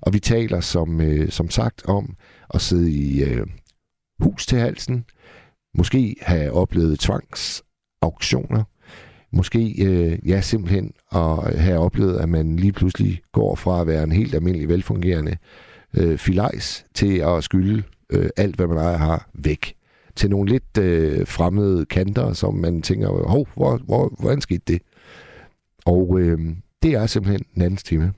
Og 0.00 0.12
vi 0.12 0.20
taler 0.20 0.60
som, 0.60 1.00
øh, 1.00 1.30
som 1.30 1.50
sagt 1.50 1.82
om 1.84 2.16
at 2.54 2.60
sidde 2.60 2.92
i 2.92 3.22
øh, 3.22 3.46
hus 4.20 4.46
til 4.46 4.58
halsen. 4.58 5.04
Måske 5.74 6.16
have 6.22 6.52
oplevet 6.52 7.00
tvangsauktioner. 7.00 8.64
Måske 9.32 9.84
øh, 9.84 10.28
ja, 10.28 10.40
simpelthen 10.40 10.92
at 11.12 11.58
have 11.58 11.78
oplevet, 11.78 12.18
at 12.18 12.28
man 12.28 12.56
lige 12.56 12.72
pludselig 12.72 13.20
går 13.32 13.54
fra 13.54 13.80
at 13.80 13.86
være 13.86 14.04
en 14.04 14.12
helt 14.12 14.34
almindelig 14.34 14.68
velfungerende 14.68 15.36
øh, 15.96 16.18
filajs 16.18 16.84
til 16.94 17.18
at 17.18 17.44
skylde 17.44 17.82
øh, 18.12 18.28
alt, 18.36 18.56
hvad 18.56 18.66
man 18.66 18.78
ejer 18.78 18.96
har, 18.96 19.28
væk. 19.34 19.74
Til 20.16 20.30
nogle 20.30 20.50
lidt 20.50 20.78
øh, 20.78 21.26
fremmede 21.26 21.86
kanter, 21.86 22.32
som 22.32 22.54
man 22.54 22.82
tænker, 22.82 23.08
hov, 23.08 23.48
hvor, 23.54 23.76
hvor, 23.76 24.14
hvordan 24.20 24.40
skete 24.40 24.62
det? 24.68 24.82
Og 25.86 26.20
øh, 26.20 26.38
det 26.82 26.92
er 26.92 27.06
simpelthen 27.06 27.46
en 27.56 27.62
anden 27.62 27.76
time. 27.76 28.12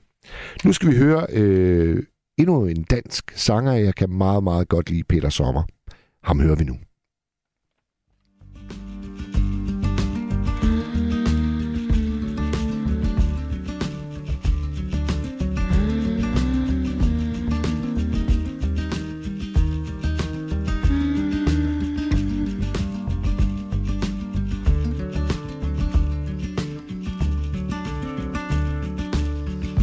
Nu 0.63 0.73
skal 0.73 0.89
vi 0.89 0.97
høre 0.97 1.25
øh, 1.29 2.03
endnu 2.37 2.65
en 2.65 2.83
dansk 2.83 3.31
sanger. 3.35 3.73
Jeg 3.73 3.95
kan 3.95 4.09
meget, 4.09 4.43
meget 4.43 4.69
godt 4.69 4.89
lide 4.89 5.03
Peter 5.03 5.29
Sommer. 5.29 5.63
Ham 6.23 6.39
hører 6.39 6.55
vi 6.55 6.63
nu. 6.63 6.77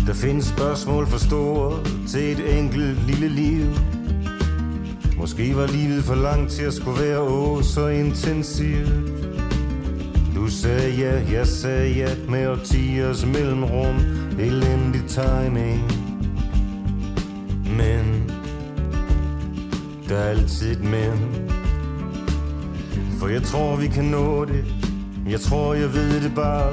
Der 0.06 0.14
findes 0.14 0.46
spørgsmål 0.46 1.06
for 1.06 1.18
store 1.18 1.84
til 2.08 2.32
et 2.32 2.58
enkelt 2.58 3.06
lille 3.06 3.28
liv. 3.28 3.99
Måske 5.20 5.56
var 5.56 5.66
livet 5.66 6.04
for 6.04 6.14
langt 6.14 6.50
til 6.50 6.62
at 6.62 6.74
skulle 6.74 7.02
være 7.02 7.20
åh 7.20 7.62
så 7.62 7.88
intensivt. 7.88 8.88
Du 10.34 10.46
sagde 10.46 10.94
ja, 10.98 11.32
jeg 11.32 11.46
sagde 11.46 11.94
ja 11.94 12.08
med 12.28 12.48
årtiers 12.48 13.26
mellemrum. 13.26 13.96
Elendig 14.38 15.02
timing. 15.08 15.92
Men 17.76 18.30
der 20.08 20.16
er 20.16 20.28
altid 20.28 20.70
et 20.70 20.84
men. 20.84 21.48
For 23.18 23.28
jeg 23.28 23.42
tror, 23.42 23.76
vi 23.76 23.86
kan 23.86 24.04
nå 24.04 24.44
det. 24.44 24.64
Jeg 25.30 25.40
tror, 25.40 25.74
jeg 25.74 25.94
ved 25.94 26.20
det 26.20 26.34
bare. 26.34 26.72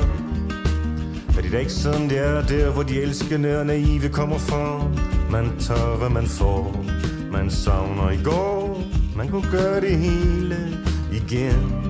Er 1.38 1.41
det 1.41 1.52
da 1.52 1.57
ikke 1.57 1.72
sådan, 1.72 2.10
det 2.10 2.19
er 2.19 2.48
der, 2.48 2.72
hvor 2.72 2.84
de 2.84 3.02
elskende 3.02 3.60
og 3.60 3.65
naive 3.65 4.10
kommer 4.10 4.38
fra? 4.38 4.88
Man 5.32 5.52
tager, 5.60 5.98
hvad 5.98 6.10
man 6.10 6.28
får. 6.28 6.97
Man 7.38 7.49
savner 7.51 8.09
i 8.09 8.23
går. 8.23 8.84
Man 9.15 9.30
kunne 9.30 9.51
gøre 9.51 9.81
det 9.81 9.97
hele 9.97 10.77
igen. 11.14 11.84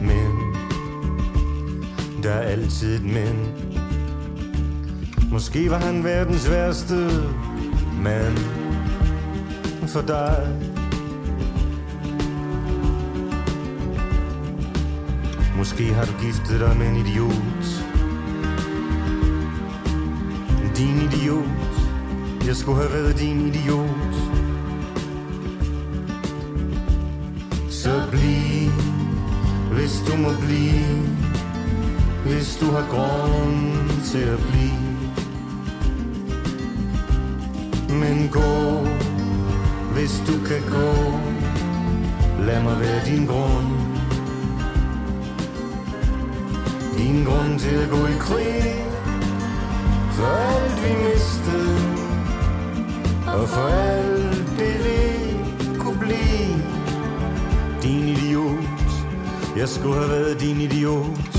Men 0.00 0.54
der 2.22 2.30
er 2.30 2.40
altid 2.40 2.94
et 2.94 3.04
men. 3.04 3.54
Måske 5.30 5.70
var 5.70 5.78
han 5.78 6.04
verdens 6.04 6.50
værste 6.50 7.10
mand 8.02 8.36
for 9.86 10.00
dig. 10.00 10.48
Måske 15.56 15.84
har 15.84 16.04
du 16.04 16.12
giftet 16.20 16.60
dig 16.60 16.76
med 16.76 16.88
en 16.88 16.96
idiot. 16.96 17.84
Din 20.76 20.96
idiot. 21.02 21.67
Jeg 22.48 22.56
skulle 22.56 22.82
have 22.82 22.92
været 22.92 23.18
din 23.18 23.46
idiot. 23.46 24.14
Så 27.70 28.02
bliv, 28.10 28.70
hvis 29.72 29.94
du 30.06 30.16
må 30.16 30.28
blive. 30.40 30.98
Hvis 32.26 32.56
du 32.60 32.66
har 32.66 32.86
grund 32.90 34.02
til 34.04 34.18
at 34.18 34.38
blive. 34.38 34.88
Men 38.00 38.28
gå, 38.28 38.86
hvis 39.94 40.22
du 40.26 40.32
kan 40.48 40.62
gå. 40.70 40.92
Lad 42.44 42.62
mig 42.62 42.80
være 42.80 43.04
din 43.06 43.26
grund. 43.26 43.70
Din 46.98 47.24
grund 47.24 47.58
til 47.58 47.74
at 47.74 47.90
gå 47.90 48.06
i 48.06 48.18
krig 48.18 48.84
For 50.12 50.26
alt 50.26 50.82
vi 50.84 51.04
mistede 51.04 51.87
og 53.38 53.48
for 53.48 53.60
alt 53.60 54.58
det 54.58 54.84
vi 54.84 55.78
kunne 55.78 55.98
blive. 55.98 56.62
Din 57.82 58.08
idiot. 58.08 58.90
Jeg 59.56 59.68
skulle 59.68 59.94
have 59.94 60.08
været 60.08 60.40
din 60.40 60.60
idiot. 60.60 61.37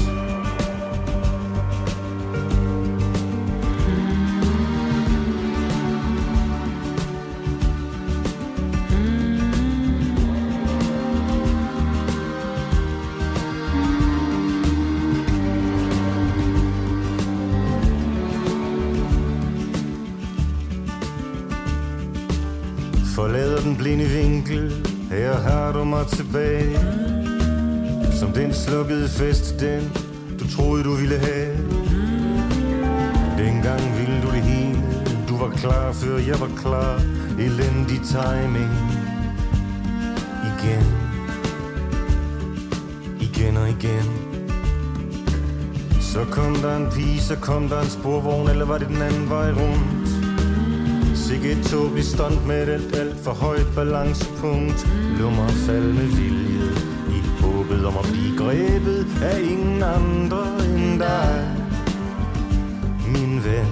Vinkel 24.50 24.72
Her 25.12 25.34
har 25.34 25.72
du 25.72 25.84
mig 25.84 26.08
tilbage. 26.08 26.80
Som 28.20 28.32
den 28.32 28.54
slukkede 28.54 29.10
fest 29.10 29.60
Den 29.60 29.92
du 30.40 30.48
troede 30.48 30.84
du 30.84 30.94
ville 30.96 31.18
have. 31.18 31.58
Dengang 33.38 33.82
ville 33.98 34.22
du 34.22 34.28
det 34.28 34.42
hele. 34.42 34.84
Du 35.30 35.38
var 35.38 35.50
klar 35.50 35.92
før 35.92 36.18
jeg 36.18 36.40
var 36.40 36.52
klar. 36.58 37.02
Elendig 37.40 38.02
timing. 38.06 38.74
Igen. 40.50 40.86
Igen 43.22 43.58
og 43.58 43.70
igen. 43.70 44.30
Så 46.02 46.26
kom 46.32 46.56
der 46.56 46.76
en 46.76 46.88
pige 46.92 47.22
Så 47.22 47.36
kom 47.36 47.70
der 47.70 47.82
en 47.82 47.90
sporvogn 47.90 48.50
Eller 48.50 48.66
var 48.66 48.78
det 48.78 48.88
den 48.88 49.02
anden 49.02 49.30
vej 49.30 49.52
rundt? 49.52 49.99
Sikke 51.30 51.52
et 51.52 51.64
tåbeligt 51.64 52.08
stunt 52.08 52.48
med 52.48 52.64
et 52.68 52.70
alt, 52.70 52.96
alt 52.96 53.20
for 53.24 53.32
højt 53.32 53.68
balancepunkt. 53.76 54.88
Lummer 55.20 55.48
fald 55.48 55.94
med 55.94 56.08
vilje 56.20 56.72
I 57.10 57.42
håbet 57.42 57.86
om 57.86 57.98
at 57.98 58.06
blive 58.12 58.38
grebet 58.38 59.06
af 59.22 59.42
ingen 59.42 59.84
andre 59.84 60.44
end 60.76 61.00
dig. 61.00 61.58
Min 63.08 63.44
ven. 63.46 63.68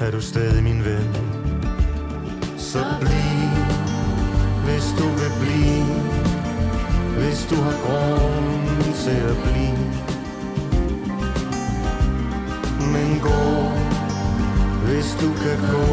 Er 0.00 0.10
du 0.10 0.20
stadig 0.20 0.62
min 0.62 0.84
ven? 0.84 1.16
Så 2.58 2.78
bliv 3.00 3.50
Hvis 4.64 4.86
du 4.98 5.08
vil 5.20 5.32
blive. 5.40 5.86
Hvis 7.18 7.46
du 7.50 7.54
har 7.54 7.76
grund 7.86 8.94
til 9.04 9.20
at 9.30 9.36
blive. 9.44 9.78
Men 12.92 13.20
gå 13.20 13.65
hvis 14.96 15.16
du 15.22 15.30
kan 15.42 15.58
gå. 15.72 15.86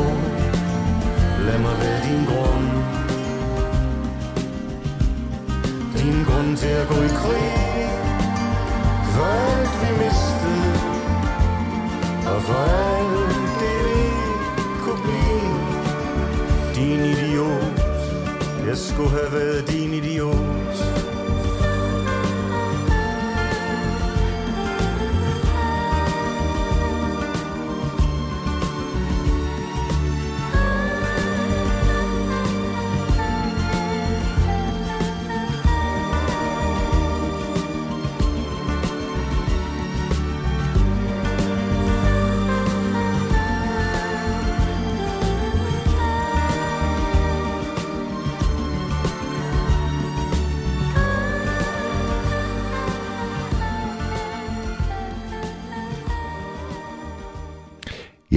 Lad 1.46 1.60
mig 1.66 1.76
være 1.82 2.00
din 2.08 2.24
grund. 2.32 2.68
Din 5.98 6.18
grund 6.28 6.58
til 6.58 6.74
at 6.82 6.88
gå 6.88 6.96
i 7.10 7.12
krig. 7.22 7.52
For 9.14 9.26
alt 9.48 9.74
vi 9.82 9.90
mistede. 10.04 10.74
Og 12.32 12.42
for 12.48 12.62
alt 12.88 13.46
det 13.62 13.78
vi 13.88 14.02
kunne 14.84 15.02
blive. 15.08 15.56
Din 16.76 17.00
idiot. 17.14 17.76
Jeg 18.68 18.78
skulle 18.78 19.10
have 19.10 19.32
været 19.34 19.70
din 19.72 19.94
idiot. 19.94 20.73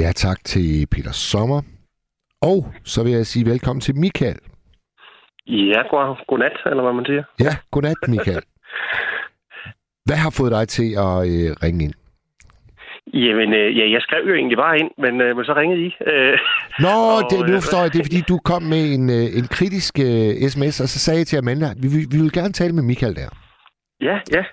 Ja, 0.06 0.12
tak 0.12 0.38
til 0.44 0.86
Peter 0.94 1.12
Sommer. 1.12 1.60
Og 2.50 2.58
så 2.92 2.98
vil 3.04 3.12
jeg 3.12 3.26
sige 3.26 3.50
velkommen 3.52 3.80
til 3.80 3.94
Michael. 4.04 4.38
Ja, 5.46 5.80
god, 5.90 6.16
godnat, 6.28 6.56
eller 6.70 6.82
hvad 6.82 6.92
man 6.92 7.04
siger. 7.10 7.24
Ja, 7.46 7.52
godnat 7.72 8.00
Michael. 8.14 8.44
Hvad 10.06 10.18
har 10.24 10.32
fået 10.38 10.52
dig 10.56 10.68
til 10.76 10.88
at 11.06 11.16
øh, 11.32 11.48
ringe 11.64 11.80
ind? 11.86 11.94
Jamen, 13.24 13.50
øh, 13.60 13.78
ja, 13.78 13.84
jeg 13.94 14.00
skrev 14.06 14.22
jo 14.30 14.34
egentlig 14.34 14.58
bare 14.64 14.78
ind, 14.80 14.90
men, 15.04 15.20
øh, 15.20 15.36
men 15.36 15.44
så 15.44 15.54
ringede 15.60 15.80
I. 15.86 15.90
Øh, 16.10 16.38
Nå, 16.86 16.94
og, 17.16 17.20
det, 17.30 17.38
nu 17.48 17.54
øh, 17.54 17.60
forstår 17.60 17.82
jeg, 17.82 17.92
det 17.92 18.00
er 18.00 18.08
fordi, 18.10 18.22
du 18.32 18.38
kom 18.50 18.62
med 18.74 18.82
en, 18.96 19.04
øh, 19.18 19.26
en 19.38 19.46
kritisk 19.56 19.94
øh, 20.08 20.30
sms, 20.52 20.76
og 20.84 20.88
så 20.92 20.98
sagde 21.04 21.20
jeg 21.20 21.28
til 21.28 21.40
Amanda, 21.42 21.68
vi, 21.82 21.86
vi, 21.94 22.00
vi 22.12 22.18
vil 22.22 22.36
gerne 22.38 22.54
tale 22.60 22.74
med 22.78 22.84
Michael 22.90 23.14
der. 23.20 23.30
Ja, 24.08 24.16
ja. 24.36 24.44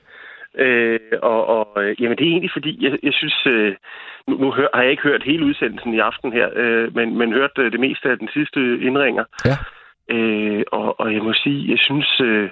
Øh, 0.64 1.00
og 1.32 1.42
og 1.58 1.68
øh, 1.84 1.92
jamen, 2.02 2.18
det 2.18 2.26
er 2.26 2.34
egentlig 2.36 2.54
fordi, 2.58 2.72
jeg, 2.86 2.92
jeg 3.08 3.14
synes... 3.20 3.38
Øh, 3.56 3.76
nu 4.28 4.38
nu 4.38 4.52
hør, 4.52 4.68
har 4.74 4.82
jeg 4.82 4.92
ikke 4.92 5.04
hørt 5.04 5.24
hele 5.24 5.46
udsendelsen 5.46 5.94
i 5.94 6.00
aften 6.00 6.34
her, 6.34 6.50
øh, 6.56 6.96
men, 6.96 7.18
men 7.18 7.34
hørt 7.34 7.52
øh, 7.58 7.72
det 7.72 7.80
meste 7.80 8.10
af 8.10 8.18
den 8.18 8.30
sidste 8.34 8.60
indringer. 8.82 9.26
Ja. 9.46 9.58
Øh, 10.16 10.64
og, 10.72 11.00
og 11.00 11.14
jeg 11.14 11.24
må 11.24 11.34
sige, 11.34 11.72
jeg 11.72 11.80
synes, 11.80 12.22
øh, 12.22 12.50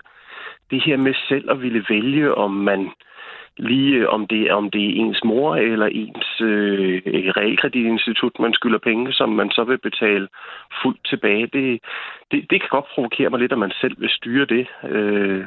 det 0.71 0.83
her 0.83 0.97
med 0.97 1.13
selv 1.27 1.51
at 1.51 1.61
ville 1.61 1.85
vælge, 1.89 2.35
om 2.35 2.51
man 2.51 2.91
lige 3.57 3.95
øh, 3.95 4.07
om 4.09 4.27
det, 4.27 4.51
om 4.51 4.71
det 4.71 4.83
er 4.85 5.01
ens 5.03 5.23
mor 5.23 5.55
eller 5.55 5.85
ens 5.85 6.41
øh, 6.41 7.01
realkreditinstitut, 7.37 8.39
man 8.39 8.53
skylder 8.53 8.79
penge, 8.79 9.13
som 9.13 9.29
man 9.29 9.51
så 9.51 9.63
vil 9.63 9.77
betale 9.77 10.27
fuldt 10.83 11.05
tilbage, 11.05 11.47
det, 11.53 11.79
det, 12.31 12.39
det 12.49 12.61
kan 12.61 12.69
godt 12.69 12.85
provokere 12.95 13.29
mig 13.29 13.39
lidt, 13.39 13.51
at 13.51 13.59
man 13.59 13.71
selv 13.81 14.01
vil 14.01 14.09
styre 14.09 14.45
det. 14.45 14.67
Øh, 14.89 15.45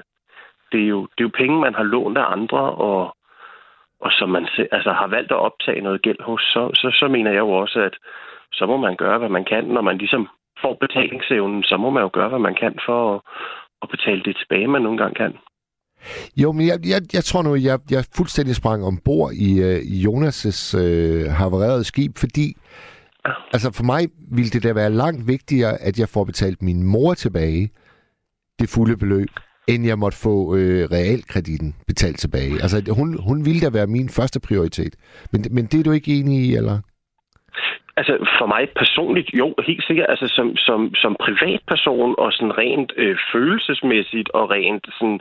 det, 0.73 0.83
er 0.83 0.89
jo, 0.89 1.01
det 1.03 1.21
er 1.21 1.29
jo 1.29 1.39
penge, 1.39 1.61
man 1.61 1.75
har 1.75 1.83
lånt 1.83 2.19
af 2.19 2.33
andre, 2.33 2.59
og, 2.59 3.17
og 4.05 4.11
som 4.19 4.29
man 4.29 4.45
altså, 4.73 4.93
har 5.01 5.09
valgt 5.17 5.33
at 5.33 5.45
optage 5.49 5.81
noget 5.81 6.03
gæld 6.03 6.23
hos, 6.29 6.43
så, 6.55 6.63
så, 6.75 6.89
så 7.01 7.09
mener 7.09 7.31
jeg 7.31 7.39
jo 7.39 7.51
også, 7.51 7.79
at 7.89 7.95
så 8.53 8.67
må 8.67 8.77
man 8.77 8.97
gøre, 8.97 9.19
hvad 9.19 9.29
man 9.29 9.45
kan, 9.45 9.65
når 9.65 9.81
man 9.81 9.99
ligesom 9.99 10.29
får 10.63 10.75
betalingsevnen, 10.81 11.63
så 11.63 11.77
må 11.77 11.91
man 11.91 12.03
jo 12.03 12.11
gøre, 12.13 12.29
hvad 12.29 12.39
man 12.49 12.57
kan 12.63 12.75
for 12.87 12.99
at, 13.15 13.21
at 13.83 13.89
betale 13.95 14.23
det 14.25 14.37
tilbage, 14.37 14.69
man 14.69 14.83
nogle 14.83 14.99
gange 14.99 15.15
kan. 15.15 15.33
Jo, 16.37 16.53
men 16.53 16.67
jeg, 16.67 16.79
jeg, 16.93 17.01
jeg 17.13 17.25
tror 17.25 17.43
nu, 17.43 17.55
jeg, 17.55 17.79
jeg 17.91 18.05
fuldstændig 18.17 18.55
sprang 18.57 18.85
ombord 18.85 19.33
i, 19.33 19.51
øh, 19.69 19.81
i 19.95 19.97
Jonas' 20.07 20.79
øh, 20.79 21.25
havarerede 21.39 21.85
skib, 21.85 22.13
fordi 22.19 22.47
altså 23.53 23.73
for 23.73 23.85
mig 23.85 24.03
ville 24.37 24.51
det 24.51 24.63
da 24.63 24.73
være 24.73 24.91
langt 24.91 25.29
vigtigere, 25.29 25.75
at 25.81 25.99
jeg 25.99 26.09
får 26.09 26.25
betalt 26.25 26.63
min 26.63 26.83
mor 26.83 27.15
tilbage 27.15 27.71
det 28.59 28.69
fulde 28.69 28.97
beløb, 28.97 29.29
end 29.69 29.87
jeg 29.87 29.99
måtte 29.99 30.19
få 30.19 30.57
øh, 30.57 30.83
realkreditten 30.97 31.75
betalt 31.87 32.19
tilbage. 32.19 32.55
Altså 32.65 32.93
hun, 32.99 33.09
hun 33.29 33.45
ville 33.47 33.61
da 33.61 33.71
være 33.79 33.87
min 33.87 34.09
første 34.09 34.41
prioritet. 34.41 34.95
Men, 35.33 35.41
men 35.51 35.65
det 35.67 35.81
er 35.81 35.85
du 35.85 35.93
ikke 35.93 36.15
enig 36.19 36.37
i, 36.47 36.55
eller? 36.57 36.79
Altså 37.97 38.15
for 38.39 38.47
mig 38.47 38.69
personligt, 38.77 39.31
jo, 39.41 39.55
helt 39.67 39.85
sikkert. 39.87 40.07
Altså 40.09 40.27
som, 40.37 40.57
som, 40.57 40.95
som 40.95 41.17
privatperson 41.21 42.15
og 42.19 42.33
sådan 42.33 42.59
rent 42.59 42.93
øh, 42.97 43.17
følelsesmæssigt 43.33 44.29
og 44.31 44.51
rent 44.51 44.87
sådan 44.99 45.21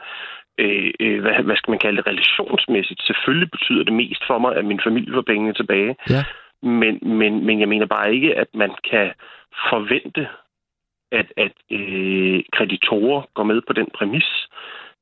øh, 0.58 0.92
øh, 1.00 1.22
hvad, 1.22 1.34
hvad 1.44 1.56
skal 1.56 1.72
man 1.72 1.80
kalde 1.80 1.98
det, 1.98 2.08
relationsmæssigt. 2.08 3.02
Selvfølgelig 3.04 3.52
betyder 3.52 3.84
det 3.84 3.94
mest 3.94 4.24
for 4.28 4.38
mig, 4.38 4.56
at 4.56 4.66
min 4.66 4.80
familie 4.88 5.14
får 5.14 5.22
pengene 5.32 5.54
tilbage. 5.54 5.96
Ja. 6.10 6.24
Men, 6.62 7.00
men, 7.20 7.46
men 7.46 7.60
jeg 7.60 7.70
mener 7.70 7.86
bare 7.86 8.14
ikke, 8.16 8.36
at 8.44 8.48
man 8.54 8.72
kan 8.92 9.08
forvente, 9.70 10.28
at, 11.20 11.28
at 11.38 11.56
øh, 11.72 12.44
kreditorer 12.56 13.22
går 13.34 13.44
med 13.44 13.62
på 13.68 13.74
den 13.74 13.88
præmis. 13.94 14.30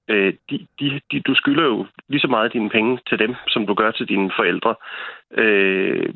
Øh, 0.07 0.33
de, 0.49 0.67
de, 0.79 1.01
de, 1.11 1.19
du 1.19 1.35
skylder 1.35 1.63
jo 1.63 1.85
lige 2.07 2.21
så 2.21 2.27
meget 2.27 2.53
dine 2.53 2.69
penge 2.69 2.99
til 3.09 3.19
dem, 3.19 3.35
som 3.47 3.67
du 3.67 3.73
gør 3.73 3.91
til 3.91 4.07
dine 4.09 4.31
forældre. 4.35 4.75
Øh, 5.31 6.13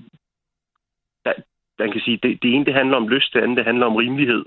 der, 1.26 1.34
man 1.80 1.92
kan 1.92 2.02
sige, 2.02 2.20
det, 2.24 2.44
det 2.44 2.54
ene 2.54 2.66
det 2.66 2.74
handler 2.74 2.98
om 2.98 3.08
lyst, 3.08 3.34
det 3.34 3.42
andet 3.42 3.58
det 3.58 3.66
handler 3.66 3.86
om 3.86 3.96
rimelighed. 3.96 4.46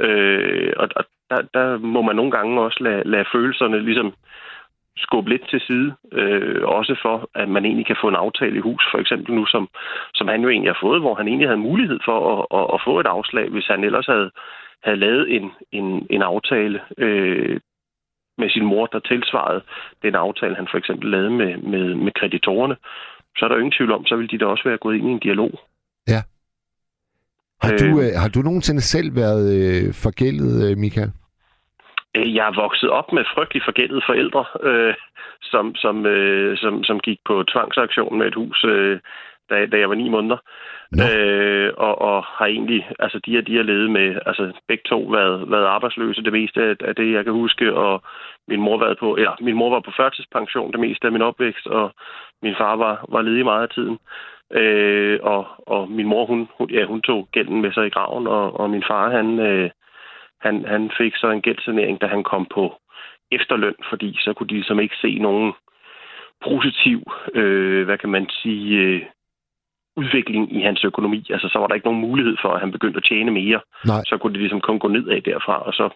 Øh, 0.00 0.72
og 0.76 0.88
og 0.96 1.04
der, 1.30 1.42
der 1.54 1.78
må 1.78 2.02
man 2.02 2.16
nogle 2.16 2.30
gange 2.30 2.60
også 2.60 2.78
lade, 2.84 3.02
lade 3.04 3.24
følelserne 3.32 3.84
ligesom 3.84 4.14
skubbe 4.96 5.30
lidt 5.30 5.48
til 5.48 5.60
side. 5.60 5.94
Øh, 6.12 6.64
også 6.64 6.94
for, 7.02 7.30
at 7.34 7.48
man 7.48 7.64
egentlig 7.64 7.86
kan 7.86 7.96
få 8.00 8.08
en 8.08 8.22
aftale 8.24 8.56
i 8.56 8.66
hus. 8.68 8.84
For 8.90 8.98
eksempel 8.98 9.34
nu, 9.34 9.46
som, 9.46 9.68
som 10.14 10.28
han 10.28 10.42
jo 10.42 10.48
egentlig 10.48 10.72
har 10.72 10.86
fået, 10.86 11.00
hvor 11.00 11.14
han 11.14 11.28
egentlig 11.28 11.48
havde 11.48 11.66
mulighed 11.68 11.98
for 12.04 12.18
at, 12.32 12.58
at, 12.58 12.66
at 12.74 12.80
få 12.84 13.00
et 13.00 13.06
afslag, 13.06 13.48
hvis 13.48 13.66
han 13.66 13.84
ellers 13.84 14.06
havde, 14.06 14.30
havde 14.84 14.96
lavet 14.96 15.36
en, 15.36 15.50
en, 15.72 16.06
en 16.10 16.22
aftale 16.22 16.80
øh, 16.98 17.60
med 18.38 18.50
sin 18.50 18.64
mor, 18.64 18.86
der 18.86 18.98
tilsvarede 18.98 19.62
den 20.02 20.14
aftale, 20.14 20.54
han 20.54 20.68
for 20.70 20.78
eksempel 20.78 21.10
lavede 21.10 21.30
med, 21.30 21.56
med, 21.56 21.94
med 21.94 22.12
kreditorerne. 22.12 22.76
Så 23.36 23.44
er 23.44 23.48
der 23.48 23.56
ingen 23.56 23.72
tvivl 23.78 23.92
om, 23.92 24.06
så 24.06 24.16
vil 24.16 24.30
de 24.30 24.38
da 24.38 24.46
også 24.46 24.64
være 24.68 24.78
gået 24.78 24.96
ind 24.96 25.08
i 25.08 25.12
en 25.12 25.18
dialog. 25.18 25.52
Ja. 26.08 26.22
Har, 27.62 27.76
du, 27.76 28.00
øh, 28.00 28.12
har 28.22 28.28
du 28.34 28.40
nogensinde 28.40 28.80
selv 28.80 29.16
været 29.16 29.46
øh, 29.58 29.94
forgældet, 29.94 30.70
øh, 30.70 30.78
Michael? 30.78 31.10
Øh, 32.16 32.34
Jeg 32.34 32.46
er 32.46 32.60
vokset 32.64 32.90
op 32.90 33.12
med 33.12 33.24
frygtelig 33.34 33.62
forgældede 33.64 34.02
forældre, 34.06 34.44
øh, 34.68 34.94
som, 35.42 35.74
som, 35.74 36.06
øh, 36.06 36.56
som, 36.58 36.84
som 36.84 37.00
gik 37.00 37.18
på 37.24 37.44
tvangsaktion 37.52 38.18
med 38.18 38.26
et 38.26 38.34
hus, 38.34 38.64
øh, 38.64 39.00
da, 39.50 39.66
da 39.66 39.78
jeg 39.78 39.88
var 39.88 39.94
ni 39.94 40.08
måneder. 40.08 40.36
Øh, 41.00 41.70
og, 41.76 42.00
og 42.00 42.24
har 42.24 42.46
egentlig, 42.46 42.90
altså 42.98 43.20
de 43.26 43.34
har, 43.34 43.42
de 43.42 43.56
har 43.56 43.62
levet 43.62 43.90
med, 43.90 44.18
altså 44.26 44.52
begge 44.68 44.84
to 44.86 45.00
været, 45.00 45.50
været 45.50 45.66
arbejdsløse 45.66 46.22
det 46.22 46.32
meste 46.32 46.76
af, 46.80 46.94
det, 46.94 47.12
jeg 47.12 47.24
kan 47.24 47.32
huske, 47.32 47.74
og 47.74 48.02
min 48.48 48.60
mor, 48.60 48.78
været 48.78 48.98
på, 48.98 49.16
eller, 49.16 49.36
min 49.40 49.56
mor 49.56 49.70
var 49.70 49.80
på 49.80 49.92
førtidspension 49.96 50.72
det 50.72 50.80
meste 50.80 51.06
af 51.06 51.12
min 51.12 51.22
opvækst, 51.22 51.66
og 51.66 51.92
min 52.42 52.54
far 52.58 52.76
var, 52.76 53.04
var 53.08 53.22
ledig 53.22 53.44
meget 53.44 53.62
af 53.62 53.68
tiden. 53.68 53.98
Øh, 54.52 55.18
og, 55.22 55.46
og 55.66 55.90
min 55.90 56.06
mor, 56.06 56.26
hun, 56.26 56.48
hun, 56.58 56.70
ja, 56.70 56.84
hun 56.84 57.02
tog 57.02 57.28
gælden 57.32 57.60
med 57.60 57.72
sig 57.72 57.86
i 57.86 57.90
graven, 57.90 58.26
og, 58.26 58.60
og 58.60 58.70
min 58.70 58.84
far, 58.88 59.10
han, 59.10 59.38
øh, 59.38 59.70
han, 60.40 60.64
han 60.64 60.90
fik 60.98 61.16
så 61.16 61.30
en 61.30 61.42
gældssanering, 61.42 62.00
da 62.00 62.06
han 62.06 62.22
kom 62.22 62.46
på 62.54 62.74
efterløn, 63.32 63.74
fordi 63.90 64.16
så 64.20 64.32
kunne 64.32 64.46
de 64.46 64.54
ligesom 64.54 64.80
ikke 64.80 64.96
se 64.96 65.18
nogen 65.18 65.52
positiv, 66.44 67.02
øh, 67.34 67.84
hvad 67.84 67.98
kan 67.98 68.08
man 68.08 68.28
sige, 68.42 68.78
øh, 68.78 69.02
udvikling 69.96 70.56
i 70.56 70.60
hans 70.62 70.84
økonomi. 70.84 71.20
Altså, 71.30 71.48
så 71.52 71.58
var 71.58 71.66
der 71.66 71.74
ikke 71.74 71.86
nogen 71.86 72.06
mulighed 72.08 72.36
for, 72.42 72.48
at 72.48 72.60
han 72.60 72.72
begyndte 72.72 72.96
at 72.96 73.08
tjene 73.10 73.30
mere. 73.30 73.60
Nej. 73.86 74.02
Så 74.06 74.14
kunne 74.18 74.32
det 74.32 74.40
ligesom 74.40 74.60
kun 74.60 74.78
gå 74.78 74.88
nedad 74.88 75.20
derfra, 75.20 75.56
og 75.68 75.72
så 75.72 75.86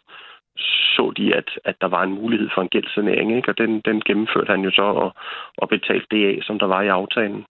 så 0.97 1.13
de, 1.17 1.35
at, 1.35 1.49
at 1.65 1.77
der 1.81 1.89
var 1.89 2.03
en 2.03 2.15
mulighed 2.15 2.49
for 2.55 2.63
en 2.63 2.69
gældssanering, 2.69 3.37
ikke? 3.37 3.49
og 3.51 3.59
den, 3.59 3.81
den 3.89 4.03
gennemførte 4.07 4.51
han 4.51 4.61
jo 4.61 4.71
så 4.71 4.83
og, 4.83 5.11
og 5.59 5.69
betalte 5.69 6.07
det 6.11 6.23
af, 6.31 6.39
som 6.43 6.59
der 6.59 6.67
var 6.67 6.83
i 6.83 6.89
aftalen. 6.89 7.45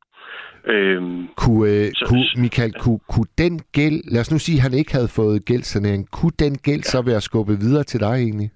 Øhm, 0.74 1.28
Kunne, 1.36 1.70
øh, 1.70 1.92
kunne, 2.08 2.24
Michael, 2.36 2.72
kunne, 2.72 3.00
kunne 3.12 3.30
den 3.38 3.60
gæld, 3.72 3.98
lad 4.12 4.20
os 4.20 4.32
nu 4.32 4.38
sige, 4.38 4.56
at 4.56 4.62
han 4.62 4.74
ikke 4.74 4.92
havde 4.92 5.08
fået 5.08 5.44
gældssanering, 5.44 6.10
kunne 6.10 6.36
den 6.38 6.54
gæld 6.58 6.82
så 6.82 7.02
være 7.02 7.20
skubbet 7.20 7.60
videre 7.60 7.84
til 7.84 8.00
dig 8.00 8.14
egentlig? 8.26 8.50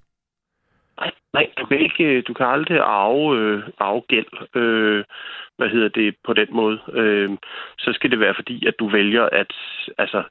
Nej, 1.34 1.50
du 1.58 1.66
kan 1.66 1.78
ikke, 1.78 2.04
øh, 2.04 2.22
du 2.28 2.32
kan 2.32 2.46
aldrig 2.46 2.80
arve, 2.80 3.38
øh, 3.38 3.62
arve 3.78 4.00
gæld, 4.08 4.56
øh, 4.56 5.04
hvad 5.56 5.68
hedder 5.68 5.88
det, 5.88 6.16
på 6.24 6.32
den 6.32 6.48
måde. 6.50 6.80
Øh, 6.92 7.30
så 7.78 7.92
skal 7.92 8.10
det 8.10 8.20
være 8.20 8.34
fordi, 8.34 8.66
at 8.66 8.74
du 8.78 8.88
vælger 8.88 9.28
at, 9.32 9.52
altså, 9.98 10.22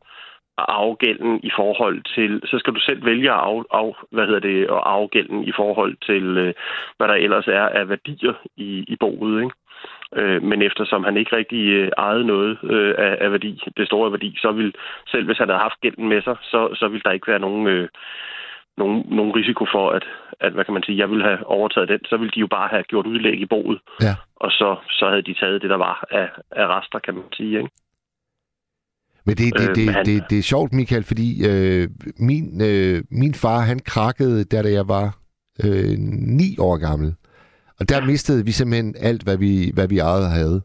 afgælden 0.67 0.77
arve 0.77 0.95
gælden 0.95 1.39
i 1.43 1.51
forhold 1.55 2.03
til, 2.15 2.41
så 2.45 2.59
skal 2.59 2.73
du 2.73 2.79
selv 2.79 3.05
vælge 3.05 3.31
at 3.31 3.37
arve, 3.37 3.65
arve 3.71 3.93
hvad 4.11 4.25
hedder 4.25 4.39
det, 4.39 4.63
at 4.63 4.81
arve 4.83 5.07
gælden 5.07 5.43
i 5.43 5.51
forhold 5.51 5.97
til, 6.05 6.23
øh, 6.37 6.53
hvad 6.97 7.07
der 7.07 7.13
ellers 7.13 7.47
er 7.47 7.61
af 7.61 7.89
værdier 7.89 8.33
i, 8.57 8.85
i 8.87 8.95
boet, 8.99 9.43
ikke? 9.43 9.55
Øh, 10.15 10.43
men 10.43 10.61
eftersom 10.61 11.03
han 11.03 11.17
ikke 11.17 11.35
rigtig 11.35 11.67
øh, 11.67 11.91
ejede 11.97 12.25
noget 12.25 12.57
øh, 12.63 12.95
af, 12.97 13.17
af 13.21 13.31
værdi, 13.31 13.61
det 13.77 13.87
store 13.87 14.11
værdi, 14.11 14.37
så 14.41 14.51
vil 14.51 14.75
selv 15.07 15.25
hvis 15.25 15.37
han 15.37 15.49
havde 15.49 15.61
haft 15.61 15.81
gælden 15.81 16.09
med 16.09 16.21
sig, 16.21 16.35
så, 16.41 16.75
så 16.75 16.87
vil 16.87 17.03
der 17.03 17.11
ikke 17.11 17.27
være 17.27 17.39
nogen, 17.39 17.67
øh, 17.67 17.89
nogen, 18.81 18.97
nogen 19.19 19.33
risiko 19.39 19.63
for, 19.75 19.85
at, 19.97 20.03
at, 20.45 20.51
hvad 20.53 20.65
kan 20.65 20.73
man 20.73 20.83
sige, 20.83 20.97
jeg 21.01 21.09
ville 21.11 21.25
have 21.29 21.41
overtaget 21.57 21.89
den, 21.89 21.99
så 22.09 22.15
ville 22.17 22.31
de 22.35 22.39
jo 22.45 22.47
bare 22.57 22.67
have 22.73 22.83
gjort 22.91 23.05
udlæg 23.13 23.37
i 23.41 23.45
boet, 23.53 23.79
ja. 24.01 24.13
og 24.35 24.49
så, 24.59 24.69
så 24.89 25.05
havde 25.09 25.21
de 25.29 25.33
taget 25.41 25.61
det, 25.61 25.69
der 25.69 25.79
var 25.87 25.95
af, 26.11 26.27
af 26.61 26.65
rester, 26.75 26.99
kan 26.99 27.13
man 27.13 27.23
sige. 27.37 27.57
Ikke? 27.61 27.69
Men 29.25 29.35
det, 29.39 29.53
det, 29.59 29.69
Øh, 29.69 29.75
det, 29.75 29.89
han- 29.95 30.05
det, 30.05 30.23
det 30.29 30.37
er 30.39 30.43
sjovt, 30.53 30.73
Michael, 30.73 31.03
fordi 31.03 31.27
øh, 31.49 31.87
min, 32.29 32.61
øh, 32.69 33.03
min 33.11 33.33
far, 33.33 33.59
han 33.59 33.79
krakkede, 33.79 34.43
da 34.43 34.61
da 34.61 34.71
jeg 34.71 34.87
var 34.87 35.07
øh, 35.65 35.95
ni 36.41 36.49
år 36.59 36.77
gammel. 36.87 37.15
Og 37.79 37.89
der 37.89 38.05
mistede 38.05 38.45
vi 38.45 38.51
simpelthen 38.51 38.95
alt, 38.99 39.23
hvad 39.23 39.37
vi, 39.37 39.71
hvad 39.73 39.87
vi 39.87 39.97
ejede 39.99 40.29
havde. 40.29 40.61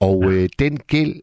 Og 0.00 0.32
øh, 0.32 0.48
den 0.58 0.76
gæld, 0.76 1.14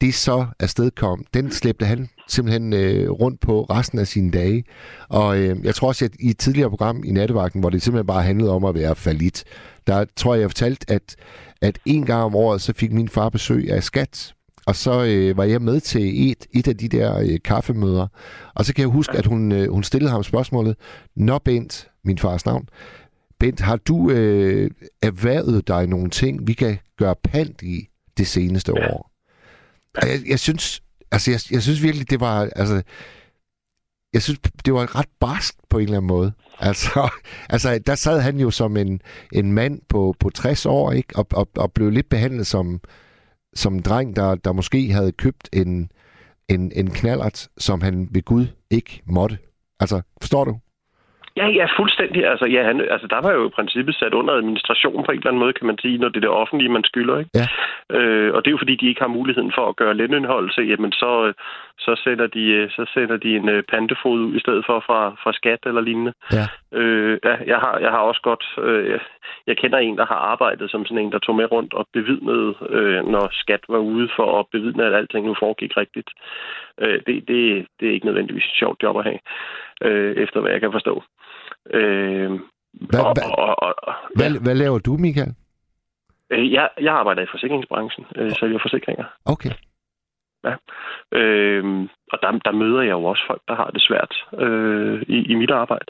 det 0.00 0.14
så 0.14 0.46
afstedkom, 0.60 1.24
den 1.34 1.50
slæbte 1.50 1.84
han 1.86 2.08
simpelthen 2.32 2.72
øh, 2.72 3.10
rundt 3.10 3.40
på 3.40 3.62
resten 3.62 3.98
af 3.98 4.06
sine 4.06 4.30
dage. 4.30 4.64
Og 5.08 5.38
øh, 5.38 5.64
jeg 5.64 5.74
tror 5.74 5.88
også, 5.88 6.04
at 6.04 6.10
i 6.20 6.30
et 6.30 6.38
tidligere 6.38 6.70
program 6.70 7.02
i 7.04 7.10
Nattevagten, 7.10 7.60
hvor 7.60 7.70
det 7.70 7.82
simpelthen 7.82 8.06
bare 8.06 8.22
handlede 8.22 8.50
om 8.50 8.64
at 8.64 8.74
være 8.74 8.94
falit, 8.96 9.44
der 9.86 10.04
tror 10.16 10.34
jeg, 10.34 10.40
jeg 10.40 10.50
fortalte, 10.50 10.90
at, 10.90 11.16
at 11.62 11.78
en 11.86 12.06
gang 12.06 12.22
om 12.22 12.34
året, 12.34 12.60
så 12.60 12.72
fik 12.72 12.92
min 12.92 13.08
far 13.08 13.28
besøg 13.28 13.70
af 13.70 13.82
skat. 13.82 14.34
Og 14.66 14.76
så 14.76 15.04
øh, 15.04 15.36
var 15.36 15.44
jeg 15.44 15.62
med 15.62 15.80
til 15.80 16.30
et, 16.30 16.46
et 16.52 16.68
af 16.68 16.76
de 16.76 16.88
der 16.88 17.18
øh, 17.18 17.38
kaffemøder. 17.44 18.06
Og 18.54 18.64
så 18.64 18.74
kan 18.74 18.82
jeg 18.82 18.88
huske, 18.88 19.18
at 19.18 19.26
hun, 19.26 19.52
øh, 19.52 19.72
hun 19.72 19.82
stillede 19.82 20.10
ham 20.10 20.22
spørgsmålet, 20.22 20.76
Nå 21.16 21.38
Bent, 21.38 21.88
min 22.04 22.18
fars 22.18 22.46
navn, 22.46 22.68
Bent, 23.40 23.60
har 23.60 23.76
du 23.76 24.10
øh, 24.10 24.70
erhvervet 25.02 25.68
dig 25.68 25.86
nogle 25.86 26.10
ting, 26.10 26.46
vi 26.46 26.52
kan 26.52 26.78
gøre 26.98 27.14
pant 27.24 27.62
i 27.62 27.88
det 28.18 28.26
seneste 28.26 28.72
ja. 28.76 28.92
år? 28.92 29.10
Og 29.94 30.08
jeg, 30.08 30.20
jeg 30.28 30.38
synes, 30.38 30.82
altså 31.12 31.30
jeg, 31.30 31.40
jeg 31.50 31.62
synes 31.62 31.82
virkelig, 31.82 32.10
det 32.10 32.20
var, 32.20 32.48
altså, 32.56 32.82
jeg 34.12 34.22
synes, 34.22 34.38
det 34.64 34.74
var 34.74 34.96
ret 34.96 35.08
barsk 35.20 35.54
på 35.70 35.78
en 35.78 35.84
eller 35.84 35.96
anden 35.96 36.08
måde. 36.08 36.32
Altså, 36.58 37.10
altså 37.54 37.78
der 37.86 37.94
sad 37.94 38.20
han 38.20 38.38
jo 38.38 38.50
som 38.50 38.76
en, 38.76 39.02
en 39.32 39.52
mand 39.52 39.80
på, 39.88 40.14
på 40.20 40.30
60 40.30 40.66
år, 40.66 40.92
ikke? 40.92 41.16
Og, 41.16 41.26
og, 41.32 41.48
og 41.56 41.72
blev 41.72 41.90
lidt 41.90 42.08
behandlet 42.08 42.46
som, 42.46 42.80
som 43.54 43.74
en 43.74 43.82
dreng, 43.82 44.16
der, 44.16 44.34
der 44.34 44.52
måske 44.52 44.92
havde 44.92 45.12
købt 45.12 45.48
en, 45.52 45.90
en, 46.48 46.72
en 46.74 46.90
knallert, 46.90 47.48
som 47.58 47.80
han 47.80 48.08
ved 48.10 48.22
Gud 48.22 48.46
ikke 48.70 49.02
måtte. 49.06 49.38
Altså, 49.80 50.02
forstår 50.20 50.44
du? 50.44 50.58
Ja, 51.40 51.46
ja, 51.60 51.66
fuldstændig. 51.78 52.20
Altså, 52.32 52.46
ja, 52.46 52.62
han, 52.68 52.76
altså, 52.94 53.06
der 53.14 53.20
var 53.26 53.32
jo 53.32 53.42
i 53.46 53.56
princippet 53.58 53.94
sat 53.94 54.14
under 54.14 54.34
administration 54.34 55.04
på 55.04 55.10
en 55.10 55.18
eller 55.18 55.30
anden 55.30 55.42
måde, 55.44 55.52
kan 55.52 55.66
man 55.66 55.78
sige, 55.78 55.98
når 55.98 56.08
det 56.08 56.16
er 56.16 56.26
det 56.26 56.38
offentlige, 56.42 56.74
man 56.76 56.84
skylder. 56.84 57.18
Ikke? 57.18 57.30
Ja. 57.40 57.46
Øh, 57.96 58.34
og 58.34 58.38
det 58.40 58.48
er 58.48 58.56
jo 58.56 58.62
fordi, 58.62 58.76
de 58.76 58.88
ikke 58.88 59.04
har 59.04 59.16
muligheden 59.18 59.52
for 59.56 59.64
at 59.68 59.76
gøre 59.76 59.94
lønindholdelse, 59.94 60.62
jamen 60.70 60.92
så, 60.92 61.32
så, 61.84 62.00
sender 62.04 62.26
de, 62.26 62.44
øh, 62.58 62.70
så 62.70 62.82
sender 62.94 63.16
de 63.16 63.36
en 63.36 63.48
øh, 63.48 63.62
pantefod 63.62 64.20
ud 64.20 64.34
i 64.36 64.40
stedet 64.40 64.62
for 64.66 64.80
fra, 64.86 65.00
fra 65.22 65.32
skat 65.32 65.58
eller 65.66 65.80
lignende. 65.80 66.12
Ja. 66.32 66.46
Øh, 66.78 67.18
ja, 67.24 67.34
jeg 67.52 67.58
har, 67.64 67.78
jeg 67.78 67.90
har 67.90 67.98
også 68.10 68.20
godt... 68.22 68.44
Øh, 68.66 68.90
jeg- 68.90 69.00
jeg 69.46 69.56
kender 69.56 69.78
en, 69.78 69.98
der 69.98 70.06
har 70.06 70.14
arbejdet 70.32 70.70
som 70.70 70.84
sådan 70.86 70.98
en, 71.04 71.12
der 71.12 71.18
tog 71.18 71.36
med 71.36 71.52
rundt 71.52 71.74
og 71.74 71.86
bevidnede, 71.92 72.54
øh, 72.68 73.06
når 73.06 73.28
skat 73.32 73.60
var 73.68 73.78
ude 73.78 74.08
for 74.16 74.38
at 74.40 74.46
bevidne, 74.52 74.84
at 74.86 74.94
alting 74.94 75.26
nu 75.26 75.34
foregik 75.38 75.76
rigtigt. 75.76 76.10
Øh, 76.80 77.00
det, 77.06 77.28
det, 77.28 77.66
det 77.80 77.88
er 77.88 77.92
ikke 77.92 78.06
nødvendigvis 78.06 78.44
et 78.44 78.58
sjovt 78.58 78.82
job 78.82 78.96
at 78.98 79.04
have, 79.04 79.18
øh, 79.84 80.16
efter 80.16 80.40
hvad 80.40 80.50
jeg 80.50 80.60
kan 80.60 80.72
forstå. 80.72 81.02
Øh, 81.74 82.30
Hvad, 82.90 83.00
og, 83.00 83.12
hvad, 83.14 83.24
og, 83.38 83.62
og, 83.62 83.74
og, 83.82 83.94
hvad, 84.16 84.42
hvad 84.44 84.54
laver 84.54 84.78
du, 84.78 84.92
Michael? 84.96 85.34
øh, 86.30 86.52
jeg, 86.52 86.68
jeg 86.80 86.94
arbejder 86.94 87.22
i 87.22 87.26
forsikringsbranchen, 87.30 88.06
øh, 88.16 88.30
sælger 88.30 88.58
forsikringer. 88.62 89.04
Okay. 89.24 89.50
Ja. 90.44 90.54
Øh, 91.18 91.88
og 92.12 92.18
der, 92.22 92.30
der 92.44 92.52
møder 92.52 92.82
jeg 92.82 92.90
jo 92.90 93.04
også 93.04 93.24
folk, 93.26 93.42
der 93.48 93.54
har 93.54 93.70
det 93.70 93.82
svært 93.82 94.24
øh, 94.38 95.02
i, 95.02 95.32
i 95.32 95.34
mit 95.34 95.50
arbejde. 95.50 95.86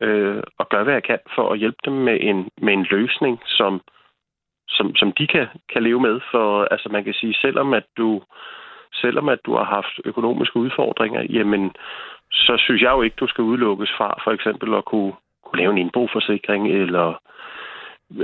Øh, 0.00 0.42
og 0.58 0.68
gør, 0.68 0.82
hvad 0.82 0.92
jeg 0.94 1.02
kan 1.02 1.18
for 1.34 1.52
at 1.52 1.58
hjælpe 1.58 1.78
dem 1.84 1.92
med 1.92 2.18
en, 2.20 2.48
med 2.62 2.72
en 2.72 2.86
løsning, 2.90 3.40
som, 3.46 3.80
som, 4.68 4.96
som 4.96 5.12
de 5.12 5.26
kan, 5.26 5.46
kan 5.72 5.82
leve 5.82 6.00
med. 6.00 6.20
For 6.30 6.64
altså, 6.64 6.88
man 6.88 7.04
kan 7.04 7.14
sige, 7.14 7.34
selvom 7.34 7.74
at 7.74 7.84
du 7.96 8.22
selvom 8.94 9.28
at 9.28 9.38
du 9.46 9.56
har 9.56 9.64
haft 9.64 10.00
økonomiske 10.04 10.56
udfordringer, 10.56 11.22
jamen, 11.30 11.72
så 12.32 12.56
synes 12.58 12.82
jeg 12.82 12.90
jo 12.90 13.02
ikke, 13.02 13.16
du 13.20 13.26
skal 13.26 13.44
udelukkes 13.44 13.90
fra 13.96 14.20
for 14.24 14.30
eksempel 14.30 14.74
at 14.74 14.84
kunne, 14.84 15.12
kunne 15.44 15.60
lave 15.60 15.72
en 15.72 15.78
indboforsikring 15.78 16.68
eller 16.68 17.20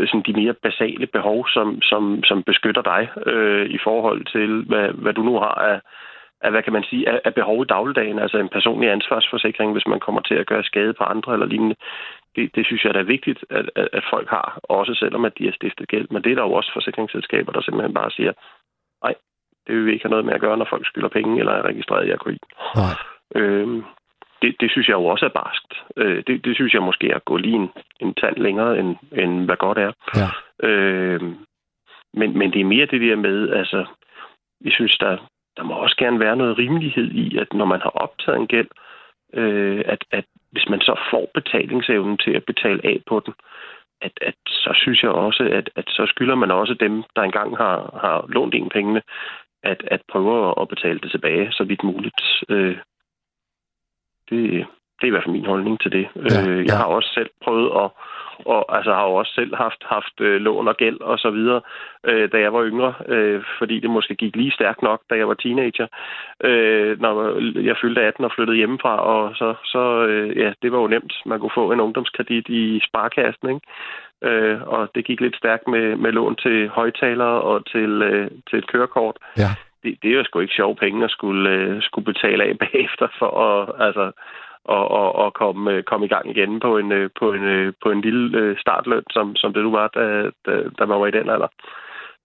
sådan 0.06 0.26
de 0.26 0.32
mere 0.32 0.54
basale 0.54 1.06
behov, 1.06 1.48
som, 1.48 1.82
som, 1.82 2.24
som 2.24 2.42
beskytter 2.42 2.82
dig 2.82 3.02
øh, 3.26 3.66
i 3.70 3.78
forhold 3.84 4.24
til, 4.24 4.50
hvad, 4.70 4.88
hvad 4.88 5.12
du 5.12 5.22
nu 5.22 5.34
har 5.38 5.54
af, 5.70 5.80
af, 6.40 6.50
hvad 6.50 6.62
kan 6.62 6.72
man 6.72 6.84
sige, 6.90 7.08
af, 7.08 7.20
af 7.24 7.34
behov 7.34 7.62
i 7.62 7.66
dagligdagen, 7.66 8.18
altså 8.18 8.38
en 8.38 8.48
personlig 8.48 8.90
ansvarsforsikring, 8.90 9.72
hvis 9.72 9.86
man 9.86 10.00
kommer 10.00 10.20
til 10.20 10.34
at 10.34 10.46
gøre 10.46 10.64
skade 10.64 10.94
på 10.94 11.04
andre 11.04 11.32
eller 11.32 11.46
lignende. 11.46 11.76
det, 12.36 12.54
det 12.56 12.66
synes 12.66 12.84
jeg 12.84 12.94
da 12.94 12.98
er 12.98 13.14
vigtigt, 13.16 13.44
at, 13.50 13.70
at, 13.76 13.88
at 13.92 14.04
folk 14.12 14.28
har, 14.28 14.58
også 14.62 14.94
selvom 14.94 15.24
at 15.24 15.38
de 15.38 15.44
har 15.44 15.52
stiftet 15.52 15.88
gæld. 15.88 16.06
Men 16.10 16.22
det 16.22 16.32
er 16.32 16.36
der 16.36 16.42
jo 16.42 16.52
også 16.52 16.70
forsikringsselskaber, 16.72 17.52
der 17.52 17.60
simpelthen 17.60 17.94
bare 17.94 18.10
siger, 18.10 18.32
nej, 19.04 19.14
det 19.66 19.74
vil 19.76 19.86
vi 19.86 19.92
ikke 19.92 20.04
have 20.04 20.10
noget 20.10 20.24
med 20.24 20.34
at 20.34 20.40
gøre, 20.40 20.56
når 20.56 20.66
folk 20.70 20.86
skylder 20.86 21.08
penge 21.08 21.38
eller 21.38 21.52
er 21.52 21.62
registreret 21.62 22.06
i. 22.06 22.38
Nej. 22.76 22.94
Øhm, 23.34 23.84
det, 24.42 24.56
det 24.60 24.70
synes 24.70 24.88
jeg 24.88 24.94
jo 24.94 25.06
også 25.06 25.24
er 25.24 25.38
barskt. 25.40 25.72
Øh, 25.96 26.22
det, 26.26 26.44
det 26.44 26.54
synes 26.54 26.74
jeg 26.74 26.82
måske 26.82 27.10
er 27.10 27.16
at 27.16 27.24
gå 27.24 27.36
lige 27.36 27.54
en, 27.54 27.70
en 28.00 28.14
tand 28.14 28.36
længere, 28.36 28.78
end, 28.78 28.96
end 29.12 29.44
hvad 29.44 29.56
godt 29.56 29.78
er. 29.78 29.92
Ja. 30.16 30.28
Øh, 30.68 31.22
men, 32.14 32.38
men 32.38 32.52
det 32.52 32.60
er 32.60 32.72
mere 32.74 32.86
det 32.86 33.00
der 33.00 33.16
med, 33.16 33.50
altså, 33.50 33.86
jeg 34.64 34.72
synes, 34.72 34.96
der, 34.98 35.16
der 35.56 35.62
må 35.62 35.74
også 35.74 35.96
gerne 35.96 36.20
være 36.20 36.36
noget 36.36 36.58
rimelighed 36.58 37.10
i, 37.10 37.38
at 37.38 37.52
når 37.52 37.64
man 37.64 37.80
har 37.80 37.90
optaget 37.90 38.38
en 38.38 38.46
gæld, 38.46 38.68
øh, 39.34 39.82
at, 39.86 40.04
at 40.10 40.24
hvis 40.52 40.68
man 40.68 40.80
så 40.80 41.00
får 41.10 41.30
betalingsevnen 41.34 42.18
til 42.18 42.30
at 42.30 42.44
betale 42.44 42.80
af 42.84 43.00
på 43.06 43.22
den, 43.26 43.34
at, 44.00 44.12
at 44.20 44.34
så 44.46 44.70
synes 44.74 45.02
jeg 45.02 45.10
også, 45.10 45.42
at, 45.52 45.70
at 45.76 45.84
så 45.88 46.06
skylder 46.06 46.34
man 46.34 46.50
også 46.50 46.74
dem, 46.74 47.04
der 47.16 47.22
engang 47.22 47.56
har, 47.56 47.98
har 48.02 48.26
lånt 48.28 48.54
en 48.54 48.68
pengene, 48.68 49.02
at, 49.62 49.82
at 49.86 50.00
prøve 50.12 50.54
at 50.60 50.68
betale 50.68 50.98
det 50.98 51.10
tilbage 51.10 51.52
så 51.52 51.64
vidt 51.64 51.84
muligt. 51.84 52.22
Øh, 52.48 52.76
det, 54.30 54.66
det 54.96 55.02
er 55.02 55.06
i 55.06 55.10
hvert 55.10 55.24
fald 55.24 55.38
min 55.38 55.52
holdning 55.52 55.80
til 55.80 55.92
det. 55.92 56.08
Ja, 56.16 56.48
øh, 56.48 56.58
jeg 56.58 56.66
ja. 56.68 56.76
har 56.76 56.84
også 56.84 57.10
selv 57.14 57.30
prøvet 57.44 57.70
at 57.84 57.90
og 58.44 58.76
altså 58.76 58.92
har 58.94 59.04
jo 59.04 59.14
også 59.14 59.32
selv 59.34 59.56
haft 59.56 59.84
haft 59.86 60.20
øh, 60.20 60.40
lån 60.40 60.68
og 60.68 60.76
gæld 60.76 61.00
og 61.00 61.18
så 61.18 61.30
videre, 61.30 61.60
øh, 62.04 62.32
da 62.32 62.38
jeg 62.40 62.52
var 62.52 62.64
yngre, 62.64 62.94
øh, 63.08 63.42
fordi 63.58 63.80
det 63.80 63.90
måske 63.90 64.14
gik 64.14 64.36
lige 64.36 64.52
stærkt 64.52 64.82
nok, 64.82 65.00
da 65.10 65.14
jeg 65.14 65.28
var 65.28 65.34
teenager, 65.34 65.86
øh, 66.44 67.00
når 67.00 67.14
jeg 67.60 67.76
fyldte 67.80 68.02
18 68.02 68.24
og 68.24 68.32
flyttede 68.34 68.56
hjemmefra, 68.56 68.96
og 68.96 69.36
så, 69.36 69.54
så 69.64 70.06
øh, 70.06 70.36
ja, 70.36 70.52
det 70.62 70.72
var 70.72 70.78
jo 70.78 70.86
nemt. 70.86 71.12
Man 71.26 71.40
kunne 71.40 71.58
få 71.60 71.72
en 71.72 71.80
ungdomskredit 71.80 72.48
i 72.48 72.80
sparkassen, 72.88 73.48
ikke? 73.48 73.60
Øh, 74.22 74.62
og 74.62 74.90
det 74.94 75.04
gik 75.04 75.20
lidt 75.20 75.36
stærkt 75.36 75.68
med, 75.68 75.96
med 75.96 76.12
lån 76.12 76.36
til 76.36 76.68
højtalere 76.68 77.40
og 77.40 77.66
til, 77.66 78.02
øh, 78.02 78.30
til 78.50 78.58
et 78.58 78.66
kørekort. 78.66 79.16
Ja. 79.36 79.50
Det, 79.82 79.98
det 80.02 80.10
er 80.10 80.14
jo 80.14 80.24
sgu 80.24 80.40
ikke 80.40 80.54
sjove 80.54 80.76
penge 80.76 81.04
at 81.04 81.10
skulle, 81.10 81.50
øh, 81.50 81.82
skulle 81.82 82.04
betale 82.04 82.44
af 82.44 82.58
bagefter 82.64 83.08
for 83.18 83.30
at, 83.48 83.86
altså, 83.86 84.12
og, 84.64 84.90
og, 84.90 85.14
og 85.14 85.34
komme, 85.34 85.72
øh, 85.72 85.82
komme 85.82 86.06
i 86.06 86.08
gang 86.08 86.30
igen 86.30 86.60
på 86.60 86.78
en, 86.78 86.92
øh, 86.92 87.10
på 87.18 87.32
en, 87.32 87.44
øh, 87.44 87.72
på 87.82 87.90
en 87.90 88.00
lille 88.00 88.60
startløn, 88.60 89.04
som, 89.10 89.36
som 89.36 89.52
det 89.52 89.62
nu 89.62 89.70
var, 89.70 89.88
da, 89.88 90.30
da, 90.46 90.52
da 90.78 90.84
man 90.86 91.00
var 91.00 91.06
i 91.06 91.16
den 91.18 91.30
alder. 91.30 91.48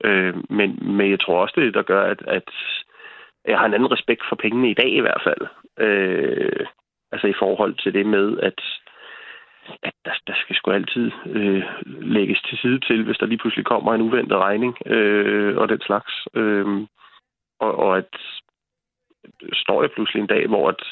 Øh, 0.04 0.36
men, 0.50 0.80
men 0.98 1.12
jeg 1.12 1.20
tror 1.20 1.42
også, 1.42 1.54
det 1.56 1.62
er 1.62 1.66
det, 1.66 1.74
der 1.74 1.92
gør, 1.94 2.04
at, 2.04 2.22
at 2.28 2.50
jeg 3.48 3.60
har 3.60 3.66
en 3.66 3.74
anden 3.74 3.92
respekt 3.92 4.22
for 4.30 4.36
pengene 4.36 4.70
i 4.70 4.74
dag 4.74 4.90
i 4.90 5.00
hvert 5.00 5.22
fald. 5.24 5.48
Øh, 5.80 6.66
altså 7.12 7.28
i 7.28 7.40
forhold 7.40 7.76
til 7.76 7.94
det 7.94 8.06
med, 8.06 8.40
at, 8.40 8.62
at 9.84 9.94
der, 10.06 10.14
der 10.28 10.34
skal 10.36 10.56
sgu 10.56 10.72
altid 10.72 11.12
øh, 11.26 11.64
lægges 11.86 12.42
til 12.42 12.58
side 12.58 12.80
til, 12.80 13.04
hvis 13.04 13.18
der 13.18 13.26
lige 13.26 13.38
pludselig 13.38 13.66
kommer 13.66 13.94
en 13.94 14.02
uventet 14.02 14.38
regning 14.38 14.78
øh, 14.86 15.58
og 15.58 15.70
den 15.70 15.82
slags. 15.82 16.14
Øh, 16.36 16.68
og, 17.60 17.76
og 17.76 17.98
at 17.98 18.16
står 19.54 19.82
jeg 19.82 19.92
pludselig 19.92 20.22
en 20.22 20.28
dag, 20.28 20.48
hvor 20.48 20.70
at, 20.70 20.84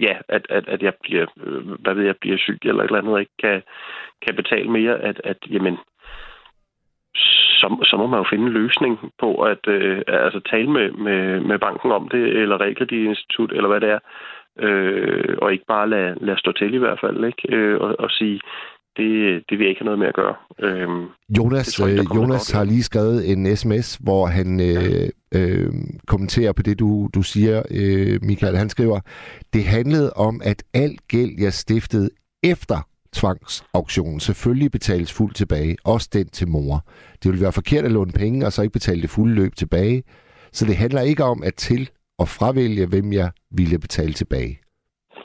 ja, 0.00 0.18
at, 0.28 0.46
at, 0.50 0.68
at 0.68 0.82
jeg 0.82 0.94
bliver, 1.02 1.26
øh, 1.36 1.80
hvad 1.80 1.94
ved 1.94 2.04
jeg, 2.04 2.16
bliver 2.16 2.38
syg 2.38 2.58
eller 2.62 2.82
et 2.82 2.86
eller 2.86 2.98
andet, 2.98 3.14
og 3.14 3.20
ikke 3.20 3.38
kan, 3.38 3.62
kan 4.26 4.34
betale 4.34 4.70
mere, 4.70 4.98
at, 4.98 5.20
at 5.24 5.36
jamen, 5.50 5.76
så, 7.60 7.86
så 7.90 7.96
må 7.96 8.06
man 8.06 8.18
jo 8.18 8.26
finde 8.30 8.46
en 8.46 8.52
løsning 8.52 9.12
på 9.18 9.42
at 9.42 9.68
øh, 9.68 10.02
altså 10.06 10.40
tale 10.40 10.70
med, 10.70 10.90
med, 10.90 11.40
med 11.40 11.58
banken 11.58 11.92
om 11.92 12.08
det, 12.08 12.22
eller 12.42 12.60
realkreditinstitut, 12.60 13.52
eller 13.52 13.68
hvad 13.68 13.80
det 13.80 13.90
er, 13.90 13.98
øh, 14.58 15.36
og 15.42 15.52
ikke 15.52 15.64
bare 15.68 15.88
lade, 15.88 16.16
lade 16.20 16.38
stå 16.38 16.52
til 16.52 16.74
i 16.74 16.78
hvert 16.78 17.00
fald, 17.00 17.24
ikke? 17.24 17.56
Øh, 17.56 17.80
og, 17.80 17.96
og 17.98 18.10
sige, 18.10 18.40
det, 18.98 19.42
det 19.48 19.58
vil 19.58 19.64
jeg 19.64 19.68
ikke 19.68 19.80
have 19.80 19.84
noget 19.84 19.98
med 19.98 20.06
at 20.06 20.14
gøre. 20.14 20.34
Øh, 20.62 20.88
Jonas, 21.38 21.78
jeg, 21.78 21.88
der 21.88 22.04
øh, 22.12 22.16
Jonas 22.16 22.50
har 22.50 22.64
lige 22.64 22.82
skrevet 22.82 23.30
en 23.32 23.56
sms, 23.56 23.94
hvor 23.94 24.26
han 24.26 24.60
øh, 24.60 25.08
øh, 25.34 25.72
kommenterer 26.06 26.52
på 26.52 26.62
det, 26.62 26.78
du, 26.78 27.08
du 27.14 27.22
siger, 27.22 27.62
øh, 27.70 28.18
Michael. 28.22 28.56
Han 28.56 28.68
skriver, 28.68 29.00
det 29.52 29.64
handlede 29.64 30.12
om, 30.12 30.40
at 30.44 30.64
al 30.74 30.96
gæld, 31.08 31.30
jeg 31.38 31.52
stiftede 31.52 32.10
efter 32.42 32.88
tvangsauktionen, 33.12 34.20
selvfølgelig 34.20 34.70
betales 34.70 35.12
fuldt 35.12 35.36
tilbage, 35.36 35.76
også 35.84 36.08
den 36.12 36.28
til 36.28 36.48
mor. 36.48 36.84
Det 37.22 37.30
ville 37.30 37.42
være 37.42 37.52
forkert 37.52 37.84
at 37.84 37.92
låne 37.92 38.12
penge, 38.12 38.46
og 38.46 38.52
så 38.52 38.62
ikke 38.62 38.72
betale 38.72 39.02
det 39.02 39.10
fulde 39.10 39.34
løb 39.34 39.54
tilbage. 39.54 40.02
Så 40.52 40.64
det 40.66 40.76
handler 40.76 41.00
ikke 41.00 41.24
om 41.24 41.42
at 41.42 41.54
til- 41.54 41.90
og 42.18 42.28
fravælge, 42.28 42.86
hvem 42.86 43.12
jeg 43.12 43.30
ville 43.50 43.78
betale 43.78 44.12
tilbage. 44.12 44.60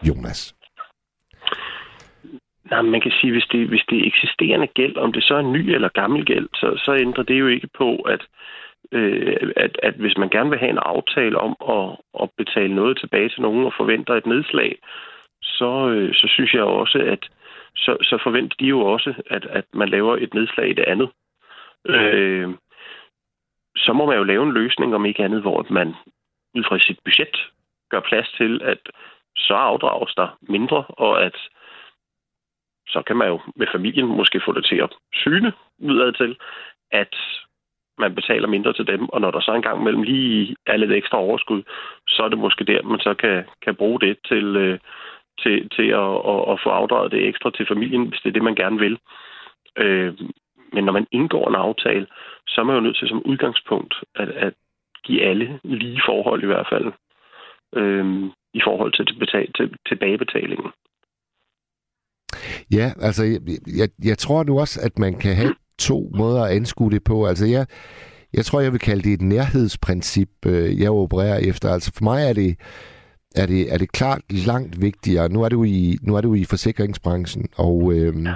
Jonas. 0.08 0.56
Nej, 2.74 2.82
men 2.82 2.92
man 2.92 3.02
kan 3.02 3.12
sige, 3.22 3.32
hvis 3.32 3.48
det, 3.52 3.68
hvis 3.68 3.86
det 3.90 3.98
er 3.98 4.08
eksisterende 4.08 4.68
gæld, 4.68 4.98
om 4.98 5.14
det 5.14 5.24
så 5.24 5.36
er 5.36 5.42
ny 5.42 5.70
eller 5.76 5.90
gammel 5.90 6.26
gæld, 6.26 6.48
så, 6.54 6.82
så 6.86 6.96
ændrer 6.96 7.24
det 7.24 7.40
jo 7.40 7.48
ikke 7.48 7.70
på, 7.78 7.96
at, 7.96 8.22
øh, 8.92 9.52
at, 9.56 9.80
at 9.84 9.94
hvis 9.94 10.18
man 10.18 10.30
gerne 10.30 10.50
vil 10.50 10.60
have 10.60 10.70
en 10.70 10.86
aftale 10.94 11.38
om 11.38 11.56
at, 11.76 11.98
at 12.24 12.30
betale 12.38 12.76
noget 12.76 12.98
tilbage 12.98 13.30
til 13.30 13.42
nogen 13.42 13.66
og 13.66 13.74
forventer 13.78 14.14
et 14.14 14.26
nedslag, 14.26 14.78
så, 15.42 15.90
øh, 15.90 16.14
så 16.14 16.28
synes 16.28 16.54
jeg 16.54 16.64
også, 16.64 16.98
at 16.98 17.30
så, 17.76 17.98
så 18.02 18.20
forventer 18.24 18.56
de 18.60 18.66
jo 18.66 18.82
også, 18.82 19.14
at, 19.30 19.46
at 19.46 19.66
man 19.74 19.90
laver 19.90 20.18
et 20.18 20.34
nedslag 20.34 20.70
i 20.70 20.74
det 20.74 20.86
andet. 20.88 21.10
Øh, 21.86 22.50
så 23.76 23.94
må 23.94 24.06
man 24.06 24.18
jo 24.18 24.24
lave 24.24 24.44
en 24.44 24.54
løsning, 24.54 24.96
om 24.96 25.06
ikke 25.06 25.24
andet, 25.24 25.42
hvor 25.42 25.66
man 25.70 25.94
ud 26.56 26.64
fra 26.64 26.80
sit 26.80 27.00
budget 27.06 27.38
gør 27.92 28.00
plads 28.00 28.32
til, 28.38 28.62
at 28.64 28.80
så 29.36 29.54
afdrages 29.54 30.14
der 30.16 30.38
mindre, 30.42 30.84
og 30.88 31.24
at 31.26 31.38
så 32.88 33.02
kan 33.08 33.18
man 33.18 33.28
jo 33.28 33.40
med 33.56 33.68
familien 33.72 34.08
måske 34.08 34.42
få 34.46 34.52
det 34.54 34.66
til 34.66 34.76
at 34.76 34.94
syne 35.14 35.54
udad 35.80 36.14
til, 36.14 36.38
at 36.92 37.16
man 37.98 38.16
betaler 38.16 38.48
mindre 38.48 38.74
til 38.74 38.88
dem, 38.88 39.10
og 39.10 39.22
når 39.22 39.32
der 39.32 39.40
så 39.42 39.54
engang 39.54 39.84
mellem 39.84 40.04
lige 40.04 40.56
er 40.66 40.78
lidt 40.78 40.92
ekstra 40.92 41.18
overskud, 41.18 41.64
så 42.08 42.24
er 42.24 42.30
det 42.30 42.38
måske 42.38 42.64
der, 42.64 42.82
man 42.84 43.00
så 43.00 43.14
kan, 43.14 43.44
kan 43.62 43.76
bruge 43.76 44.00
det 44.00 44.18
til, 44.28 44.56
øh, 44.56 44.80
til, 45.40 45.70
til 45.70 45.88
at, 45.88 46.14
at, 46.34 46.42
at 46.52 46.60
få 46.64 46.70
afdraget 46.70 47.12
det 47.12 47.28
ekstra 47.28 47.52
til 47.52 47.66
familien, 47.68 48.08
hvis 48.08 48.20
det 48.20 48.30
er 48.30 48.34
det, 48.34 48.44
man 48.44 48.56
gerne 48.56 48.80
vil. 48.80 49.00
Øh, 49.78 50.14
men 50.74 50.84
når 50.84 50.94
man 50.94 51.08
indgår 51.12 51.50
en 51.50 51.56
aftale, 51.56 52.08
så 52.48 52.62
er 52.62 52.66
man 52.66 52.76
jo 52.76 52.82
nødt 52.82 52.98
til 52.98 53.08
som 53.08 53.26
udgangspunkt 53.26 53.96
at, 54.16 54.30
at 54.30 54.54
give 55.04 55.22
alle 55.22 55.60
lige 55.64 56.02
forhold 56.06 56.44
i 56.44 56.46
hvert 56.46 56.68
fald, 56.70 56.92
øh, 57.76 58.06
i 58.54 58.62
forhold 58.64 58.92
til, 58.92 59.20
betal, 59.20 59.54
til 59.54 59.76
tilbagebetalingen. 59.88 60.72
Ja, 62.72 62.92
altså, 63.02 63.24
jeg, 63.24 63.40
jeg, 63.76 63.90
jeg 64.04 64.18
tror 64.18 64.44
nu 64.44 64.60
også, 64.60 64.80
at 64.82 65.00
man 65.00 65.14
kan 65.14 65.36
have 65.36 65.56
to 65.80 66.12
måder 66.16 66.44
at 66.44 66.56
anskue 66.56 66.92
det 66.92 67.04
på. 67.04 67.28
Altså, 67.28 67.46
jeg, 67.46 67.66
jeg 68.34 68.46
tror, 68.46 68.60
jeg 68.62 68.72
vil 68.72 68.80
kalde 68.80 69.04
det 69.04 69.14
et 69.14 69.22
nærhedsprincip, 69.22 70.30
øh, 70.46 70.82
jeg 70.82 70.92
opererer 70.92 71.38
efter. 71.38 71.70
Altså, 71.70 71.92
for 71.96 72.04
mig 72.04 72.24
er 72.24 72.34
det, 72.34 72.56
er 73.36 73.46
det, 73.46 73.74
er 73.74 73.78
det 73.78 73.92
klart 73.92 74.22
langt 74.30 74.82
vigtigere. 74.82 75.30
Nu 75.30 75.42
er 75.42 75.50
du 75.50 75.64
i, 75.64 75.98
nu 76.02 76.16
er 76.16 76.22
du 76.22 76.34
i 76.34 76.44
forsikringsbranchen, 76.44 77.48
og 77.56 77.94
øh, 77.94 78.24
ja. 78.24 78.34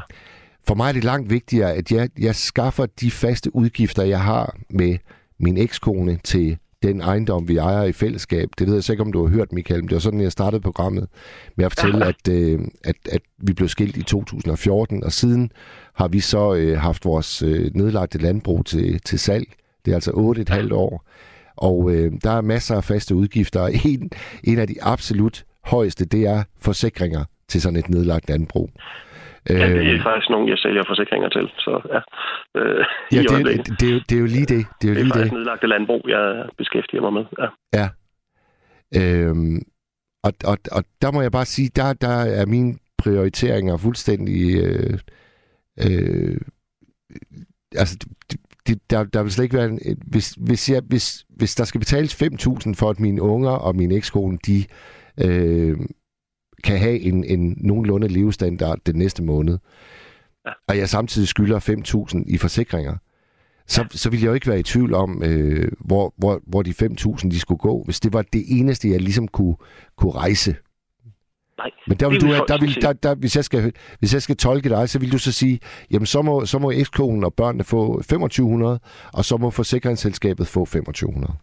for 0.67 0.75
mig 0.75 0.89
er 0.89 0.93
det 0.93 1.03
langt 1.03 1.29
vigtigere, 1.29 1.73
at 1.73 1.91
jeg, 1.91 2.09
jeg 2.19 2.35
skaffer 2.35 2.85
de 2.85 3.11
faste 3.11 3.55
udgifter, 3.55 4.03
jeg 4.03 4.21
har 4.21 4.57
med 4.69 4.97
min 5.39 5.57
ekskone 5.57 6.19
til 6.23 6.57
den 6.83 7.01
ejendom, 7.01 7.47
vi 7.47 7.57
ejer 7.57 7.83
i 7.83 7.91
fællesskab. 7.91 8.49
Det 8.59 8.67
ved 8.67 8.75
jeg 8.75 8.89
ikke, 8.89 9.03
om 9.03 9.11
du 9.11 9.27
har 9.27 9.35
hørt, 9.35 9.53
Michael, 9.53 9.79
men 9.81 9.87
det 9.87 9.93
var 9.93 9.99
sådan, 9.99 10.21
jeg 10.21 10.31
startede 10.31 10.61
programmet 10.61 11.07
med 11.55 11.65
at 11.65 11.71
fortælle, 11.71 12.05
ja. 12.05 12.09
at, 12.09 12.27
øh, 12.29 12.59
at, 12.83 12.95
at 13.11 13.21
vi 13.37 13.53
blev 13.53 13.69
skilt 13.69 13.97
i 13.97 14.03
2014, 14.03 15.03
og 15.03 15.11
siden 15.11 15.51
har 15.93 16.07
vi 16.07 16.19
så 16.19 16.53
øh, 16.53 16.79
haft 16.79 17.05
vores 17.05 17.41
øh, 17.41 17.71
nedlagte 17.73 18.17
landbrug 18.17 18.65
til, 18.65 18.99
til 18.99 19.19
salg. 19.19 19.47
Det 19.85 19.91
er 19.91 19.95
altså 19.95 20.11
8,5 20.11 20.73
år. 20.73 21.05
Og 21.55 21.91
øh, 21.91 22.11
der 22.23 22.31
er 22.31 22.41
masser 22.41 22.75
af 22.75 22.83
faste 22.83 23.15
udgifter, 23.15 23.59
og 23.61 23.71
en, 23.85 24.09
en 24.43 24.59
af 24.59 24.67
de 24.67 24.83
absolut 24.83 25.45
højeste, 25.63 26.05
det 26.05 26.27
er 26.27 26.43
forsikringer 26.59 27.23
til 27.47 27.61
sådan 27.61 27.79
et 27.79 27.89
nedlagt 27.89 28.29
landbrug. 28.29 28.69
Ja, 29.49 29.69
det 29.73 29.93
er 29.95 30.03
faktisk 30.03 30.29
nogen, 30.29 30.49
jeg 30.49 30.57
sælger 30.57 30.83
forsikringer 30.87 31.29
til, 31.29 31.45
så 31.57 31.73
ja. 31.93 32.01
Øh, 32.61 32.85
ja, 33.13 33.21
det, 33.21 33.45
det, 33.67 33.79
det, 33.79 33.87
er 33.89 33.93
jo- 33.93 34.01
det 34.09 34.15
er 34.15 34.19
jo 34.19 34.25
lige 34.25 34.45
det. 34.55 34.65
Det 34.81 34.87
er 34.87 34.91
jo 34.91 34.95
det 34.95 34.99
er 34.99 35.03
lige 35.03 35.13
faktisk 35.13 35.31
det. 35.31 35.37
nedlagte 35.37 35.67
landbrug, 35.67 36.01
jeg 36.07 36.45
beskæftiger 36.57 37.01
mig 37.01 37.13
med. 37.13 37.25
Ja. 37.41 37.47
Ja. 37.79 37.87
Øhm, 38.95 39.61
og, 40.23 40.33
og, 40.45 40.57
og 40.71 40.83
der 41.01 41.11
må 41.11 41.21
jeg 41.21 41.31
bare 41.31 41.45
sige, 41.45 41.69
der, 41.75 41.93
der 41.93 42.15
er 42.39 42.45
mine 42.45 42.75
prioriteringer 42.97 43.77
fuldstændig... 43.77 44.63
Øh, 44.63 44.99
øh, 45.85 46.37
altså, 47.75 47.97
det, 48.31 48.39
det, 48.67 48.81
der, 48.89 49.03
der 49.03 49.23
vil 49.23 49.31
slet 49.31 49.43
ikke 49.43 49.57
være... 49.57 49.65
En, 49.69 49.79
hvis, 50.07 50.31
hvis, 50.31 50.69
jeg, 50.69 50.81
hvis, 50.85 51.25
hvis 51.29 51.55
der 51.55 51.63
skal 51.63 51.79
betales 51.79 52.23
5.000 52.23 52.73
for, 52.75 52.89
at 52.89 52.99
mine 52.99 53.21
unger 53.21 53.51
og 53.51 53.75
min 53.75 53.91
ekskone, 53.91 54.37
de 54.47 54.65
øh, 55.25 55.77
kan 56.67 56.77
have 56.79 56.99
en, 56.99 57.23
en 57.23 57.57
nogenlunde 57.57 58.07
levestandard 58.07 58.79
den 58.85 58.95
næste 58.95 59.23
måned, 59.23 59.57
ja. 60.45 60.51
og 60.67 60.77
jeg 60.77 60.89
samtidig 60.89 61.27
skylder 61.27 61.59
5.000 61.59 62.33
i 62.33 62.37
forsikringer, 62.37 62.95
så, 63.67 63.81
ja. 63.81 63.87
så 63.91 64.09
ville 64.09 64.23
jeg 64.23 64.29
jo 64.29 64.33
ikke 64.33 64.47
være 64.47 64.59
i 64.59 64.63
tvivl 64.63 64.93
om, 64.93 65.23
øh, 65.23 65.71
hvor, 65.87 66.13
hvor, 66.17 66.41
hvor 66.47 66.61
de 66.61 66.69
5.000 66.69 67.29
de 67.31 67.39
skulle 67.39 67.59
gå, 67.59 67.83
hvis 67.85 67.99
det 67.99 68.13
var 68.13 68.21
det 68.21 68.43
eneste, 68.59 68.89
jeg 68.89 69.01
ligesom 69.01 69.27
kunne, 69.27 69.55
kunne 69.97 70.11
rejse. 70.11 70.55
Nej. 71.57 71.71
Men 71.87 71.97
der 71.97 72.09
vil 72.09 72.21
du, 72.21 72.27
der 72.27 72.57
vil, 72.59 72.81
der, 72.81 72.93
der, 72.93 73.15
hvis, 73.15 73.35
jeg 73.35 73.43
skal, 73.43 73.73
hvis 73.99 74.13
jeg 74.13 74.21
skal 74.21 74.37
tolke 74.37 74.69
dig, 74.69 74.89
så 74.89 74.99
vil 74.99 75.11
du 75.11 75.17
så 75.17 75.31
sige, 75.31 75.59
jamen 75.91 76.05
så 76.05 76.21
må, 76.21 76.45
så 76.45 76.59
må 76.59 76.71
ekskonen 76.71 77.23
og 77.23 77.33
børnene 77.33 77.63
få 77.63 77.81
2500, 77.97 78.79
og 79.13 79.23
så 79.25 79.37
må 79.37 79.49
forsikringsselskabet 79.51 80.47
få 80.47 80.65
2500. 80.65 81.33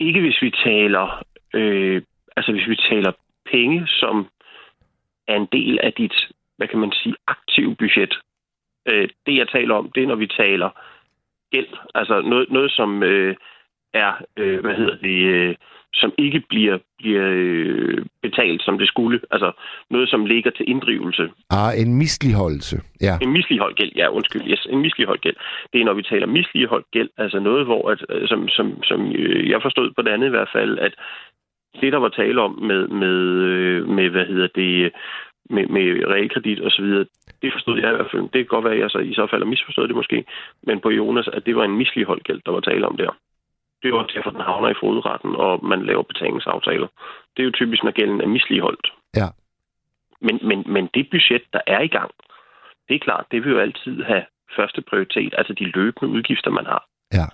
Ikke 0.00 0.20
hvis 0.20 0.38
vi 0.42 0.50
taler, 0.64 1.24
øh, 1.54 2.02
altså 2.36 2.52
hvis 2.52 2.68
vi 2.68 2.76
taler 2.90 3.12
penge, 3.52 3.86
som 3.86 4.26
er 5.28 5.36
en 5.36 5.48
del 5.52 5.78
af 5.82 5.92
dit, 5.92 6.16
hvad 6.56 6.68
kan 6.68 6.78
man 6.78 6.92
sige, 6.92 7.14
aktive 7.26 7.76
budget. 7.76 8.14
Øh, 8.88 9.08
det 9.26 9.36
jeg 9.36 9.48
taler 9.48 9.74
om, 9.74 9.90
det 9.94 10.02
er 10.02 10.06
når 10.06 10.14
vi 10.14 10.26
taler 10.26 10.70
gæld. 11.52 11.72
Altså 11.94 12.20
noget, 12.20 12.50
noget 12.50 12.70
som 12.72 13.02
øh, 13.02 13.36
er, 13.94 14.12
øh, 14.36 14.60
hvad 14.60 14.74
hedder 14.74 14.96
det, 14.96 15.18
øh, 15.34 15.54
som 15.94 16.12
ikke 16.18 16.40
bliver, 16.48 16.78
bliver 16.98 17.26
øh, 17.32 18.04
betalt, 18.22 18.62
som 18.62 18.78
det 18.78 18.88
skulle. 18.88 19.20
Altså 19.30 19.52
noget, 19.90 20.08
som 20.08 20.26
ligger 20.26 20.50
til 20.50 20.70
inddrivelse. 20.70 21.28
Ah, 21.50 21.80
en 21.80 21.94
misligeholdelse. 21.94 22.76
Ja. 23.00 23.18
En 23.22 23.32
misligeholdt 23.32 23.76
gæld, 23.76 23.92
ja, 23.96 24.08
undskyld. 24.08 24.42
Yes, 24.50 24.66
en 24.70 24.80
misligeholdt 24.80 25.22
gæld. 25.22 25.36
Det 25.72 25.80
er, 25.80 25.84
når 25.84 25.94
vi 25.94 26.02
taler 26.02 26.26
misligeholdt 26.26 26.90
gæld, 26.90 27.10
altså 27.18 27.38
noget, 27.38 27.64
hvor, 27.64 27.90
at, 27.90 28.04
øh, 28.08 28.28
som, 28.28 28.48
som, 28.48 28.82
som 28.82 29.12
øh, 29.12 29.50
jeg 29.50 29.62
forstod 29.62 29.90
på 29.90 30.02
det 30.02 30.10
andet 30.10 30.26
i 30.26 30.36
hvert 30.36 30.52
fald, 30.52 30.78
at 30.78 30.94
det, 31.80 31.92
der 31.92 31.98
var 31.98 32.08
tale 32.08 32.42
om 32.42 32.52
med, 32.62 32.88
med, 32.88 33.16
øh, 33.50 33.88
med 33.88 34.10
hvad 34.10 34.26
hedder 34.26 34.48
det, 34.54 34.92
med, 35.50 35.66
med 35.66 35.86
realkredit 36.12 36.60
og 36.60 36.70
så 36.70 36.82
videre, 36.82 37.06
det 37.42 37.52
forstod 37.52 37.80
jeg 37.80 37.92
i 37.92 37.96
hvert 37.96 38.10
fald. 38.10 38.22
Det 38.22 38.32
kan 38.32 38.54
godt 38.54 38.64
være, 38.64 38.74
at 38.74 38.80
jeg 38.80 38.90
så 38.90 38.98
i 38.98 39.14
så 39.14 39.26
fald 39.30 39.42
har 39.42 39.50
misforstået 39.54 39.88
det 39.88 39.96
måske, 39.96 40.24
men 40.62 40.80
på 40.80 40.90
Jonas, 40.90 41.28
at 41.28 41.46
det 41.46 41.56
var 41.56 41.64
en 41.64 41.76
misligeholdt 41.76 42.24
gæld, 42.24 42.40
der 42.46 42.52
var 42.52 42.60
tale 42.60 42.86
om 42.86 42.96
der. 42.96 43.16
Det 43.82 43.92
var 43.92 44.06
derfor, 44.06 44.30
den 44.30 44.40
havner 44.40 44.68
i 44.68 44.80
fodretten, 44.80 45.36
og 45.36 45.64
man 45.64 45.86
laver 45.86 46.02
betalingsaftaler. 46.02 46.88
Det 47.36 47.42
er 47.42 47.44
jo 47.44 47.50
typisk, 47.50 47.84
når 47.84 47.90
gælden 47.90 48.20
er 48.20 48.26
misligeholdt. 48.26 48.92
Ja. 49.16 49.28
Men, 50.20 50.38
men, 50.42 50.64
men 50.66 50.88
det 50.94 51.10
budget, 51.10 51.42
der 51.52 51.60
er 51.66 51.80
i 51.80 51.88
gang, 51.88 52.10
det 52.88 52.94
er 52.94 52.98
klart, 52.98 53.24
det 53.30 53.44
vil 53.44 53.52
jo 53.52 53.58
altid 53.58 54.02
have 54.02 54.24
første 54.56 54.82
prioritet, 54.82 55.34
altså 55.38 55.52
de 55.52 55.64
løbende 55.64 56.12
udgifter, 56.12 56.50
man 56.50 56.66
har. 56.66 56.86
Ja. 57.12 57.26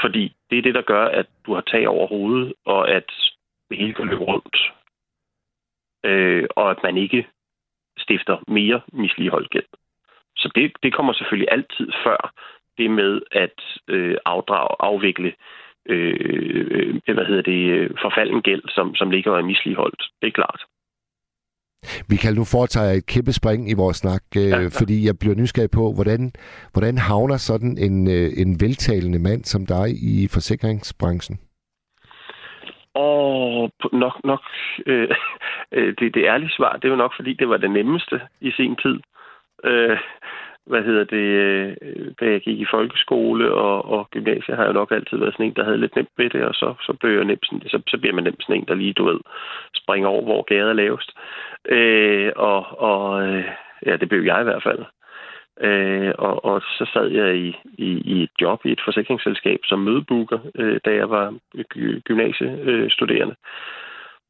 Fordi 0.00 0.36
det 0.50 0.58
er 0.58 0.62
det, 0.62 0.74
der 0.74 0.82
gør, 0.82 1.04
at 1.04 1.26
du 1.46 1.54
har 1.54 1.60
tag 1.60 1.88
over 1.88 2.06
hovedet, 2.06 2.52
og 2.64 2.90
at 2.90 3.10
det 3.70 3.78
hele 3.78 3.94
kan 3.94 4.06
løbe 4.06 4.24
rundt. 4.24 4.56
Øh, 6.04 6.44
og 6.56 6.70
at 6.70 6.80
man 6.82 6.96
ikke 6.96 7.26
stifter 7.98 8.36
mere 8.48 8.80
misligeholdt 8.92 9.50
gæld. 9.50 9.70
Så 10.36 10.50
det, 10.54 10.72
det 10.82 10.94
kommer 10.94 11.12
selvfølgelig 11.12 11.48
altid 11.52 11.88
før 12.04 12.32
det 12.78 12.90
med 12.90 13.20
at 13.32 13.58
øh, 13.88 14.16
afdrage, 14.24 14.76
afvikle 14.80 15.32
øh, 15.88 17.00
øh, 17.06 17.14
hvad 17.14 17.26
hedder 17.26 17.42
det, 17.42 17.62
øh, 17.76 17.90
forfalden 18.02 18.42
gæld, 18.42 18.62
som, 18.68 18.94
som 18.94 19.10
ligger 19.10 19.30
og 19.30 19.38
er 19.38 19.44
misligeholdt. 19.44 20.02
Det 20.22 20.26
er 20.28 20.38
klart. 20.40 20.60
Michael, 22.08 22.34
nu 22.34 22.44
foretager 22.44 22.86
jeg 22.86 22.96
et 22.96 23.06
kæmpe 23.06 23.32
spring 23.32 23.70
i 23.70 23.74
vores 23.74 23.96
snak, 23.96 24.22
øh, 24.36 24.42
ja, 24.42 24.60
ja. 24.60 24.68
fordi 24.80 25.06
jeg 25.06 25.18
bliver 25.20 25.34
nysgerrig 25.34 25.70
på, 25.70 25.92
hvordan, 25.92 26.32
hvordan 26.72 26.98
havner 26.98 27.36
sådan 27.36 27.78
en, 27.78 27.96
øh, 28.16 28.28
en 28.36 28.60
veltalende 28.60 29.18
mand 29.18 29.44
som 29.44 29.66
dig 29.66 29.88
i 30.12 30.28
forsikringsbranchen? 30.30 31.38
Og 32.94 33.70
nok, 33.92 34.24
nok 34.24 34.42
øh, 34.86 35.10
øh, 35.72 35.94
det, 35.98 36.14
det 36.14 36.24
ærlige 36.24 36.56
svar, 36.56 36.76
det 36.76 36.90
var 36.90 36.96
nok, 36.96 37.12
fordi 37.16 37.32
det 37.32 37.48
var 37.48 37.56
det 37.56 37.70
nemmeste 37.70 38.20
i 38.40 38.50
sin 38.50 38.76
tid. 38.76 39.00
Øh, 39.64 39.98
hvad 40.66 40.82
hedder 40.82 41.04
det, 41.04 41.26
øh, 41.44 41.76
da 42.20 42.24
jeg 42.30 42.40
gik 42.40 42.58
i 42.60 42.66
folkeskole 42.70 43.52
og, 43.52 43.84
og 43.84 44.10
gymnasiet, 44.10 44.56
har 44.56 44.64
jeg 44.64 44.72
nok 44.72 44.90
altid 44.90 45.18
været 45.18 45.32
sådan 45.32 45.46
en, 45.46 45.56
der 45.56 45.64
havde 45.64 45.78
lidt 45.78 45.96
nemt 45.96 46.08
ved 46.16 46.30
det, 46.30 46.44
og 46.44 46.54
så, 46.54 46.74
så, 46.80 46.92
blev 47.00 47.16
jeg 47.16 47.24
nemt 47.24 47.46
sådan, 47.46 47.68
så, 47.68 47.82
så 47.88 47.98
bliver 47.98 48.14
man 48.14 48.24
nemt 48.24 48.42
sådan 48.42 48.56
en, 48.56 48.68
der 48.68 48.74
lige, 48.74 48.92
du 48.92 49.04
ved, 49.04 49.20
springer 49.74 50.08
over, 50.08 50.22
hvor 50.22 50.42
gaden 50.42 50.68
er 50.68 50.72
lavest. 50.72 51.10
Øh, 51.68 52.32
og 52.36 52.78
og 52.78 53.28
øh, 53.28 53.44
ja, 53.86 53.96
det 53.96 54.08
blev 54.08 54.22
jeg 54.22 54.40
i 54.40 54.44
hvert 54.44 54.62
fald. 54.62 54.84
Øh, 55.60 56.12
og, 56.18 56.44
og 56.44 56.60
så 56.60 56.90
sad 56.92 57.06
jeg 57.08 57.36
i, 57.36 57.56
i, 57.78 57.90
i 58.14 58.22
et 58.22 58.30
job 58.40 58.60
i 58.64 58.72
et 58.72 58.80
forsikringsselskab 58.84 59.60
som 59.64 59.78
mødebooker, 59.78 60.38
øh, 60.54 60.80
da 60.84 60.94
jeg 60.94 61.10
var 61.10 61.34
gy- 61.74 62.00
gymnasiestuderende. 62.00 63.34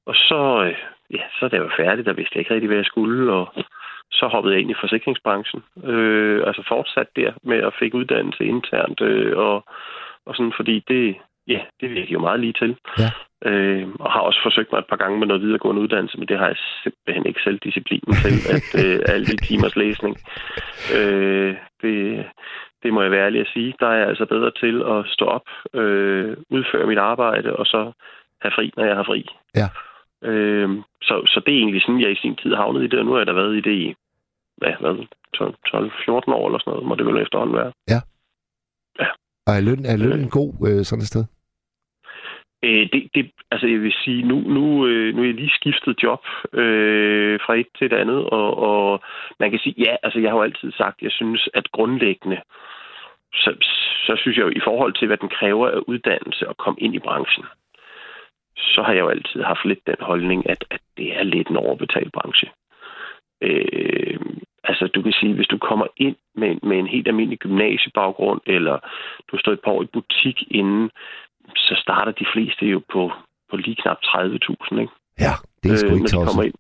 Og 0.07 0.15
så, 0.15 0.65
øh, 0.67 0.77
ja, 1.11 1.23
så 1.39 1.49
da 1.49 1.57
jeg 1.57 1.65
var 1.65 1.75
færdig, 1.77 2.07
der 2.07 2.13
vidste 2.13 2.33
jeg 2.35 2.41
ikke 2.41 2.55
rigtig, 2.55 2.69
hvad 2.69 2.77
jeg 2.77 2.87
skulle, 2.87 3.33
og 3.33 3.65
så 4.11 4.27
hoppede 4.27 4.55
jeg 4.55 4.61
ind 4.63 4.71
i 4.71 4.81
forsikringsbranchen. 4.81 5.63
Øh, 5.85 6.47
altså 6.47 6.63
fortsat 6.69 7.09
der 7.17 7.33
med 7.43 7.59
at 7.59 7.75
fik 7.79 7.95
uddannelse 7.95 8.45
internt, 8.45 9.01
øh, 9.01 9.39
og, 9.39 9.65
og 10.27 10.37
sådan, 10.37 10.53
fordi 10.57 10.85
det, 10.89 11.17
ja, 11.49 11.61
det 11.81 11.91
virker 11.91 12.13
jo 12.13 12.19
meget 12.19 12.41
lige 12.41 12.53
til. 12.53 12.77
Ja. 12.99 13.11
Øh, 13.51 13.89
og 14.01 14.13
har 14.13 14.21
også 14.21 14.41
forsøgt 14.43 14.73
mig 14.73 14.79
et 14.79 14.91
par 14.91 14.97
gange 14.97 15.19
med 15.19 15.27
noget 15.27 15.43
videregående 15.43 15.83
uddannelse, 15.83 16.19
men 16.19 16.29
det 16.29 16.39
har 16.39 16.47
jeg 16.47 16.57
simpelthen 16.83 17.27
ikke 17.27 17.41
selv 17.45 17.59
disciplinen 17.59 18.15
til, 18.25 18.37
at 18.57 18.69
øh, 18.85 19.01
alle 19.09 19.27
de 19.27 19.37
timers 19.37 19.77
læsning. 19.77 20.17
Øh, 20.97 21.57
det, 21.83 22.27
det 22.83 22.93
må 22.93 23.03
jeg 23.03 23.11
være 23.11 23.27
ærlig 23.27 23.41
at 23.41 23.53
sige. 23.55 23.75
Der 23.81 23.87
er 23.87 23.97
jeg 23.97 24.09
altså 24.09 24.27
bedre 24.27 24.51
til 24.63 24.77
at 24.95 25.01
stå 25.15 25.25
op, 25.25 25.49
øh, 25.75 26.37
udføre 26.51 26.87
mit 26.87 26.99
arbejde, 26.99 27.57
og 27.57 27.67
så 27.67 27.93
have 28.43 28.53
fri, 28.57 28.73
når 28.77 28.85
jeg 28.85 28.97
har 28.97 29.05
fri. 29.05 29.27
Ja. 29.61 29.69
Øh, 30.31 30.69
så, 31.03 31.15
så 31.27 31.43
det 31.47 31.55
er 31.55 31.59
egentlig 31.59 31.83
sådan, 31.83 32.01
jeg 32.01 32.13
i 32.13 32.23
sin 32.23 32.37
tid 32.37 32.55
havnede 32.55 32.85
i 32.85 32.89
det, 32.89 32.99
og 32.99 33.05
nu 33.05 33.13
har 33.13 33.19
jeg 33.19 33.27
da 33.27 33.33
været 33.33 33.57
i 33.57 33.61
det 33.61 33.77
i 33.85 33.95
hvad, 34.57 34.73
hvad 34.81 34.95
12-14 35.37 36.33
år 36.39 36.47
eller 36.47 36.59
sådan 36.59 36.71
noget, 36.71 36.87
må 36.87 36.95
det 36.95 37.07
vel 37.07 37.23
efterhånden 37.23 37.57
være. 37.57 37.73
Ja. 37.89 38.01
Ja. 39.01 39.09
Og 39.47 39.53
er 39.57 39.61
lønnen, 39.61 39.87
er 39.87 39.97
lønnen 39.97 40.31
god 40.31 40.51
øh, 40.69 40.85
sådan 40.85 41.03
et 41.03 41.09
sted? 41.13 41.25
Øh, 42.65 42.89
det, 42.93 43.11
det, 43.15 43.31
altså 43.51 43.67
jeg 43.67 43.81
vil 43.81 43.95
sige, 44.05 44.23
nu, 44.23 44.37
nu, 44.57 44.87
øh, 44.87 45.15
nu 45.15 45.23
er 45.23 45.27
jeg 45.27 45.35
lige 45.35 45.59
skiftet 45.61 46.03
job 46.03 46.23
øh, 46.53 47.41
fra 47.41 47.55
et 47.55 47.67
til 47.79 47.87
et 47.87 47.93
andet, 47.93 48.25
og, 48.25 48.59
og 48.59 49.01
man 49.41 49.51
kan 49.51 49.61
sige, 49.61 49.75
ja, 49.79 49.97
altså 50.03 50.19
jeg 50.21 50.31
har 50.31 50.37
jo 50.37 50.43
altid 50.43 50.73
sagt, 50.73 51.03
jeg 51.03 51.13
synes, 51.13 51.49
at 51.55 51.73
grundlæggende, 51.73 52.41
så, 53.35 53.51
så 54.07 54.17
synes 54.17 54.37
jeg 54.37 54.45
jo 54.45 54.51
i 54.57 54.65
forhold 54.65 54.93
til, 54.93 55.07
hvad 55.07 55.17
den 55.17 55.29
kræver 55.29 55.69
af 55.69 55.81
uddannelse 55.87 56.49
at 56.49 56.57
komme 56.57 56.81
ind 56.81 56.95
i 56.95 56.99
branchen, 56.99 57.45
så 58.57 58.83
har 58.83 58.93
jeg 58.93 59.01
jo 59.01 59.09
altid 59.09 59.43
haft 59.43 59.65
lidt 59.65 59.87
den 59.87 60.01
holdning, 60.01 60.51
at, 60.51 60.65
at 60.71 60.81
det 60.97 61.19
er 61.19 61.23
lidt 61.23 61.49
en 61.49 61.57
overbetalt 61.57 62.13
branche. 62.13 62.49
Øh, 63.43 64.21
altså 64.65 64.87
du 64.87 65.03
kan 65.03 65.13
sige, 65.13 65.35
hvis 65.35 65.47
du 65.47 65.59
kommer 65.59 65.87
ind 65.97 66.17
med, 66.35 66.57
med 66.63 66.79
en 66.79 66.87
helt 66.87 67.09
almindelig 67.09 67.39
gymnasiebaggrund, 67.39 68.41
eller 68.47 68.79
du 69.33 69.39
står 69.39 69.53
et 69.53 69.61
par 69.61 69.73
år 69.73 69.83
i 69.83 69.95
butik 69.97 70.43
inden, 70.51 70.91
så 71.57 71.75
starter 71.83 72.13
de 72.13 72.27
fleste 72.33 72.67
jo 72.67 72.83
på, 72.93 73.13
på 73.51 73.57
lige 73.57 73.77
knap 73.77 73.99
30.000, 74.05 74.81
ikke? 74.81 74.93
Ja, 75.21 75.35
det 75.63 75.73
er 75.73 75.77
sgu 75.77 75.89
Øh, 75.91 75.95
ikke 75.95 76.09
tosset. 76.09 76.45
ind. 76.45 76.55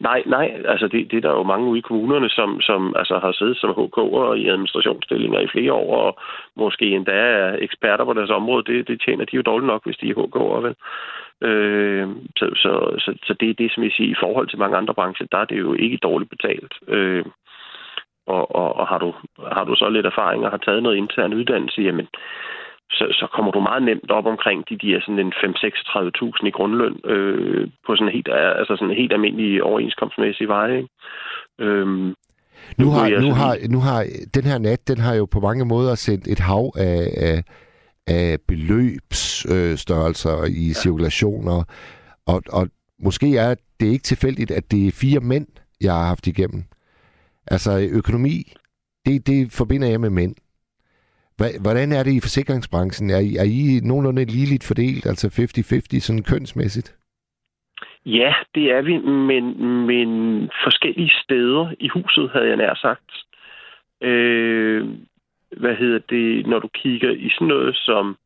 Nej, 0.00 0.22
nej, 0.26 0.62
altså 0.64 0.88
det, 0.88 1.10
det 1.10 1.16
er 1.16 1.20
der 1.20 1.30
jo 1.30 1.42
mange 1.42 1.66
ude 1.66 1.78
i 1.78 1.88
kommunerne, 1.90 2.28
som, 2.28 2.60
som 2.60 2.94
altså 2.96 3.18
har 3.18 3.32
siddet 3.32 3.56
som 3.56 3.70
HK'er 3.70 4.32
i 4.32 4.48
administrationsstillinger 4.48 5.40
i 5.40 5.48
flere 5.52 5.72
år, 5.72 5.96
og 5.96 6.18
måske 6.56 6.84
endda 6.90 7.12
er 7.12 7.56
eksperter 7.60 8.04
på 8.04 8.12
deres 8.12 8.30
område. 8.30 8.64
Det, 8.64 8.88
det 8.88 9.02
tjener 9.04 9.24
de 9.24 9.36
jo 9.36 9.42
dårligt 9.42 9.66
nok, 9.66 9.84
hvis 9.84 9.96
de 9.96 10.10
er 10.10 10.14
HK'er, 10.14 10.60
vel? 10.66 10.74
Øh, 11.50 12.08
så, 12.36 12.46
så, 12.54 12.72
så, 12.98 13.18
så 13.26 13.34
det 13.40 13.50
er 13.50 13.54
det, 13.54 13.72
som 13.74 13.82
jeg 13.82 13.92
siger, 13.96 14.10
i 14.10 14.20
forhold 14.20 14.48
til 14.48 14.58
mange 14.58 14.76
andre 14.76 14.94
brancher, 14.94 15.26
der 15.32 15.38
er 15.38 15.44
det 15.44 15.58
jo 15.58 15.74
ikke 15.74 15.96
dårligt 15.96 16.30
betalt. 16.30 16.74
Øh, 16.88 17.24
og, 18.26 18.56
og, 18.56 18.76
og 18.76 18.86
har, 18.88 18.98
du, 18.98 19.14
har 19.52 19.64
du 19.64 19.74
så 19.74 19.88
lidt 19.88 20.06
erfaring 20.06 20.44
og 20.44 20.50
har 20.50 20.58
taget 20.58 20.82
noget 20.82 20.96
intern 20.96 21.34
uddannelse, 21.34 21.80
jamen, 21.82 22.08
så, 22.90 23.04
så 23.10 23.26
kommer 23.34 23.52
du 23.52 23.60
meget 23.60 23.82
nemt 23.82 24.10
op 24.10 24.26
omkring 24.26 24.68
de 24.68 24.78
der 24.78 25.00
sådan 25.00 25.18
en 25.18 25.32
5-36.000 25.32 26.46
i 26.46 26.50
grundløn 26.50 26.96
øh, 27.04 27.68
på 27.86 27.96
sådan 27.96 28.12
helt, 28.12 28.28
altså 28.32 28.76
sådan 28.76 28.94
helt 28.94 29.12
almindelig 29.12 29.62
overenskomstmæssig 29.62 30.48
vej. 30.48 30.68
Ikke? 30.76 30.88
Øhm, 31.58 32.14
Nu 32.78 32.90
har, 32.90 33.20
nu, 33.20 33.32
har, 33.32 33.56
nu 33.70 33.78
har 33.80 34.06
den 34.34 34.44
her 34.44 34.58
nat, 34.58 34.88
den 34.88 34.98
har 34.98 35.14
jo 35.14 35.24
på 35.24 35.40
mange 35.40 35.64
måder 35.64 35.94
sendt 35.94 36.28
et 36.28 36.38
hav 36.38 36.72
af, 36.76 37.08
af, 37.16 37.42
af 38.06 38.38
beløbsstørrelser 38.48 40.40
øh, 40.42 40.50
i 40.50 40.66
ja. 40.66 40.72
cirkulationer. 40.72 41.64
Og, 42.26 42.42
og 42.52 42.68
måske 42.98 43.36
er 43.36 43.54
det 43.80 43.86
ikke 43.86 44.02
tilfældigt, 44.02 44.50
at 44.50 44.70
det 44.70 44.86
er 44.86 44.92
fire 44.92 45.20
mænd, 45.20 45.46
jeg 45.80 45.92
har 45.92 46.04
haft 46.04 46.26
igennem. 46.26 46.64
Altså 47.46 47.88
økonomi, 47.90 48.52
det, 49.06 49.26
det 49.26 49.52
forbinder 49.52 49.88
jeg 49.88 50.00
med 50.00 50.10
mænd. 50.10 50.34
Hvordan 51.38 51.92
er 51.92 52.02
det 52.02 52.12
i 52.12 52.20
forsikringsbranchen? 52.20 53.10
Er 53.10 53.18
I, 53.18 53.36
er 53.36 53.48
I 53.58 53.80
nogenlunde 53.88 54.24
ligeligt 54.24 54.64
fordelt, 54.68 55.06
altså 55.06 55.26
50-50 55.26 56.00
sådan 56.00 56.22
kønsmæssigt? 56.22 56.98
Ja, 58.06 58.34
det 58.54 58.70
er 58.70 58.82
vi, 58.82 58.98
men, 58.98 59.44
men 59.86 60.08
forskellige 60.64 61.12
steder 61.24 61.74
i 61.80 61.88
huset, 61.88 62.30
havde 62.30 62.48
jeg 62.48 62.56
nær 62.56 62.74
sagt. 62.74 63.10
Øh, 64.00 64.88
hvad 65.56 65.76
hedder 65.76 65.98
det, 65.98 66.46
når 66.46 66.58
du 66.58 66.68
kigger 66.68 67.10
i 67.10 67.28
sådan 67.30 67.48
noget 67.48 67.76
som, 67.76 68.16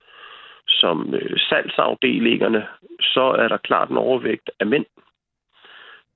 som 0.66 1.14
øh, 1.14 1.38
salgsafdelingerne, 1.38 2.66
så 3.00 3.20
er 3.38 3.48
der 3.48 3.56
klart 3.56 3.90
en 3.90 3.96
overvægt 3.96 4.50
af 4.60 4.66
mænd. 4.66 4.86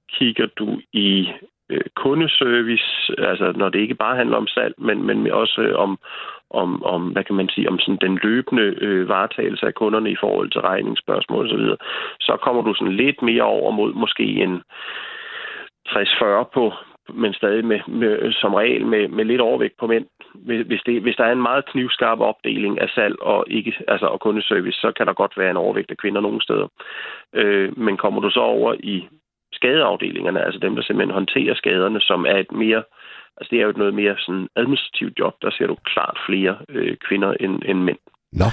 Kigger 0.08 0.46
du 0.46 0.80
i 0.92 1.28
øh, 1.70 1.80
kundeservice, 1.96 3.14
altså 3.18 3.52
når 3.56 3.68
det 3.68 3.78
ikke 3.78 3.94
bare 3.94 4.16
handler 4.16 4.36
om 4.36 4.46
salg, 4.46 4.74
men, 4.78 5.02
men 5.02 5.32
også 5.32 5.60
øh, 5.60 5.78
om, 5.78 5.98
om, 6.50 6.82
om, 6.84 7.02
hvad 7.08 7.24
kan 7.24 7.34
man 7.34 7.48
sige, 7.48 7.68
om 7.68 7.78
sådan 7.78 7.98
den 8.00 8.18
løbende 8.22 8.62
øh, 8.62 9.08
varetagelse 9.08 9.66
af 9.66 9.74
kunderne 9.74 10.10
i 10.10 10.16
forhold 10.20 10.50
til 10.50 10.60
regningsspørgsmål 10.60 11.46
osv., 11.46 11.58
så, 11.58 11.76
så 12.20 12.36
kommer 12.36 12.62
du 12.62 12.74
sådan 12.74 12.96
lidt 12.96 13.22
mere 13.22 13.42
over 13.42 13.70
mod 13.70 13.92
måske 13.92 14.22
en 14.24 14.62
60-40 15.88 16.42
på, 16.54 16.72
men 17.14 17.34
stadig 17.34 17.64
med, 17.64 17.80
med, 17.88 18.32
som 18.32 18.54
regel 18.54 18.86
med, 18.86 19.08
med 19.08 19.24
lidt 19.24 19.40
overvægt 19.40 19.76
på 19.78 19.86
mænd. 19.86 20.06
Hvis, 20.34 20.80
det, 20.86 21.02
hvis 21.02 21.16
der 21.16 21.24
er 21.24 21.32
en 21.32 21.42
meget 21.42 21.66
knivskarp 21.66 22.20
opdeling 22.20 22.80
af 22.80 22.88
salg 22.88 23.22
og, 23.22 23.44
ikke, 23.46 23.72
altså, 23.88 24.06
og 24.06 24.20
kundeservice, 24.20 24.80
så 24.80 24.92
kan 24.96 25.06
der 25.06 25.12
godt 25.12 25.38
være 25.38 25.50
en 25.50 25.56
overvægt 25.56 25.90
af 25.90 25.96
kvinder 25.96 26.20
nogle 26.20 26.42
steder. 26.42 26.68
Øh, 27.32 27.78
men 27.78 27.96
kommer 27.96 28.20
du 28.20 28.30
så 28.30 28.40
over 28.40 28.74
i 28.80 29.08
skadeafdelingerne, 29.60 30.40
altså 30.46 30.58
dem, 30.64 30.74
der 30.76 30.82
simpelthen 30.82 31.14
håndterer 31.18 31.54
skaderne, 31.54 32.00
som 32.00 32.20
er 32.32 32.38
et 32.44 32.52
mere, 32.64 32.82
altså 33.36 33.48
det 33.50 33.58
er 33.58 33.62
jo 33.66 33.70
et 33.74 33.82
noget 33.82 33.94
mere 34.00 34.14
sådan 34.24 34.48
administrativt 34.60 35.14
job, 35.20 35.34
der 35.42 35.50
ser 35.56 35.66
du 35.66 35.76
klart 35.92 36.16
flere 36.28 36.54
øh, 36.68 36.96
kvinder 37.08 37.30
end, 37.44 37.54
end 37.70 37.78
mænd. 37.88 37.98
Nå. 38.42 38.48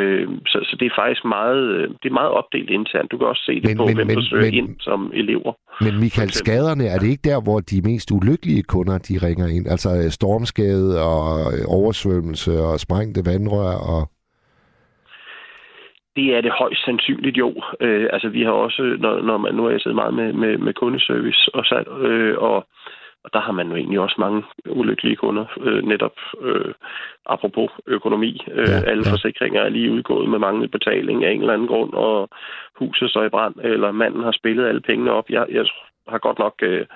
Øh, 0.00 0.28
så, 0.46 0.58
så 0.68 0.76
det 0.80 0.86
er 0.86 0.94
faktisk 1.02 1.24
meget, 1.24 1.62
øh, 1.76 1.88
det 2.02 2.08
er 2.08 2.18
meget 2.20 2.30
opdelt 2.40 2.70
internt. 2.70 3.10
Du 3.12 3.18
kan 3.18 3.26
også 3.26 3.42
se 3.46 3.54
det 3.60 3.64
Men- 3.70 3.76
på, 3.76 3.84
men- 3.86 3.94
hvem 3.96 4.06
men- 4.06 4.16
der 4.16 4.22
søger 4.22 4.44
men- 4.50 4.54
ind 4.54 4.70
som 4.80 5.10
elever. 5.14 5.52
Men 5.84 6.00
Michael, 6.00 6.30
skaderne, 6.30 6.84
er 6.86 6.98
det 6.98 7.08
ikke 7.08 7.28
der, 7.30 7.40
hvor 7.42 7.60
de 7.60 7.80
mest 7.90 8.10
ulykkelige 8.10 8.62
kunder, 8.62 8.98
de 8.98 9.14
ringer 9.26 9.46
ind? 9.56 9.66
Altså 9.74 9.90
øh, 10.04 10.10
stormskade 10.18 10.90
og 11.12 11.24
øh, 11.54 11.64
oversvømmelse 11.78 12.52
og 12.68 12.80
sprængte 12.80 13.20
vandrør 13.30 13.74
og... 13.94 14.02
Det 16.16 16.36
er 16.36 16.40
det 16.40 16.52
højst 16.52 16.84
sandsynligt 16.84 17.36
jo. 17.36 17.62
Øh, 17.80 18.08
altså 18.12 18.28
vi 18.28 18.42
har 18.42 18.50
også, 18.50 18.96
når, 19.00 19.22
når 19.22 19.36
man, 19.36 19.54
nu 19.54 19.62
har 19.62 19.70
jeg 19.70 19.80
siddet 19.80 19.96
meget 19.96 20.14
med, 20.14 20.32
med, 20.32 20.58
med 20.58 20.74
kundeservice 20.74 21.54
og 21.54 21.64
salg, 21.64 21.88
øh, 21.88 22.38
og, 22.38 22.66
og 23.24 23.30
der 23.32 23.40
har 23.40 23.52
man 23.52 23.68
jo 23.68 23.76
egentlig 23.76 24.00
også 24.00 24.16
mange 24.18 24.42
ulykkelige 24.66 25.16
kunder, 25.16 25.44
øh, 25.60 25.82
netop 25.82 26.16
øh, 26.40 26.74
apropos 27.26 27.70
økonomi. 27.86 28.40
Øh, 28.52 28.68
ja, 28.68 28.90
alle 28.90 29.04
ja. 29.06 29.12
forsikringer 29.12 29.60
er 29.60 29.68
lige 29.68 29.92
udgået 29.92 30.28
med 30.28 30.38
manglende 30.38 30.68
betaling 30.68 31.24
af 31.24 31.30
en 31.30 31.40
eller 31.40 31.52
anden 31.52 31.68
grund, 31.68 31.92
og 31.92 32.28
huset 32.78 33.10
står 33.10 33.24
i 33.24 33.28
brand, 33.28 33.54
eller 33.62 33.92
manden 33.92 34.22
har 34.22 34.32
spillet 34.32 34.66
alle 34.66 34.80
pengene 34.80 35.12
op. 35.12 35.30
Jeg, 35.30 35.46
jeg 35.50 35.64
har 36.08 36.18
godt 36.18 36.38
nok... 36.38 36.54
Øh, 36.62 36.86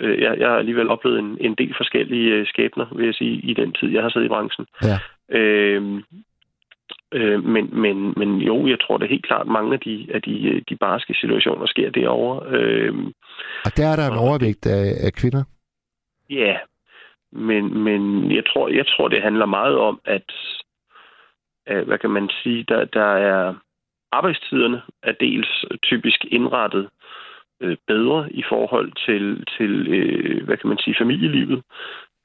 øh, 0.00 0.22
jeg, 0.22 0.38
jeg 0.38 0.48
har 0.48 0.56
alligevel 0.56 0.88
oplevet 0.88 1.18
en, 1.18 1.36
en 1.40 1.54
del 1.54 1.74
forskellige 1.76 2.30
øh, 2.32 2.46
skæbner, 2.46 2.86
vil 2.96 3.04
jeg 3.06 3.14
sige, 3.14 3.34
i 3.34 3.54
den 3.54 3.72
tid, 3.72 3.88
jeg 3.88 4.02
har 4.02 4.10
siddet 4.10 4.26
i 4.26 4.34
branchen. 4.34 4.66
Ja. 4.82 4.98
Øh, 5.38 6.02
Øh, 7.14 7.44
men, 7.44 7.80
men, 7.80 8.14
men 8.16 8.38
jo, 8.38 8.66
jeg 8.66 8.80
tror 8.80 8.96
da 8.98 9.06
helt 9.06 9.26
klart, 9.26 9.46
mange 9.46 9.72
af 9.74 9.80
de, 9.80 10.08
af 10.14 10.22
de, 10.22 10.62
de 10.68 10.76
barske 10.76 11.14
situationer 11.14 11.66
sker 11.66 11.90
derovre. 11.90 12.56
Øh, 12.56 12.94
Og 13.64 13.70
der 13.76 13.86
er 13.86 13.96
der 13.96 14.06
en 14.10 14.18
overvægt 14.18 14.66
af, 14.66 15.06
af 15.06 15.12
kvinder? 15.12 15.44
ja, 16.30 16.56
men, 17.32 17.78
men 17.78 18.32
jeg, 18.32 18.44
tror, 18.46 18.68
jeg 18.68 18.86
tror, 18.86 19.08
det 19.08 19.22
handler 19.22 19.46
meget 19.46 19.76
om, 19.78 20.00
at, 20.04 20.32
at 21.66 21.84
hvad 21.84 21.98
kan 21.98 22.10
man 22.10 22.30
sige, 22.42 22.64
der, 22.68 22.84
der 22.84 23.10
er 23.32 23.54
arbejdstiderne 24.12 24.82
er 25.02 25.12
dels 25.12 25.64
typisk 25.82 26.24
indrettet 26.30 26.88
øh, 27.60 27.76
bedre 27.86 28.32
i 28.32 28.42
forhold 28.48 28.92
til, 29.06 29.44
til 29.58 29.72
øh, 29.88 30.44
hvad 30.44 30.56
kan 30.56 30.68
man 30.68 30.78
sige, 30.78 30.96
familielivet. 31.00 31.62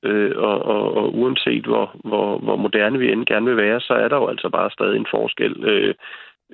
Øh, 0.04 0.32
og, 0.36 0.62
og, 0.66 0.94
og 0.98 1.16
uanset 1.16 1.66
hvor, 1.66 1.96
hvor, 2.04 2.38
hvor 2.38 2.56
moderne 2.56 3.00
vi 3.00 3.12
end 3.12 3.26
gerne 3.26 3.46
vil 3.46 3.58
være, 3.58 3.82
så 3.82 3.94
er 3.94 4.08
der 4.08 4.16
jo 4.16 4.28
altså 4.28 4.50
bare 4.50 4.72
stadig 4.72 4.98
en 4.98 5.08
forskel 5.12 5.64
øh, 5.64 5.96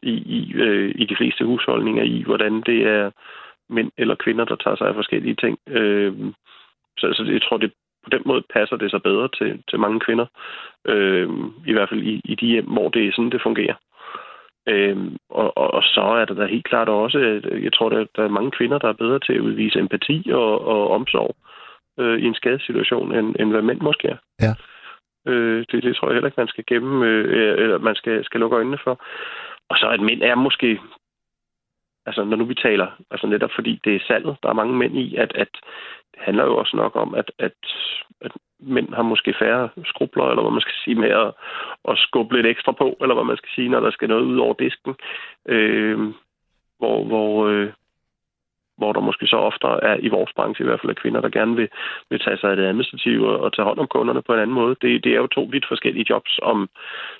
i, 0.03 0.11
i, 0.11 0.53
øh, 0.53 0.95
i 0.95 1.05
de 1.05 1.15
fleste 1.15 1.45
husholdninger 1.45 2.03
i, 2.03 2.23
hvordan 2.25 2.61
det 2.61 2.87
er 2.87 3.11
mænd 3.69 3.91
eller 3.97 4.15
kvinder, 4.15 4.45
der 4.45 4.55
tager 4.55 4.75
sig 4.75 4.87
af 4.87 4.95
forskellige 4.95 5.35
ting. 5.35 5.57
Øh, 5.67 6.13
så, 6.97 7.13
så 7.13 7.23
jeg 7.31 7.41
tror, 7.41 7.57
det 7.57 7.71
på 8.03 8.09
den 8.09 8.21
måde 8.25 8.43
passer 8.53 8.75
det 8.75 8.91
sig 8.91 9.03
bedre 9.03 9.29
til, 9.37 9.63
til 9.69 9.79
mange 9.79 9.99
kvinder. 9.99 10.25
Øh, 10.87 11.29
I 11.67 11.73
hvert 11.73 11.89
fald 11.89 12.03
i, 12.03 12.21
i 12.25 12.35
de 12.35 12.45
hjem, 12.45 12.65
hvor 12.65 12.89
det 12.89 13.07
er 13.07 13.11
sådan, 13.11 13.29
det 13.29 13.41
fungerer. 13.41 13.75
Øhm, 14.67 15.17
og, 15.29 15.57
og, 15.57 15.73
og 15.73 15.83
så 15.83 16.01
er 16.01 16.25
der 16.25 16.33
da 16.33 16.45
helt 16.45 16.65
klart 16.65 16.89
også, 16.89 17.19
jeg 17.63 17.73
tror, 17.73 17.89
der, 17.89 18.05
der 18.15 18.23
er 18.23 18.37
mange 18.37 18.51
kvinder, 18.51 18.77
der 18.77 18.87
er 18.87 19.01
bedre 19.03 19.19
til 19.19 19.33
at 19.33 19.39
udvise 19.39 19.79
empati 19.79 20.29
og, 20.33 20.67
og 20.67 20.91
omsorg 20.91 21.35
øh, 21.35 21.54
i 21.97 22.25
en 22.25 22.35
skadesituation, 22.35 23.15
end, 23.15 23.35
end 23.39 23.51
hvad 23.51 23.61
mænd 23.61 23.81
måske 23.81 24.07
er. 24.07 24.17
Ja. 24.41 24.53
Øh, 25.27 25.65
det, 25.71 25.83
det 25.83 25.95
tror 25.95 26.07
jeg 26.07 26.15
heller 26.15 26.27
ikke, 26.27 26.41
man 26.41 26.47
skal 26.47 26.63
gemme, 26.67 27.05
øh, 27.05 27.63
eller 27.63 27.77
man 27.77 27.95
skal, 27.95 28.25
skal 28.25 28.39
lukke 28.39 28.55
øjnene 28.55 28.77
for. 28.83 29.01
Og 29.69 29.77
så 29.77 29.89
at 29.89 29.99
mænd 29.99 30.21
er 30.21 30.35
måske, 30.35 30.79
altså 32.05 32.23
når 32.23 32.37
nu 32.37 32.45
vi 32.45 32.55
taler, 32.55 32.87
altså 33.11 33.27
netop 33.27 33.51
fordi 33.55 33.79
det 33.83 33.95
er 33.95 34.05
salget, 34.07 34.37
der 34.43 34.49
er 34.49 34.53
mange 34.53 34.75
mænd 34.75 34.97
i, 34.97 35.15
at, 35.15 35.31
at 35.35 35.49
det 36.11 36.19
handler 36.21 36.43
jo 36.43 36.57
også 36.57 36.77
nok 36.77 36.95
om, 36.95 37.15
at, 37.15 37.31
at, 37.39 37.53
at 38.21 38.31
mænd 38.59 38.93
har 38.93 39.01
måske 39.01 39.33
færre 39.39 39.69
skrubler, 39.85 40.29
eller 40.29 40.41
hvad 40.41 40.51
man 40.51 40.61
skal 40.61 40.73
sige, 40.83 40.95
med 40.95 41.09
at, 41.09 41.33
at 41.87 41.97
skubbe 41.97 42.35
lidt 42.35 42.47
ekstra 42.47 42.71
på, 42.71 42.97
eller 43.01 43.15
hvad 43.15 43.23
man 43.25 43.37
skal 43.37 43.49
sige, 43.55 43.69
når 43.69 43.79
der 43.79 43.91
skal 43.91 44.09
noget 44.09 44.23
ud 44.23 44.37
over 44.37 44.53
disken. 44.53 44.95
Øh, 45.47 45.99
hvor, 46.77 47.03
hvor, 47.03 47.47
øh, 47.47 47.71
hvor 48.77 48.93
der 48.93 48.99
måske 48.99 49.27
så 49.27 49.37
ofte 49.37 49.67
er, 49.67 49.97
i 49.99 50.07
vores 50.07 50.33
branche 50.35 50.63
i 50.63 50.67
hvert 50.67 50.81
fald, 50.81 50.91
er 50.91 51.01
kvinder, 51.01 51.21
der 51.21 51.29
gerne 51.29 51.55
vil, 51.55 51.69
vil 52.09 52.19
tage 52.19 52.37
sig 52.37 52.49
af 52.49 52.55
det 52.55 52.65
administrative 52.65 53.29
og, 53.29 53.39
og 53.39 53.53
tage 53.53 53.65
hånd 53.65 53.79
om 53.79 53.87
kunderne 53.87 54.21
på 54.21 54.33
en 54.33 54.39
anden 54.39 54.59
måde. 54.61 54.75
Det, 54.81 55.03
det 55.03 55.11
er 55.11 55.21
jo 55.23 55.27
to 55.27 55.41
vidt 55.51 55.65
forskellige 55.67 56.05
jobs, 56.09 56.39
om, 56.41 56.69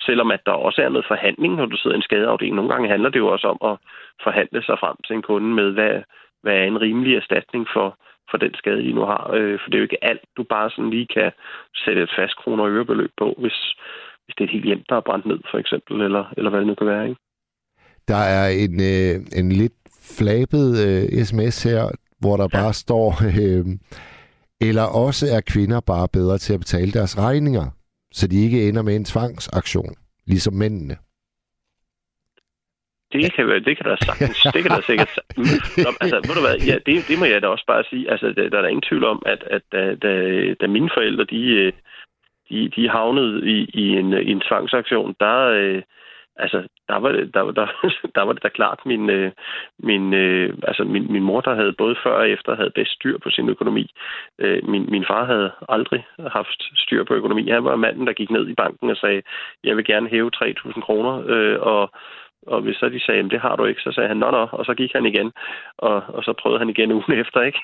selvom 0.00 0.30
at 0.30 0.46
der 0.46 0.52
også 0.52 0.82
er 0.82 0.88
noget 0.88 1.06
forhandling, 1.06 1.54
når 1.54 1.66
du 1.66 1.76
sidder 1.76 1.96
i 1.96 2.00
en 2.00 2.08
skadeafdeling. 2.08 2.56
Nogle 2.56 2.72
gange 2.72 2.88
handler 2.88 3.10
det 3.10 3.18
jo 3.18 3.28
også 3.28 3.48
om 3.48 3.58
at 3.70 3.76
forhandle 4.22 4.62
sig 4.62 4.78
frem 4.78 4.96
til 5.06 5.16
en 5.16 5.22
kunde 5.22 5.54
med, 5.54 5.72
hvad, 5.72 6.02
hvad 6.42 6.54
er 6.54 6.64
en 6.64 6.80
rimelig 6.80 7.16
erstatning 7.16 7.66
for, 7.72 7.98
for 8.30 8.38
den 8.38 8.54
skade, 8.54 8.82
de 8.82 8.92
nu 8.92 9.04
har. 9.04 9.30
Øh, 9.34 9.58
for 9.60 9.70
det 9.70 9.74
er 9.74 9.78
jo 9.78 9.88
ikke 9.90 10.04
alt, 10.04 10.24
du 10.36 10.42
bare 10.42 10.70
sådan 10.70 10.90
lige 10.90 11.06
kan 11.06 11.32
sætte 11.84 12.02
et 12.02 12.12
fast 12.16 12.36
kroner 12.36 12.64
og 12.64 12.70
ørebeløb 12.70 13.10
på, 13.18 13.34
hvis, 13.38 13.58
hvis 14.24 14.34
det 14.34 14.40
er 14.40 14.48
et 14.48 14.56
helt 14.56 14.64
hjem, 14.64 14.82
der 14.88 14.96
er 14.96 15.08
brændt 15.08 15.26
ned, 15.26 15.40
for 15.50 15.58
eksempel, 15.58 16.00
eller, 16.00 16.24
eller 16.36 16.50
hvad 16.50 16.60
det 16.60 16.66
nu 16.66 16.74
kan 16.74 16.86
være. 16.86 17.08
Ikke? 17.08 17.20
Der 18.08 18.22
er 18.36 18.48
en, 18.48 18.74
øh, 18.92 19.14
en 19.40 19.52
lidt 19.52 19.72
flabet 20.18 20.68
øh, 20.86 21.24
sms 21.24 21.62
her, 21.62 21.82
hvor 22.20 22.36
der 22.36 22.48
bare 22.48 22.72
står, 22.72 23.08
øh, 23.42 23.64
eller 24.60 24.82
også 24.82 25.26
er 25.36 25.40
kvinder 25.52 25.80
bare 25.80 26.08
bedre 26.12 26.38
til 26.38 26.54
at 26.54 26.60
betale 26.60 26.92
deres 26.92 27.18
regninger, 27.18 27.66
så 28.12 28.28
de 28.28 28.44
ikke 28.44 28.68
ender 28.68 28.82
med 28.82 28.96
en 28.96 29.04
tvangsaktion, 29.04 29.94
ligesom 30.26 30.54
mændene. 30.54 30.96
Det 33.12 33.32
kan, 33.34 33.64
det 33.64 33.76
kan 33.76 33.86
der 33.86 33.96
sagtens, 33.96 34.38
det 34.54 34.62
kan 34.62 34.70
der 34.70 34.80
sikkert 34.80 35.18
Nå, 35.84 35.90
altså, 36.00 36.16
ved 36.16 36.34
du 36.38 36.44
hvad, 36.46 36.56
ja, 36.70 36.76
det, 36.86 37.08
det 37.08 37.18
må 37.18 37.24
jeg 37.24 37.42
da 37.42 37.46
også 37.46 37.64
bare 37.66 37.84
sige. 37.90 38.10
Altså, 38.10 38.26
der, 38.36 38.48
der 38.48 38.58
er 38.58 38.68
ingen 38.68 38.88
tvivl 38.88 39.04
om, 39.04 39.22
at, 39.26 39.42
at 39.50 39.62
da, 39.72 39.94
da, 39.94 40.10
da 40.60 40.66
mine 40.66 40.90
forældre, 40.94 41.24
de, 41.24 41.42
øh, 41.46 41.72
de, 42.50 42.70
de 42.76 42.88
havnede 42.88 43.50
i, 43.54 43.70
i, 43.74 43.84
en, 44.00 44.12
i 44.12 44.30
en 44.30 44.40
tvangsaktion, 44.40 45.16
der, 45.20 45.38
øh, 45.60 45.82
altså, 46.38 46.68
der 46.88 46.96
var 46.96 47.12
der, 47.12 47.52
der, 47.52 47.66
der 48.16 48.22
var 48.22 48.32
det 48.32 48.42
da 48.42 48.48
klart 48.48 48.80
min, 48.86 49.10
øh, 49.10 49.32
min, 49.78 50.14
øh, 50.14 50.54
altså 50.62 50.84
min, 50.84 51.12
min 51.12 51.22
mor, 51.22 51.40
der 51.40 51.54
havde 51.54 51.72
både 51.72 51.96
før 52.02 52.14
og 52.16 52.30
efter, 52.30 52.56
havde 52.56 52.76
bedst 52.78 52.92
styr 52.92 53.18
på 53.18 53.30
sin 53.30 53.48
økonomi. 53.48 53.90
Øh, 54.38 54.68
min, 54.68 54.86
min 54.90 55.04
far 55.04 55.24
havde 55.24 55.50
aldrig 55.68 56.06
haft 56.18 56.62
styr 56.74 57.04
på 57.04 57.14
økonomi. 57.14 57.50
Han 57.50 57.64
var 57.64 57.76
manden, 57.76 58.06
der 58.06 58.12
gik 58.12 58.30
ned 58.30 58.48
i 58.48 58.54
banken 58.54 58.90
og 58.90 58.96
sagde, 58.96 59.22
jeg 59.64 59.76
vil 59.76 59.84
gerne 59.84 60.08
hæve 60.08 60.30
3.000 60.34 60.80
kroner, 60.80 61.12
og 61.60 61.90
og 62.46 62.60
hvis 62.60 62.76
så 62.76 62.88
de 62.88 63.00
sagde, 63.00 63.30
det 63.30 63.40
har 63.40 63.56
du 63.56 63.64
ikke, 63.64 63.80
så 63.80 63.92
sagde 63.92 64.08
han, 64.08 64.16
nå, 64.16 64.30
nå, 64.30 64.48
og 64.52 64.64
så 64.64 64.74
gik 64.74 64.92
han 64.92 65.06
igen. 65.06 65.32
Og, 65.78 66.02
og 66.08 66.24
så 66.24 66.32
prøvede 66.32 66.58
han 66.58 66.68
igen 66.68 66.92
ugen 66.98 67.12
efter, 67.12 67.42
ikke? 67.42 67.60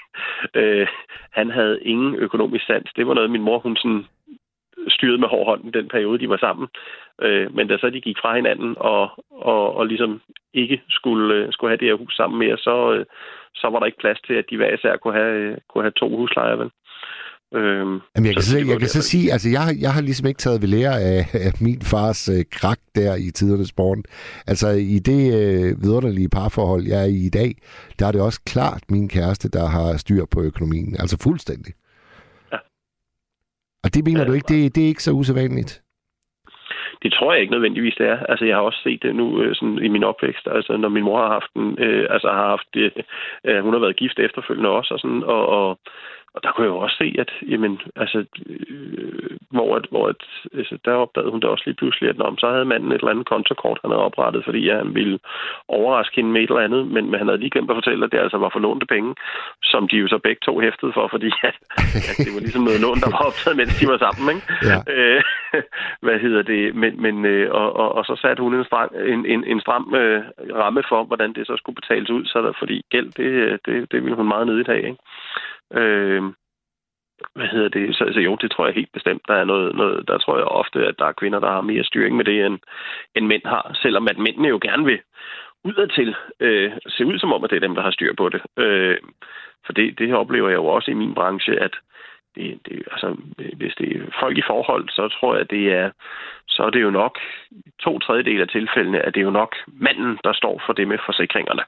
Øh, 0.55 0.86
han 1.31 1.51
havde 1.51 1.82
ingen 1.82 2.15
økonomisk 2.15 2.66
sans. 2.66 2.90
Det 2.97 3.07
var 3.07 3.15
noget, 3.15 3.31
min 3.31 3.43
mor, 3.43 3.59
hun 3.59 3.77
sådan 3.77 4.07
styrede 4.89 5.19
med 5.19 5.28
hård 5.28 5.47
hånd 5.47 5.69
i 5.69 5.78
den 5.78 5.89
periode, 5.89 6.19
de 6.19 6.28
var 6.28 6.36
sammen. 6.36 6.69
Øh, 7.22 7.55
men 7.55 7.68
da 7.68 7.78
så 7.78 7.90
de 7.90 8.01
gik 8.01 8.16
fra 8.22 8.36
hinanden 8.36 8.74
og, 8.78 9.10
og, 9.30 9.76
og 9.76 9.86
ligesom 9.86 10.20
ikke 10.55 10.82
skulle, 10.89 11.34
øh, 11.34 11.52
skulle 11.52 11.70
have 11.70 11.78
det 11.78 11.89
her 11.89 12.02
hus 12.02 12.14
sammen 12.16 12.39
mere, 12.39 12.59
så, 12.59 12.93
øh, 12.94 13.06
så 13.55 13.68
var 13.70 13.78
der 13.78 13.86
ikke 13.86 14.01
plads 14.01 14.20
til, 14.20 14.34
at 14.34 14.44
de 14.51 14.56
hver 14.56 14.74
især 14.74 14.97
kunne 14.97 15.14
have, 15.14 15.34
øh, 15.34 15.59
kunne 15.68 15.84
have 15.84 15.98
to 16.01 16.16
huslejer, 16.16 16.56
vel? 16.56 16.70
Øhm, 17.55 18.01
Jamen, 18.14 18.26
jeg 18.26 18.34
kan, 18.34 18.43
så, 18.43 18.59
jeg 18.59 18.78
kan 18.78 18.89
så 18.89 19.02
sige, 19.02 19.32
altså 19.32 19.48
jeg, 19.48 19.76
jeg 19.80 19.93
har 19.93 20.01
ligesom 20.01 20.26
ikke 20.26 20.39
taget 20.39 20.62
ved 20.62 20.68
lære 20.68 21.01
af, 21.01 21.20
af 21.47 21.52
min 21.60 21.82
fars 21.82 22.28
øh, 22.28 22.44
krak 22.51 22.78
der 22.94 23.14
i 23.16 23.30
tidernes 23.30 23.76
morgen. 23.78 24.05
Altså 24.47 24.68
i 24.68 24.98
det 24.98 25.22
øh, 25.40 25.82
vidunderlige 25.82 26.28
parforhold, 26.28 26.82
jeg 26.86 27.01
er 27.01 27.06
i 27.06 27.26
i 27.26 27.28
dag, 27.28 27.51
der 27.98 28.06
er 28.06 28.12
det 28.12 28.20
også 28.20 28.40
klart 28.47 28.82
min 28.89 29.09
kæreste, 29.09 29.48
der 29.48 29.66
har 29.66 29.97
styr 29.97 30.24
på 30.30 30.43
økonomien. 30.43 30.97
Altså 30.98 31.16
fuldstændig. 31.22 31.72
Ja. 32.52 32.59
Og 33.84 33.94
det 33.94 34.05
mener 34.05 34.24
du 34.24 34.32
ikke, 34.32 34.48
det, 34.48 34.74
det 34.74 34.84
er 34.84 34.89
ikke 34.89 35.02
så 35.02 35.12
usædvanligt? 35.12 35.82
Det 37.03 37.12
tror 37.12 37.33
jeg 37.33 37.41
ikke 37.41 37.53
nødvendigvis, 37.53 37.95
det 37.95 38.07
er. 38.09 38.19
Altså, 38.29 38.45
jeg 38.45 38.57
har 38.57 38.62
også 38.62 38.81
set 38.83 39.03
det 39.03 39.15
nu 39.15 39.43
øh, 39.43 39.55
sådan, 39.55 39.79
i 39.79 39.89
min 39.89 40.05
opvækst. 40.05 40.49
Altså, 40.51 40.77
når 40.77 40.89
min 40.89 41.05
mor 41.05 41.19
har 41.23 41.33
haft 41.33 41.53
en, 41.57 41.79
øh, 41.79 42.07
altså, 42.11 42.29
har 42.29 42.49
haft, 42.49 42.69
øh, 42.77 42.91
øh, 43.45 43.62
hun 43.65 43.73
har 43.73 43.81
været 43.81 43.97
gift 43.97 44.19
efterfølgende 44.19 44.70
også, 44.70 44.95
og, 44.95 45.01
sådan, 45.01 45.23
og, 45.23 45.47
og 45.47 45.79
og 46.35 46.43
der 46.43 46.53
kunne 46.53 46.67
jeg 46.67 46.75
jo 46.75 46.79
også 46.79 46.97
se, 46.97 47.15
at 47.19 47.31
jamen, 47.53 47.81
altså, 47.97 48.19
øh, 48.47 49.37
hvor, 49.51 49.77
at, 49.77 49.87
hvor 49.91 50.09
at, 50.09 50.23
altså, 50.55 50.79
der 50.85 50.93
opdagede 50.93 51.31
hun 51.31 51.41
da 51.41 51.47
også 51.47 51.65
lige 51.67 51.81
pludselig, 51.81 52.09
at 52.11 52.21
om, 52.21 52.39
så 52.39 52.49
havde 52.51 52.65
manden 52.65 52.93
et 52.93 52.99
eller 52.99 53.11
andet 53.11 53.27
kontokort, 53.27 53.79
han 53.83 53.91
havde 53.91 54.09
oprettet, 54.09 54.45
fordi 54.45 54.61
ja, 54.69 54.77
han 54.77 54.95
ville 54.95 55.19
overraske 55.69 56.17
hende 56.17 56.31
med 56.31 56.43
et 56.43 56.51
eller 56.51 56.67
andet, 56.69 56.87
men, 56.87 57.11
men 57.11 57.19
han 57.19 57.29
havde 57.29 57.41
lige 57.41 57.51
glemt 57.51 57.71
at 57.71 57.77
fortælle, 57.77 58.05
at 58.05 58.13
det 58.13 58.19
altså 58.19 58.39
var 58.39 58.51
for 58.53 58.59
lånte 58.59 58.87
penge, 58.87 59.15
som 59.63 59.89
de 59.89 59.97
jo 59.97 60.09
så 60.09 60.19
begge 60.19 60.41
to 60.45 60.61
hæftede 60.61 60.93
for, 60.93 61.09
fordi 61.09 61.31
at, 61.51 61.57
at 62.11 62.17
det 62.25 62.33
var 62.35 62.41
ligesom 62.41 62.65
noget 62.69 62.81
lån, 62.85 63.01
der 63.05 63.11
var 63.15 63.23
optaget, 63.29 63.57
mens 63.57 63.81
de 63.81 63.87
var 63.93 63.99
sammen. 64.05 64.25
Ikke? 64.35 64.47
Ja. 64.71 64.79
Øh, 64.95 65.23
hvad 66.07 66.19
hedder 66.25 66.43
det? 66.43 66.75
Men, 66.75 67.03
men, 67.03 67.25
øh, 67.25 67.47
og, 67.61 67.77
og, 67.77 67.89
og 67.95 68.05
så 68.05 68.15
satte 68.23 68.43
hun 68.43 68.55
en, 68.55 68.65
strang, 68.65 68.91
en, 69.13 69.27
en, 69.27 69.45
en 69.45 69.61
stram 69.61 69.95
øh, 69.95 70.23
ramme 70.63 70.83
for, 70.89 71.05
hvordan 71.05 71.33
det 71.33 71.47
så 71.47 71.55
skulle 71.57 71.81
betales 71.81 72.11
ud, 72.11 72.25
så 72.25 72.39
der, 72.43 72.53
fordi 72.59 72.77
gæld, 72.91 73.11
det, 73.19 73.61
det, 73.67 73.93
det 73.93 74.03
ville 74.03 74.17
hun 74.17 74.29
meget 74.29 74.47
nødigt 74.47 74.69
have. 74.69 74.87
Ikke? 74.91 75.01
Øh, 75.74 76.23
hvad 77.35 77.47
hedder 77.47 77.69
det? 77.69 77.97
Så, 77.97 78.11
så 78.15 78.20
jo, 78.20 78.36
det 78.40 78.51
tror 78.51 78.66
jeg 78.66 78.74
helt 78.74 78.93
bestemt. 78.93 79.23
Der 79.28 79.35
er 79.35 79.44
noget, 79.44 79.77
noget, 79.77 80.09
der 80.09 80.19
tror 80.19 80.36
jeg 80.36 80.44
ofte, 80.44 80.86
at 80.86 80.94
der 80.99 81.07
er 81.07 81.12
kvinder, 81.12 81.40
der 81.40 81.51
har 81.51 81.61
mere 81.61 81.85
styring 81.85 82.16
med 82.16 82.24
det, 82.24 82.47
end, 82.47 82.59
end 83.15 83.27
mænd 83.27 83.43
har. 83.44 83.78
Selvom 83.82 84.09
at 84.09 84.19
mændene 84.19 84.49
jo 84.49 84.59
gerne 84.62 84.85
vil 84.85 85.01
udadtil 85.65 86.15
øh, 86.40 86.73
se 86.89 87.07
ud 87.07 87.19
som 87.19 87.32
om, 87.32 87.44
at 87.44 87.51
det 87.51 87.57
er 87.57 87.66
dem, 87.66 87.74
der 87.74 87.82
har 87.82 87.90
styr 87.90 88.15
på 88.15 88.28
det. 88.28 88.43
Øh, 88.59 88.99
for 89.66 89.73
det, 89.73 89.99
det 89.99 90.15
oplever 90.15 90.49
jeg 90.49 90.57
jo 90.57 90.66
også 90.66 90.90
i 90.90 90.94
min 90.94 91.15
branche, 91.15 91.61
at 91.61 91.74
det, 92.35 92.59
det, 92.66 92.82
altså, 92.93 93.16
hvis 93.57 93.74
det 93.78 93.97
er 93.97 94.01
folk 94.20 94.39
i 94.39 94.43
forhold, 94.47 94.89
så 94.89 95.09
tror 95.09 95.36
jeg, 95.36 95.51
det 95.51 95.73
er, 95.73 95.90
så 96.49 96.62
er 96.62 96.70
det 96.70 96.82
jo 96.82 96.90
nok 96.90 97.19
to 97.81 97.99
tredjedel 97.99 98.40
af 98.40 98.49
tilfældene, 98.49 98.99
at 99.01 99.15
det 99.15 99.20
er 99.20 99.24
jo 99.24 99.31
nok 99.31 99.57
manden, 99.66 100.19
der 100.24 100.32
står 100.32 100.62
for 100.66 100.73
det 100.73 100.89
med 100.89 100.99
forsikringerne. 101.07 101.62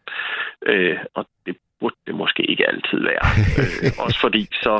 Øh, 0.67 0.99
og 1.15 1.27
det 1.47 1.57
burde 1.85 1.97
det 2.07 2.15
måske 2.15 2.43
ikke 2.51 2.69
altid 2.69 3.01
være. 3.11 3.27
øh, 3.61 4.05
også 4.05 4.19
fordi 4.21 4.43
så, 4.65 4.75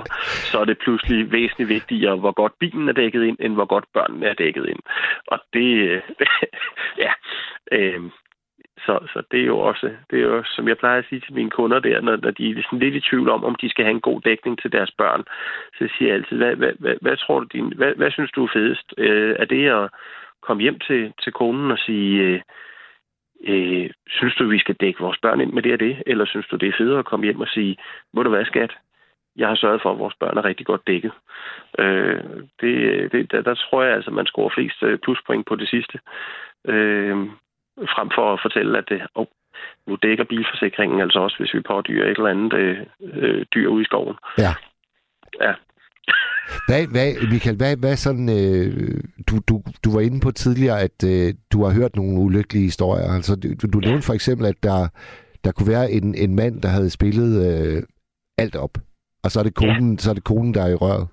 så 0.51 0.57
er 0.61 0.65
det 0.65 0.79
pludselig 0.79 1.33
væsentligt 1.33 1.69
vigtigere, 1.69 2.17
hvor 2.17 2.33
godt 2.33 2.53
bilen 2.59 2.89
er 2.89 2.93
dækket 2.93 3.25
ind, 3.25 3.37
end 3.41 3.55
hvor 3.55 3.69
godt 3.75 3.85
børnene 3.95 4.27
er 4.27 4.35
dækket 4.35 4.67
ind. 4.73 4.83
Og 5.27 5.39
det, 5.55 5.69
ja, 7.05 7.13
øh, 7.73 8.03
så, 8.85 8.95
så 9.13 9.23
det 9.31 9.41
er 9.41 9.49
jo 9.55 9.59
også, 9.59 9.87
det 10.11 10.19
er 10.19 10.23
jo, 10.23 10.43
som 10.45 10.69
jeg 10.69 10.79
plejer 10.79 10.99
at 10.99 11.09
sige 11.09 11.21
til 11.21 11.35
mine 11.35 11.51
kunder 11.51 11.79
der, 11.79 12.01
når, 12.01 12.17
når 12.17 12.31
de 12.31 12.51
er 12.51 12.63
sådan 12.63 12.79
lidt 12.79 12.95
i 12.95 13.07
tvivl 13.11 13.29
om, 13.29 13.45
om 13.45 13.55
de 13.55 13.71
skal 13.71 13.85
have 13.85 13.95
en 13.95 14.09
god 14.09 14.21
dækning 14.21 14.55
til 14.63 14.73
deres 14.73 14.93
børn, 14.99 15.23
så 15.79 15.89
siger 15.93 16.09
jeg 16.09 16.17
altid, 16.17 16.37
hvad, 16.37 16.57
hvad, 16.57 16.73
hvad, 16.79 16.97
hvad 17.01 17.17
tror 17.17 17.41
du, 17.41 17.47
din, 17.53 17.73
hvad, 17.77 17.93
hvad 17.97 18.11
synes 18.11 18.31
du 18.31 18.45
er 18.45 18.53
fedest? 18.53 18.95
Øh, 18.99 19.37
er 19.39 19.45
det 19.45 19.69
at 19.69 19.89
komme 20.43 20.63
hjem 20.63 20.79
til, 20.79 21.13
til 21.23 21.33
konen 21.33 21.71
og 21.71 21.79
sige, 21.79 22.23
øh, 22.23 22.41
øh, 23.47 23.91
synes 24.09 24.35
du, 24.35 24.49
vi 24.49 24.59
skal 24.59 24.75
dække 24.81 25.01
vores 25.01 25.19
børn 25.23 25.41
ind 25.41 25.53
med 25.53 25.63
det 25.63 25.73
og 25.73 25.81
det? 25.81 26.03
Eller 26.07 26.27
synes 26.27 26.47
du, 26.47 26.57
det 26.57 26.69
er 26.69 26.79
federe 26.79 26.99
at 26.99 27.05
komme 27.05 27.25
hjem 27.25 27.41
og 27.41 27.49
sige, 27.49 27.77
må 28.13 28.23
du 28.23 28.31
være 28.31 28.45
skat? 28.45 28.73
Jeg 29.37 29.49
har 29.49 29.55
sørget 29.55 29.83
for, 29.83 29.93
at 29.93 29.99
vores 29.99 30.15
børn 30.21 30.39
er 30.39 30.45
rigtig 30.45 30.67
godt 30.67 30.87
dækket. 30.87 31.13
Øh, 31.79 32.23
det, 32.61 33.13
det, 33.13 33.33
der, 33.33 33.41
der 33.43 33.55
tror 33.55 33.83
jeg 33.83 33.95
altså, 33.95 34.11
man 34.11 34.27
scorer 34.27 34.55
flest 34.55 34.83
øh, 34.83 34.99
pluspoint 34.99 35.47
på 35.47 35.57
det 35.57 35.69
sidste. 35.69 35.99
Øh, 36.69 37.17
frem 37.95 38.11
for 38.15 38.33
at 38.33 38.41
fortælle, 38.43 38.79
at 38.79 38.89
det, 38.89 39.03
oh, 39.15 39.27
nu 39.87 39.99
dækker 40.03 40.25
bilforsikringen 40.25 41.01
altså 41.01 41.19
også, 41.21 41.37
hvis 41.39 41.55
vi 41.55 41.61
pådyrer 41.61 42.11
et 42.11 42.17
eller 42.17 42.31
andet 42.31 42.53
øh, 42.53 42.79
øh, 43.01 43.45
dyr 43.55 43.69
ude 43.69 43.83
i 43.83 43.85
skoven. 43.85 44.17
Ja. 44.39 44.53
Ja. 45.41 45.55
Hvad, 46.69 46.83
hvad, 46.95 47.09
Michael, 47.33 47.57
hvad, 47.57 47.77
hvad 47.77 47.97
sådan, 47.97 48.29
øh, 48.39 49.01
du, 49.29 49.35
du, 49.49 49.55
du 49.85 49.89
var 49.95 50.01
inde 50.01 50.21
på 50.21 50.31
tidligere, 50.31 50.81
at 50.81 50.99
øh, 51.13 51.35
du 51.53 51.65
har 51.65 51.73
hørt 51.79 51.97
nogle 51.97 52.21
ulykkelige 52.21 52.65
historier. 52.65 53.09
Altså, 53.19 53.33
du, 53.63 53.67
du 53.75 53.79
nævnte 53.79 54.07
for 54.07 54.15
eksempel, 54.15 54.47
at 54.47 54.59
der, 54.63 54.89
der 55.45 55.53
kunne 55.53 55.73
være 55.77 55.91
en, 55.91 56.15
en 56.15 56.37
mand, 56.37 56.63
der 56.63 56.69
havde 56.69 56.91
spillet 56.91 57.31
øh, 57.49 57.83
alt 58.39 58.57
op, 58.57 58.75
og 59.25 59.31
så 59.31 59.41
er, 59.41 59.45
det 59.45 59.55
konen, 59.55 59.93
ja. 59.93 59.99
så 59.99 60.11
er 60.11 60.15
det 60.15 60.25
konen, 60.25 60.55
der 60.55 60.63
er 60.63 60.69
i 60.69 60.75
røret. 60.75 61.07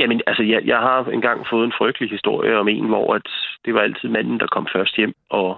Jamen, 0.00 0.20
altså, 0.26 0.42
jeg, 0.42 0.60
jeg 0.64 0.78
har 0.78 1.04
engang 1.04 1.46
fået 1.50 1.64
en 1.64 1.78
frygtelig 1.78 2.10
historie 2.10 2.58
om 2.58 2.68
en, 2.68 2.86
hvor 2.86 3.14
at 3.14 3.28
det 3.64 3.74
var 3.74 3.80
altid 3.80 4.08
manden, 4.08 4.40
der 4.40 4.46
kom 4.46 4.66
først 4.76 4.96
hjem, 4.96 5.14
og 5.30 5.50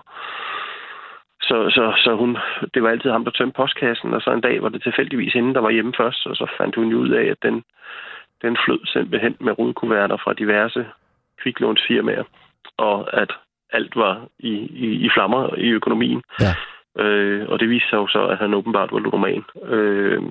så, 1.43 1.71
så, 1.71 1.93
så 2.05 2.15
hun, 2.15 2.39
det 2.75 2.83
var 2.83 2.91
altid 2.91 3.11
ham, 3.11 3.25
der 3.25 3.31
tømte 3.31 3.57
postkassen, 3.57 4.15
og 4.15 4.23
så 4.23 4.31
en 4.31 4.41
dag 4.41 4.63
var 4.63 4.69
det 4.69 4.83
tilfældigvis 4.83 5.33
hende, 5.33 5.55
der 5.55 5.61
var 5.61 5.71
hjemme 5.71 5.93
først, 5.97 6.27
og 6.27 6.37
så 6.37 6.47
fandt 6.59 6.77
hun 6.77 6.89
jo 6.89 6.99
ud 6.99 7.11
af, 7.11 7.25
at 7.25 7.43
den, 7.43 7.65
den 8.43 8.57
flød 8.65 8.81
simpelthen 8.87 9.37
med 9.41 9.59
rudkuverter 9.59 10.17
fra 10.17 10.33
diverse 10.33 10.87
kviklånsfirmaer, 11.43 12.25
og 12.77 13.21
at 13.23 13.33
alt 13.73 13.97
var 13.97 14.27
i, 14.39 14.53
i, 14.87 14.89
i 15.07 15.11
flammer 15.15 15.55
i 15.59 15.69
økonomien. 15.69 16.23
Ja. 16.41 16.55
Øh, 17.03 17.49
og 17.49 17.61
det 17.61 17.69
viste 17.69 17.89
sig 17.89 17.97
jo 17.97 18.07
så, 18.07 18.27
at 18.27 18.39
han 18.39 18.55
åbenbart 18.55 18.93
var 18.93 18.99
ludoman. 18.99 19.45
Øh, 19.65 20.23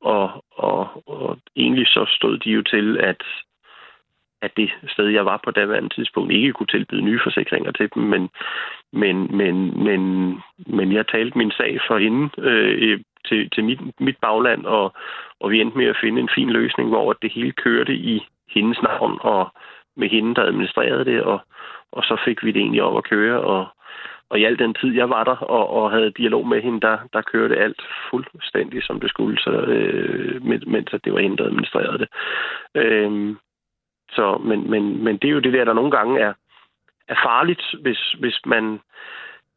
og, 0.00 0.44
og, 0.50 1.02
og 1.06 1.38
egentlig 1.56 1.86
så 1.86 2.04
stod 2.08 2.38
de 2.38 2.50
jo 2.50 2.62
til, 2.62 2.98
at, 3.00 3.22
at 4.44 4.56
det 4.56 4.70
sted, 4.88 5.06
jeg 5.08 5.24
var 5.24 5.40
på 5.44 5.50
daværende 5.50 5.94
tidspunkt, 5.94 6.32
ikke 6.32 6.52
kunne 6.52 6.66
tilbyde 6.66 7.02
nye 7.02 7.20
forsikringer 7.22 7.72
til 7.72 7.88
dem, 7.94 8.02
men, 8.02 8.28
men, 8.92 9.36
men, 9.36 9.84
men, 9.84 10.02
men 10.66 10.92
jeg 10.92 11.06
talte 11.06 11.38
min 11.38 11.50
sag 11.50 11.80
for 11.86 11.98
hende 11.98 12.30
øh, 12.38 13.00
til, 13.28 13.50
til 13.50 13.64
mit, 13.64 13.80
mit 14.00 14.16
bagland, 14.22 14.66
og, 14.66 14.92
og 15.40 15.50
vi 15.50 15.60
endte 15.60 15.78
med 15.78 15.86
at 15.86 16.00
finde 16.00 16.20
en 16.20 16.34
fin 16.34 16.50
løsning, 16.50 16.88
hvor 16.88 17.12
det 17.12 17.32
hele 17.32 17.52
kørte 17.52 17.94
i 17.94 18.26
hendes 18.54 18.82
navn, 18.82 19.18
og 19.20 19.52
med 19.96 20.08
hende, 20.08 20.34
der 20.34 20.42
administrerede 20.42 21.04
det, 21.04 21.22
og, 21.22 21.40
og 21.92 22.02
så 22.04 22.20
fik 22.24 22.44
vi 22.44 22.52
det 22.52 22.60
egentlig 22.60 22.82
op 22.82 22.96
at 22.96 23.04
køre, 23.04 23.40
og, 23.40 23.66
og 24.30 24.40
i 24.40 24.44
al 24.44 24.58
den 24.58 24.74
tid, 24.74 24.94
jeg 24.94 25.10
var 25.10 25.24
der 25.24 25.36
og, 25.36 25.70
og 25.70 25.90
havde 25.90 26.10
dialog 26.10 26.46
med 26.48 26.62
hende, 26.62 26.80
der, 26.80 26.98
der 27.12 27.22
kørte 27.22 27.56
alt 27.56 27.82
fuldstændig, 28.10 28.82
som 28.82 29.00
det 29.00 29.10
skulle, 29.10 29.38
så, 29.38 29.50
øh, 29.50 30.44
mens 30.66 30.92
at 30.92 31.04
det 31.04 31.12
var 31.12 31.20
hende, 31.20 31.36
der 31.36 31.44
administrerede 31.44 31.98
det. 31.98 32.08
Øh, 32.74 33.36
så, 34.14 34.40
men, 34.44 34.70
men, 34.70 35.04
men 35.04 35.16
det 35.16 35.28
er 35.28 35.32
jo 35.32 35.40
det 35.40 35.52
der, 35.52 35.64
der 35.64 35.72
nogle 35.72 35.90
gange 35.90 36.20
er, 36.20 36.32
er 37.08 37.18
farligt, 37.24 37.62
hvis, 37.82 38.14
hvis 38.20 38.38
man 38.46 38.80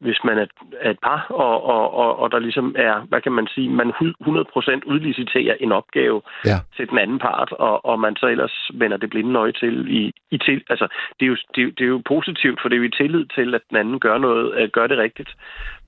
hvis 0.00 0.18
man 0.24 0.38
er, 0.38 0.46
er 0.80 0.90
et 0.90 0.98
par, 1.02 1.26
og, 1.30 1.64
og, 1.64 1.94
og, 1.94 2.18
og 2.18 2.32
der 2.32 2.38
ligesom 2.38 2.74
er, 2.78 3.00
hvad 3.00 3.20
kan 3.20 3.32
man 3.32 3.46
sige, 3.54 3.68
man 3.68 3.90
100% 3.90 4.80
udliciterer 4.86 5.54
en 5.60 5.72
opgave 5.72 6.22
ja. 6.44 6.56
til 6.76 6.88
den 6.90 6.98
anden 6.98 7.18
part, 7.18 7.52
og, 7.52 7.84
og 7.84 8.00
man 8.00 8.16
så 8.16 8.26
ellers 8.26 8.70
vender 8.74 8.96
det 8.96 9.10
blinde 9.10 9.38
øje 9.38 9.52
til 9.52 9.86
i, 9.88 10.12
i 10.30 10.38
til, 10.38 10.64
altså, 10.70 10.88
det 11.20 11.26
er, 11.26 11.30
jo, 11.30 11.36
det, 11.54 11.62
er, 11.62 11.70
det 11.70 11.84
er 11.84 11.88
jo 11.88 12.02
positivt, 12.04 12.58
for 12.62 12.68
det 12.68 12.76
er 12.76 12.80
jo 12.80 12.88
i 12.88 12.96
tillid 12.96 13.26
til, 13.34 13.54
at 13.54 13.62
den 13.70 13.76
anden 13.76 14.00
gør 14.00 14.18
noget, 14.18 14.62
uh, 14.62 14.68
gør 14.72 14.86
det 14.86 14.98
rigtigt. 14.98 15.30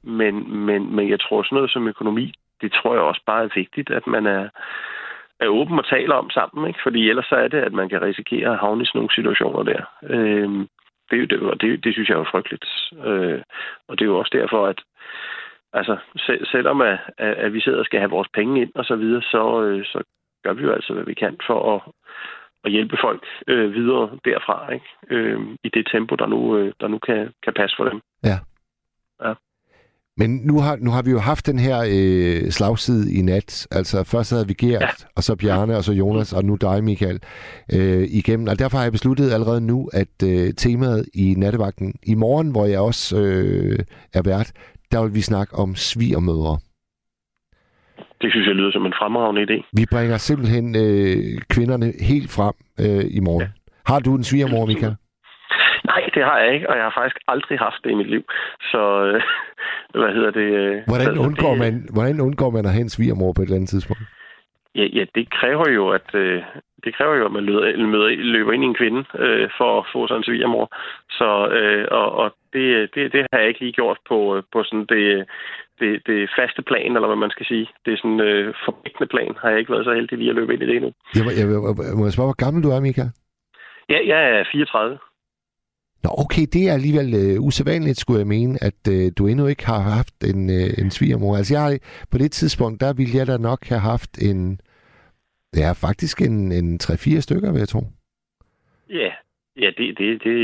Men, 0.02 0.56
men, 0.56 0.96
men 0.96 1.08
jeg 1.08 1.20
tror 1.20 1.42
sådan 1.42 1.56
noget 1.56 1.70
som 1.70 1.88
økonomi, 1.88 2.32
det 2.60 2.72
tror 2.72 2.94
jeg 2.94 3.02
også 3.02 3.22
bare 3.26 3.44
er 3.44 3.48
vigtigt, 3.54 3.90
at 3.90 4.06
man 4.06 4.26
er, 4.26 4.48
er 5.40 5.48
åben 5.48 5.78
og 5.78 5.88
taler 5.88 6.14
om 6.14 6.30
sammen, 6.30 6.68
ikke? 6.68 6.80
fordi 6.82 7.08
ellers 7.08 7.26
så 7.26 7.36
er 7.36 7.48
det, 7.48 7.58
at 7.58 7.72
man 7.72 7.88
kan 7.88 8.02
risikere 8.02 8.52
at 8.52 8.58
havne 8.58 8.82
i 8.82 8.86
sådan 8.86 8.98
nogle 8.98 9.14
situationer 9.14 9.62
der. 9.62 9.82
Øhm, 10.02 10.68
det, 11.10 11.16
er 11.16 11.20
jo 11.20 11.26
det, 11.26 11.40
og 11.40 11.60
det, 11.60 11.84
det 11.84 11.92
synes 11.92 12.08
jeg 12.08 12.18
er 12.18 12.30
frygteligt. 12.30 12.66
Øh, 13.06 13.42
og 13.88 13.98
det 13.98 14.04
er 14.04 14.10
jo 14.12 14.18
også 14.18 14.30
derfor, 14.40 14.66
at 14.66 14.80
altså, 15.72 15.96
selv, 16.16 16.46
selvom 16.46 16.80
at, 16.80 16.98
at 17.18 17.52
vi 17.52 17.60
sidder 17.60 17.78
og 17.78 17.84
skal 17.84 18.00
have 18.00 18.10
vores 18.10 18.28
penge 18.34 18.62
ind 18.62 18.72
og 18.74 18.84
så 18.84 18.96
videre, 18.96 19.22
så, 19.22 19.62
øh, 19.62 19.84
så 19.84 20.02
gør 20.44 20.52
vi 20.52 20.62
jo 20.62 20.72
altså, 20.72 20.92
hvad 20.94 21.04
vi 21.04 21.14
kan 21.14 21.36
for 21.46 21.74
at, 21.74 21.80
at 22.64 22.70
hjælpe 22.70 22.96
folk 23.00 23.24
øh, 23.48 23.74
videre 23.74 24.18
derfra, 24.24 24.72
ikke? 24.72 24.86
Øh, 25.10 25.40
i 25.64 25.68
det 25.68 25.88
tempo, 25.92 26.14
der 26.14 26.26
nu, 26.26 26.56
øh, 26.56 26.72
der 26.80 26.88
nu 26.88 26.98
kan, 26.98 27.32
kan 27.42 27.52
passe 27.52 27.76
for 27.76 27.84
dem. 27.84 28.00
Ja. 28.24 28.38
Ja. 29.24 29.34
Men 30.20 30.30
nu 30.44 30.54
har, 30.64 30.76
nu 30.76 30.90
har 30.90 31.02
vi 31.02 31.10
jo 31.10 31.18
haft 31.18 31.46
den 31.46 31.58
her 31.58 31.78
øh, 31.96 32.50
slagside 32.50 33.04
i 33.18 33.22
nat. 33.22 33.66
Altså 33.78 33.96
først 34.12 34.30
havde 34.32 34.46
vi 34.46 34.54
Gert, 34.54 34.82
ja. 34.82 34.86
og 35.16 35.22
så 35.22 35.36
Bjarne, 35.36 35.76
og 35.76 35.84
så 35.84 35.92
Jonas, 35.92 36.32
og 36.32 36.44
nu 36.44 36.54
dig, 36.66 36.84
Michael, 36.84 37.18
øh, 37.76 38.04
igennem. 38.20 38.46
Og 38.48 38.58
derfor 38.58 38.76
har 38.76 38.84
jeg 38.84 38.92
besluttet 38.92 39.32
allerede 39.32 39.60
nu, 39.60 39.88
at 39.92 40.14
øh, 40.30 40.54
temaet 40.64 41.04
i 41.14 41.34
nattevagten 41.42 41.94
i 42.12 42.14
morgen, 42.14 42.50
hvor 42.50 42.66
jeg 42.66 42.80
også 42.80 43.22
øh, 43.22 43.78
er 44.14 44.22
vært, 44.32 44.52
der 44.92 45.02
vil 45.02 45.14
vi 45.14 45.20
snakke 45.20 45.52
om 45.54 45.74
svigermødre. 45.74 46.58
Det 48.22 48.28
synes 48.32 48.46
jeg 48.46 48.54
lyder 48.54 48.72
som 48.72 48.86
en 48.86 48.94
fremragende 49.00 49.42
idé. 49.42 49.70
Vi 49.72 49.84
bringer 49.92 50.16
simpelthen 50.16 50.76
øh, 50.76 51.40
kvinderne 51.54 51.92
helt 52.00 52.30
frem 52.30 52.54
øh, 52.80 53.04
i 53.10 53.20
morgen. 53.20 53.42
Ja. 53.42 53.48
Har 53.86 54.00
du 54.00 54.14
en 54.14 54.24
svigermor, 54.24 54.66
Michael? 54.66 54.94
Det 56.14 56.24
har 56.24 56.38
jeg 56.38 56.54
ikke, 56.54 56.70
og 56.70 56.76
jeg 56.76 56.84
har 56.84 56.94
faktisk 57.00 57.18
aldrig 57.28 57.58
haft 57.58 57.80
det 57.84 57.90
i 57.90 57.94
mit 57.94 58.10
liv. 58.10 58.24
Så 58.72 58.82
øh, 59.06 59.22
hvad 60.00 60.12
hedder 60.16 60.30
det? 60.30 60.48
Øh, 60.62 60.76
Hvordan 60.90 61.08
altså, 61.08 61.22
undgår, 61.22 61.50
det, 61.50 61.58
man, 61.58 61.74
hvordan 61.94 62.20
undgår 62.20 62.50
man 62.50 62.64
at 62.66 62.72
have 62.72 62.86
en 62.88 62.94
svigermor 62.96 63.32
på 63.32 63.42
et 63.42 63.46
eller 63.46 63.56
andet 63.56 63.68
tidspunkt? 63.68 64.02
Ja, 64.74 64.84
ja 64.96 65.04
det 65.14 65.30
kræver 65.30 65.68
jo, 65.68 65.88
at 65.88 66.14
øh, 66.14 66.42
det 66.84 66.94
kræver 66.94 67.14
jo, 67.14 67.24
at 67.26 67.32
man 67.32 67.44
løber, 67.44 67.86
møder, 67.86 68.08
løber 68.34 68.52
ind 68.52 68.64
i 68.64 68.66
en 68.66 68.80
kvinde 68.80 69.04
øh, 69.18 69.48
for 69.58 69.78
at 69.80 69.86
få 69.92 70.06
sådan 70.06 70.20
en 70.20 70.24
svigermor. 70.24 70.66
Så, 71.10 71.30
øh, 71.58 71.86
og, 71.90 72.12
og 72.12 72.34
det, 72.52 72.94
det, 72.94 73.12
det 73.12 73.26
har 73.32 73.38
jeg 73.38 73.48
ikke 73.48 73.60
lige 73.60 73.78
gjort 73.80 73.98
på, 74.08 74.42
på 74.52 74.62
sådan 74.64 74.86
det, 74.94 75.26
det, 75.80 75.90
det 76.06 76.30
faste 76.38 76.62
plan, 76.62 76.94
eller 76.96 77.08
hvad 77.10 77.22
man 77.24 77.30
skal 77.30 77.46
sige. 77.46 77.66
Det 77.84 77.92
er 77.92 77.96
sådan 77.96 78.20
øh, 78.20 78.54
forpligtende 78.64 79.08
plan, 79.14 79.32
har 79.40 79.50
jeg 79.50 79.58
ikke 79.58 79.72
været 79.72 79.84
så 79.84 79.94
heldig 79.94 80.18
lige 80.18 80.30
at 80.30 80.36
løbe 80.36 80.52
ind 80.54 80.62
i 80.62 80.66
det 80.66 80.76
endnu. 80.76 80.92
Jeg, 81.16 81.24
jeg, 81.38 81.46
jeg, 81.88 81.96
må 81.98 82.04
jeg 82.06 82.12
spørge, 82.12 82.30
hvor 82.30 82.44
gammel 82.44 82.62
du 82.62 82.70
er, 82.70 82.80
Mika? 82.80 83.04
Ja, 83.92 83.98
jeg 84.12 84.20
er 84.38 84.44
34. 84.52 84.98
Nå, 86.04 86.10
okay, 86.24 86.44
det 86.52 86.62
er 86.68 86.72
alligevel 86.72 87.08
øh, 87.22 87.40
usædvanligt, 87.46 87.98
skulle 87.98 88.18
jeg 88.20 88.26
mene, 88.26 88.58
at 88.68 88.80
øh, 88.94 89.12
du 89.18 89.26
endnu 89.26 89.46
ikke 89.46 89.66
har 89.66 89.80
haft 89.80 90.14
en, 90.30 90.50
øh, 90.50 90.70
en 90.82 90.90
svigermor. 90.90 91.36
Altså, 91.36 91.54
jeg 91.58 91.78
på 92.12 92.18
det 92.18 92.32
tidspunkt, 92.32 92.80
der 92.80 92.92
ville 92.92 93.18
jeg 93.18 93.26
da 93.26 93.36
nok 93.36 93.60
have 93.68 93.80
haft 93.80 94.12
en, 94.28 94.60
ja, 95.56 95.70
faktisk 95.72 96.20
en, 96.22 96.52
en 96.52 96.80
3-4 96.82 97.20
stykker, 97.20 97.52
vil 97.52 97.58
jeg 97.58 97.68
tro. 97.68 97.82
Ja, 98.90 99.10
ja 99.62 99.68
det, 99.78 99.98
det, 99.98 100.08
det, 100.24 100.36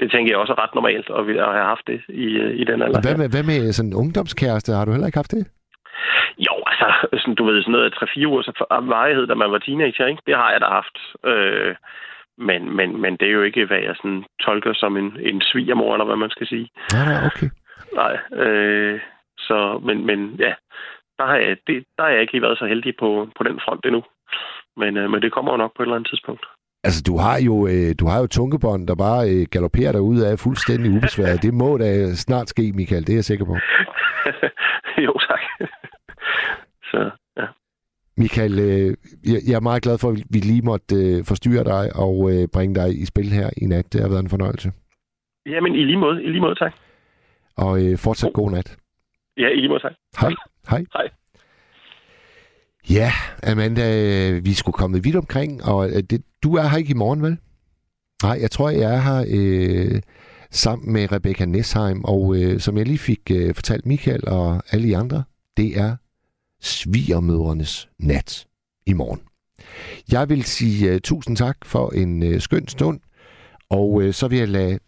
det 0.00 0.10
tænker 0.10 0.32
jeg 0.32 0.38
også 0.38 0.52
er 0.52 0.62
ret 0.62 0.74
normalt 0.74 1.08
at, 1.18 1.26
vi- 1.26 1.38
at 1.46 1.52
have 1.58 1.68
haft 1.74 1.86
det 1.86 2.00
i, 2.08 2.26
i 2.62 2.64
den 2.64 2.82
alder. 2.82 2.96
Og 2.98 3.02
hvad 3.06 3.16
med, 3.16 3.28
hvad 3.34 3.42
med 3.42 3.72
sådan 3.72 3.90
en 3.90 3.94
ungdomskæreste? 4.02 4.72
Har 4.72 4.84
du 4.84 4.90
heller 4.92 5.06
ikke 5.06 5.18
haft 5.22 5.30
det? 5.38 5.46
Jo, 6.48 6.54
altså, 6.70 6.88
sådan, 7.20 7.34
du 7.34 7.44
ved, 7.44 7.62
sådan 7.62 7.72
noget 7.72 7.94
3-4 7.94 8.26
ugers 8.26 8.48
varighed, 8.96 9.26
da 9.26 9.34
man 9.34 9.50
var 9.52 9.58
teenager, 9.58 10.06
ikke? 10.06 10.22
det 10.26 10.34
har 10.36 10.50
jeg 10.52 10.60
da 10.60 10.66
haft. 10.78 10.96
Øh, 11.32 11.74
men, 12.38 12.76
men, 12.76 13.00
men 13.00 13.16
det 13.16 13.28
er 13.28 13.32
jo 13.32 13.42
ikke, 13.42 13.66
hvad 13.66 13.78
jeg 13.78 13.94
sådan 13.96 14.24
tolker 14.40 14.72
som 14.74 14.96
en, 14.96 15.16
en 15.20 15.40
svigermor, 15.40 15.94
eller 15.94 16.04
hvad 16.04 16.16
man 16.16 16.30
skal 16.30 16.46
sige. 16.46 16.70
Nej, 16.92 17.04
nej, 17.04 17.26
okay. 17.26 17.50
Nej, 18.00 18.14
øh, 18.44 19.00
så, 19.38 19.80
men, 19.86 20.06
men 20.06 20.36
ja, 20.38 20.52
der 21.18 21.26
har, 21.26 21.36
jeg, 21.36 21.56
det, 21.66 21.84
der 21.96 22.02
har 22.02 22.10
jeg 22.10 22.20
ikke 22.20 22.42
været 22.42 22.58
så 22.58 22.66
heldig 22.66 22.94
på, 22.98 23.28
på 23.36 23.42
den 23.44 23.60
front 23.64 23.84
endnu. 23.84 24.02
Men, 24.76 24.96
øh, 24.96 25.10
men 25.10 25.22
det 25.22 25.32
kommer 25.32 25.52
jo 25.52 25.56
nok 25.56 25.72
på 25.76 25.82
et 25.82 25.86
eller 25.86 25.96
andet 25.96 26.10
tidspunkt. 26.10 26.44
Altså, 26.84 27.02
du 27.06 27.16
har 27.16 27.38
jo, 27.48 27.54
øh, 27.66 27.94
du 28.00 28.06
har 28.06 28.18
jo 28.20 28.26
tunkebånd, 28.26 28.88
der 28.88 28.94
bare 28.94 29.22
øh, 29.30 29.46
galopperer 29.50 29.92
dig 29.92 30.00
ud 30.00 30.18
af 30.28 30.38
fuldstændig 30.38 30.90
ubesværet. 30.96 31.42
Det 31.42 31.54
må 31.54 31.78
da 31.78 32.14
snart 32.14 32.48
ske, 32.48 32.72
Michael. 32.74 33.06
Det 33.06 33.12
er 33.12 33.20
jeg 33.20 33.24
sikker 33.24 33.44
på. 33.44 33.56
jo, 35.06 35.12
tak. 35.28 35.42
så, 36.90 36.98
ja. 36.98 37.10
Michael, 38.22 38.54
øh, 38.58 38.90
jeg, 39.32 39.40
jeg 39.48 39.56
er 39.60 39.68
meget 39.70 39.82
glad 39.82 39.98
for, 39.98 40.08
at 40.10 40.18
vi 40.34 40.38
lige 40.38 40.62
måtte 40.62 40.94
øh, 41.02 41.24
forstyrre 41.24 41.64
dig 41.64 41.84
og 42.04 42.14
øh, 42.32 42.48
bringe 42.54 42.74
dig 42.80 42.88
i 43.02 43.04
spil 43.04 43.28
her 43.38 43.50
i 43.62 43.64
nat. 43.66 43.92
Det 43.92 44.00
har 44.00 44.08
været 44.08 44.22
en 44.22 44.34
fornøjelse. 44.34 44.68
Jamen, 45.46 45.74
i 45.74 45.82
lige 45.84 46.00
måde, 46.04 46.22
i 46.24 46.28
lige 46.34 46.40
måde, 46.40 46.54
tak. 46.54 46.74
Og 47.56 47.72
øh, 47.84 47.98
fortsat 47.98 48.32
god 48.32 48.50
nat. 48.50 48.76
Ja, 49.36 49.48
i 49.48 49.56
lige 49.56 49.68
måde, 49.68 49.80
tak. 49.80 49.92
Hej. 50.20 50.32
Hej. 50.70 50.84
Hej. 50.96 51.08
Ja, 52.90 53.10
Amanda, 53.52 53.84
vi 54.38 54.52
skulle 54.54 54.78
komme 54.80 55.02
vidt 55.02 55.16
omkring, 55.16 55.64
og 55.64 55.88
det, 56.10 56.22
du 56.42 56.54
er 56.54 56.68
her 56.68 56.78
ikke 56.78 56.90
i 56.90 57.02
morgen, 57.04 57.22
vel? 57.22 57.36
Nej, 58.22 58.38
jeg 58.40 58.50
tror, 58.50 58.70
jeg 58.70 58.94
er 58.94 59.02
her 59.08 59.20
øh, 59.36 60.02
sammen 60.50 60.92
med 60.92 61.12
Rebecca 61.12 61.44
Nesheim, 61.44 62.04
og 62.04 62.36
øh, 62.36 62.58
som 62.58 62.76
jeg 62.76 62.86
lige 62.86 62.98
fik 62.98 63.30
øh, 63.30 63.54
fortalt 63.54 63.86
Michael 63.86 64.28
og 64.28 64.62
alle 64.72 64.88
de 64.88 64.96
andre, 64.96 65.22
det 65.56 65.78
er 65.78 65.96
svigermødrenes 66.60 67.88
nat 67.98 68.46
i 68.86 68.92
morgen. 68.92 69.20
Jeg 70.12 70.28
vil 70.28 70.44
sige 70.44 70.94
uh, 70.94 70.98
tusind 70.98 71.36
tak 71.36 71.56
for 71.64 71.90
en 71.90 72.22
uh, 72.22 72.40
skøn 72.40 72.68
stund, 72.68 73.00
og 73.70 73.90
uh, 73.90 74.12
så 74.12 74.28
vil 74.28 74.38
jeg 74.38 74.48
lade 74.48 74.78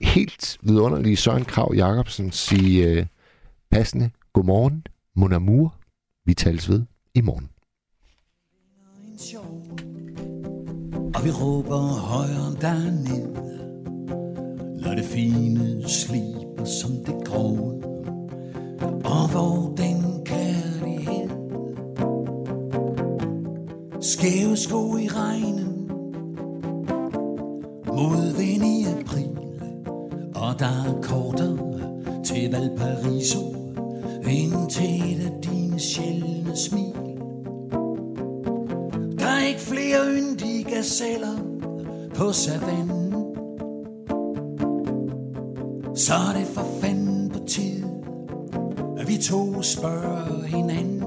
helt 0.00 0.58
vidunderlige 0.62 1.16
Søren 1.16 1.44
Krav 1.44 1.74
Jacobsen 1.74 2.32
sige 2.32 3.00
uh, 3.00 3.06
passende 3.70 4.10
godmorgen, 4.32 4.84
mon 5.16 5.32
amour. 5.32 5.74
Vi 6.24 6.34
tales 6.34 6.68
ved 6.68 6.82
i 7.14 7.20
morgen. 7.20 7.48
Og 11.14 11.24
vi 11.24 11.30
råber 11.30 11.78
højere 12.12 12.56
derned 12.60 13.34
Når 14.80 14.94
det 14.94 15.04
fine 15.04 15.88
sliber 15.88 16.64
som 16.64 16.90
det 16.90 17.26
grove 17.26 17.82
Og 19.04 19.30
hvor 19.30 19.74
den 19.76 20.24
kan 20.24 20.37
Skæve 24.00 24.56
sko 24.56 24.96
i 24.96 25.08
regnen 25.08 25.90
Modvind 27.86 28.64
i 28.64 28.84
april 28.84 29.38
Og 30.34 30.58
der 30.58 30.66
er 30.66 31.02
korter 31.02 31.56
til 32.24 32.50
Valparaiso 32.50 33.54
Indtil 34.28 35.12
et 35.12 35.26
af 35.26 35.32
dine 35.42 35.80
sjældne 35.80 36.56
smil 36.56 37.08
der 39.18 39.26
er 39.26 39.46
ikke 39.46 39.60
flere 39.60 40.06
yndige 40.06 40.64
gazeller 40.64 41.38
på 42.14 42.32
savannen. 42.32 43.14
Så 45.96 46.14
er 46.14 46.38
det 46.38 46.46
for 46.46 46.66
fanden 46.80 47.30
på 47.30 47.38
tid, 47.46 47.84
at 48.98 49.08
vi 49.08 49.16
to 49.16 49.62
spørger 49.62 50.46
hinanden. 50.46 50.97